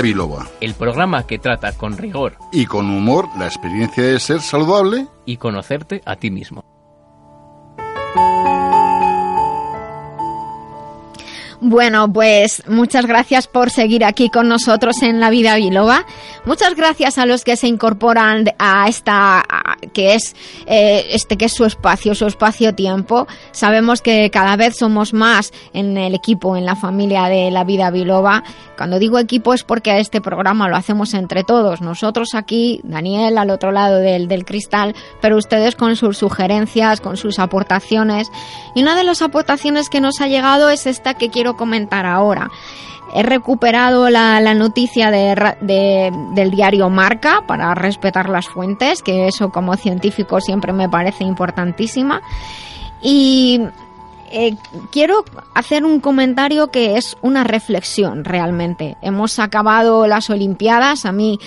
Biloba. 0.00 0.46
El 0.60 0.74
programa 0.74 1.26
que 1.26 1.38
trata 1.38 1.76
con 1.76 1.98
rigor 1.98 2.36
y 2.52 2.66
con 2.66 2.88
humor 2.88 3.28
la 3.38 3.46
experiencia 3.46 4.04
de 4.04 4.18
ser 4.20 4.40
saludable 4.40 5.08
y 5.26 5.36
conocerte 5.36 6.00
a 6.06 6.16
ti 6.16 6.30
mismo. 6.30 6.61
Bueno, 11.72 12.12
pues 12.12 12.62
muchas 12.68 13.06
gracias 13.06 13.46
por 13.46 13.70
seguir 13.70 14.04
aquí 14.04 14.28
con 14.28 14.46
nosotros 14.46 15.02
en 15.02 15.20
La 15.20 15.30
Vida 15.30 15.56
Biloba. 15.56 16.04
Muchas 16.44 16.76
gracias 16.76 17.16
a 17.16 17.24
los 17.24 17.44
que 17.44 17.56
se 17.56 17.66
incorporan 17.66 18.44
a 18.58 18.88
esta 18.88 19.42
que 19.94 20.14
es 20.14 20.36
eh, 20.66 21.06
este 21.12 21.38
que 21.38 21.46
es 21.46 21.54
su 21.54 21.64
espacio, 21.64 22.14
su 22.14 22.26
espacio-tiempo. 22.26 23.26
Sabemos 23.52 24.02
que 24.02 24.28
cada 24.28 24.56
vez 24.56 24.76
somos 24.76 25.14
más 25.14 25.50
en 25.72 25.96
el 25.96 26.14
equipo, 26.14 26.58
en 26.58 26.66
la 26.66 26.76
familia 26.76 27.28
de 27.28 27.50
La 27.50 27.64
Vida 27.64 27.90
Biloba. 27.90 28.42
Cuando 28.76 28.98
digo 28.98 29.18
equipo 29.18 29.54
es 29.54 29.64
porque 29.64 29.98
este 29.98 30.20
programa 30.20 30.68
lo 30.68 30.76
hacemos 30.76 31.14
entre 31.14 31.42
todos. 31.42 31.80
Nosotros 31.80 32.34
aquí, 32.34 32.80
Daniel 32.84 33.38
al 33.38 33.48
otro 33.48 33.72
lado 33.72 33.96
del, 33.96 34.28
del 34.28 34.44
cristal, 34.44 34.94
pero 35.22 35.38
ustedes 35.38 35.74
con 35.74 35.96
sus 35.96 36.18
sugerencias, 36.18 37.00
con 37.00 37.16
sus 37.16 37.38
aportaciones. 37.38 38.28
Y 38.74 38.82
una 38.82 38.94
de 38.94 39.04
las 39.04 39.22
aportaciones 39.22 39.88
que 39.88 40.02
nos 40.02 40.20
ha 40.20 40.26
llegado 40.26 40.68
es 40.68 40.86
esta 40.86 41.14
que 41.14 41.30
quiero 41.30 41.56
comentar 41.62 42.06
ahora. 42.06 42.50
He 43.14 43.22
recuperado 43.22 44.10
la, 44.10 44.54
noticia 44.54 45.12
de, 45.12 46.10
del 46.32 46.50
diario 46.50 46.88
Marca 46.88 47.44
para 47.46 47.72
respetar 47.74 48.28
las 48.28 48.48
fuentes, 48.48 49.02
que 49.02 49.28
eso 49.28 49.50
como 49.50 49.76
científico 49.76 50.40
siempre 50.40 50.72
me 50.72 50.88
parece 50.88 51.22
importantísima. 51.22 52.20
Y 53.00 53.60
eh, 54.30 54.56
quiero 54.90 55.24
hacer 55.54 55.84
un 55.84 56.00
comentario 56.00 56.70
que 56.72 56.96
es 56.96 57.16
una 57.22 57.44
reflexión 57.44 58.24
realmente. 58.24 58.96
Hemos 59.02 59.38
acabado 59.38 60.06
las 60.08 60.30
Olimpiadas, 60.30 61.04
a 61.04 61.12
mí 61.12 61.38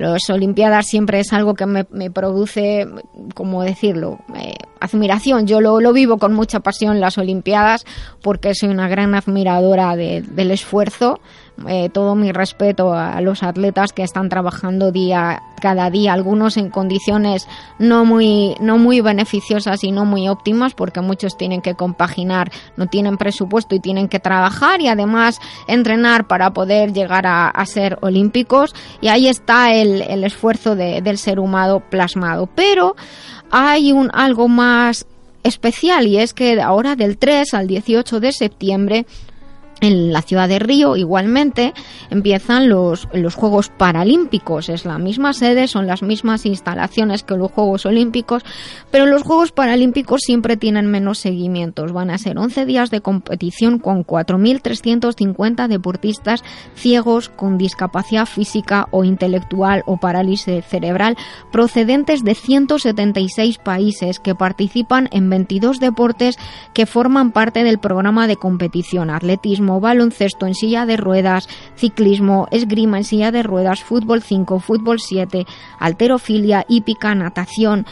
las 0.00 0.30
Olimpiadas 0.30 0.86
siempre 0.86 1.20
es 1.20 1.32
algo 1.32 1.54
que 1.54 1.66
me, 1.66 1.84
produce, 2.10 2.86
como 3.34 3.62
decirlo, 3.62 4.18
eh, 4.34 4.54
admiración. 4.80 5.46
Yo 5.46 5.60
lo, 5.60 5.80
lo, 5.80 5.92
vivo 5.92 6.18
con 6.18 6.32
mucha 6.32 6.60
pasión 6.60 7.00
las 7.00 7.18
Olimpiadas 7.18 7.84
porque 8.22 8.54
soy 8.54 8.70
una 8.70 8.88
gran 8.88 9.14
admiradora 9.14 9.96
del 9.96 10.50
esfuerzo 10.50 11.20
eh, 11.68 11.88
todo 11.90 12.14
mi 12.14 12.32
respeto 12.32 12.92
a 12.94 13.20
los 13.20 13.42
atletas 13.42 13.92
que 13.92 14.02
están 14.02 14.28
trabajando 14.28 14.92
día 14.92 15.42
cada 15.60 15.90
día, 15.90 16.12
algunos 16.12 16.56
en 16.56 16.70
condiciones 16.70 17.46
no 17.78 18.04
muy, 18.04 18.54
no 18.60 18.78
muy 18.78 19.00
beneficiosas 19.00 19.84
y 19.84 19.92
no 19.92 20.04
muy 20.04 20.28
óptimas, 20.28 20.74
porque 20.74 21.00
muchos 21.00 21.36
tienen 21.36 21.60
que 21.60 21.74
compaginar, 21.74 22.50
no 22.76 22.86
tienen 22.86 23.18
presupuesto 23.18 23.74
y 23.74 23.80
tienen 23.80 24.08
que 24.08 24.18
trabajar 24.18 24.80
y 24.80 24.88
además 24.88 25.38
entrenar 25.68 26.26
para 26.26 26.52
poder 26.52 26.92
llegar 26.92 27.26
a, 27.26 27.52
ser 27.66 27.98
olímpicos. 28.00 28.74
Y 29.00 29.08
ahí 29.08 29.28
está 29.28 29.72
el, 29.72 30.02
el 30.02 30.24
esfuerzo 30.24 30.74
del 30.74 31.18
ser 31.18 31.38
humano 31.38 31.80
plasmado. 31.80 32.46
Pero 32.46 32.96
hay 33.50 33.92
un 33.92 34.10
algo 34.12 34.48
más 34.48 35.06
especial 35.42 36.06
y 36.06 36.18
es 36.18 36.34
que 36.34 36.60
ahora 36.60 36.96
del 36.96 37.18
3 37.18 37.54
al 37.54 37.66
18 37.66 38.20
de 38.20 38.32
septiembre 38.32 39.06
en 39.80 40.12
la 40.12 40.22
ciudad 40.22 40.48
de 40.48 40.58
Río 40.58 40.96
igualmente 40.96 41.72
empiezan 42.10 42.68
los, 42.68 43.08
los 43.12 43.34
Juegos 43.34 43.70
Paralímpicos. 43.70 44.68
Es 44.68 44.84
la 44.84 44.98
misma 44.98 45.32
sede, 45.32 45.68
son 45.68 45.86
las 45.86 46.02
mismas 46.02 46.46
instalaciones 46.46 47.22
que 47.22 47.36
los 47.36 47.50
Juegos 47.50 47.86
Olímpicos, 47.86 48.44
pero 48.90 49.06
los 49.06 49.22
Juegos 49.22 49.52
Paralímpicos 49.52 50.20
siempre 50.24 50.56
tienen 50.56 50.86
menos 50.86 51.18
seguimientos. 51.18 51.92
Van 51.92 52.10
a 52.10 52.18
ser 52.18 52.38
11 52.38 52.66
días 52.66 52.90
de 52.90 53.00
competición 53.00 53.78
con 53.78 54.04
4.350 54.04 55.68
deportistas 55.68 56.42
ciegos 56.74 57.28
con 57.28 57.58
discapacidad 57.58 58.26
física 58.26 58.88
o 58.90 59.04
intelectual 59.04 59.82
o 59.86 59.96
parálisis 59.96 60.64
cerebral 60.64 61.16
procedentes 61.52 62.22
de 62.24 62.34
176 62.34 63.58
países 63.58 64.20
que 64.20 64.34
participan 64.34 65.08
en 65.12 65.30
22 65.30 65.80
deportes 65.80 66.36
que 66.74 66.86
forman 66.86 67.32
parte 67.32 67.64
del 67.64 67.78
programa 67.78 68.26
de 68.26 68.36
competición 68.36 69.10
atletismo 69.10 69.69
baloncesto 69.78 70.46
en 70.46 70.54
silla 70.54 70.86
de 70.86 70.96
ruedas, 70.96 71.48
ciclismo, 71.76 72.48
esgrima 72.50 72.98
en 72.98 73.04
silla 73.04 73.30
de 73.30 73.42
ruedas, 73.44 73.84
fútbol 73.84 74.22
5, 74.22 74.58
fútbol 74.58 74.98
7, 74.98 75.46
alterofilia, 75.78 76.64
hípica, 76.68 77.14
natación, 77.14 77.86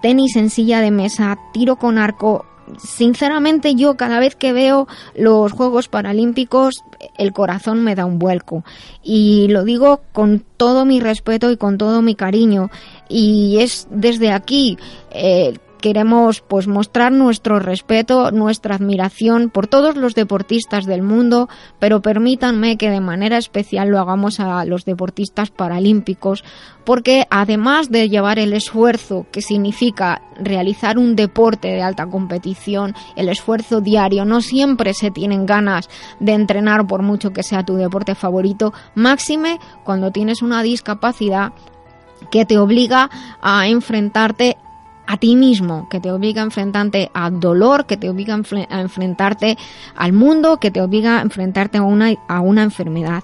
tenis 0.00 0.36
en 0.36 0.50
silla 0.50 0.80
de 0.80 0.90
mesa, 0.90 1.38
tiro 1.52 1.76
con 1.76 1.98
arco. 1.98 2.44
Sinceramente 2.78 3.76
yo 3.76 3.96
cada 3.96 4.18
vez 4.18 4.34
que 4.34 4.52
veo 4.52 4.88
los 5.14 5.52
Juegos 5.52 5.88
Paralímpicos 5.88 6.74
el 7.16 7.32
corazón 7.32 7.84
me 7.84 7.94
da 7.94 8.06
un 8.06 8.18
vuelco 8.18 8.64
y 9.04 9.46
lo 9.48 9.62
digo 9.62 10.00
con 10.12 10.44
todo 10.56 10.84
mi 10.84 10.98
respeto 10.98 11.52
y 11.52 11.56
con 11.56 11.78
todo 11.78 12.02
mi 12.02 12.16
cariño 12.16 12.70
y 13.08 13.58
es 13.60 13.86
desde 13.90 14.32
aquí 14.32 14.78
eh, 15.12 15.56
queremos 15.86 16.40
pues 16.40 16.66
mostrar 16.66 17.12
nuestro 17.12 17.60
respeto, 17.60 18.32
nuestra 18.32 18.74
admiración 18.74 19.50
por 19.50 19.68
todos 19.68 19.94
los 19.94 20.16
deportistas 20.16 20.84
del 20.84 21.04
mundo, 21.04 21.48
pero 21.78 22.02
permítanme 22.02 22.76
que 22.76 22.90
de 22.90 23.00
manera 23.00 23.38
especial 23.38 23.90
lo 23.90 24.00
hagamos 24.00 24.40
a 24.40 24.64
los 24.64 24.84
deportistas 24.84 25.50
paralímpicos, 25.50 26.42
porque 26.84 27.28
además 27.30 27.88
de 27.88 28.08
llevar 28.08 28.40
el 28.40 28.52
esfuerzo 28.52 29.26
que 29.30 29.42
significa 29.42 30.22
realizar 30.40 30.98
un 30.98 31.14
deporte 31.14 31.68
de 31.68 31.82
alta 31.82 32.06
competición, 32.06 32.96
el 33.14 33.28
esfuerzo 33.28 33.80
diario, 33.80 34.24
no 34.24 34.40
siempre 34.40 34.92
se 34.92 35.12
tienen 35.12 35.46
ganas 35.46 35.88
de 36.18 36.32
entrenar 36.32 36.88
por 36.88 37.02
mucho 37.02 37.32
que 37.32 37.44
sea 37.44 37.64
tu 37.64 37.76
deporte 37.76 38.16
favorito, 38.16 38.72
máxime 38.96 39.60
cuando 39.84 40.10
tienes 40.10 40.42
una 40.42 40.64
discapacidad 40.64 41.52
que 42.32 42.44
te 42.44 42.58
obliga 42.58 43.08
a 43.40 43.68
enfrentarte 43.68 44.56
a 45.06 45.16
ti 45.16 45.36
mismo, 45.36 45.88
que 45.88 46.00
te 46.00 46.10
obliga 46.10 46.42
a 46.42 46.44
enfrentarte 46.44 47.10
al 47.14 47.40
dolor, 47.40 47.86
que 47.86 47.96
te 47.96 48.08
obliga 48.08 48.34
a 48.34 48.80
enfrentarte 48.80 49.56
al 49.94 50.12
mundo, 50.12 50.58
que 50.58 50.70
te 50.70 50.80
obliga 50.80 51.18
a 51.18 51.22
enfrentarte 51.22 51.78
a 51.78 51.82
una, 51.82 52.14
a 52.28 52.40
una 52.40 52.62
enfermedad. 52.62 53.22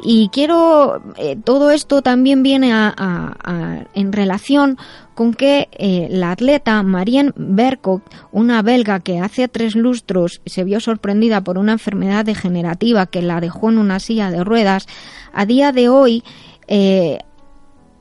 Y 0.00 0.28
quiero, 0.28 1.02
eh, 1.16 1.36
todo 1.42 1.72
esto 1.72 2.02
también 2.02 2.44
viene 2.44 2.72
a, 2.72 3.84
en 3.94 4.12
relación 4.12 4.78
con 5.14 5.34
que 5.34 5.68
eh, 5.72 6.06
la 6.10 6.30
atleta 6.30 6.80
Marianne 6.84 7.32
Berkok, 7.34 8.02
una 8.30 8.62
belga 8.62 9.00
que 9.00 9.18
hace 9.18 9.48
tres 9.48 9.74
lustros 9.74 10.40
se 10.46 10.62
vio 10.62 10.78
sorprendida 10.78 11.40
por 11.40 11.58
una 11.58 11.72
enfermedad 11.72 12.24
degenerativa 12.24 13.06
que 13.06 13.22
la 13.22 13.40
dejó 13.40 13.70
en 13.70 13.78
una 13.78 13.98
silla 13.98 14.30
de 14.30 14.44
ruedas, 14.44 14.86
a 15.32 15.44
día 15.46 15.72
de 15.72 15.88
hoy 15.88 16.22
eh, 16.68 17.18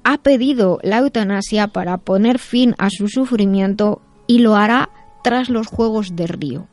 ha 0.09 0.17
pedido 0.19 0.79
la 0.83 0.99
eutanasia 0.99 1.67
para 1.67 1.97
poner 1.97 2.39
fin 2.39 2.75
a 2.77 2.89
su 2.89 3.09
sufrimiento 3.09 4.01
y 4.25 4.39
lo 4.39 4.55
hará 4.55 4.89
tras 5.21 5.49
los 5.49 5.67
Juegos 5.67 6.15
de 6.15 6.27
Río. 6.27 6.67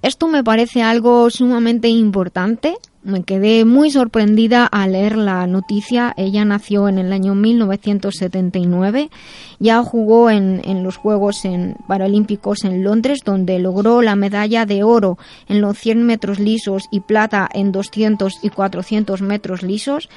Esto 0.00 0.26
me 0.26 0.42
parece 0.42 0.82
algo 0.82 1.28
sumamente 1.28 1.88
importante. 1.88 2.76
Me 3.02 3.24
quedé 3.24 3.66
muy 3.66 3.90
sorprendida 3.90 4.64
al 4.64 4.92
leer 4.92 5.18
la 5.18 5.46
noticia. 5.46 6.14
Ella 6.16 6.46
nació 6.46 6.88
en 6.88 6.98
el 6.98 7.12
año 7.12 7.34
1979. 7.34 9.10
Ya 9.58 9.82
jugó 9.82 10.30
en, 10.30 10.82
los 10.82 10.96
Juegos 10.96 11.42
Paralímpicos 11.86 12.64
en 12.64 12.84
Londres, 12.84 13.20
donde 13.22 13.58
logró 13.58 14.00
la 14.00 14.16
medalla 14.16 14.64
de 14.64 14.82
oro 14.82 15.18
en 15.46 15.60
los 15.60 15.76
100 15.76 16.04
metros 16.04 16.38
lisos 16.38 16.84
y 16.90 17.00
plata 17.00 17.48
en 17.52 17.70
200 17.70 18.38
y 18.42 18.48
400 18.48 19.20
metros 19.20 19.62
lisos. 19.62 20.08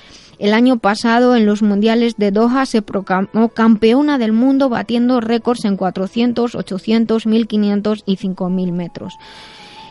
El 0.41 0.55
año 0.55 0.79
pasado 0.79 1.35
en 1.35 1.45
los 1.45 1.61
Mundiales 1.61 2.15
de 2.17 2.31
Doha 2.31 2.65
se 2.65 2.81
proclamó 2.81 3.49
campeona 3.49 4.17
del 4.17 4.33
mundo 4.33 4.69
batiendo 4.69 5.21
récords 5.21 5.65
en 5.65 5.77
400, 5.77 6.55
800, 6.55 7.27
1500 7.27 8.01
y 8.07 8.15
5000 8.15 8.71
metros. 8.71 9.13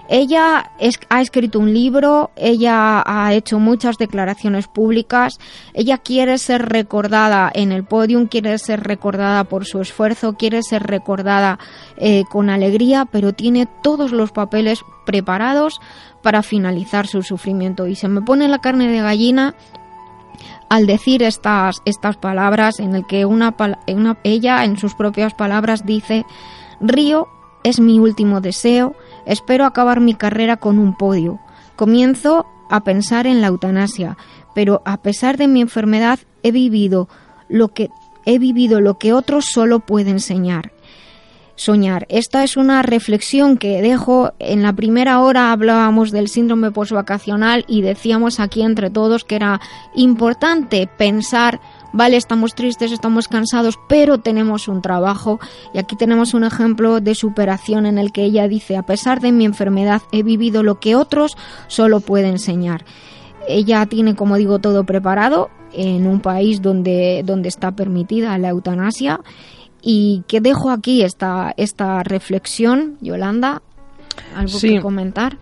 Ella 0.09 0.72
ha 1.09 1.20
escrito 1.20 1.60
un 1.60 1.72
libro, 1.72 2.32
ella 2.35 3.01
ha 3.06 3.32
hecho 3.32 3.60
muchas 3.60 3.97
declaraciones 3.97 4.66
públicas, 4.66 5.39
ella 5.72 5.98
quiere 5.98 6.36
ser 6.39 6.68
recordada 6.68 7.48
en 7.55 7.70
el 7.70 7.85
podium, 7.85 8.27
quiere 8.27 8.59
ser 8.59 8.82
recordada 8.82 9.44
por 9.44 9.66
su 9.66 9.81
esfuerzo, 9.81 10.32
quiere 10.32 10.64
ser 10.64 10.82
recordada 10.82 11.60
eh, 11.97 12.24
con 12.28 12.51
alegría, 12.51 13.05
pero 13.05 13.35
tiene 13.35 13.68
todos 13.85 14.10
los 14.10 14.32
papeles 14.32 14.81
preparados 15.06 15.81
para 16.24 16.43
finalizar 16.43 17.06
su 17.06 17.22
sufrimiento. 17.22 17.86
Y 17.86 17.94
se 17.94 18.09
me 18.09 18.20
pone 18.20 18.48
la 18.48 18.59
carne 18.59 18.89
de 18.89 19.01
gallina 19.01 19.55
al 20.71 20.87
decir 20.87 21.23
estas, 21.25 21.83
estas 21.85 22.17
palabras 22.17 22.79
en 22.79 22.95
el 22.95 23.05
que 23.05 23.25
una, 23.27 23.55
ella 24.23 24.65
en 24.65 24.79
sus 24.79 24.95
propias 24.95 25.35
palabras 25.35 25.85
dice, 25.85 26.25
Río 26.81 27.27
es 27.65 27.81
mi 27.81 27.99
último 27.99 28.41
deseo, 28.41 28.95
espero 29.27 29.67
acabar 29.67 30.01
mi 30.01 30.15
carrera 30.15 30.57
con 30.57 30.79
un 30.79 30.97
podio. 30.97 31.41
Comienzo 31.75 32.47
a 32.71 32.85
pensar 32.85 33.27
en 33.27 33.41
la 33.41 33.49
eutanasia, 33.49 34.17
pero 34.55 34.81
a 34.85 34.99
pesar 34.99 35.37
de 35.37 35.49
mi 35.49 35.61
enfermedad 35.61 36.21
he 36.45 36.53
vivido 36.53 37.09
lo 37.49 37.69
que 37.69 37.91
he 38.25 38.39
vivido 38.39 38.81
lo 38.81 38.97
que 38.97 39.13
otros 39.13 39.47
solo 39.47 39.81
pueden 39.81 40.15
enseñar 40.15 40.73
soñar. 41.61 42.07
Esta 42.09 42.43
es 42.43 42.57
una 42.57 42.81
reflexión 42.81 43.59
que 43.59 43.82
dejo. 43.82 44.32
En 44.39 44.62
la 44.62 44.73
primera 44.73 45.20
hora 45.20 45.53
hablábamos 45.53 46.11
del 46.11 46.28
síndrome 46.28 46.70
postvacacional 46.70 47.66
y 47.69 47.82
decíamos 47.82 48.41
aquí 48.41 48.62
entre 48.62 48.89
todos 48.89 49.24
que 49.24 49.37
era 49.37 49.61
importante 49.95 50.87
pensar, 50.87 51.61
vale, 51.93 52.16
estamos 52.16 52.55
tristes, 52.55 52.93
estamos 52.93 53.28
cansados, 53.28 53.78
pero 53.89 54.19
tenemos 54.19 54.69
un 54.69 54.81
trabajo. 54.81 55.39
Y 55.74 55.78
aquí 55.78 55.97
tenemos 55.97 56.32
un 56.32 56.45
ejemplo 56.45 57.01
de 57.01 57.15
superación 57.15 57.85
en 57.85 57.99
el 57.99 58.11
que 58.11 58.24
ella 58.24 58.49
dice, 58.49 58.78
a 58.78 58.82
pesar 58.82 59.20
de 59.20 59.31
mi 59.31 59.45
enfermedad, 59.45 60.01
he 60.12 60.23
vivido 60.23 60.62
lo 60.62 60.81
que 60.81 60.97
otros 60.97 61.37
solo 61.69 62.01
pueden 62.01 62.32
enseñar. 62.32 62.87
Ella 63.47 63.85
tiene, 63.85 64.15
como 64.15 64.37
digo, 64.37 64.61
todo 64.61 64.85
preparado 64.85 65.51
en 65.73 66.07
un 66.07 66.20
país 66.20 66.62
donde, 66.62 67.23
donde 67.24 67.49
está 67.49 67.73
permitida 67.73 68.37
la 68.39 68.49
eutanasia 68.49 69.20
y 69.82 70.24
que 70.27 70.40
dejo 70.40 70.70
aquí 70.70 71.02
esta, 71.02 71.52
esta 71.57 72.02
reflexión, 72.02 72.97
Yolanda, 73.01 73.62
algo 74.35 74.59
que 74.61 74.81
comentar. 74.81 75.36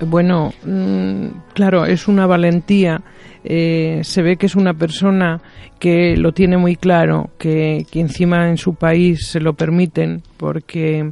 Bueno, 0.00 0.52
mm, 0.64 1.52
claro, 1.52 1.84
es 1.84 2.08
una 2.08 2.26
valentía. 2.26 3.02
Eh, 3.44 4.00
se 4.02 4.22
ve 4.22 4.36
que 4.36 4.46
es 4.46 4.54
una 4.54 4.74
persona 4.74 5.40
que 5.78 6.16
lo 6.16 6.32
tiene 6.32 6.56
muy 6.56 6.76
claro, 6.76 7.30
que, 7.38 7.86
encima 7.92 8.48
en 8.48 8.58
su 8.58 8.74
país 8.74 9.26
se 9.26 9.40
lo 9.40 9.54
permiten, 9.54 10.22
porque 10.36 11.10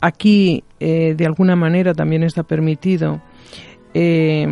aquí 0.00 0.64
eh, 0.80 1.14
de 1.16 1.26
alguna 1.26 1.56
manera 1.56 1.94
también 1.94 2.22
está 2.22 2.42
permitido. 2.42 3.20
Eh, 3.94 4.46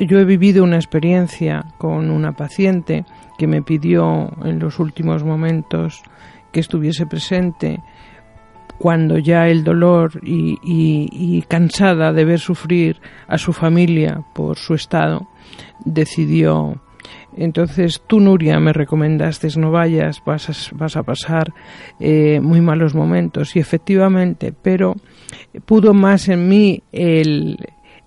yo 0.00 0.18
he 0.18 0.24
vivido 0.24 0.64
una 0.64 0.76
experiencia 0.76 1.64
con 1.78 2.10
una 2.10 2.32
paciente 2.32 3.04
que 3.38 3.46
me 3.46 3.62
pidió 3.62 4.32
en 4.44 4.58
los 4.58 4.78
últimos 4.78 5.24
momentos 5.24 6.02
que 6.54 6.60
estuviese 6.60 7.04
presente 7.04 7.80
cuando 8.78 9.18
ya 9.18 9.48
el 9.48 9.64
dolor 9.64 10.20
y, 10.22 11.42
cansada 11.48 12.12
de 12.12 12.24
ver 12.24 12.38
sufrir 12.38 13.00
a 13.26 13.38
su 13.38 13.52
familia 13.52 14.24
por 14.34 14.56
su 14.56 14.74
estado, 14.74 15.28
decidió 15.84 16.80
entonces 17.36 18.00
tú, 18.06 18.20
Nuria, 18.20 18.60
me 18.60 18.72
recomendaste 18.72 19.48
no 19.58 19.72
vayas, 19.72 20.22
vas 20.24 20.48
a, 20.48 20.76
vas 20.76 20.96
a 20.96 21.02
pasar 21.02 21.52
eh, 21.98 22.38
muy 22.40 22.60
malos 22.60 22.94
momentos. 22.94 23.56
Y 23.56 23.58
efectivamente, 23.58 24.54
pero 24.62 24.94
pudo 25.66 25.92
más 25.92 26.28
en 26.28 26.48
mí 26.48 26.84
el, 26.92 27.58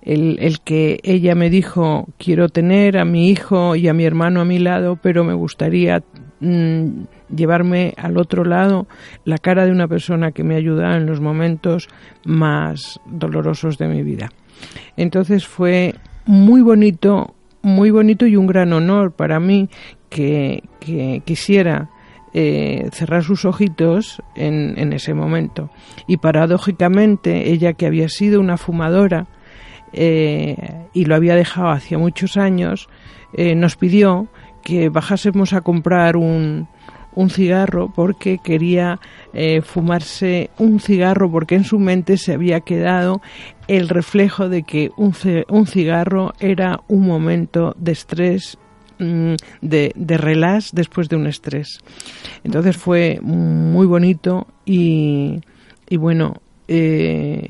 el, 0.02 0.62
que 0.62 1.00
ella 1.04 1.36
me 1.36 1.50
dijo, 1.50 2.08
quiero 2.18 2.48
tener 2.48 2.98
a 2.98 3.04
mi 3.04 3.30
hijo 3.30 3.76
y 3.76 3.90
a 3.90 3.94
mi 3.94 4.06
hermano 4.06 4.40
a 4.40 4.46
mi 4.46 4.60
lado, 4.60 4.98
pero 5.02 5.26
me 5.26 5.34
gustaría 5.34 6.02
mm, 6.40 7.04
llevarme 7.36 7.94
al 7.98 8.18
otro 8.18 8.44
lado 8.44 8.88
la 9.26 9.38
cara 9.38 9.66
de 9.66 9.72
una 9.72 9.88
persona 9.88 10.32
que 10.32 10.44
me 10.44 10.56
ha 10.56 10.60
en 10.60 11.06
los 11.06 11.20
momentos 11.20 11.88
más 12.26 13.00
dolorosos 13.06 13.78
de 13.78 13.88
mi 13.88 14.04
vida. 14.04 14.30
Entonces 14.96 15.48
fue 15.48 15.96
muy 16.26 16.62
bonito 16.62 17.36
muy 17.68 17.92
bonito 17.92 18.26
y 18.26 18.36
un 18.36 18.48
gran 18.48 18.74
honor 18.74 19.12
para 19.12 19.40
mí 19.40 19.70
que, 20.10 20.64
quisiera 21.26 21.90
eh, 22.34 22.88
cerrar 22.94 23.24
sus 23.24 23.44
ojitos 23.44 24.22
en, 24.36 24.94
ese 24.94 25.14
momento. 25.14 25.70
Y 26.08 26.18
paradójicamente, 26.18 27.52
ella 27.52 27.74
que 27.74 27.86
había 27.86 28.08
sido 28.08 28.40
una 28.40 28.58
fumadora 28.58 29.28
eh, 29.92 30.56
y 30.94 31.06
lo 31.06 31.16
había 31.16 31.36
dejado 31.36 31.70
hacía 31.70 31.98
muchos 31.98 32.38
años, 32.38 32.88
eh, 33.34 33.54
nos 33.56 33.76
pidió 33.76 34.28
que 34.64 34.90
bajásemos 34.90 35.54
a 35.54 35.62
comprar 35.62 36.18
un, 36.18 36.68
un 37.18 37.32
cigarro 37.32 37.92
porque 37.94 38.38
quería 38.38 39.00
eh, 39.34 39.62
fumarse 39.62 40.52
un 40.60 40.80
cigarro 40.80 41.32
porque 41.32 41.56
en 41.56 41.64
su 41.64 41.80
mente 41.80 42.18
se 42.18 42.34
había 42.34 42.60
quedado 42.62 43.22
el 43.68 43.90
reflejo 43.90 44.50
de 44.50 44.62
que 44.62 44.92
un, 44.98 45.16
un 45.50 45.66
cigarro 45.66 46.34
era 46.40 46.80
un 46.88 47.08
momento 47.08 47.76
de 47.80 47.92
estrés 47.92 48.60
mm, 49.00 49.34
de, 49.62 49.94
de 49.96 50.18
relax 50.18 50.72
después 50.74 51.10
de 51.10 51.16
un 51.16 51.26
estrés. 51.26 51.80
Entonces 52.44 52.78
fue 52.78 53.20
muy 53.22 53.88
bonito 53.88 54.46
y, 54.64 55.42
y 55.90 55.98
bueno, 55.98 56.36
eh, 56.68 57.50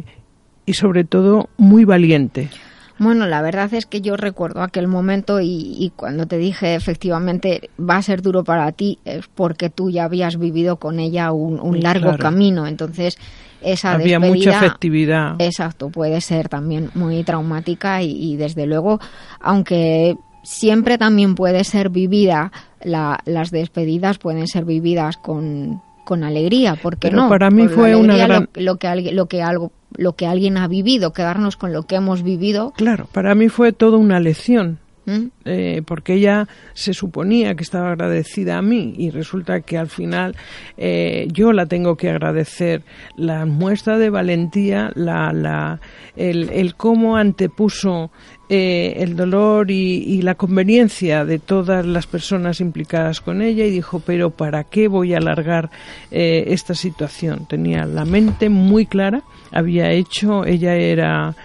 y 0.66 0.74
sobre 0.74 1.04
todo 1.04 1.50
muy 1.58 1.84
valiente. 1.84 2.50
Bueno, 3.00 3.28
la 3.28 3.42
verdad 3.42 3.74
es 3.74 3.86
que 3.86 4.02
yo 4.02 4.18
recuerdo 4.18 4.62
aquel 4.62 4.88
momento 4.88 5.40
y, 5.42 5.92
cuando 5.96 6.26
te 6.26 6.38
dije 6.38 6.76
efectivamente 6.76 7.70
va 7.80 7.98
a 7.98 8.02
ser 8.02 8.22
duro 8.22 8.44
para 8.44 8.72
ti 8.72 9.00
es 9.06 9.28
porque 9.28 9.70
tú 9.70 9.90
ya 9.90 10.06
habías 10.06 10.38
vivido 10.38 10.78
con 10.78 11.00
ella 11.00 11.32
un, 11.32 11.80
largo 11.80 12.18
camino. 12.18 12.68
Entonces, 12.68 13.18
esa 13.62 13.94
Había 13.94 14.20
mucha 14.20 14.58
efectividad. 14.58 15.36
Exacto, 15.40 15.90
puede 15.90 16.22
ser 16.22 16.50
también 16.50 16.90
muy 16.96 17.24
traumática 17.24 18.02
y, 18.02 18.36
desde 18.36 18.66
luego, 18.66 19.00
aunque 19.40 20.18
siempre 20.44 20.98
también 20.98 21.36
puede 21.36 21.64
ser 21.64 21.90
vivida, 21.90 22.52
las 22.84 23.52
despedidas 23.52 24.18
pueden 24.18 24.48
ser 24.48 24.66
vividas 24.66 25.18
con, 25.18 25.82
con 26.08 26.24
alegría, 26.24 26.80
porque 26.82 27.12
no. 27.12 27.28
Para 27.28 27.52
mí 27.52 27.68
fue 27.68 27.94
una 27.94 28.16
gran... 28.16 28.50
lo, 28.56 28.78
que, 28.78 29.12
lo 29.12 29.26
que 29.26 29.44
algo 29.44 29.74
lo 29.98 30.14
que 30.14 30.26
alguien 30.26 30.56
ha 30.58 30.70
vivido, 30.70 31.12
quedarnos 31.12 31.58
con 31.58 31.74
lo 31.74 31.84
que 31.84 31.96
hemos 31.96 32.24
vivido. 32.24 32.72
Claro, 32.78 33.10
para 33.12 33.36
mí 33.36 33.50
fue 33.50 33.74
toda 33.74 33.98
una 33.98 34.22
lección. 34.22 34.80
¿Mm? 35.06 35.28
Eh, 35.46 35.84
porque 35.86 36.16
ella 36.16 36.50
se 36.74 36.94
suponía 36.94 37.56
que 37.56 37.64
estaba 37.64 37.92
agradecida 37.92 38.58
a 38.58 38.62
mí 38.62 38.94
y 38.98 39.10
resulta 39.10 39.62
que 39.62 39.78
al 39.78 39.88
final 39.88 40.36
eh, 40.76 41.30
yo 41.32 41.54
la 41.54 41.66
tengo 41.66 41.96
que 41.96 42.10
agradecer 42.10 42.84
la 43.16 43.46
muestra 43.46 43.98
de 43.98 44.10
valentía, 44.10 44.92
la, 44.96 45.32
la, 45.32 45.80
el, 46.18 46.50
el 46.50 46.76
cómo 46.76 47.16
antepuso 47.16 48.12
eh, 48.50 48.96
el 48.98 49.16
dolor 49.16 49.72
y, 49.72 50.22
la 50.22 50.36
conveniencia 50.36 51.26
de 51.26 51.40
todas 51.40 51.86
las 51.86 52.08
personas 52.08 52.62
implicadas 52.62 53.22
con 53.22 53.42
ella 53.42 53.66
y 53.66 53.72
dijo, 53.72 54.00
pero 54.00 54.30
¿para 54.30 54.64
qué 54.64 54.88
voy 54.88 55.14
a 55.14 55.18
alargar 55.18 55.70
esta 56.12 56.74
situación? 56.74 57.46
Tenía 57.46 57.86
la 57.86 58.06
mente 58.06 58.50
muy 58.50 58.86
clara, 58.86 59.24
había 59.52 59.92
hecho, 59.92 60.46
ella 60.46 60.76
era 60.76 61.36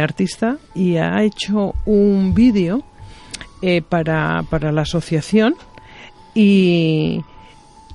artista 0.00 0.58
y 0.74 0.96
ha 0.96 1.22
hecho 1.22 1.74
un 1.84 2.32
vídeo 2.34 2.84
eh, 3.66 3.80
para, 3.80 4.44
para 4.50 4.72
la 4.72 4.82
asociación 4.82 5.54
y 6.34 7.22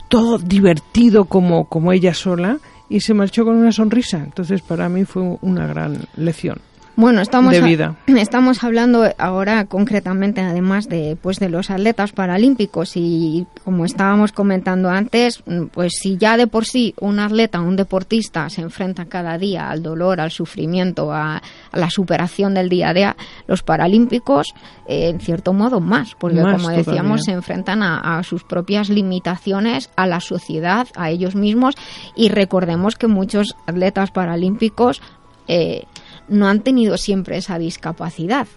todo 0.07 0.39
divertido 0.39 1.25
como, 1.25 1.65
como 1.65 1.91
ella 1.91 2.15
sola 2.15 2.57
y 2.89 3.01
se 3.01 3.13
marchó 3.13 3.45
con 3.45 3.55
una 3.55 3.71
sonrisa. 3.71 4.17
Entonces 4.17 4.63
para 4.63 4.89
mí 4.89 5.05
fue 5.05 5.37
una 5.41 5.67
gran 5.67 6.07
lección. 6.15 6.59
Bueno, 6.99 7.21
estamos, 7.21 7.55
estamos 8.07 8.61
hablando 8.61 9.05
ahora 9.17 9.63
concretamente, 9.67 10.41
además 10.41 10.89
de, 10.89 11.17
pues, 11.21 11.39
de 11.39 11.47
los 11.47 11.69
atletas 11.69 12.11
paralímpicos 12.11 12.97
y 12.97 13.47
como 13.63 13.85
estábamos 13.85 14.33
comentando 14.33 14.89
antes, 14.89 15.41
pues 15.71 15.93
si 15.97 16.17
ya 16.17 16.35
de 16.35 16.47
por 16.47 16.65
sí 16.65 16.93
un 16.99 17.19
atleta, 17.19 17.61
un 17.61 17.77
deportista 17.77 18.49
se 18.49 18.63
enfrenta 18.63 19.05
cada 19.05 19.37
día 19.37 19.69
al 19.69 19.81
dolor, 19.81 20.19
al 20.19 20.31
sufrimiento, 20.31 21.13
a, 21.13 21.41
la 21.71 21.89
superación 21.89 22.53
del 22.53 22.67
día 22.67 22.89
a 22.89 22.93
día, 22.93 23.15
los 23.47 23.63
paralímpicos, 23.63 24.53
eh, 24.85 25.07
en 25.07 25.21
cierto 25.21 25.53
modo, 25.53 25.79
más, 25.79 26.15
porque 26.19 26.41
como 26.41 26.67
decíamos, 26.67 27.23
se 27.23 27.31
enfrentan 27.31 27.81
a, 27.81 28.21
sus 28.23 28.43
propias 28.43 28.89
limitaciones, 28.89 29.89
a 29.95 30.05
la 30.05 30.19
sociedad, 30.19 30.85
a 30.97 31.11
ellos 31.11 31.33
mismos 31.33 31.75
y 32.17 32.27
recordemos 32.27 32.95
que 32.95 33.07
muchos 33.07 33.55
atletas 33.67 34.11
paralímpicos 34.11 35.01
eh, 35.47 35.85
no 36.29 36.47
han 36.47 36.61
tenido 36.61 36.97
siempre 36.97 37.37
esa 37.37 37.57
discapacidad. 37.59 38.47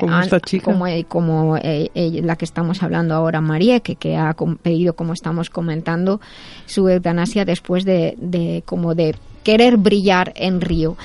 como 0.00 0.18
esta 0.20 0.40
chica. 0.40 0.64
Como, 1.08 1.56
eh, 1.56 1.90
eh, 1.94 2.20
la 2.22 2.36
que 2.36 2.44
estamos 2.44 2.82
hablando 2.82 3.14
ahora, 3.14 3.40
María, 3.40 3.80
que, 3.80 3.96
que 3.96 4.16
ha 4.16 4.34
pedido, 4.62 4.94
como 4.94 5.12
estamos 5.12 5.50
comentando, 5.50 6.20
su 6.66 6.88
eutanasia 6.88 7.44
después 7.44 7.84
de, 7.84 8.14
de, 8.18 8.62
como 8.66 8.94
de 8.94 9.14
querer 9.42 9.76
brillar 9.76 10.32
en 10.36 10.60
Río. 10.60 10.96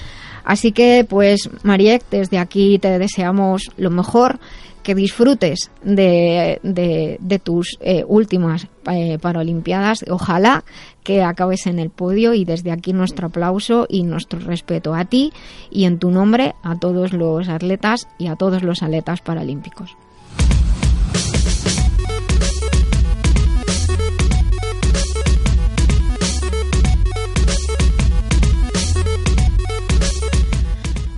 Así 0.43 0.71
que, 0.71 1.05
pues, 1.09 1.49
Mariek, 1.63 2.03
desde 2.11 2.37
aquí 2.37 2.77
te 2.77 2.99
deseamos 2.99 3.71
lo 3.77 3.89
mejor, 3.89 4.39
que 4.85 4.93
disfrutes 4.93 5.71
de, 5.83 7.41
tus 7.43 7.77
eh, 7.81 8.03
últimas 8.07 8.67
eh, 8.85 9.17
Paralimpiadas. 9.19 10.05
Ojalá 10.07 10.63
que 11.03 11.23
acabes 11.23 11.65
en 11.65 11.79
el 11.79 11.89
podio 11.89 12.35
y 12.35 12.45
desde 12.45 12.71
aquí 12.71 12.93
nuestro 12.93 13.27
aplauso 13.27 13.87
y 13.89 14.03
nuestro 14.03 14.39
respeto 14.39 14.93
a 14.93 15.05
ti 15.05 15.33
y 15.71 15.85
en 15.85 15.97
tu 15.97 16.11
nombre 16.11 16.53
a 16.61 16.77
todos 16.77 17.13
los 17.13 17.49
atletas 17.49 18.07
y 18.19 18.27
a 18.27 18.35
todos 18.35 18.61
los 18.61 18.83
atletas 18.83 19.21
paralímpicos. 19.21 19.97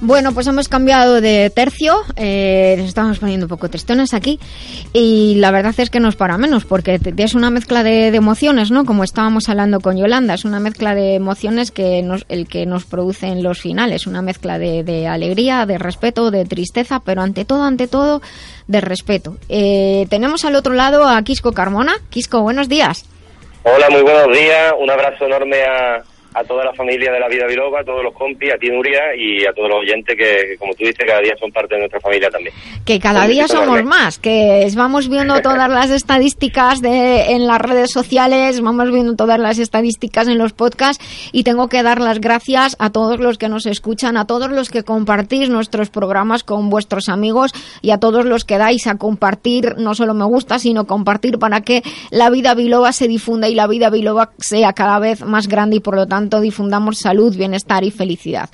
Bueno, 0.08 0.34
pues 0.34 0.48
hemos 0.48 0.70
cambiado 0.70 1.20
de 1.20 1.50
tercio, 1.50 1.98
eh, 2.16 2.76
nos 2.78 2.88
estamos 2.88 3.20
poniendo 3.20 3.46
un 3.46 3.50
poco 3.50 3.68
tristones 3.70 4.14
aquí 4.14 4.40
y 4.94 5.36
la 5.36 5.52
verdad 5.52 5.76
es 5.78 5.90
que 5.90 6.00
no 6.00 6.08
es 6.08 6.16
para 6.16 6.38
menos 6.38 6.64
porque 6.64 6.98
es 7.18 7.36
una 7.36 7.50
mezcla 7.50 7.84
de, 7.84 8.08
emociones, 8.08 8.72
¿no? 8.72 8.86
Como 8.86 9.04
estábamos 9.04 9.50
hablando 9.50 9.82
con 9.82 9.98
Yolanda, 9.98 10.36
es 10.36 10.46
una 10.46 10.62
mezcla 10.62 10.96
de 10.96 11.16
emociones 11.16 11.72
que 11.72 12.02
nos, 12.04 12.26
el 12.30 12.48
que 12.48 12.66
nos 12.66 12.86
produce 12.86 13.28
en 13.28 13.44
los 13.44 13.60
finales, 13.60 14.08
una 14.08 14.22
mezcla 14.22 14.58
de, 14.58 15.08
alegría, 15.10 15.66
de 15.66 15.78
respeto, 15.78 16.32
de 16.32 16.46
tristeza, 16.46 17.02
pero 17.04 17.22
ante 17.22 17.44
todo, 17.44 17.64
ante 17.64 17.90
todo, 17.90 18.22
de 18.68 18.80
respeto. 18.80 19.36
Eh, 19.50 20.08
tenemos 20.10 20.46
al 20.46 20.56
otro 20.56 20.74
lado 20.74 21.06
a 21.06 21.22
Quisco 21.22 21.52
Carmona. 21.52 21.96
Quisco, 22.10 22.42
buenos 22.44 22.70
días. 22.70 23.04
Hola, 23.64 23.90
muy 23.90 24.04
buenos 24.04 24.32
días. 24.32 24.74
Un 24.80 24.90
abrazo 24.90 25.26
enorme 25.26 25.64
a, 25.64 26.02
a 26.38 26.44
toda 26.44 26.64
la 26.64 26.74
familia 26.74 27.12
de 27.12 27.20
la 27.20 27.28
Vida 27.28 27.48
Biloba, 27.48 27.82
a 27.82 27.84
todos 27.84 28.04
los 28.04 28.14
compis, 28.14 28.54
a 28.54 28.58
ti 28.58 28.70
Nuria 28.70 29.16
y 29.18 29.44
a 29.46 29.54
todos 29.54 29.70
los 29.70 29.80
oyentes 29.80 30.16
que, 30.16 30.56
como 30.58 30.74
tú 30.76 30.86
dices, 30.86 31.04
cada 31.06 31.20
día 31.20 31.36
son 31.40 31.52
parte 31.52 31.74
de 31.74 31.80
nuestra 31.80 32.00
familia 32.00 32.30
también. 32.30 32.54
Que 32.86 33.00
cada 33.00 33.28
día 33.28 33.48
somos 33.48 33.84
más, 33.84 34.20
que 34.20 34.68
vamos 34.76 35.10
viendo 35.10 35.42
todas 35.42 35.70
las 35.70 35.90
estadísticas 35.90 36.82
de, 36.82 37.32
en 37.32 37.48
las 37.48 37.60
redes 37.60 37.92
sociales, 37.92 38.62
vamos 38.62 38.92
viendo 38.92 39.16
todas 39.16 39.40
las 39.40 39.58
estadísticas 39.58 40.28
en 40.28 40.38
los 40.38 40.54
podcasts 40.54 41.04
y 41.32 41.44
tengo 41.44 41.70
que 41.70 41.82
dar 41.82 42.00
las 42.00 42.22
gracias 42.22 42.76
a 42.78 42.92
todos 42.92 43.20
los 43.20 43.40
que 43.40 43.50
nos 43.50 43.66
escuchan, 43.66 44.16
a 44.16 44.28
todos 44.28 44.52
los 44.52 44.70
que 44.70 44.84
compartís 44.84 45.50
nuestros 45.50 45.90
programas 45.90 46.44
con 46.44 46.70
vuestros 46.70 47.10
amigos 47.10 47.52
y 47.82 47.90
a 47.92 47.98
todos 47.98 48.26
los 48.26 48.46
que 48.46 48.60
dais 48.60 48.86
a 48.86 48.98
compartir, 48.98 49.76
no 49.78 49.96
solo 49.96 50.14
me 50.14 50.26
gusta, 50.26 50.60
sino 50.60 50.86
compartir 50.86 51.40
para 51.40 51.62
que 51.62 51.82
la 52.12 52.30
Vida 52.30 52.54
Biloba 52.54 52.92
se 52.92 53.08
difunda 53.08 53.50
y 53.50 53.56
la 53.56 53.66
Vida 53.66 53.90
Biloba 53.90 54.32
sea 54.38 54.74
cada 54.74 55.00
vez 55.00 55.26
más 55.26 55.48
grande 55.48 55.78
y 55.78 55.80
por 55.80 55.96
lo 55.96 56.06
tanto 56.06 56.27
difundamos 56.30 57.00
salud, 57.00 57.36
bienestar 57.36 57.84
y 57.84 57.92
felicidad. 57.92 58.50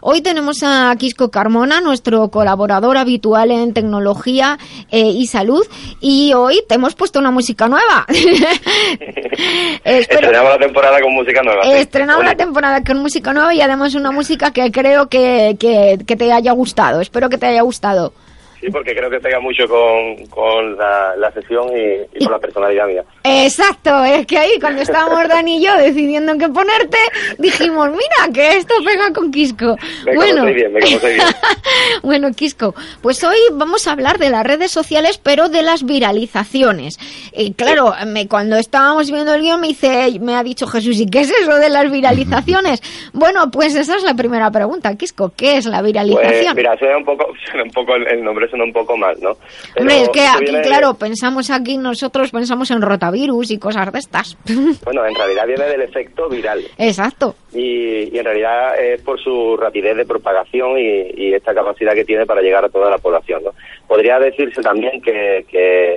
Hoy 0.00 0.22
tenemos 0.22 0.62
a 0.62 0.94
Quisco 0.98 1.30
Carmona, 1.30 1.80
nuestro 1.80 2.28
colaborador 2.28 2.96
habitual 2.98 3.50
en 3.50 3.74
tecnología 3.74 4.58
eh, 4.90 5.00
y 5.00 5.26
salud, 5.26 5.66
y 6.00 6.32
hoy 6.34 6.62
te 6.68 6.76
hemos 6.76 6.94
puesto 6.94 7.18
una 7.18 7.30
música 7.30 7.68
nueva. 7.68 8.06
estrenamos 9.84 10.52
la 10.52 10.58
temporada 10.58 11.00
con 11.00 11.12
música 11.14 11.42
nueva. 11.42 11.62
Estrenamos 11.62 12.24
la 12.24 12.36
temporada 12.36 12.82
con 12.84 12.98
música 12.98 13.32
nueva 13.32 13.54
y 13.54 13.60
además 13.60 13.94
una 13.94 14.10
música 14.10 14.52
que 14.52 14.70
creo 14.70 15.08
que, 15.08 15.56
que, 15.58 15.98
que 16.06 16.16
te 16.16 16.32
haya 16.32 16.52
gustado. 16.52 17.00
Espero 17.00 17.28
que 17.28 17.38
te 17.38 17.46
haya 17.46 17.62
gustado. 17.62 18.12
Sí, 18.60 18.70
porque 18.70 18.94
creo 18.94 19.08
que 19.08 19.20
pega 19.20 19.38
mucho 19.38 19.68
con, 19.68 20.26
con 20.26 20.76
la, 20.76 21.30
sesión 21.32 21.68
y, 21.76 22.24
con 22.24 22.32
la 22.32 22.38
personalidad 22.38 22.88
mía. 22.88 23.04
Exacto, 23.44 24.04
es 24.04 24.26
que 24.26 24.38
ahí 24.38 24.58
cuando 24.60 24.82
estábamos 24.82 25.28
Dani 25.28 25.58
y 25.58 25.64
yo 25.64 25.76
decidiendo 25.76 26.32
en 26.32 26.38
qué 26.38 26.48
ponerte, 26.48 26.98
dijimos, 27.38 27.88
mira, 27.90 28.32
que 28.32 28.56
esto 28.56 28.74
pega 28.84 29.12
con 29.12 29.30
Quisco. 29.30 29.76
Me 30.04 30.14
bueno, 30.14 30.44
bien, 30.46 30.72
me 30.72 30.80
bien. 30.80 31.00
bueno, 32.02 32.30
Quisco, 32.32 32.74
pues 33.02 33.22
hoy 33.24 33.38
vamos 33.52 33.86
a 33.86 33.92
hablar 33.92 34.18
de 34.18 34.30
las 34.30 34.44
redes 34.44 34.70
sociales, 34.70 35.18
pero 35.18 35.48
de 35.48 35.62
las 35.62 35.84
viralizaciones. 35.84 36.98
Y 37.32 37.52
claro, 37.54 37.94
me, 38.06 38.28
cuando 38.28 38.56
estábamos 38.56 39.10
viendo 39.10 39.34
el 39.34 39.42
guion 39.42 39.60
me, 39.60 39.68
dice, 39.68 40.18
me 40.20 40.34
ha 40.34 40.42
dicho 40.42 40.66
Jesús, 40.66 41.00
¿y 41.00 41.06
qué 41.06 41.20
es 41.20 41.30
eso 41.30 41.54
de 41.56 41.68
las 41.68 41.90
viralizaciones? 41.90 42.82
bueno, 43.12 43.50
pues 43.50 43.74
esa 43.74 43.96
es 43.96 44.02
la 44.02 44.14
primera 44.14 44.50
pregunta, 44.50 44.94
Quisco, 44.96 45.32
¿qué 45.36 45.56
es 45.56 45.66
la 45.66 45.82
viralización? 45.82 46.54
Pues, 46.54 46.54
mira, 46.54 46.76
suena 46.78 46.98
un 46.98 47.04
poco, 47.04 47.26
suena 47.46 47.64
un 47.64 47.70
poco 47.70 47.94
el 47.94 48.24
nombre 48.24 48.48
suena 48.48 48.64
un 48.64 48.72
poco 48.72 48.96
mal, 48.96 49.16
¿no? 49.20 49.30
Hombre, 49.76 50.02
es 50.02 50.08
que 50.10 50.26
aquí, 50.26 50.52
claro, 50.62 50.94
pensamos 50.94 51.50
aquí, 51.50 51.78
nosotros 51.78 52.30
pensamos 52.30 52.70
en 52.70 52.82
rotavirus 53.18 53.50
y 53.50 53.58
cosas 53.58 53.92
de 53.92 53.98
estas. 53.98 54.36
Bueno, 54.84 55.04
en 55.06 55.14
realidad 55.14 55.46
viene 55.46 55.64
del 55.64 55.82
efecto 55.82 56.28
viral. 56.28 56.62
Exacto. 56.78 57.34
Y, 57.52 58.16
en 58.16 58.24
realidad 58.24 58.78
es 58.80 59.02
por 59.02 59.20
su 59.20 59.56
rapidez 59.56 59.96
de 59.96 60.06
propagación 60.06 60.78
y, 60.78 61.34
esta 61.34 61.54
capacidad 61.54 61.92
que 61.92 62.04
tiene 62.04 62.26
para 62.26 62.40
llegar 62.40 62.64
a 62.64 62.68
toda 62.68 62.90
la 62.90 62.98
población, 62.98 63.42
¿no? 63.44 63.50
Podría 63.86 64.18
decirse 64.18 64.60
también 64.60 65.00
que, 65.02 65.44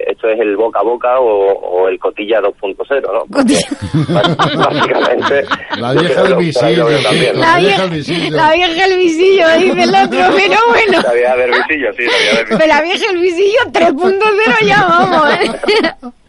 esto 0.08 0.30
es 0.30 0.40
el 0.40 0.56
boca 0.56 0.80
a 0.80 0.84
boca 0.84 1.20
o, 1.20 1.88
el 1.88 1.98
cotilla 2.00 2.42
2.0, 2.42 3.02
¿no? 3.02 3.26
básicamente... 4.64 5.46
La 5.78 5.94
vieja 5.94 6.24
del 6.24 6.36
visillo. 6.36 6.90
La 7.34 7.58
vieja 7.58 7.82
del 7.82 7.90
visillo. 7.92 8.36
La 8.36 8.54
vieja 8.54 8.88
del 8.88 8.98
visillo, 8.98 9.48
dice 9.58 9.84
el 9.84 9.96
otro, 9.96 10.36
pero 10.36 10.60
bueno. 10.70 11.02
La 11.02 11.14
vieja 11.14 11.38
del 11.38 11.52
visillo, 11.52 11.94
sí, 11.94 12.04
la 12.04 12.18
vieja 12.18 12.36
del 12.36 12.46
visillo. 12.46 12.58
Pero 12.58 12.68
la 12.68 12.82
vieja 12.82 13.08
del 13.08 13.22
visillo 13.22 13.60
3.0 13.72 14.68
ya 14.68 14.86
vamos, 14.88 15.34
¿eh? 15.34 16.12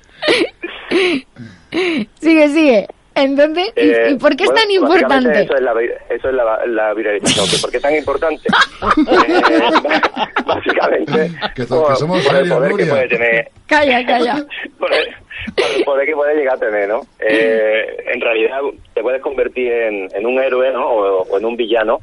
sigue, 2.20 2.48
sigue. 2.48 2.88
Entonces, 3.14 3.72
¿y, 3.76 3.90
eh, 3.90 4.16
por 4.18 4.34
qué 4.36 4.44
es 4.44 4.54
tan 4.54 4.70
importante? 4.70 5.42
Eso 5.42 5.54
es 5.54 5.60
la, 5.60 5.74
eso 5.82 6.28
es 6.28 6.34
la, 6.34 6.66
la 6.66 6.94
viralización. 6.94 7.60
¿Por 7.60 7.70
qué 7.70 7.76
es 7.76 7.82
tan 7.82 7.94
importante? 7.94 8.48
eh, 8.48 9.60
básicamente, 10.46 11.30
que, 11.54 11.64
por, 11.64 11.94
somos 11.96 12.26
por 12.26 12.36
el 12.36 12.48
poder 12.48 12.72
que 12.74 12.86
puede 12.86 13.08
tener. 13.08 13.50
Calla, 13.66 14.06
calla. 14.06 14.46
por, 14.78 14.90
el, 14.94 15.84
poder 15.84 16.06
que 16.06 16.14
puede 16.14 16.36
llegar 16.36 16.56
a 16.56 16.60
tener, 16.60 16.88
¿no? 16.88 17.02
Eh, 17.18 18.04
en 18.14 18.20
realidad, 18.20 18.60
te 18.94 19.02
puedes 19.02 19.20
convertir 19.20 19.70
en, 19.70 20.08
en 20.14 20.26
un 20.26 20.38
héroe, 20.38 20.72
¿no? 20.72 20.86
O, 20.86 21.22
o, 21.24 21.38
en 21.38 21.44
un 21.44 21.56
villano 21.56 22.00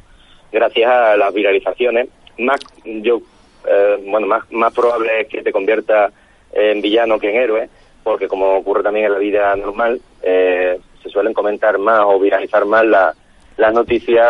gracias 0.52 0.90
a 0.90 1.18
las 1.18 1.34
viralizaciones. 1.34 2.08
Más, 2.38 2.60
yo, 2.86 3.22
eh, 3.68 3.98
bueno, 4.06 4.28
más, 4.28 4.44
más 4.52 4.74
probable 4.74 5.22
es 5.22 5.28
que 5.28 5.42
te 5.42 5.52
convierta 5.52 6.12
en 6.52 6.82
villano 6.82 7.20
que 7.20 7.30
en 7.30 7.36
héroe, 7.36 7.70
porque 8.04 8.28
como 8.28 8.58
ocurre 8.58 8.84
también 8.84 9.06
en 9.06 9.14
la 9.14 9.20
vida 9.20 9.56
normal, 9.56 10.00
eh, 10.22 10.80
se 11.02 11.10
suelen 11.10 11.34
comentar 11.34 11.78
más 11.78 12.02
o 12.06 12.20
viralizar 12.20 12.66
más 12.66 12.86
las 12.86 13.74
noticias, 13.74 14.28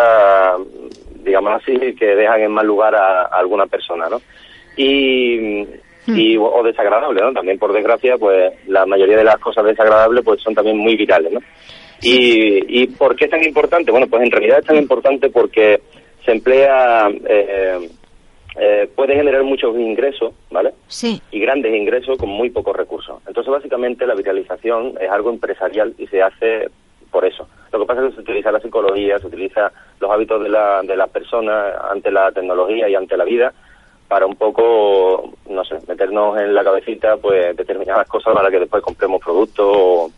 digamos 1.23 1.61
así, 1.61 1.95
que 1.95 2.15
dejan 2.15 2.41
en 2.41 2.51
mal 2.51 2.65
lugar 2.65 2.95
a, 2.95 3.23
alguna 3.25 3.65
persona, 3.67 4.07
¿no? 4.09 4.21
Y, 4.75 5.65
hmm. 6.07 6.17
y, 6.17 6.37
o 6.37 6.63
desagradable, 6.63 7.21
¿no? 7.21 7.33
También, 7.33 7.59
por 7.59 7.73
desgracia, 7.73 8.17
pues 8.17 8.53
la 8.67 8.85
mayoría 8.85 9.17
de 9.17 9.23
las 9.23 9.37
cosas 9.37 9.65
desagradables 9.65 10.23
pues 10.23 10.41
son 10.41 10.55
también 10.55 10.77
muy 10.77 10.95
virales, 10.95 11.31
¿no? 11.31 11.39
Y, 12.01 12.81
¿Y 12.81 12.87
por 12.87 13.15
qué 13.15 13.25
es 13.25 13.31
tan 13.31 13.43
importante? 13.43 13.91
Bueno, 13.91 14.07
pues 14.07 14.23
en 14.23 14.31
realidad 14.31 14.59
es 14.59 14.65
tan 14.65 14.77
importante 14.77 15.29
porque 15.29 15.81
se 16.23 16.31
emplea 16.31 17.09
eh, 17.27 17.89
eh, 18.57 18.89
puede 18.95 19.15
generar 19.15 19.43
muchos 19.43 19.77
ingresos, 19.77 20.33
¿vale? 20.49 20.73
Sí. 20.87 21.21
Y 21.31 21.39
grandes 21.39 21.75
ingresos 21.75 22.17
con 22.17 22.29
muy 22.29 22.49
pocos 22.49 22.75
recursos. 22.75 23.21
Entonces, 23.27 23.51
básicamente, 23.51 24.05
la 24.07 24.15
viralización 24.15 24.95
es 24.99 25.09
algo 25.09 25.29
empresarial 25.29 25.93
y 25.97 26.07
se 26.07 26.21
hace 26.21 26.69
por 27.11 27.25
eso. 27.25 27.47
Lo 27.71 27.79
que 27.79 27.85
pasa 27.85 28.01
es 28.01 28.09
que 28.09 28.15
se 28.15 28.21
utiliza 28.21 28.51
la 28.51 28.59
psicología, 28.59 29.19
se 29.19 29.27
utiliza 29.27 29.71
los 29.99 30.11
hábitos 30.11 30.41
de 30.43 30.49
la, 30.49 30.81
de 30.83 30.95
las 30.95 31.09
personas 31.09 31.73
ante 31.89 32.11
la 32.11 32.31
tecnología 32.31 32.89
y 32.89 32.95
ante 32.95 33.17
la 33.17 33.25
vida 33.25 33.53
para 34.07 34.25
un 34.25 34.35
poco, 34.35 35.33
no 35.49 35.63
sé, 35.63 35.77
meternos 35.87 36.39
en 36.39 36.55
la 36.55 36.63
cabecita 36.63 37.17
pues 37.17 37.55
determinadas 37.55 38.07
cosas 38.07 38.33
para 38.33 38.49
que 38.49 38.59
después 38.59 38.81
compremos 38.81 39.21
productos 39.23 39.67
o 39.69 40.11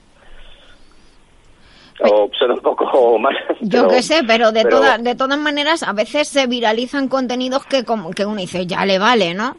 o 2.03 2.29
suena 2.37 2.55
un 2.55 2.61
poco 2.61 3.17
mal. 3.19 3.35
Yo 3.61 3.87
qué 3.87 4.01
sé, 4.01 4.21
pero 4.25 4.51
de, 4.51 4.63
todas 4.65 5.03
de 5.03 5.15
todas 5.15 5.39
maneras 5.39 5.83
a 5.83 5.93
veces 5.93 6.27
se 6.27 6.47
viralizan 6.47 7.07
contenidos 7.07 7.65
que, 7.65 7.83
como, 7.83 8.11
que 8.11 8.25
uno 8.25 8.41
dice, 8.41 8.65
ya 8.65 8.85
le 8.85 8.99
vale, 8.99 9.33
¿no? 9.33 9.55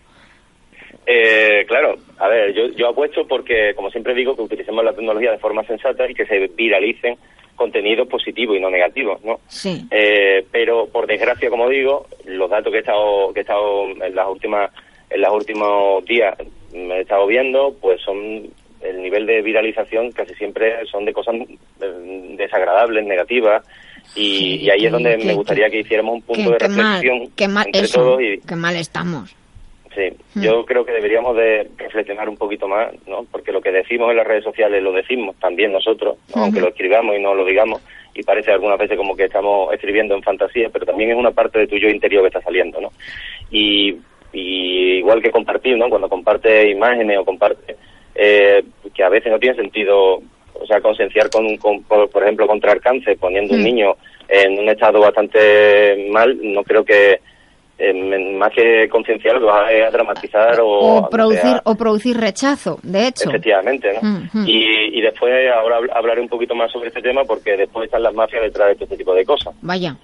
Eh, 1.06 1.64
claro, 1.66 1.96
a 2.18 2.28
ver, 2.28 2.54
yo, 2.54 2.68
yo 2.76 2.88
apuesto 2.88 3.26
porque, 3.26 3.72
como 3.74 3.90
siempre 3.90 4.14
digo, 4.14 4.36
que 4.36 4.42
utilicemos 4.42 4.84
la 4.84 4.92
tecnología 4.92 5.32
de 5.32 5.38
forma 5.38 5.64
sensata 5.64 6.08
y 6.08 6.14
que 6.14 6.26
se 6.26 6.46
viralicen 6.48 7.16
contenidos 7.56 8.08
positivos 8.08 8.56
y 8.56 8.60
no 8.60 8.70
negativos, 8.70 9.22
¿no? 9.24 9.40
Sí. 9.48 9.84
Eh, 9.90 10.44
pero, 10.50 10.86
por 10.86 11.06
desgracia, 11.06 11.50
como 11.50 11.68
digo, 11.68 12.06
los 12.24 12.48
datos 12.48 12.70
que 12.70 12.78
he 12.78 12.80
estado, 12.80 13.32
que 13.32 13.40
he 13.40 13.42
estado 13.42 13.88
en 13.88 14.14
las 14.14 14.28
últimas 14.28 14.70
en 15.10 15.20
los 15.20 15.32
últimos 15.32 16.04
días 16.06 16.36
me 16.72 16.98
he 16.98 17.00
estado 17.02 17.26
viendo, 17.26 17.74
pues 17.80 18.00
son 18.00 18.48
el 18.82 19.02
nivel 19.02 19.26
de 19.26 19.42
viralización 19.42 20.12
casi 20.12 20.34
siempre 20.34 20.84
son 20.86 21.04
de 21.04 21.12
cosas 21.12 21.34
eh, 21.36 22.34
desagradables, 22.36 23.04
negativas, 23.04 23.64
y, 24.14 24.68
ahí 24.68 24.86
es 24.86 24.92
donde 24.92 25.16
me 25.16 25.34
gustaría 25.34 25.70
que 25.70 25.80
hiciéramos 25.80 26.16
un 26.16 26.22
punto 26.22 26.50
de 26.50 26.58
reflexión 26.58 27.30
entre 27.66 27.88
todos. 27.88 28.20
Y, 28.20 28.38
qué 28.40 28.56
mal 28.56 28.76
estamos. 28.76 29.34
Sí, 29.94 30.08
hmm. 30.34 30.42
yo 30.42 30.64
creo 30.64 30.84
que 30.84 30.92
deberíamos 30.92 31.36
de 31.36 31.68
reflexionar 31.76 32.28
un 32.28 32.36
poquito 32.36 32.66
más, 32.66 32.92
¿no? 33.06 33.24
Porque 33.30 33.52
lo 33.52 33.60
que 33.60 33.70
decimos 33.70 34.10
en 34.10 34.16
las 34.16 34.26
redes 34.26 34.44
sociales 34.44 34.82
lo 34.82 34.92
decimos 34.92 35.36
también 35.36 35.72
nosotros, 35.72 36.16
aunque 36.34 36.60
lo 36.60 36.68
escribamos 36.68 37.16
y 37.16 37.20
no 37.20 37.34
lo 37.34 37.44
digamos, 37.44 37.82
y 38.14 38.22
parece 38.22 38.52
algunas 38.52 38.78
veces 38.78 38.96
como 38.96 39.14
que 39.14 39.24
estamos 39.24 39.72
escribiendo 39.72 40.14
en 40.14 40.22
fantasía, 40.22 40.70
pero 40.70 40.86
también 40.86 41.10
es 41.10 41.16
una 41.16 41.30
parte 41.30 41.58
de 41.58 41.66
tu 41.66 41.76
yo 41.76 41.88
interior 41.88 42.22
que 42.22 42.28
está 42.28 42.40
saliendo, 42.40 42.80
¿no? 42.80 42.90
Y, 43.50 43.96
y 44.32 44.98
igual 44.98 45.22
que 45.22 45.30
compartir, 45.30 45.76
¿no? 45.76 45.90
Cuando 45.90 46.08
comparte 46.08 46.70
imágenes 46.70 47.18
o 47.18 47.24
comparte 47.24 47.76
eh, 48.14 48.64
que 48.94 49.02
a 49.02 49.08
veces 49.08 49.32
no 49.32 49.38
tiene 49.38 49.56
sentido, 49.56 50.16
o 50.16 50.66
sea, 50.66 50.80
concienciar 50.80 51.30
con, 51.30 51.56
por, 51.58 52.22
ejemplo, 52.22 52.46
contra 52.46 52.72
el 52.72 52.80
cáncer, 52.80 53.16
poniendo 53.18 53.54
un 53.54 53.60
mm. 53.60 53.64
niño 53.64 53.96
en 54.28 54.58
un 54.58 54.68
estado 54.68 55.00
bastante 55.00 56.08
mal, 56.10 56.38
no 56.42 56.62
creo 56.62 56.84
que 56.84 57.20
eh, 57.78 58.34
más 58.36 58.52
que 58.52 58.88
concienciar 58.88 59.40
lo 59.40 59.46
va 59.46 59.66
a 59.66 59.90
dramatizar 59.90 60.58
o, 60.62 61.08
producir 61.10 61.60
o 61.64 61.74
producir 61.74 62.16
rechazo 62.16 62.78
de 62.82 63.08
hecho 63.08 63.28
efectivamente 63.28 63.92
¿no? 63.94 64.08
Mm, 64.08 64.28
mm. 64.32 64.44
y, 64.46 64.98
y, 64.98 65.00
después 65.00 65.32
ahora 65.50 65.78
hablaré 65.94 66.20
un 66.20 66.28
poquito 66.28 66.54
más 66.54 66.70
sobre 66.70 66.88
este 66.88 67.00
tema 67.00 67.24
porque 67.24 67.56
después 67.56 67.86
están 67.86 68.02
las 68.02 68.14
mafias 68.14 68.42
detrás 68.42 68.78
de 68.78 68.84
este 68.84 68.96
tipo 68.96 69.14
de 69.14 69.24
cosas 69.24 69.54
vaya 69.62 69.96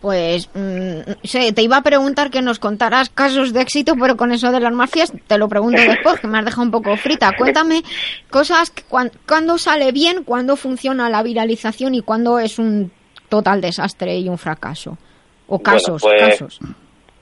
pues 0.00 0.48
mm, 0.54 1.52
te 1.54 1.62
iba 1.62 1.76
a 1.76 1.82
preguntar 1.82 2.30
que 2.30 2.42
nos 2.42 2.58
contaras 2.58 3.10
casos 3.10 3.52
de 3.52 3.60
éxito, 3.60 3.94
pero 4.00 4.16
con 4.16 4.32
eso 4.32 4.50
de 4.50 4.60
las 4.60 4.72
mafias 4.72 5.12
te 5.26 5.38
lo 5.38 5.48
pregunto 5.48 5.80
después, 5.80 6.20
que 6.20 6.26
me 6.26 6.38
has 6.38 6.44
dejado 6.44 6.62
un 6.62 6.70
poco 6.70 6.96
frita. 6.96 7.32
Cuéntame 7.36 7.82
cosas, 8.30 8.72
cuándo 9.26 9.58
sale 9.58 9.92
bien, 9.92 10.24
cuándo 10.24 10.56
funciona 10.56 11.10
la 11.10 11.22
viralización 11.22 11.94
y 11.94 12.02
cuándo 12.02 12.38
es 12.38 12.58
un 12.58 12.90
total 13.28 13.60
desastre 13.60 14.18
y 14.18 14.28
un 14.28 14.38
fracaso. 14.38 14.96
O 15.48 15.60
casos, 15.60 16.00
pues, 16.00 16.22
casos. 16.22 16.60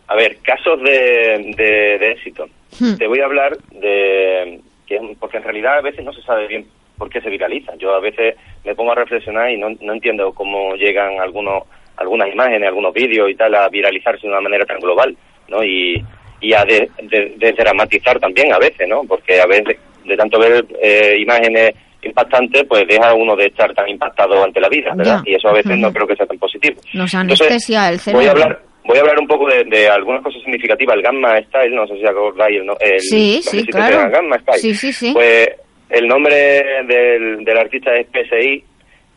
A 0.07 0.15
ver, 0.15 0.39
casos 0.43 0.81
de, 0.83 1.55
de, 1.57 2.13
éxito. 2.13 2.47
Hmm. 2.79 2.97
Te 2.97 3.07
voy 3.07 3.21
a 3.21 3.25
hablar 3.25 3.57
de... 3.73 4.61
Que, 4.87 4.99
porque 5.19 5.39
en 5.39 5.43
realidad 5.43 5.79
a 5.79 5.83
veces 5.83 6.05
no 6.05 6.13
se 6.13 6.23
sabe 6.23 6.47
bien 6.47 6.67
por 6.97 7.11
qué 7.11 7.21
se 7.21 7.31
viraliza. 7.31 7.75
Yo 7.77 7.95
a 7.95 8.01
veces 8.01 8.37
me 8.65 8.75
pongo 8.75 8.93
a 8.93 8.97
reflexionar 8.97 9.51
y 9.51 9.59
no, 9.59 9.69
no 9.81 9.93
entiendo 9.93 10.33
cómo 10.33 10.75
llegan 10.75 11.21
algunos 11.21 11.65
algunas 11.99 12.33
imágenes, 12.33 12.69
algunos 12.69 12.95
vídeos 12.95 13.31
y 13.31 13.35
tal 13.35 13.55
a 13.55 13.69
viralizarse 13.69 14.27
de 14.27 14.33
una 14.33 14.41
manera 14.41 14.65
tan 14.65 14.79
global, 14.79 15.17
¿no? 15.49 15.63
Y, 15.63 16.03
y 16.41 16.53
a 16.53 16.65
desdramatizar 16.65 18.15
de, 18.15 18.21
también 18.21 18.53
a 18.53 18.59
veces, 18.59 18.89
¿no? 18.89 19.03
Porque 19.05 19.41
a 19.41 19.47
veces 19.47 19.77
de 20.05 20.17
tanto 20.17 20.39
ver 20.39 20.65
eh, 20.81 21.17
imágenes 21.19 21.75
impactantes, 22.03 22.65
pues 22.69 22.87
deja 22.87 23.13
uno 23.15 23.35
de 23.35 23.47
estar 23.47 23.75
tan 23.75 23.89
impactado 23.89 24.43
ante 24.43 24.61
la 24.61 24.69
vida, 24.69 24.93
¿verdad? 24.95 25.21
Y 25.25 25.35
eso 25.35 25.49
a 25.49 25.53
veces 25.53 25.77
no 25.77 25.93
creo 25.93 26.07
que 26.07 26.17
sea 26.17 26.27
tan 26.27 26.39
positivo. 26.39 26.81
Nos 26.95 27.13
anestesia 27.15 27.89
el 27.91 27.99
cerebro. 27.99 28.21
Voy 28.21 28.29
a 28.29 28.31
hablar, 28.31 28.63
voy 28.85 28.97
a 28.97 29.01
hablar 29.01 29.19
un 29.19 29.27
poco 29.27 29.49
de, 29.49 29.89
algunas 29.89 30.23
cosas 30.23 30.41
significativas. 30.43 30.97
El 30.97 31.03
Gamma 31.03 31.41
Style, 31.43 31.75
no 31.75 31.87
sé 31.89 31.97
si 31.97 32.07
acordáis, 32.07 32.65
¿no? 32.65 32.75
El, 32.81 33.01
sí, 33.01 33.41
sí, 33.43 33.67
claro. 33.67 34.09
Gamma 34.11 34.39
Style. 34.39 34.59
Sí, 34.59 34.75
sí, 34.75 34.93
sí. 34.93 35.13
Pues 35.13 35.49
el 35.91 36.07
nombre 36.07 36.63
del, 36.87 37.45
del 37.45 37.59
artista 37.59 37.95
es 37.97 38.07
PSI 38.07 38.65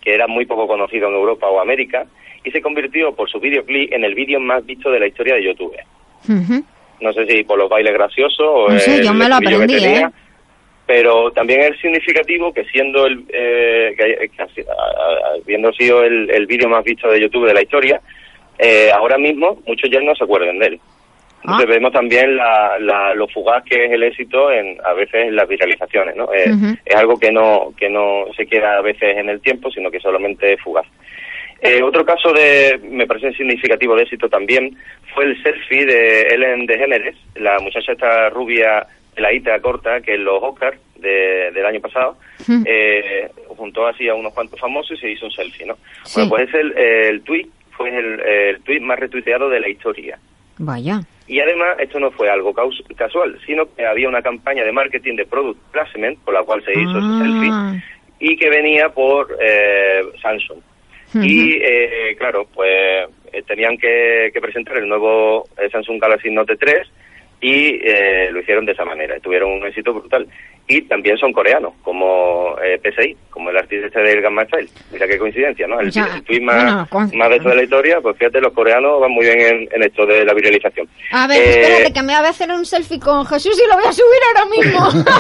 que 0.02 0.14
era 0.16 0.28
muy 0.28 0.46
poco 0.46 0.68
conocido 0.68 1.08
en 1.08 1.16
Europa 1.16 1.48
o 1.48 1.62
América, 1.62 2.06
y 2.44 2.52
se 2.52 2.62
convirtió 2.62 3.14
por 3.14 3.30
su 3.30 3.40
videoclip 3.40 3.94
en 3.94 4.04
el 4.04 4.16
vídeo 4.16 4.40
más 4.40 4.66
visto 4.66 4.90
de 4.92 5.00
la 5.00 5.08
historia 5.08 5.36
de 5.36 5.44
YouTube. 5.44 5.76
No 7.00 7.14
sé 7.14 7.26
si 7.26 7.44
por 7.44 7.58
los 7.58 7.70
bailes 7.70 7.94
graciosos 7.94 8.48
o 8.48 8.70
no 8.70 8.80
sé, 8.80 9.04
yo 9.04 9.14
me 9.14 9.28
lo 9.28 9.36
aprendí, 9.36 9.76
¿eh? 9.84 10.08
pero 10.86 11.32
también 11.32 11.62
es 11.62 11.80
significativo 11.80 12.54
que 12.54 12.64
siendo 12.66 13.06
el 13.08 13.24
eh, 13.30 13.96
que, 13.98 14.30
habiendo 15.42 15.72
sido 15.74 16.04
el, 16.04 16.30
el 16.30 16.46
vídeo 16.46 16.70
más 16.70 16.84
visto 16.84 17.10
de 17.10 17.22
YouTube 17.22 17.48
de 17.48 17.54
la 17.54 17.62
historia, 17.62 18.02
eh, 18.60 18.92
ahora 18.92 19.18
mismo 19.18 19.60
muchos 19.66 19.90
ya 19.90 20.00
no 20.02 20.16
se 20.16 20.24
acuerdan 20.24 20.60
de 20.60 20.68
él. 20.68 20.80
Entonces 21.44 21.66
ah. 21.68 21.72
vemos 21.72 21.92
también 21.92 22.36
la, 22.38 22.78
la, 22.80 23.16
lo 23.16 23.28
fugaz 23.28 23.64
que 23.64 23.86
es 23.86 23.92
el 23.92 24.04
éxito 24.04 24.52
en 24.52 24.78
a 24.86 24.94
veces 24.94 25.28
en 25.28 25.36
las 25.36 25.48
viralizaciones, 25.48 26.16
¿no? 26.16 26.32
Eh, 26.32 26.78
es 26.86 26.96
algo 26.96 27.18
que 27.18 27.32
no 27.32 27.74
que 27.76 27.90
no 27.90 28.26
se 28.38 28.46
queda 28.46 28.78
a 28.78 28.82
veces 28.82 29.18
en 29.18 29.30
el 29.30 29.42
tiempo, 29.42 29.72
sino 29.72 29.90
que 29.90 30.00
solamente 30.00 30.54
es 30.54 30.62
fugaz. 30.62 30.86
Eh, 31.62 31.82
otro 31.84 32.04
caso 32.04 32.34
de, 32.34 32.80
me 32.90 33.06
parece 33.06 33.34
significativo 33.34 33.96
de 33.96 34.04
éxito 34.04 34.28
también, 34.28 34.76
fue 35.14 35.26
el 35.26 35.44
selfie 35.44 35.86
de 35.86 36.22
Ellen 36.24 36.66
DeGeneres, 36.66 37.16
la 37.36 37.60
muchacha 37.60 37.92
esta 37.92 38.30
rubia 38.30 38.88
la 39.18 39.34
ita 39.34 39.60
corta 39.60 40.02
que 40.02 40.16
en 40.16 40.24
los 40.24 40.42
Oscars 40.42 40.80
de, 40.96 41.52
del 41.52 41.66
año 41.66 41.82
pasado 41.82 42.18
eh, 42.66 43.30
juntó 43.50 43.86
así 43.86 44.08
a 44.08 44.16
unos 44.16 44.34
cuantos 44.34 44.60
famosos 44.60 44.98
y 44.98 45.02
se 45.02 45.12
hizo 45.12 45.26
un 45.26 45.32
selfie, 45.32 45.66
¿no? 45.66 45.76
Bueno, 46.16 46.30
pues 46.30 46.50
es 46.50 46.56
el, 46.56 46.78
el 46.78 47.22
tweet, 47.22 47.48
fue 47.72 47.90
el, 47.90 48.20
el 48.22 48.62
tweet 48.62 48.80
más 48.80 49.00
retuiteado 49.00 49.50
de 49.50 49.60
la 49.60 49.70
historia. 49.70 50.18
Vaya. 50.58 51.02
Y 51.28 51.40
además, 51.40 51.78
esto 51.80 52.00
no 52.00 52.12
fue 52.12 52.30
algo 52.30 52.54
casual, 52.54 53.40
sino 53.46 53.64
que 53.74 53.86
había 53.86 54.10
una 54.10 54.22
campaña 54.22 54.64
de 54.64 54.72
marketing 54.72 55.16
de 55.16 55.26
product 55.26 55.60
placement 55.72 56.20
por 56.20 56.34
la 56.34 56.44
cual 56.44 56.64
se 56.64 56.72
hizo 56.72 56.98
ese 56.98 57.00
ah. 57.00 57.22
selfie 57.22 57.84
y 58.20 58.38
que 58.38 58.50
venía 58.50 58.90
por 58.90 59.36
eh, 59.42 60.04
Samsung. 60.22 60.60
Y 61.14 61.60
eh, 61.62 62.16
claro, 62.18 62.48
pues 62.54 63.10
eh, 63.34 63.44
tenían 63.46 63.78
que, 63.78 64.32
que, 64.34 64.42
presentar 64.42 64.78
el 64.78 64.88
nuevo 64.88 65.48
Samsung 65.72 66.00
Galaxy 66.00 66.30
Note 66.30 66.56
3 66.56 66.88
y 67.42 67.80
eh, 67.84 68.30
lo 68.32 68.40
hicieron 68.40 68.66
de 68.66 68.74
esa 68.74 68.86
manera, 68.86 69.20
tuvieron 69.20 69.52
un 69.52 69.66
éxito 69.66 69.94
brutal. 69.94 70.28
Y 70.68 70.84
también 70.84 71.18
son 71.18 71.34
coreanos, 71.34 71.74
como 71.84 72.56
eh, 72.64 72.80
PSI, 72.82 73.18
como 73.30 73.50
el 73.50 73.58
artista 73.58 73.88
este 73.88 74.00
del 74.00 74.22
Gamma 74.22 74.46
Style. 74.46 74.70
Mira 74.92 75.08
qué 75.08 75.18
coincidencia, 75.18 75.68
¿no? 75.68 75.80
El, 75.80 75.92
tweet 75.92 76.40
más, 76.40 76.88
más 77.14 77.30
de 77.30 77.40
toda 77.40 77.56
la 77.56 77.64
historia, 77.64 78.00
pues 78.00 78.16
fíjate, 78.18 78.40
los 78.40 78.54
coreanos 78.54 79.02
van 79.02 79.12
muy 79.12 79.26
bien 79.26 79.68
en, 79.70 79.84
esto 79.84 80.06
de 80.06 80.24
la 80.24 80.34
viralización. 80.34 80.88
A 81.12 81.28
ver, 81.28 81.42
eh, 81.42 81.62
espérate, 81.62 81.94
que 81.94 82.02
me 82.04 82.16
voy 82.16 82.26
a 82.26 82.30
hacer 82.30 82.52
un 82.52 82.64
selfie 82.66 83.00
con 83.00 83.26
Jesús 83.26 83.60
y 83.60 83.68
lo 83.68 83.76
voy 83.76 83.86
a 83.86 83.92
subir 83.92 84.22
ahora 84.28 84.50
mismo. 84.50 85.14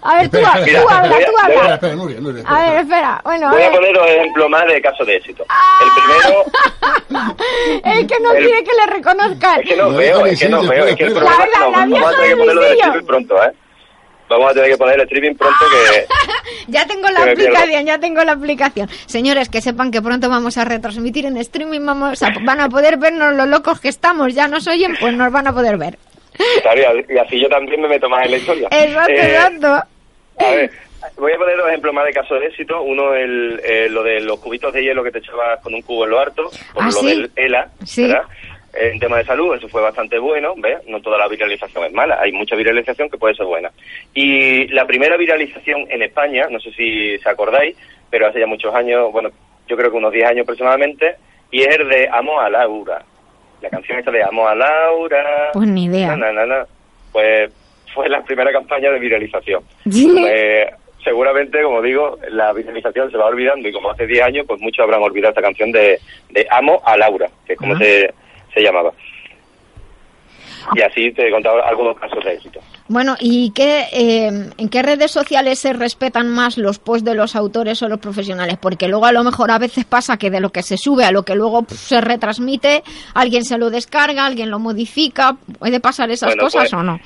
a 0.02 0.16
ver, 0.16 0.30
tú, 0.30 0.38
tú 0.38 0.88
habla, 0.88 1.16
tú 1.26 1.32
habla. 1.42 1.74
A 2.46 2.70
ver, 2.70 2.80
espera, 2.80 3.20
bueno. 3.24 3.50
Voy 3.50 3.62
a, 3.64 3.70
poner 3.72 3.92
dos 3.92 4.08
ejemplos 4.08 4.48
más 4.48 4.66
de 4.66 4.80
casos 4.80 5.06
de 5.06 5.16
éxito. 5.16 5.44
el 5.82 5.88
primero... 6.02 6.44
el 7.84 8.06
que 8.06 8.20
no 8.20 8.30
quiere 8.30 8.64
que 8.64 8.72
le 8.72 8.86
reconozcan. 8.94 9.60
Es 9.60 9.68
que 9.68 9.76
no 9.76 9.92
veo, 9.92 10.26
es 10.26 10.40
que 10.40 10.48
no 10.48 10.62
veo 10.66 10.75
es 10.84 10.96
que 10.96 11.04
el 11.04 11.12
problema 11.12 11.44
es 11.44 11.50
que 11.50 11.58
no, 11.58 11.70
vamos 11.72 12.02
a 12.02 12.10
tener 12.16 12.30
que 12.30 12.36
ponerlo 12.36 12.62
de 12.62 12.72
streaming 12.72 13.06
pronto, 13.06 13.42
¿eh? 13.44 13.52
Vamos 14.28 14.50
a 14.50 14.54
tener 14.54 14.70
que 14.70 14.76
poner 14.76 14.94
el 14.96 15.00
streaming 15.02 15.34
pronto 15.36 15.64
que... 15.70 16.06
ya 16.66 16.86
tengo 16.86 17.08
la 17.08 17.22
aplicación, 17.22 17.86
ya 17.86 17.98
tengo 17.98 18.24
la 18.24 18.32
aplicación. 18.32 18.88
Señores, 19.06 19.48
que 19.48 19.60
sepan 19.60 19.92
que 19.92 20.02
pronto 20.02 20.28
vamos 20.28 20.58
a 20.58 20.64
retransmitir 20.64 21.26
en 21.26 21.36
streaming, 21.36 21.86
vamos 21.86 22.22
a, 22.22 22.32
van 22.42 22.60
a 22.60 22.68
poder 22.68 22.96
vernos 22.96 23.34
los 23.34 23.46
locos 23.46 23.80
que 23.80 23.88
estamos, 23.88 24.34
ya 24.34 24.48
nos 24.48 24.66
oyen, 24.66 24.96
pues 24.98 25.14
nos 25.14 25.30
van 25.30 25.46
a 25.46 25.52
poder 25.52 25.76
ver. 25.76 25.96
y 27.08 27.18
así 27.18 27.40
yo 27.40 27.48
también 27.48 27.80
me 27.80 27.88
meto 27.88 28.08
más 28.08 28.24
en 28.24 28.30
la 28.32 28.36
historia. 28.36 28.68
Exacto, 28.72 29.12
eh, 29.12 29.34
exacto. 29.34 29.66
A 30.38 30.50
ver, 30.50 30.70
voy 31.16 31.32
a 31.32 31.38
poner 31.38 31.56
dos 31.56 31.68
ejemplos 31.68 31.94
más 31.94 32.04
de 32.06 32.12
casos 32.12 32.40
de 32.40 32.46
éxito. 32.46 32.82
Uno, 32.82 33.14
el, 33.14 33.60
eh, 33.64 33.88
lo 33.88 34.02
de 34.02 34.20
los 34.20 34.40
cubitos 34.40 34.72
de 34.72 34.82
hielo 34.82 35.04
que 35.04 35.12
te 35.12 35.18
echabas 35.18 35.60
con 35.60 35.72
un 35.72 35.82
cubo 35.82 36.04
en 36.04 36.10
lo 36.10 36.18
harto, 36.18 36.50
por 36.74 36.82
¿Ah, 36.82 36.90
lo 36.92 37.02
del 37.02 37.30
ELA, 37.36 37.68
¿Sí? 37.84 38.02
¿verdad? 38.02 38.24
En 38.78 38.98
tema 38.98 39.18
de 39.18 39.24
salud, 39.24 39.54
eso 39.54 39.68
fue 39.68 39.82
bastante 39.82 40.18
bueno, 40.18 40.54
¿ves? 40.56 40.78
No 40.86 41.00
toda 41.00 41.18
la 41.18 41.28
viralización 41.28 41.84
es 41.84 41.92
mala, 41.92 42.18
hay 42.20 42.32
mucha 42.32 42.56
viralización 42.56 43.08
que 43.08 43.18
puede 43.18 43.34
ser 43.34 43.46
buena. 43.46 43.70
Y 44.14 44.68
la 44.68 44.86
primera 44.86 45.16
viralización 45.16 45.86
en 45.90 46.02
España, 46.02 46.46
no 46.50 46.60
sé 46.60 46.72
si 46.72 47.18
se 47.18 47.28
acordáis, 47.28 47.76
pero 48.10 48.26
hace 48.26 48.40
ya 48.40 48.46
muchos 48.46 48.74
años, 48.74 49.10
bueno, 49.12 49.30
yo 49.68 49.76
creo 49.76 49.90
que 49.90 49.96
unos 49.96 50.12
10 50.12 50.26
años 50.26 50.42
aproximadamente, 50.42 51.16
y 51.50 51.62
es 51.62 51.78
el 51.78 51.88
de 51.88 52.08
Amo 52.10 52.40
a 52.40 52.50
Laura. 52.50 53.04
La 53.60 53.70
canción 53.70 53.98
esta 53.98 54.10
de 54.10 54.22
Amo 54.22 54.46
a 54.46 54.54
Laura. 54.54 55.50
Pues 55.52 55.68
ni 55.68 55.84
idea. 55.84 56.16
pues 57.12 57.50
fue 57.94 58.08
la 58.08 58.22
primera 58.22 58.52
campaña 58.52 58.90
de 58.90 58.98
viralización. 58.98 59.62
Eh, 60.28 60.70
seguramente, 61.02 61.62
como 61.62 61.80
digo, 61.80 62.18
la 62.30 62.52
viralización 62.52 63.10
se 63.10 63.16
va 63.16 63.26
olvidando 63.26 63.68
y 63.68 63.72
como 63.72 63.90
hace 63.90 64.06
10 64.06 64.22
años, 64.22 64.46
pues 64.46 64.60
muchos 64.60 64.82
habrán 64.82 65.02
olvidado 65.02 65.30
esta 65.30 65.42
canción 65.42 65.72
de, 65.72 65.98
de 66.30 66.46
Amo 66.50 66.82
a 66.84 66.96
Laura, 66.96 67.28
que 67.46 67.54
es 67.54 67.58
como 67.58 67.76
se 67.76 68.12
se 68.56 68.62
llamaba. 68.62 68.92
Y 70.74 70.82
así 70.82 71.12
te 71.12 71.28
he 71.28 71.30
contado 71.30 71.64
algunos 71.64 71.96
casos 71.96 72.24
de 72.24 72.32
éxito. 72.32 72.60
Bueno, 72.88 73.14
¿y 73.20 73.52
qué, 73.52 73.84
eh, 73.92 74.50
en 74.56 74.68
qué 74.68 74.82
redes 74.82 75.12
sociales 75.12 75.60
se 75.60 75.72
respetan 75.72 76.28
más 76.28 76.58
los 76.58 76.78
posts 76.78 77.04
de 77.04 77.14
los 77.14 77.36
autores 77.36 77.82
o 77.82 77.88
los 77.88 78.00
profesionales? 78.00 78.58
Porque 78.60 78.88
luego 78.88 79.06
a 79.06 79.12
lo 79.12 79.22
mejor 79.22 79.52
a 79.52 79.58
veces 79.58 79.84
pasa 79.84 80.16
que 80.16 80.30
de 80.30 80.40
lo 80.40 80.50
que 80.50 80.62
se 80.62 80.76
sube 80.76 81.04
a 81.04 81.12
lo 81.12 81.22
que 81.22 81.36
luego 81.36 81.64
se 81.68 82.00
retransmite, 82.00 82.82
alguien 83.14 83.44
se 83.44 83.58
lo 83.58 83.70
descarga, 83.70 84.26
alguien 84.26 84.50
lo 84.50 84.58
modifica. 84.58 85.36
¿Puede 85.58 85.78
pasar 85.78 86.10
esas 86.10 86.34
cosas 86.34 86.62
pues, 86.62 86.72
o 86.72 86.82
no? 86.82 86.98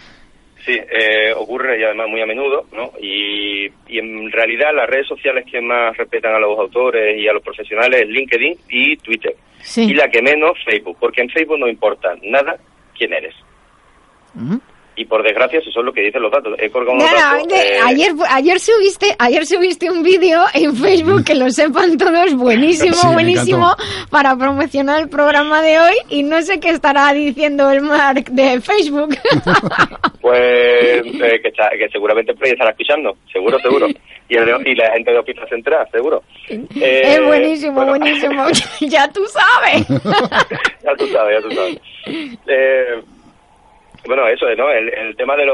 Sí, 0.64 0.72
eh, 0.72 1.32
ocurre 1.34 1.80
y 1.80 1.84
además 1.84 2.08
muy 2.08 2.20
a 2.20 2.26
menudo, 2.26 2.66
¿no? 2.72 2.92
Y, 3.00 3.66
y, 3.88 3.98
en 3.98 4.30
realidad 4.30 4.74
las 4.74 4.88
redes 4.88 5.06
sociales 5.06 5.46
que 5.50 5.60
más 5.60 5.96
respetan 5.96 6.34
a 6.34 6.38
los 6.38 6.58
autores 6.58 7.18
y 7.18 7.26
a 7.26 7.32
los 7.32 7.42
profesionales 7.42 8.02
es 8.02 8.08
LinkedIn 8.08 8.58
y 8.68 8.96
Twitter. 8.98 9.34
Y 9.76 9.94
la 9.94 10.10
que 10.10 10.22
menos, 10.22 10.52
Facebook, 10.64 10.96
porque 11.00 11.22
en 11.22 11.30
Facebook 11.30 11.58
no 11.58 11.68
importa 11.68 12.14
nada 12.22 12.56
quién 12.96 13.12
eres. 13.12 13.34
Y 15.00 15.06
por 15.06 15.22
desgracia, 15.22 15.60
eso 15.60 15.70
es 15.70 15.76
lo 15.76 15.94
que 15.94 16.02
dicen 16.02 16.20
los 16.20 16.30
datos. 16.30 16.54
He 16.58 16.68
colgado 16.68 16.98
eh, 16.98 17.78
ayer, 17.82 18.12
ayer, 18.28 18.60
subiste, 18.60 19.16
ayer 19.18 19.46
subiste 19.46 19.90
un 19.90 20.02
vídeo 20.02 20.44
en 20.52 20.76
Facebook, 20.76 21.24
que 21.24 21.34
lo 21.34 21.48
sepan 21.48 21.96
todos, 21.96 22.34
buenísimo, 22.34 22.96
buenísimo, 23.14 23.74
para 24.10 24.36
promocionar 24.36 25.00
el 25.00 25.08
programa 25.08 25.62
de 25.62 25.78
hoy. 25.78 25.94
Y 26.10 26.22
no 26.22 26.42
sé 26.42 26.60
qué 26.60 26.68
estará 26.68 27.10
diciendo 27.14 27.70
el 27.70 27.80
Mark 27.80 28.26
de 28.30 28.60
Facebook. 28.60 29.16
Pues 30.20 30.36
eh, 30.38 31.40
que, 31.42 31.88
seguramente 31.90 32.34
Play 32.34 32.52
estará 32.52 32.70
escuchando, 32.72 33.16
seguro, 33.32 33.58
seguro. 33.58 33.88
Y, 34.28 34.36
y 34.36 34.74
la 34.74 34.92
gente 34.92 35.12
de 35.12 35.18
Hospital 35.18 35.48
Central, 35.48 35.88
seguro. 35.90 36.22
es 36.46 36.60
eh, 36.78 37.20
buenísimo, 37.24 37.86
buenísimo. 37.86 38.44
ya 38.82 39.10
tú 39.10 39.24
sabes. 39.26 39.88
ya 39.88 40.94
tú 40.94 41.06
sabes, 41.06 41.42
ya 41.42 41.48
tú 41.48 41.54
sabes. 41.54 41.80
Eh, 42.46 43.00
bueno, 44.10 44.26
eso 44.26 44.48
es, 44.48 44.58
¿no? 44.58 44.68
El, 44.72 45.14
tema 45.14 45.36
de, 45.36 45.42
de 45.42 45.46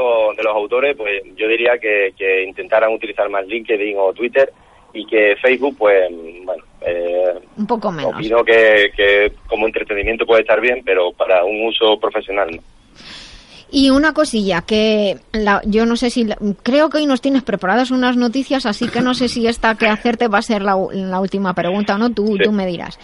los 0.43 0.55
autores, 0.55 0.97
pues 0.97 1.21
yo 1.35 1.47
diría 1.47 1.77
que, 1.77 2.11
que, 2.17 2.43
intentaran 2.43 2.91
utilizar 2.91 3.29
más 3.29 3.45
LinkedIn 3.45 3.95
o 3.99 4.13
Twitter 4.13 4.51
y 4.93 5.05
que 5.05 5.35
Facebook, 5.39 5.75
pues, 5.77 6.09
bueno... 6.43 6.63
Eh, 6.81 7.35
un 7.55 7.67
poco 7.67 7.91
menos. 7.91 8.15
Opino 8.15 8.43
que, 8.43 8.89
que 8.97 9.31
como 9.45 9.67
entretenimiento 9.67 10.25
puede 10.25 10.41
estar 10.41 10.59
bien, 10.59 10.81
pero 10.83 11.11
para 11.11 11.43
un 11.43 11.67
uso 11.67 11.99
profesional 11.99 12.49
no. 12.49 12.63
Y 13.69 13.91
una 13.91 14.13
cosilla 14.13 14.63
que 14.63 15.17
yo 15.65 15.85
no 15.85 15.95
sé 15.97 16.09
si 16.09 16.25
creo 16.63 16.89
que 16.89 16.97
hoy 16.97 17.05
nos 17.05 17.21
tienes 17.21 17.43
preparadas 17.43 17.91
unas 17.91 18.17
noticias, 18.17 18.65
así 18.65 18.87
que 18.87 19.01
no 19.01 19.13
sé 19.13 19.27
si 19.27 19.45
esta 19.45 19.75
que 19.75 19.85
hacerte 19.85 20.29
va 20.29 20.39
a 20.39 20.41
ser 20.41 20.63
la, 20.63 20.75
la 20.93 21.19
última 21.19 21.53
pregunta 21.53 21.93
o 21.93 21.97
no, 21.99 22.09
tú, 22.09 22.37
tú 22.37 22.51
me 22.51 22.65
dirás. 22.65 22.97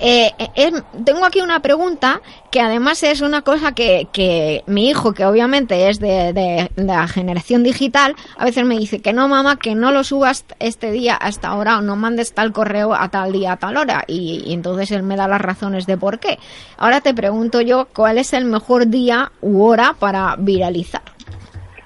Eh, 0.00 0.32
eh 0.54 0.72
tengo 1.04 1.24
aquí 1.24 1.40
una 1.40 1.60
pregunta 1.60 2.20
que 2.50 2.60
además 2.60 3.02
es 3.02 3.20
una 3.20 3.42
cosa 3.42 3.72
que, 3.72 4.08
que 4.12 4.62
mi 4.66 4.88
hijo, 4.88 5.12
que 5.12 5.24
obviamente 5.24 5.88
es 5.88 5.98
de, 5.98 6.32
de, 6.32 6.70
la 6.76 7.06
generación 7.08 7.62
digital, 7.62 8.14
a 8.36 8.44
veces 8.44 8.64
me 8.64 8.78
dice 8.78 9.02
que 9.02 9.12
no, 9.12 9.28
mamá, 9.28 9.56
que 9.56 9.74
no 9.74 9.92
lo 9.92 10.04
subas 10.04 10.44
este 10.60 10.90
día 10.90 11.14
hasta 11.14 11.48
ahora 11.48 11.78
o 11.78 11.82
no 11.82 11.96
mandes 11.96 12.32
tal 12.32 12.52
correo 12.52 12.94
a 12.94 13.08
tal 13.08 13.32
día 13.32 13.52
a 13.52 13.56
tal 13.56 13.76
hora. 13.76 14.04
Y, 14.06 14.44
y 14.46 14.54
entonces 14.54 14.90
él 14.92 15.02
me 15.02 15.16
da 15.16 15.28
las 15.28 15.40
razones 15.40 15.86
de 15.86 15.98
por 15.98 16.18
qué. 16.18 16.38
Ahora 16.76 17.00
te 17.00 17.14
pregunto 17.14 17.60
yo, 17.60 17.88
¿cuál 17.94 18.18
es 18.18 18.32
el 18.32 18.44
mejor 18.44 18.86
día 18.86 19.32
u 19.40 19.64
hora 19.64 19.94
para 19.98 20.36
viralizar? 20.38 21.02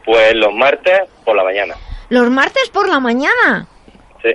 Pues 0.05 0.35
los 0.35 0.53
martes 0.53 1.03
por 1.25 1.37
la 1.37 1.45
mañana. 1.45 1.75
¿Los 2.09 2.29
martes 2.31 2.69
por 2.71 2.89
la 2.89 3.01
mañana? 3.01 3.67
Sí. 4.23 4.31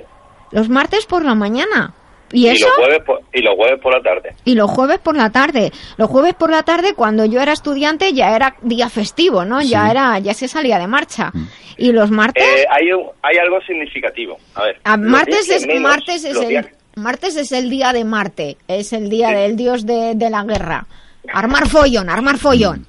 Los 0.50 0.68
martes 0.68 1.06
por 1.06 1.24
la 1.24 1.34
mañana. 1.34 1.94
¿Y, 2.32 2.48
eso? 2.48 2.66
Los 2.66 2.76
jueves 2.76 3.02
por, 3.04 3.20
y 3.32 3.42
los 3.42 3.54
jueves 3.54 3.80
por 3.80 3.94
la 3.94 4.02
tarde. 4.02 4.34
Y 4.44 4.54
los 4.54 4.70
jueves 4.70 4.98
por 4.98 5.16
la 5.16 5.30
tarde. 5.30 5.70
Los 5.96 6.10
jueves 6.10 6.34
por 6.34 6.50
la 6.50 6.62
tarde, 6.62 6.94
cuando 6.94 7.24
yo 7.24 7.40
era 7.40 7.52
estudiante, 7.52 8.12
ya 8.12 8.34
era 8.36 8.56
día 8.62 8.88
festivo, 8.88 9.44
¿no? 9.44 9.62
Ya 9.62 9.90
era, 9.90 10.18
ya 10.18 10.34
se 10.34 10.48
salía 10.48 10.78
de 10.78 10.86
marcha. 10.86 11.30
Mm. 11.32 11.46
¿Y 11.78 11.92
los 11.92 12.10
martes? 12.10 12.44
Eh, 12.44 12.66
hay, 12.70 12.88
hay 13.22 13.38
algo 13.38 13.60
significativo. 13.62 14.36
A 14.54 14.64
ver. 14.64 14.80
Ah, 14.84 14.96
martes, 14.96 15.48
es, 15.48 15.66
martes, 15.80 16.24
es 16.24 16.36
el, 16.36 16.66
martes 16.96 17.36
es 17.36 17.52
el 17.52 17.70
día 17.70 17.92
de 17.92 18.04
Marte. 18.04 18.56
Es 18.66 18.92
el 18.92 19.08
día 19.08 19.30
del 19.30 19.56
dios 19.56 19.86
de, 19.86 20.14
de 20.14 20.30
la 20.30 20.42
guerra. 20.44 20.86
Armar 21.32 21.68
follón, 21.68 22.10
armar 22.10 22.36
follón. 22.36 22.86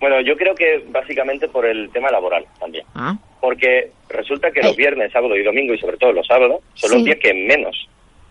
Bueno, 0.00 0.20
yo 0.20 0.36
creo 0.36 0.54
que 0.54 0.84
básicamente 0.90 1.48
por 1.48 1.66
el 1.66 1.90
tema 1.90 2.10
laboral 2.10 2.44
también. 2.60 2.84
Ah. 2.94 3.16
Porque 3.40 3.90
resulta 4.08 4.50
que 4.50 4.62
los 4.62 4.76
viernes, 4.76 5.12
sábado 5.12 5.36
y 5.36 5.42
domingo, 5.42 5.74
y 5.74 5.78
sobre 5.78 5.96
todo 5.96 6.12
los 6.12 6.26
sábados, 6.26 6.60
son 6.74 6.92
los 6.92 7.04
días 7.04 7.18
que 7.20 7.34
menos 7.34 7.88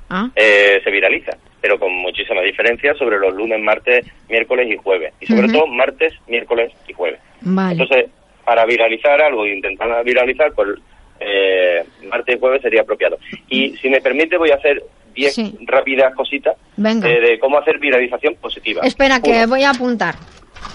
ah. 0.09 0.29
eh, 0.35 0.79
se 0.84 0.91
viraliza, 0.91 1.38
pero 1.61 1.79
con 1.79 1.93
muchísima 1.93 2.41
diferencia 2.41 2.93
sobre 2.95 3.19
los 3.19 3.34
lunes, 3.34 3.59
martes, 3.61 4.05
miércoles 4.29 4.67
y 4.71 4.77
jueves. 4.77 5.13
Y 5.19 5.25
sobre 5.25 5.47
todo 5.49 5.67
martes, 5.67 6.13
miércoles 6.27 6.71
y 6.88 6.93
jueves. 6.93 7.19
Entonces, 7.41 8.09
para 8.45 8.65
viralizar 8.65 9.21
algo 9.21 9.45
intentar 9.45 10.03
viralizar, 10.03 10.51
pues 10.53 10.79
eh, 11.19 11.84
martes 12.09 12.35
y 12.35 12.39
jueves 12.39 12.61
sería 12.61 12.81
apropiado. 12.81 13.17
Y 13.49 13.75
si 13.77 13.89
me 13.89 14.01
permite, 14.01 14.38
voy 14.38 14.51
a 14.51 14.55
hacer 14.55 14.81
10 15.13 15.65
rápidas 15.65 16.13
cositas 16.15 16.55
eh, 16.77 17.21
de 17.21 17.39
cómo 17.39 17.57
hacer 17.57 17.79
viralización 17.79 18.35
positiva. 18.35 18.84
Espera, 18.84 19.19
que 19.19 19.45
voy 19.47 19.63
a 19.63 19.71
apuntar. 19.71 20.15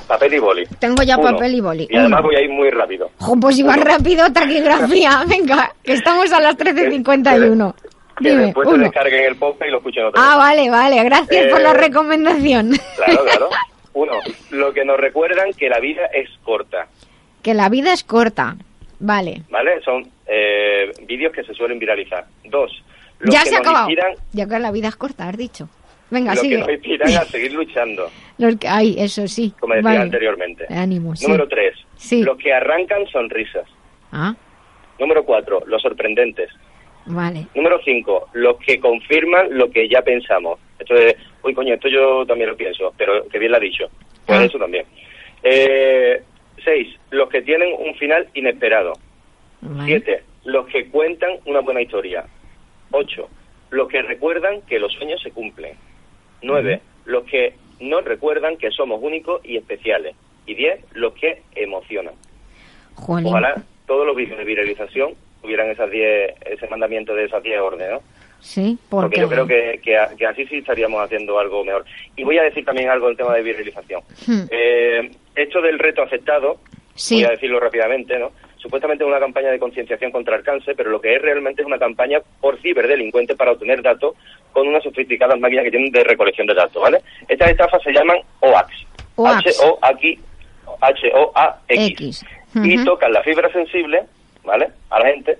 Papel 0.06 0.34
y 0.34 0.38
boli. 0.38 0.64
Tengo 0.78 1.02
ya 1.02 1.16
papel 1.16 1.54
y 1.54 1.60
boli. 1.60 1.88
Y 1.88 1.96
además 1.96 2.22
voy 2.22 2.36
a 2.36 2.40
ir 2.40 2.50
muy 2.50 2.70
rápido. 2.70 3.10
pues 3.40 3.56
si 3.56 3.62
va 3.62 3.76
rápido, 3.76 4.30
taquigrafía. 4.32 5.24
Venga, 5.28 5.72
que 5.82 5.94
estamos 5.94 6.30
a 6.32 6.40
las 6.40 6.56
13.51. 6.56 7.74
Que 8.22 8.30
Dime, 8.30 8.42
después 8.46 8.68
se 8.68 8.78
descarguen 8.78 9.24
el 9.24 9.36
podcast 9.36 9.68
y 9.68 9.70
lo 9.70 9.78
escuchen 9.78 10.04
otra 10.04 10.22
Ah, 10.24 10.36
vale, 10.36 10.70
vale. 10.70 11.02
Gracias 11.04 11.46
por 11.48 11.60
la 11.60 11.72
eh, 11.72 11.74
recomendación. 11.74 12.70
Claro, 12.96 13.24
claro. 13.24 13.50
Uno, 13.94 14.12
lo 14.50 14.72
que 14.72 14.84
nos 14.84 14.98
recuerdan 14.98 15.52
que 15.52 15.68
la 15.68 15.80
vida 15.80 16.06
es 16.06 16.30
corta. 16.42 16.86
Que 17.42 17.54
la 17.54 17.68
vida 17.68 17.92
es 17.92 18.04
corta. 18.04 18.56
Vale. 19.00 19.42
Vale, 19.50 19.82
son 19.82 20.08
eh, 20.26 20.92
vídeos 21.02 21.32
que 21.32 21.42
se 21.44 21.52
suelen 21.52 21.78
viralizar. 21.78 22.24
Dos, 22.44 22.82
los 23.18 23.34
ya 23.34 23.42
se 23.42 23.56
ha 23.56 23.58
acabado. 23.58 23.88
Ya 24.32 24.46
que 24.46 24.58
la 24.58 24.70
vida 24.70 24.88
es 24.88 24.96
corta, 24.96 25.28
has 25.28 25.36
dicho. 25.36 25.68
Venga, 26.10 26.34
los 26.34 26.42
que 26.42 26.58
nos 26.58 26.68
inspiran 26.68 27.08
a 27.14 27.24
seguir 27.24 27.52
luchando. 27.52 28.10
Los 28.38 28.56
que, 28.56 28.68
ay, 28.68 28.96
eso 28.98 29.26
sí. 29.26 29.52
Como 29.58 29.74
decía 29.74 30.02
anteriormente. 30.02 30.66
Ánimo, 30.68 31.14
Número 31.22 31.48
tres, 31.48 31.74
los 32.10 32.36
que 32.36 32.52
arrancan 32.52 33.06
sonrisas. 33.06 33.66
Ah. 34.12 34.34
Número 34.98 35.24
cuatro, 35.24 35.62
los 35.66 35.80
sorprendentes. 35.80 36.50
Vale. 37.06 37.46
Número 37.54 37.80
cinco, 37.84 38.28
los 38.32 38.58
que 38.58 38.78
confirman 38.78 39.56
lo 39.56 39.70
que 39.70 39.88
ya 39.88 40.02
pensamos. 40.02 40.58
Esto 40.78 40.94
de, 40.94 41.16
uy, 41.42 41.54
coño, 41.54 41.74
esto 41.74 41.88
yo 41.88 42.24
también 42.26 42.50
lo 42.50 42.56
pienso, 42.56 42.92
pero 42.96 43.26
que 43.28 43.38
bien 43.38 43.50
lo 43.50 43.56
ha 43.56 43.60
dicho. 43.60 43.88
Pues 44.26 44.38
ah. 44.38 44.44
eso 44.44 44.58
también. 44.58 44.84
Eh, 45.42 46.22
seis, 46.64 46.96
los 47.10 47.28
que 47.28 47.42
tienen 47.42 47.74
un 47.78 47.94
final 47.96 48.28
inesperado. 48.34 48.92
Siete, 49.84 50.24
los 50.44 50.66
que 50.66 50.88
cuentan 50.88 51.38
una 51.46 51.60
buena 51.60 51.80
historia. 51.80 52.24
Ocho, 52.90 53.28
los 53.70 53.88
que 53.88 54.02
recuerdan 54.02 54.62
que 54.62 54.80
los 54.80 54.92
sueños 54.92 55.22
se 55.22 55.30
cumplen. 55.30 55.74
Nueve, 56.42 56.80
los 57.04 57.24
que 57.24 57.54
no 57.78 58.00
recuerdan 58.00 58.56
que 58.56 58.70
somos 58.70 59.00
únicos 59.02 59.40
y 59.44 59.56
especiales. 59.56 60.16
Y 60.46 60.54
diez, 60.54 60.80
los 60.92 61.12
que 61.14 61.42
emocionan. 61.54 62.14
Ojalá 62.96 63.62
todos 63.86 64.04
los 64.06 64.16
vídeos 64.16 64.38
de 64.38 64.44
viralización 64.44 65.14
tuvieran 65.42 65.70
esas 65.70 65.90
diez, 65.90 66.34
ese 66.46 66.66
mandamiento 66.68 67.14
de 67.14 67.24
esas 67.24 67.42
diez 67.42 67.60
órdenes, 67.60 67.92
¿no? 67.92 68.02
Sí, 68.40 68.76
porque 68.88 69.20
yo 69.20 69.28
creo 69.28 69.46
que, 69.46 69.80
que, 69.82 70.26
así 70.26 70.46
sí 70.46 70.58
estaríamos 70.58 71.00
haciendo 71.00 71.38
algo 71.38 71.64
mejor. 71.64 71.84
Y 72.16 72.24
voy 72.24 72.38
a 72.38 72.42
decir 72.42 72.64
también 72.64 72.88
algo 72.88 73.06
del 73.06 73.16
tema 73.16 73.34
de 73.34 73.42
viralización. 73.42 74.02
Hmm. 74.26 74.42
Eh, 74.50 75.10
esto 75.36 75.62
del 75.62 75.78
reto 75.78 76.02
aceptado, 76.02 76.58
voy 77.10 77.24
a 77.24 77.30
decirlo 77.30 77.60
rápidamente, 77.60 78.18
¿no? 78.18 78.32
Supuestamente 78.56 79.02
es 79.02 79.08
una 79.08 79.18
campaña 79.18 79.50
de 79.50 79.58
concienciación 79.58 80.12
contra 80.12 80.36
el 80.36 80.44
cáncer, 80.44 80.74
pero 80.76 80.90
lo 80.90 81.00
que 81.00 81.16
es 81.16 81.22
realmente 81.22 81.62
es 81.62 81.66
una 81.66 81.78
campaña 81.78 82.20
por 82.40 82.60
ciberdelincuentes 82.60 83.36
para 83.36 83.52
obtener 83.52 83.82
datos 83.82 84.14
con 84.52 84.68
unas 84.68 84.84
sofisticadas 84.84 85.38
máquinas 85.38 85.64
que 85.64 85.70
tienen 85.70 85.90
de 85.90 86.04
recolección 86.04 86.46
de 86.46 86.54
datos, 86.54 86.80
¿vale? 86.80 87.00
Estas 87.28 87.50
estafas 87.50 87.82
se 87.82 87.92
llaman 87.92 88.18
OAX. 88.40 88.86
H-O-A-X. 89.16 90.20
H-O-A-X. 90.80 92.24
Y 92.54 92.84
tocan 92.84 93.12
la 93.12 93.22
fibra 93.22 93.50
sensible, 93.52 94.02
¿vale? 94.44 94.68
A 94.90 94.98
la 94.98 95.06
gente 95.06 95.38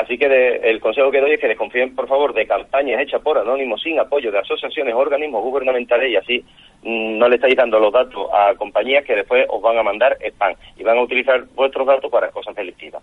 Así 0.00 0.16
que 0.16 0.60
el 0.62 0.80
consejo 0.80 1.10
que 1.10 1.20
doy 1.20 1.32
es 1.32 1.40
que 1.40 1.48
desconfíen, 1.48 1.94
por 1.94 2.08
favor, 2.08 2.32
de 2.32 2.46
campañas 2.46 3.02
hechas 3.02 3.20
por 3.20 3.36
anónimos 3.36 3.82
sin 3.82 3.98
apoyo 3.98 4.32
de 4.32 4.38
asociaciones, 4.38 4.94
organismos 4.94 5.42
gubernamentales 5.42 6.10
y 6.10 6.16
así 6.16 6.44
mm, 6.82 7.18
no 7.18 7.28
le 7.28 7.36
estáis 7.36 7.54
dando 7.54 7.78
los 7.78 7.92
datos 7.92 8.28
a 8.32 8.54
compañías 8.54 9.04
que 9.04 9.14
después 9.14 9.44
os 9.48 9.60
van 9.60 9.76
a 9.76 9.82
mandar 9.82 10.16
spam 10.22 10.54
y 10.78 10.84
van 10.84 10.96
a 10.96 11.02
utilizar 11.02 11.44
vuestros 11.54 11.86
datos 11.86 12.10
para 12.10 12.30
cosas 12.30 12.54
delictivas. 12.54 13.02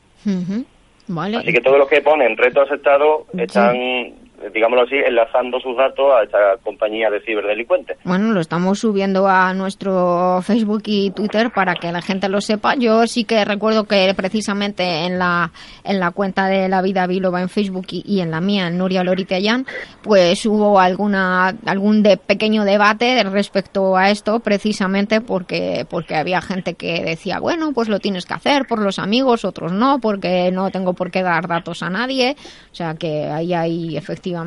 Así 1.40 1.54
que 1.54 1.62
todos 1.62 1.78
los 1.78 1.88
que 1.88 2.02
ponen 2.02 2.36
reto 2.36 2.62
aceptado 2.62 3.28
están 3.38 4.14
digámoslo 4.58 4.86
así, 4.86 4.96
enlazando 4.96 5.60
sus 5.60 5.78
datos 5.78 6.12
a 6.12 6.24
esta 6.24 6.58
compañía 6.64 7.12
de 7.12 7.22
ciberdelincuentes. 7.22 7.98
Bueno, 8.04 8.32
lo 8.32 8.40
estamos 8.40 8.80
subiendo 8.80 9.28
a 9.28 9.54
nuestro 9.54 10.42
Facebook 10.42 10.82
y 10.86 11.12
Twitter 11.12 11.52
para 11.54 11.76
que 11.76 11.92
la 11.92 12.02
gente 12.02 12.28
lo 12.28 12.42
sepa. 12.42 12.74
Yo 12.76 13.06
sí 13.06 13.24
que 13.24 13.46
recuerdo 13.46 13.84
que 13.84 14.12
precisamente 14.16 15.06
en 15.06 15.20
la, 15.20 15.52
en 15.84 16.00
la 16.00 16.10
cuenta 16.10 16.48
de 16.48 16.68
La 16.70 16.82
Vida 16.82 17.06
Biloba 17.06 17.40
en 17.42 17.50
Facebook 17.50 17.86
y, 17.92 18.20
en 18.20 18.32
la 18.32 18.42
mía, 18.42 18.68
en 18.68 18.80
Nuria 18.80 19.04
Loriteayán, 19.04 19.68
pues 20.02 20.44
hubo 20.48 20.80
alguna, 20.80 21.56
algún 21.66 22.02
de 22.02 22.18
pequeño 22.18 22.64
debate 22.64 23.24
respecto 23.26 23.96
a 23.96 24.10
esto, 24.10 24.40
precisamente 24.40 25.22
porque, 25.22 25.86
porque 25.88 26.16
había 26.16 26.42
gente 26.42 26.74
que 26.74 27.04
decía, 27.04 27.40
bueno, 27.40 27.74
pues 27.74 27.90
lo 27.90 28.00
tienes 28.00 28.26
que 28.26 28.34
hacer 28.34 28.66
por 28.68 28.80
los 28.80 28.98
amigos, 28.98 29.46
otros 29.46 29.72
no, 29.72 30.00
porque 30.00 30.50
no 30.52 30.72
tengo 30.72 30.94
por 30.94 31.12
qué 31.12 31.22
dar 31.22 31.48
datos 31.48 31.84
a 31.84 31.92
nadie. 31.92 32.36
O 32.72 32.76
sea 32.76 32.96
que 32.96 33.26
ahí 33.26 33.54
hay 33.54 33.98
efectivamente 33.98 34.47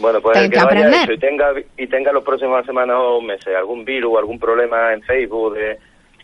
bueno, 0.00 0.20
pues 0.20 0.50
que, 0.50 0.58
aprender. 0.58 1.10
y 1.10 1.18
tenga, 1.18 1.52
y 1.76 1.86
tenga 1.86 2.12
los 2.12 2.24
próximos 2.24 2.64
semanas 2.66 2.96
o 3.00 3.20
meses 3.20 3.54
algún 3.56 3.84
virus 3.84 4.14
o 4.14 4.18
algún 4.18 4.38
problema 4.38 4.92
en 4.92 5.02
Facebook 5.02 5.56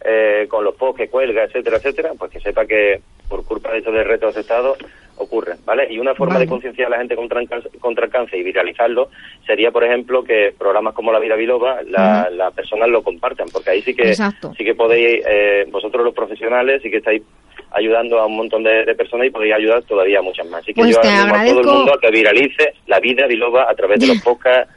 eh, 0.04 0.46
con 0.48 0.64
los 0.64 0.74
posts 0.74 0.98
que 0.98 1.08
cuelga, 1.08 1.44
etcétera, 1.44 1.78
etcétera, 1.78 2.10
pues 2.18 2.30
que 2.30 2.40
sepa 2.40 2.66
que 2.66 3.00
por 3.28 3.44
culpa 3.44 3.72
de 3.72 3.78
esos 3.78 3.94
de 3.94 4.04
retos 4.04 4.36
estados 4.36 4.78
ocurre, 5.16 5.54
¿vale? 5.64 5.86
Y 5.90 5.98
una 5.98 6.14
forma 6.14 6.38
de 6.38 6.46
concienciar 6.46 6.88
a 6.88 6.90
la 6.90 6.98
gente 6.98 7.16
contra 7.16 7.40
el, 7.40 7.48
cáncer, 7.48 7.70
contra 7.78 8.06
el 8.06 8.10
cáncer 8.10 8.38
y 8.38 8.42
viralizarlo 8.42 9.08
sería, 9.46 9.70
por 9.70 9.84
ejemplo, 9.84 10.24
que 10.24 10.52
programas 10.58 10.94
como 10.94 11.12
La 11.12 11.20
Vida 11.20 11.36
Biloba, 11.36 11.82
la, 11.82 12.28
las 12.30 12.52
personas 12.52 12.88
lo 12.88 13.02
compartan, 13.02 13.48
porque 13.52 13.70
ahí 13.70 13.82
sí 13.82 13.94
que 13.94 14.14
sí 14.14 14.64
que 14.64 14.74
podéis, 14.74 15.24
eh, 15.26 15.66
vosotros 15.70 16.04
los 16.04 16.14
profesionales, 16.14 16.82
sí 16.82 16.90
que 16.90 16.98
estáis 16.98 17.22
ayudando 17.74 18.18
a 18.18 18.26
un 18.26 18.36
montón 18.36 18.62
de, 18.62 18.94
personas 18.94 19.26
y 19.26 19.30
podría 19.30 19.56
ayudar 19.56 19.82
todavía 19.82 20.20
a 20.20 20.22
muchas 20.22 20.46
más. 20.48 20.62
Así 20.62 20.72
que 20.72 20.82
pues 20.82 20.94
yo 20.94 21.00
animo 21.02 21.34
a 21.34 21.44
todo 21.44 21.60
el 21.60 21.66
mundo 21.66 21.94
a 21.94 22.00
que 22.00 22.10
viralice 22.10 22.74
la 22.86 23.00
vida 23.00 23.26
biloba 23.26 23.66
a 23.68 23.74
través 23.74 24.00
de 24.00 24.06
los 24.08 24.18
podcasts 24.24 24.72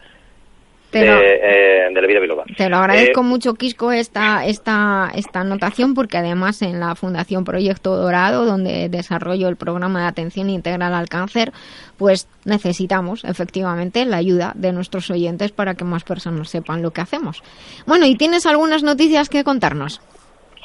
de, 0.92 1.02
eh, 1.02 1.90
de, 1.94 2.02
la 2.02 2.08
vida 2.08 2.20
biloba. 2.20 2.46
Te 2.56 2.70
lo 2.70 2.78
agradezco 2.78 3.22
eh, 3.22 3.24
mucho, 3.24 3.54
Quisco, 3.56 3.92
esta, 3.92 4.46
esta, 4.46 5.12
esta 5.14 5.42
anotación, 5.42 5.94
porque 5.94 6.18
además 6.18 6.62
en 6.62 6.80
la 6.80 6.96
Fundación 6.96 7.44
Proyecto 7.44 7.96
Dorado, 7.96 8.46
donde 8.46 8.90
desarrollo 8.90 9.50
el 9.50 9.58
programa 9.58 10.02
de 10.02 10.08
atención 10.08 10.50
integral 10.50 10.94
al 10.94 11.10
cáncer, 11.10 11.52
pues 11.98 12.28
necesitamos 12.46 13.24
efectivamente 13.26 14.06
la 14.06 14.18
ayuda 14.18 14.54
de 14.56 14.72
nuestros 14.72 15.12
oyentes 15.12 15.52
para 15.52 15.76
que 15.76 15.84
más 15.84 16.04
personas 16.04 16.50
sepan 16.50 16.82
lo 16.82 16.92
que 16.92 17.02
hacemos. 17.02 17.44
Bueno, 17.86 18.06
¿y 18.06 18.16
tienes 18.16 18.46
algunas 18.46 18.84
noticias 18.84 19.30
que 19.30 19.44
contarnos? 19.44 20.02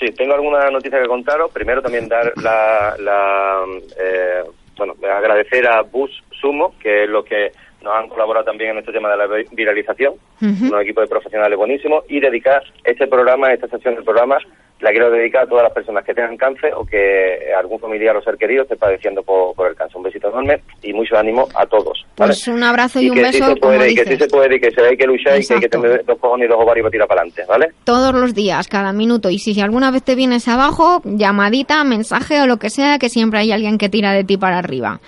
Sí, 0.02 0.10
tengo 0.14 0.34
alguna 0.34 0.68
noticia 0.68 1.00
que 1.00 1.06
contaros. 1.06 1.52
Primero 1.52 1.80
también 1.80 2.08
dar 2.08 2.32
la, 2.42 2.96
la 2.98 3.64
eh, 3.96 4.42
bueno, 4.76 4.94
agradecer 5.14 5.64
a 5.68 5.82
Bus 5.82 6.10
Sumo, 6.40 6.74
que 6.82 7.04
es 7.04 7.08
lo 7.08 7.22
que 7.22 7.52
nos 7.82 7.94
han 7.94 8.08
colaborado 8.08 8.44
también 8.44 8.72
en 8.72 8.78
este 8.78 8.90
tema 8.90 9.10
de 9.10 9.16
la 9.16 9.28
viralización, 9.52 10.14
un 10.40 10.80
equipo 10.80 11.00
de 11.00 11.06
profesionales 11.06 11.56
buenísimos, 11.56 12.04
y 12.08 12.18
dedicar 12.18 12.64
este 12.82 13.06
programa, 13.06 13.52
esta 13.52 13.68
sesión 13.68 13.94
del 13.94 14.02
programa, 14.04 14.38
la 14.82 14.90
quiero 14.90 15.10
dedicar 15.10 15.44
a 15.44 15.46
todas 15.46 15.62
las 15.62 15.72
personas 15.72 16.04
que 16.04 16.12
tengan 16.12 16.36
cáncer 16.36 16.72
o 16.74 16.84
que 16.84 17.52
algún 17.56 17.78
familiar 17.78 18.16
o 18.16 18.22
ser 18.22 18.36
querido 18.36 18.64
esté 18.64 18.76
padeciendo 18.76 19.22
por, 19.22 19.54
el 19.68 19.76
cáncer. 19.76 19.96
Un 19.96 20.02
besito 20.02 20.28
enorme 20.28 20.60
y 20.82 20.92
mucho 20.92 21.16
ánimo 21.16 21.46
a 21.54 21.64
todos. 21.66 22.04
Pues 22.16 22.48
un 22.48 22.62
abrazo 22.64 23.00
y, 23.00 23.08
un 23.08 23.16
beso. 23.16 23.28
y 23.28 23.94
que 23.94 24.04
sí 24.04 24.16
se 24.16 24.26
puede 24.26 24.56
y 24.56 24.60
que 24.60 24.70
se 24.72 24.82
hay 24.82 24.96
que 24.96 25.06
luchar 25.06 25.40
y 25.40 25.46
que 25.46 25.54
hay 25.54 25.60
que 25.60 25.68
tener 25.68 26.04
dos 26.04 26.18
cojones 26.18 26.46
y 26.46 26.48
dos 26.48 26.60
ovarios 26.60 26.82
para 26.84 26.90
tirar 26.90 27.08
para 27.08 27.20
adelante, 27.20 27.44
¿vale? 27.48 27.68
Todos 27.84 28.12
los 28.12 28.34
días, 28.34 28.66
cada 28.66 28.92
minuto. 28.92 29.30
Y 29.30 29.38
si 29.38 29.58
alguna 29.60 29.92
vez 29.92 30.02
te 30.02 30.16
vienes 30.16 30.48
abajo, 30.48 31.00
llamadita, 31.04 31.84
mensaje 31.84 32.40
o 32.40 32.46
lo 32.46 32.56
que 32.56 32.68
sea, 32.68 32.98
que 32.98 33.08
siempre 33.08 33.38
hay 33.38 33.52
alguien 33.52 33.78
que 33.78 33.88
tira 33.88 34.12
de 34.12 34.24
ti 34.24 34.36
para 34.36 34.58
arriba. 34.58 34.98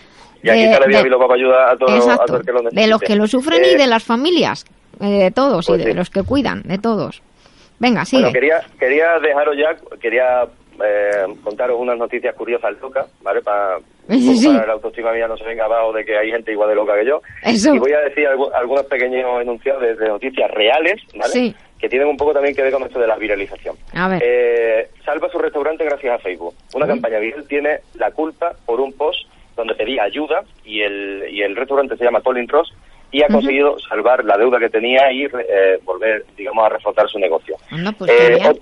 Y 0.45 0.51
aquí 0.51 0.63
está 0.63 0.79
la 0.79 0.87
Vía 0.87 1.03
para 1.03 1.35
ayudar 1.35 1.71
a 1.71 1.77
todos, 1.77 2.07
a 2.07 2.25
todos 2.27 2.43
que 2.43 2.53
lo 2.53 2.63
De 2.71 2.87
los 2.87 3.01
que 3.01 3.17
lo 3.17 3.27
sufren 3.27 3.65
y 3.65 3.69
eh, 3.71 3.77
de 3.77 3.87
las 3.89 4.05
familias, 4.05 4.65
eh, 5.01 5.07
de 5.07 5.31
todos, 5.33 5.69
y 5.69 5.73
pues 5.73 5.85
de 5.85 5.95
los 5.95 6.11
que 6.11 6.23
cuidan, 6.23 6.63
de 6.63 6.79
todos. 6.79 7.23
Venga, 7.79 8.05
sigue. 8.05 8.23
Bueno, 8.23 8.33
quería, 8.33 8.63
quería 8.79 9.19
dejaros 9.19 9.57
ya, 9.57 9.77
quería 9.99 10.47
eh, 10.83 11.27
contaros 11.43 11.79
unas 11.79 11.99
noticias 11.99 12.35
curiosas 12.35 12.75
locas, 12.81 13.07
¿vale? 13.23 13.43
Para, 13.43 13.79
sí, 14.09 14.53
la 14.53 14.73
autoestima 14.73 15.13
mía 15.13 15.29
no 15.29 15.37
se 15.37 15.45
venga 15.45 15.65
abajo 15.65 15.93
de 15.93 16.05
que 16.05 16.17
hay 16.17 16.31
gente 16.31 16.53
igual 16.53 16.69
de 16.71 16.75
loca 16.75 16.95
que 16.95 17.07
yo. 17.07 17.21
Y 17.45 17.79
voy 17.79 17.93
a 17.93 18.01
decir 18.01 18.27
algunos 18.27 18.87
pequeños 18.87 19.43
enunciados 19.43 19.83
de, 19.83 20.09
noticias 20.09 20.51
reales, 20.51 21.01
¿vale? 21.15 21.55
Que 21.79 21.89
tienen 21.89 22.09
un 22.09 22.17
poco 22.17 22.33
también 22.33 22.55
que 22.55 22.63
ver 22.63 22.73
con 22.73 22.83
esto 22.83 22.99
de 22.99 23.07
la 23.07 23.17
viralización. 23.17 23.77
A 23.93 24.09
ver. 24.09 24.23
Eh, 24.25 24.89
salva 25.05 25.29
su 25.29 25.39
restaurante 25.39 25.85
gracias 25.85 26.15
a 26.15 26.19
Facebook. 26.19 26.55
Una 26.75 26.87
campaña 26.87 27.19
viral 27.19 27.47
tiene 27.47 27.81
la 27.95 28.11
culpa 28.11 28.53
por 28.65 28.81
un 28.81 28.93
post 28.93 29.29
donde 29.57 29.75
pedía 29.75 30.03
ayuda 30.03 30.43
y 30.65 30.81
el, 30.81 31.27
y 31.31 31.43
el 31.43 31.55
restaurante 31.55 31.97
se 31.97 32.05
llama 32.05 32.21
Colin 32.21 32.49
Ross 32.49 32.73
y 33.15 33.23
ha 33.23 33.28
conseguido 33.28 33.78
salvar 33.78 34.24
la 34.24 34.36
deuda 34.36 34.59
que 34.59 34.69
tenía 34.69 35.12
y 35.12 35.23
eh, 35.24 35.78
volver, 35.85 36.24
digamos, 36.36 36.66
a 36.66 36.70
reflotar 36.70 37.09
su 37.09 37.20
negocio. 37.20 37.55
pues 37.97 38.11
eh, 38.11 38.61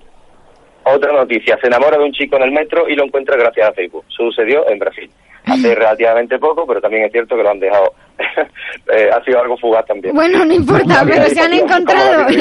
Otra 0.83 1.11
noticia, 1.11 1.57
se 1.59 1.65
enamora 1.65 1.97
de 1.97 2.03
un 2.03 2.11
chico 2.11 2.35
en 2.35 2.43
el 2.43 2.51
metro 2.51 2.87
y 2.87 2.95
lo 2.95 3.03
encuentra 3.03 3.35
gracias 3.35 3.69
a 3.69 3.73
Facebook. 3.73 4.05
Sucedió 4.09 4.69
en 4.69 4.77
Brasil. 4.77 5.09
Hace 5.45 5.73
relativamente 5.73 6.37
poco, 6.37 6.67
pero 6.67 6.79
también 6.79 7.05
es 7.05 7.11
cierto 7.11 7.35
que 7.35 7.41
lo 7.41 7.49
han 7.49 7.59
dejado. 7.59 7.93
Eh, 8.93 9.09
ha 9.11 9.23
sido 9.23 9.39
algo 9.39 9.57
fugaz 9.57 9.85
también. 9.85 10.13
Bueno, 10.13 10.43
no 10.43 10.53
importa, 10.53 11.05
pero 11.07 11.25
se 11.25 11.39
han 11.39 11.53
encontrado. 11.53 12.27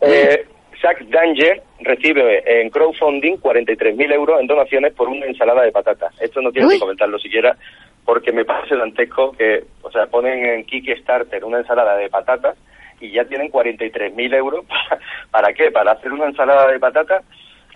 eh, 0.00 0.46
Zach 0.80 0.98
Danger 1.08 1.62
recibe 1.80 2.42
en 2.46 2.70
crowdfunding 2.70 3.36
43.000 3.36 4.14
euros 4.14 4.40
en 4.40 4.46
donaciones 4.46 4.94
por 4.94 5.08
una 5.08 5.26
ensalada 5.26 5.62
de 5.62 5.72
patatas. 5.72 6.14
Esto 6.20 6.40
no 6.40 6.50
tiene 6.52 6.70
que 6.70 6.78
comentarlo 6.78 7.18
siquiera 7.18 7.56
porque 8.06 8.32
me 8.32 8.44
parece 8.44 8.76
dantesco 8.76 9.32
que, 9.32 9.64
o 9.82 9.90
sea, 9.90 10.06
ponen 10.06 10.46
en 10.46 10.64
Kickstarter 10.64 11.44
una 11.44 11.58
ensalada 11.58 11.96
de 11.96 12.08
patatas 12.08 12.56
y 13.00 13.12
ya 13.12 13.24
tienen 13.24 13.50
43.000 13.50 14.34
euros. 14.34 14.64
¿Para, 15.30 15.52
qué? 15.52 15.70
¿Para 15.70 15.92
hacer 15.92 16.12
una 16.12 16.26
ensalada 16.26 16.70
de 16.70 16.78
patatas? 16.78 17.24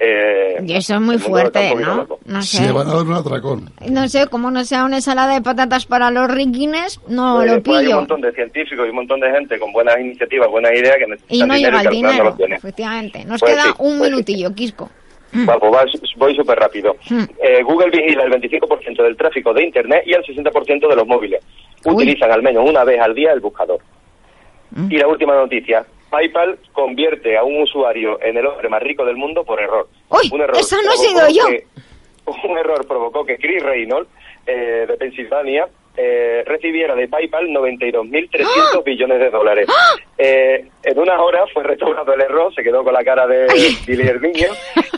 Eh, 0.03 0.63
y 0.67 0.77
eso 0.77 0.95
es 0.95 1.01
muy 1.01 1.19
fuerte, 1.19 1.75
¿no? 1.75 2.07
No 2.25 2.41
sé. 2.41 2.65
Se 2.65 2.73
van 2.73 2.89
a 2.89 2.95
dar 2.95 3.03
un 3.03 3.13
atracón. 3.13 3.71
No 3.91 4.09
sé, 4.09 4.29
como 4.29 4.51
no 4.51 4.65
sea 4.65 4.85
una 4.85 4.97
ensalada 4.97 5.35
de 5.35 5.43
patatas 5.43 5.85
para 5.85 6.11
los 6.11 6.31
riquines, 6.31 6.99
no 7.07 7.45
lo 7.45 7.63
pillo. 7.63 7.77
hay 7.77 7.87
un 7.89 7.95
montón 7.97 8.23
de 8.23 8.33
científicos 8.33 8.87
y 8.87 8.89
un 8.89 8.97
montón 8.97 9.21
de 9.21 9.31
gente 9.31 9.59
con 9.59 9.73
buenas 9.73 9.99
iniciativas, 9.99 10.49
buenas 10.49 10.73
ideas 10.73 10.97
que 10.97 11.07
necesitan 11.07 11.37
Y 11.37 11.43
no 11.43 11.55
llega 11.55 11.83
el 11.83 11.91
dinero, 11.91 12.37
efectivamente. 12.39 13.25
Nos 13.27 13.41
pues 13.41 13.53
queda 13.53 13.75
un 13.79 13.99
pues 13.99 14.11
minutillo, 14.11 14.55
Quisco. 14.55 14.89
Bueno, 15.33 15.61
pues 15.61 15.93
voy 16.17 16.35
súper 16.35 16.59
rápido. 16.59 16.97
Hmm. 17.09 17.25
Eh, 17.43 17.63
Google 17.63 17.91
vigila 17.91 18.25
el 18.25 18.33
25% 18.33 19.03
del 19.03 19.17
tráfico 19.17 19.53
de 19.53 19.65
Internet 19.65 20.03
y 20.07 20.13
el 20.13 20.23
60% 20.25 20.89
de 20.89 20.97
los 20.97 21.07
móviles. 21.07 21.43
Utilizan 21.85 22.31
al 22.33 22.43
menos 22.43 22.69
una 22.69 22.85
vez 22.85 23.01
al 23.01 23.15
día 23.15 23.33
el 23.33 23.41
buscador. 23.41 23.81
Hmm. 24.71 24.91
Y 24.91 24.97
la 24.99 25.07
última 25.07 25.35
noticia. 25.35 25.85
PayPal 26.11 26.59
convierte 26.73 27.39
a 27.39 27.45
un 27.45 27.63
usuario 27.63 28.21
en 28.21 28.37
el 28.37 28.47
hombre 28.47 28.69
más 28.69 28.83
rico 28.83 29.05
del 29.05 29.17
mundo 29.17 29.45
por 29.45 29.61
error. 29.61 29.89
un 30.33 30.41
error 30.41 30.57
eso 30.57 30.77
no 30.85 30.93
he 30.93 30.97
sido 30.97 31.29
yo. 31.29 31.45
un 32.49 32.59
error 32.59 32.87
provocó 32.87 33.25
que 33.25 33.37
Chris 33.37 33.63
Reynolds, 33.63 34.11
eh, 34.47 34.87
de 34.89 34.97
Pensilvania, 34.97 35.69
eh, 35.97 36.43
recibiera 36.47 36.95
de 36.95 37.09
PayPal 37.09 37.49
92.300 37.49 38.47
¡Ah! 38.47 38.81
billones 38.85 39.19
de 39.21 39.31
dólares. 39.31 39.69
¡Ah! 39.69 39.97
Eh, 40.23 40.69
en 40.83 40.99
unas 40.99 41.19
horas 41.19 41.49
fue 41.55 41.63
restaurado 41.63 42.13
el 42.13 42.21
error, 42.21 42.55
se 42.55 42.63
quedó 42.63 42.85
con 42.85 42.93
la 42.93 43.03
cara 43.03 43.27
de 43.27 43.47
Billy 43.87 44.05
Niño 44.21 44.49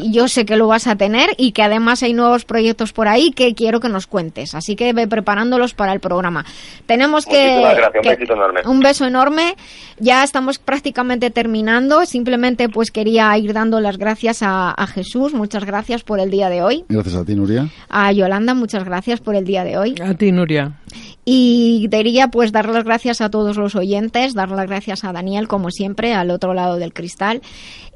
y 0.00 0.12
yo 0.12 0.28
sé 0.28 0.44
que 0.44 0.56
lo 0.56 0.68
vas 0.68 0.86
a 0.86 0.96
tener 0.96 1.30
y 1.36 1.52
que 1.52 1.62
además 1.62 2.02
hay 2.02 2.12
nuevos 2.12 2.44
proyectos 2.44 2.92
por 2.92 3.08
ahí 3.08 3.32
que 3.32 3.54
quiero 3.54 3.80
que 3.80 3.87
nos 3.88 4.06
cuentes. 4.06 4.54
Así 4.54 4.76
que 4.76 4.92
ve 4.92 5.06
preparándolos 5.06 5.74
para 5.74 5.92
el 5.92 6.00
programa. 6.00 6.44
Tenemos 6.86 7.26
que, 7.26 7.62
un, 8.64 8.80
beso 8.80 9.06
enorme. 9.06 9.54
Ya 9.98 10.24
estamos 10.24 10.58
prácticamente 10.58 11.30
terminando. 11.30 12.06
Simplemente 12.06 12.68
pues 12.68 12.90
quería 12.90 13.36
ir 13.38 13.52
dando 13.52 13.80
las 13.80 13.98
gracias 13.98 14.42
a, 14.42 14.70
a 14.70 14.86
Jesús. 14.86 15.34
Muchas 15.34 15.64
gracias 15.64 16.02
por 16.02 16.20
el 16.20 16.30
día 16.30 16.48
de 16.48 16.62
hoy. 16.62 16.84
Gracias 16.88 17.16
a 17.16 17.24
ti, 17.24 17.34
Nuria. 17.34 17.68
A 17.88 18.12
Yolanda, 18.12 18.54
muchas 18.54 18.84
gracias 18.84 19.20
por 19.20 19.34
el 19.34 19.44
día 19.44 19.64
de 19.64 19.78
hoy. 19.78 19.94
A 20.02 20.14
ti, 20.14 20.32
Nuria. 20.32 20.77
Y 21.24 21.88
diría 21.88 22.28
pues 22.28 22.52
dar 22.52 22.68
las 22.68 22.84
gracias 22.84 23.20
a 23.20 23.30
todos 23.30 23.56
los 23.56 23.74
oyentes, 23.74 24.34
dar 24.34 24.50
las 24.50 24.66
gracias 24.66 25.04
a 25.04 25.12
Daniel 25.12 25.48
como 25.48 25.70
siempre 25.70 26.14
al 26.14 26.30
otro 26.30 26.54
lado 26.54 26.76
del 26.76 26.92
cristal. 26.92 27.42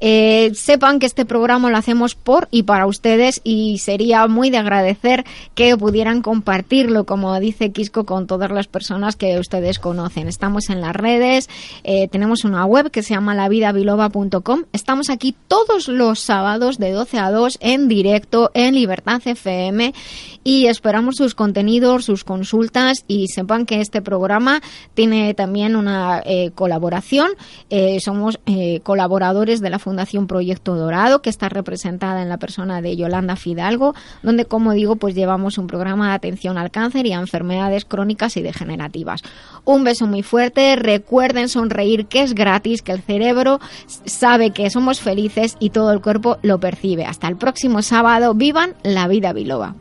Eh, 0.05 0.51
sepan 0.53 0.99
que 0.99 1.05
este 1.05 1.23
programa 1.23 1.69
lo 1.69 1.77
hacemos 1.77 2.13
por 2.13 2.49
y 2.51 2.63
para 2.63 2.87
ustedes 2.87 3.39
y 3.45 3.77
sería 3.77 4.27
muy 4.27 4.49
de 4.49 4.57
agradecer 4.57 5.23
que 5.55 5.77
pudieran 5.77 6.21
compartirlo, 6.21 7.05
como 7.05 7.39
dice 7.39 7.71
Quisco, 7.71 8.05
con 8.05 8.27
todas 8.27 8.51
las 8.51 8.67
personas 8.67 9.15
que 9.15 9.39
ustedes 9.39 9.79
conocen. 9.79 10.27
Estamos 10.27 10.69
en 10.69 10.81
las 10.81 10.93
redes, 10.93 11.49
eh, 11.85 12.09
tenemos 12.09 12.43
una 12.43 12.65
web 12.65 12.91
que 12.91 13.01
se 13.01 13.13
llama 13.13 13.33
lavidabiloba.com. 13.33 14.63
Estamos 14.73 15.09
aquí 15.09 15.35
todos 15.47 15.87
los 15.87 16.19
sábados 16.19 16.79
de 16.79 16.91
12 16.91 17.19
a 17.19 17.31
2 17.31 17.59
en 17.61 17.87
directo 17.87 18.51
en 18.53 18.75
Libertad 18.75 19.21
FM 19.23 19.93
y 20.43 20.65
esperamos 20.67 21.15
sus 21.15 21.33
contenidos, 21.33 22.03
sus 22.03 22.25
consultas 22.25 22.82
y 23.07 23.27
sepan 23.27 23.65
que 23.65 23.81
este 23.81 24.01
programa 24.01 24.61
tiene 24.93 25.33
también 25.33 25.75
una 25.75 26.21
eh, 26.25 26.51
colaboración. 26.55 27.31
Eh, 27.69 27.99
somos 27.99 28.39
eh, 28.45 28.79
colaboradores 28.81 29.61
de 29.61 29.69
la 29.69 29.79
Fundación 29.79 30.27
Proyecto 30.27 30.75
Dorado, 30.75 31.21
que 31.21 31.29
está 31.29 31.49
representada 31.49 32.21
en 32.21 32.29
la 32.29 32.37
persona 32.37 32.81
de 32.81 32.95
Yolanda 32.95 33.35
Fidalgo, 33.35 33.93
donde, 34.21 34.45
como 34.45 34.73
digo, 34.73 34.95
pues 34.95 35.15
llevamos 35.15 35.57
un 35.57 35.67
programa 35.67 36.09
de 36.09 36.15
atención 36.15 36.57
al 36.57 36.71
cáncer 36.71 37.05
y 37.05 37.13
a 37.13 37.19
enfermedades 37.19 37.85
crónicas 37.85 38.37
y 38.37 38.41
degenerativas. 38.41 39.21
Un 39.65 39.83
beso 39.83 40.07
muy 40.07 40.23
fuerte. 40.23 40.75
Recuerden 40.75 41.49
sonreír, 41.49 42.07
que 42.07 42.21
es 42.21 42.33
gratis, 42.33 42.81
que 42.81 42.91
el 42.91 43.01
cerebro 43.01 43.59
sabe 44.05 44.51
que 44.51 44.69
somos 44.69 44.99
felices 44.99 45.55
y 45.59 45.69
todo 45.69 45.91
el 45.91 46.01
cuerpo 46.01 46.37
lo 46.41 46.59
percibe. 46.59 47.05
Hasta 47.05 47.27
el 47.27 47.37
próximo 47.37 47.81
sábado. 47.81 48.33
Vivan 48.33 48.75
la 48.83 49.07
vida 49.07 49.33
biloba. 49.33 49.75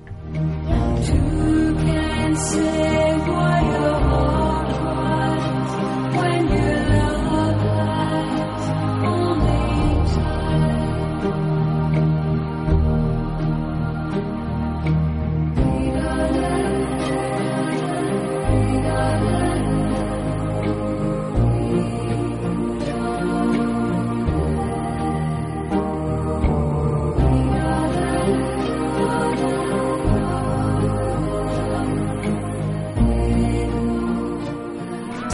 and 2.33 2.39
say 2.39 3.12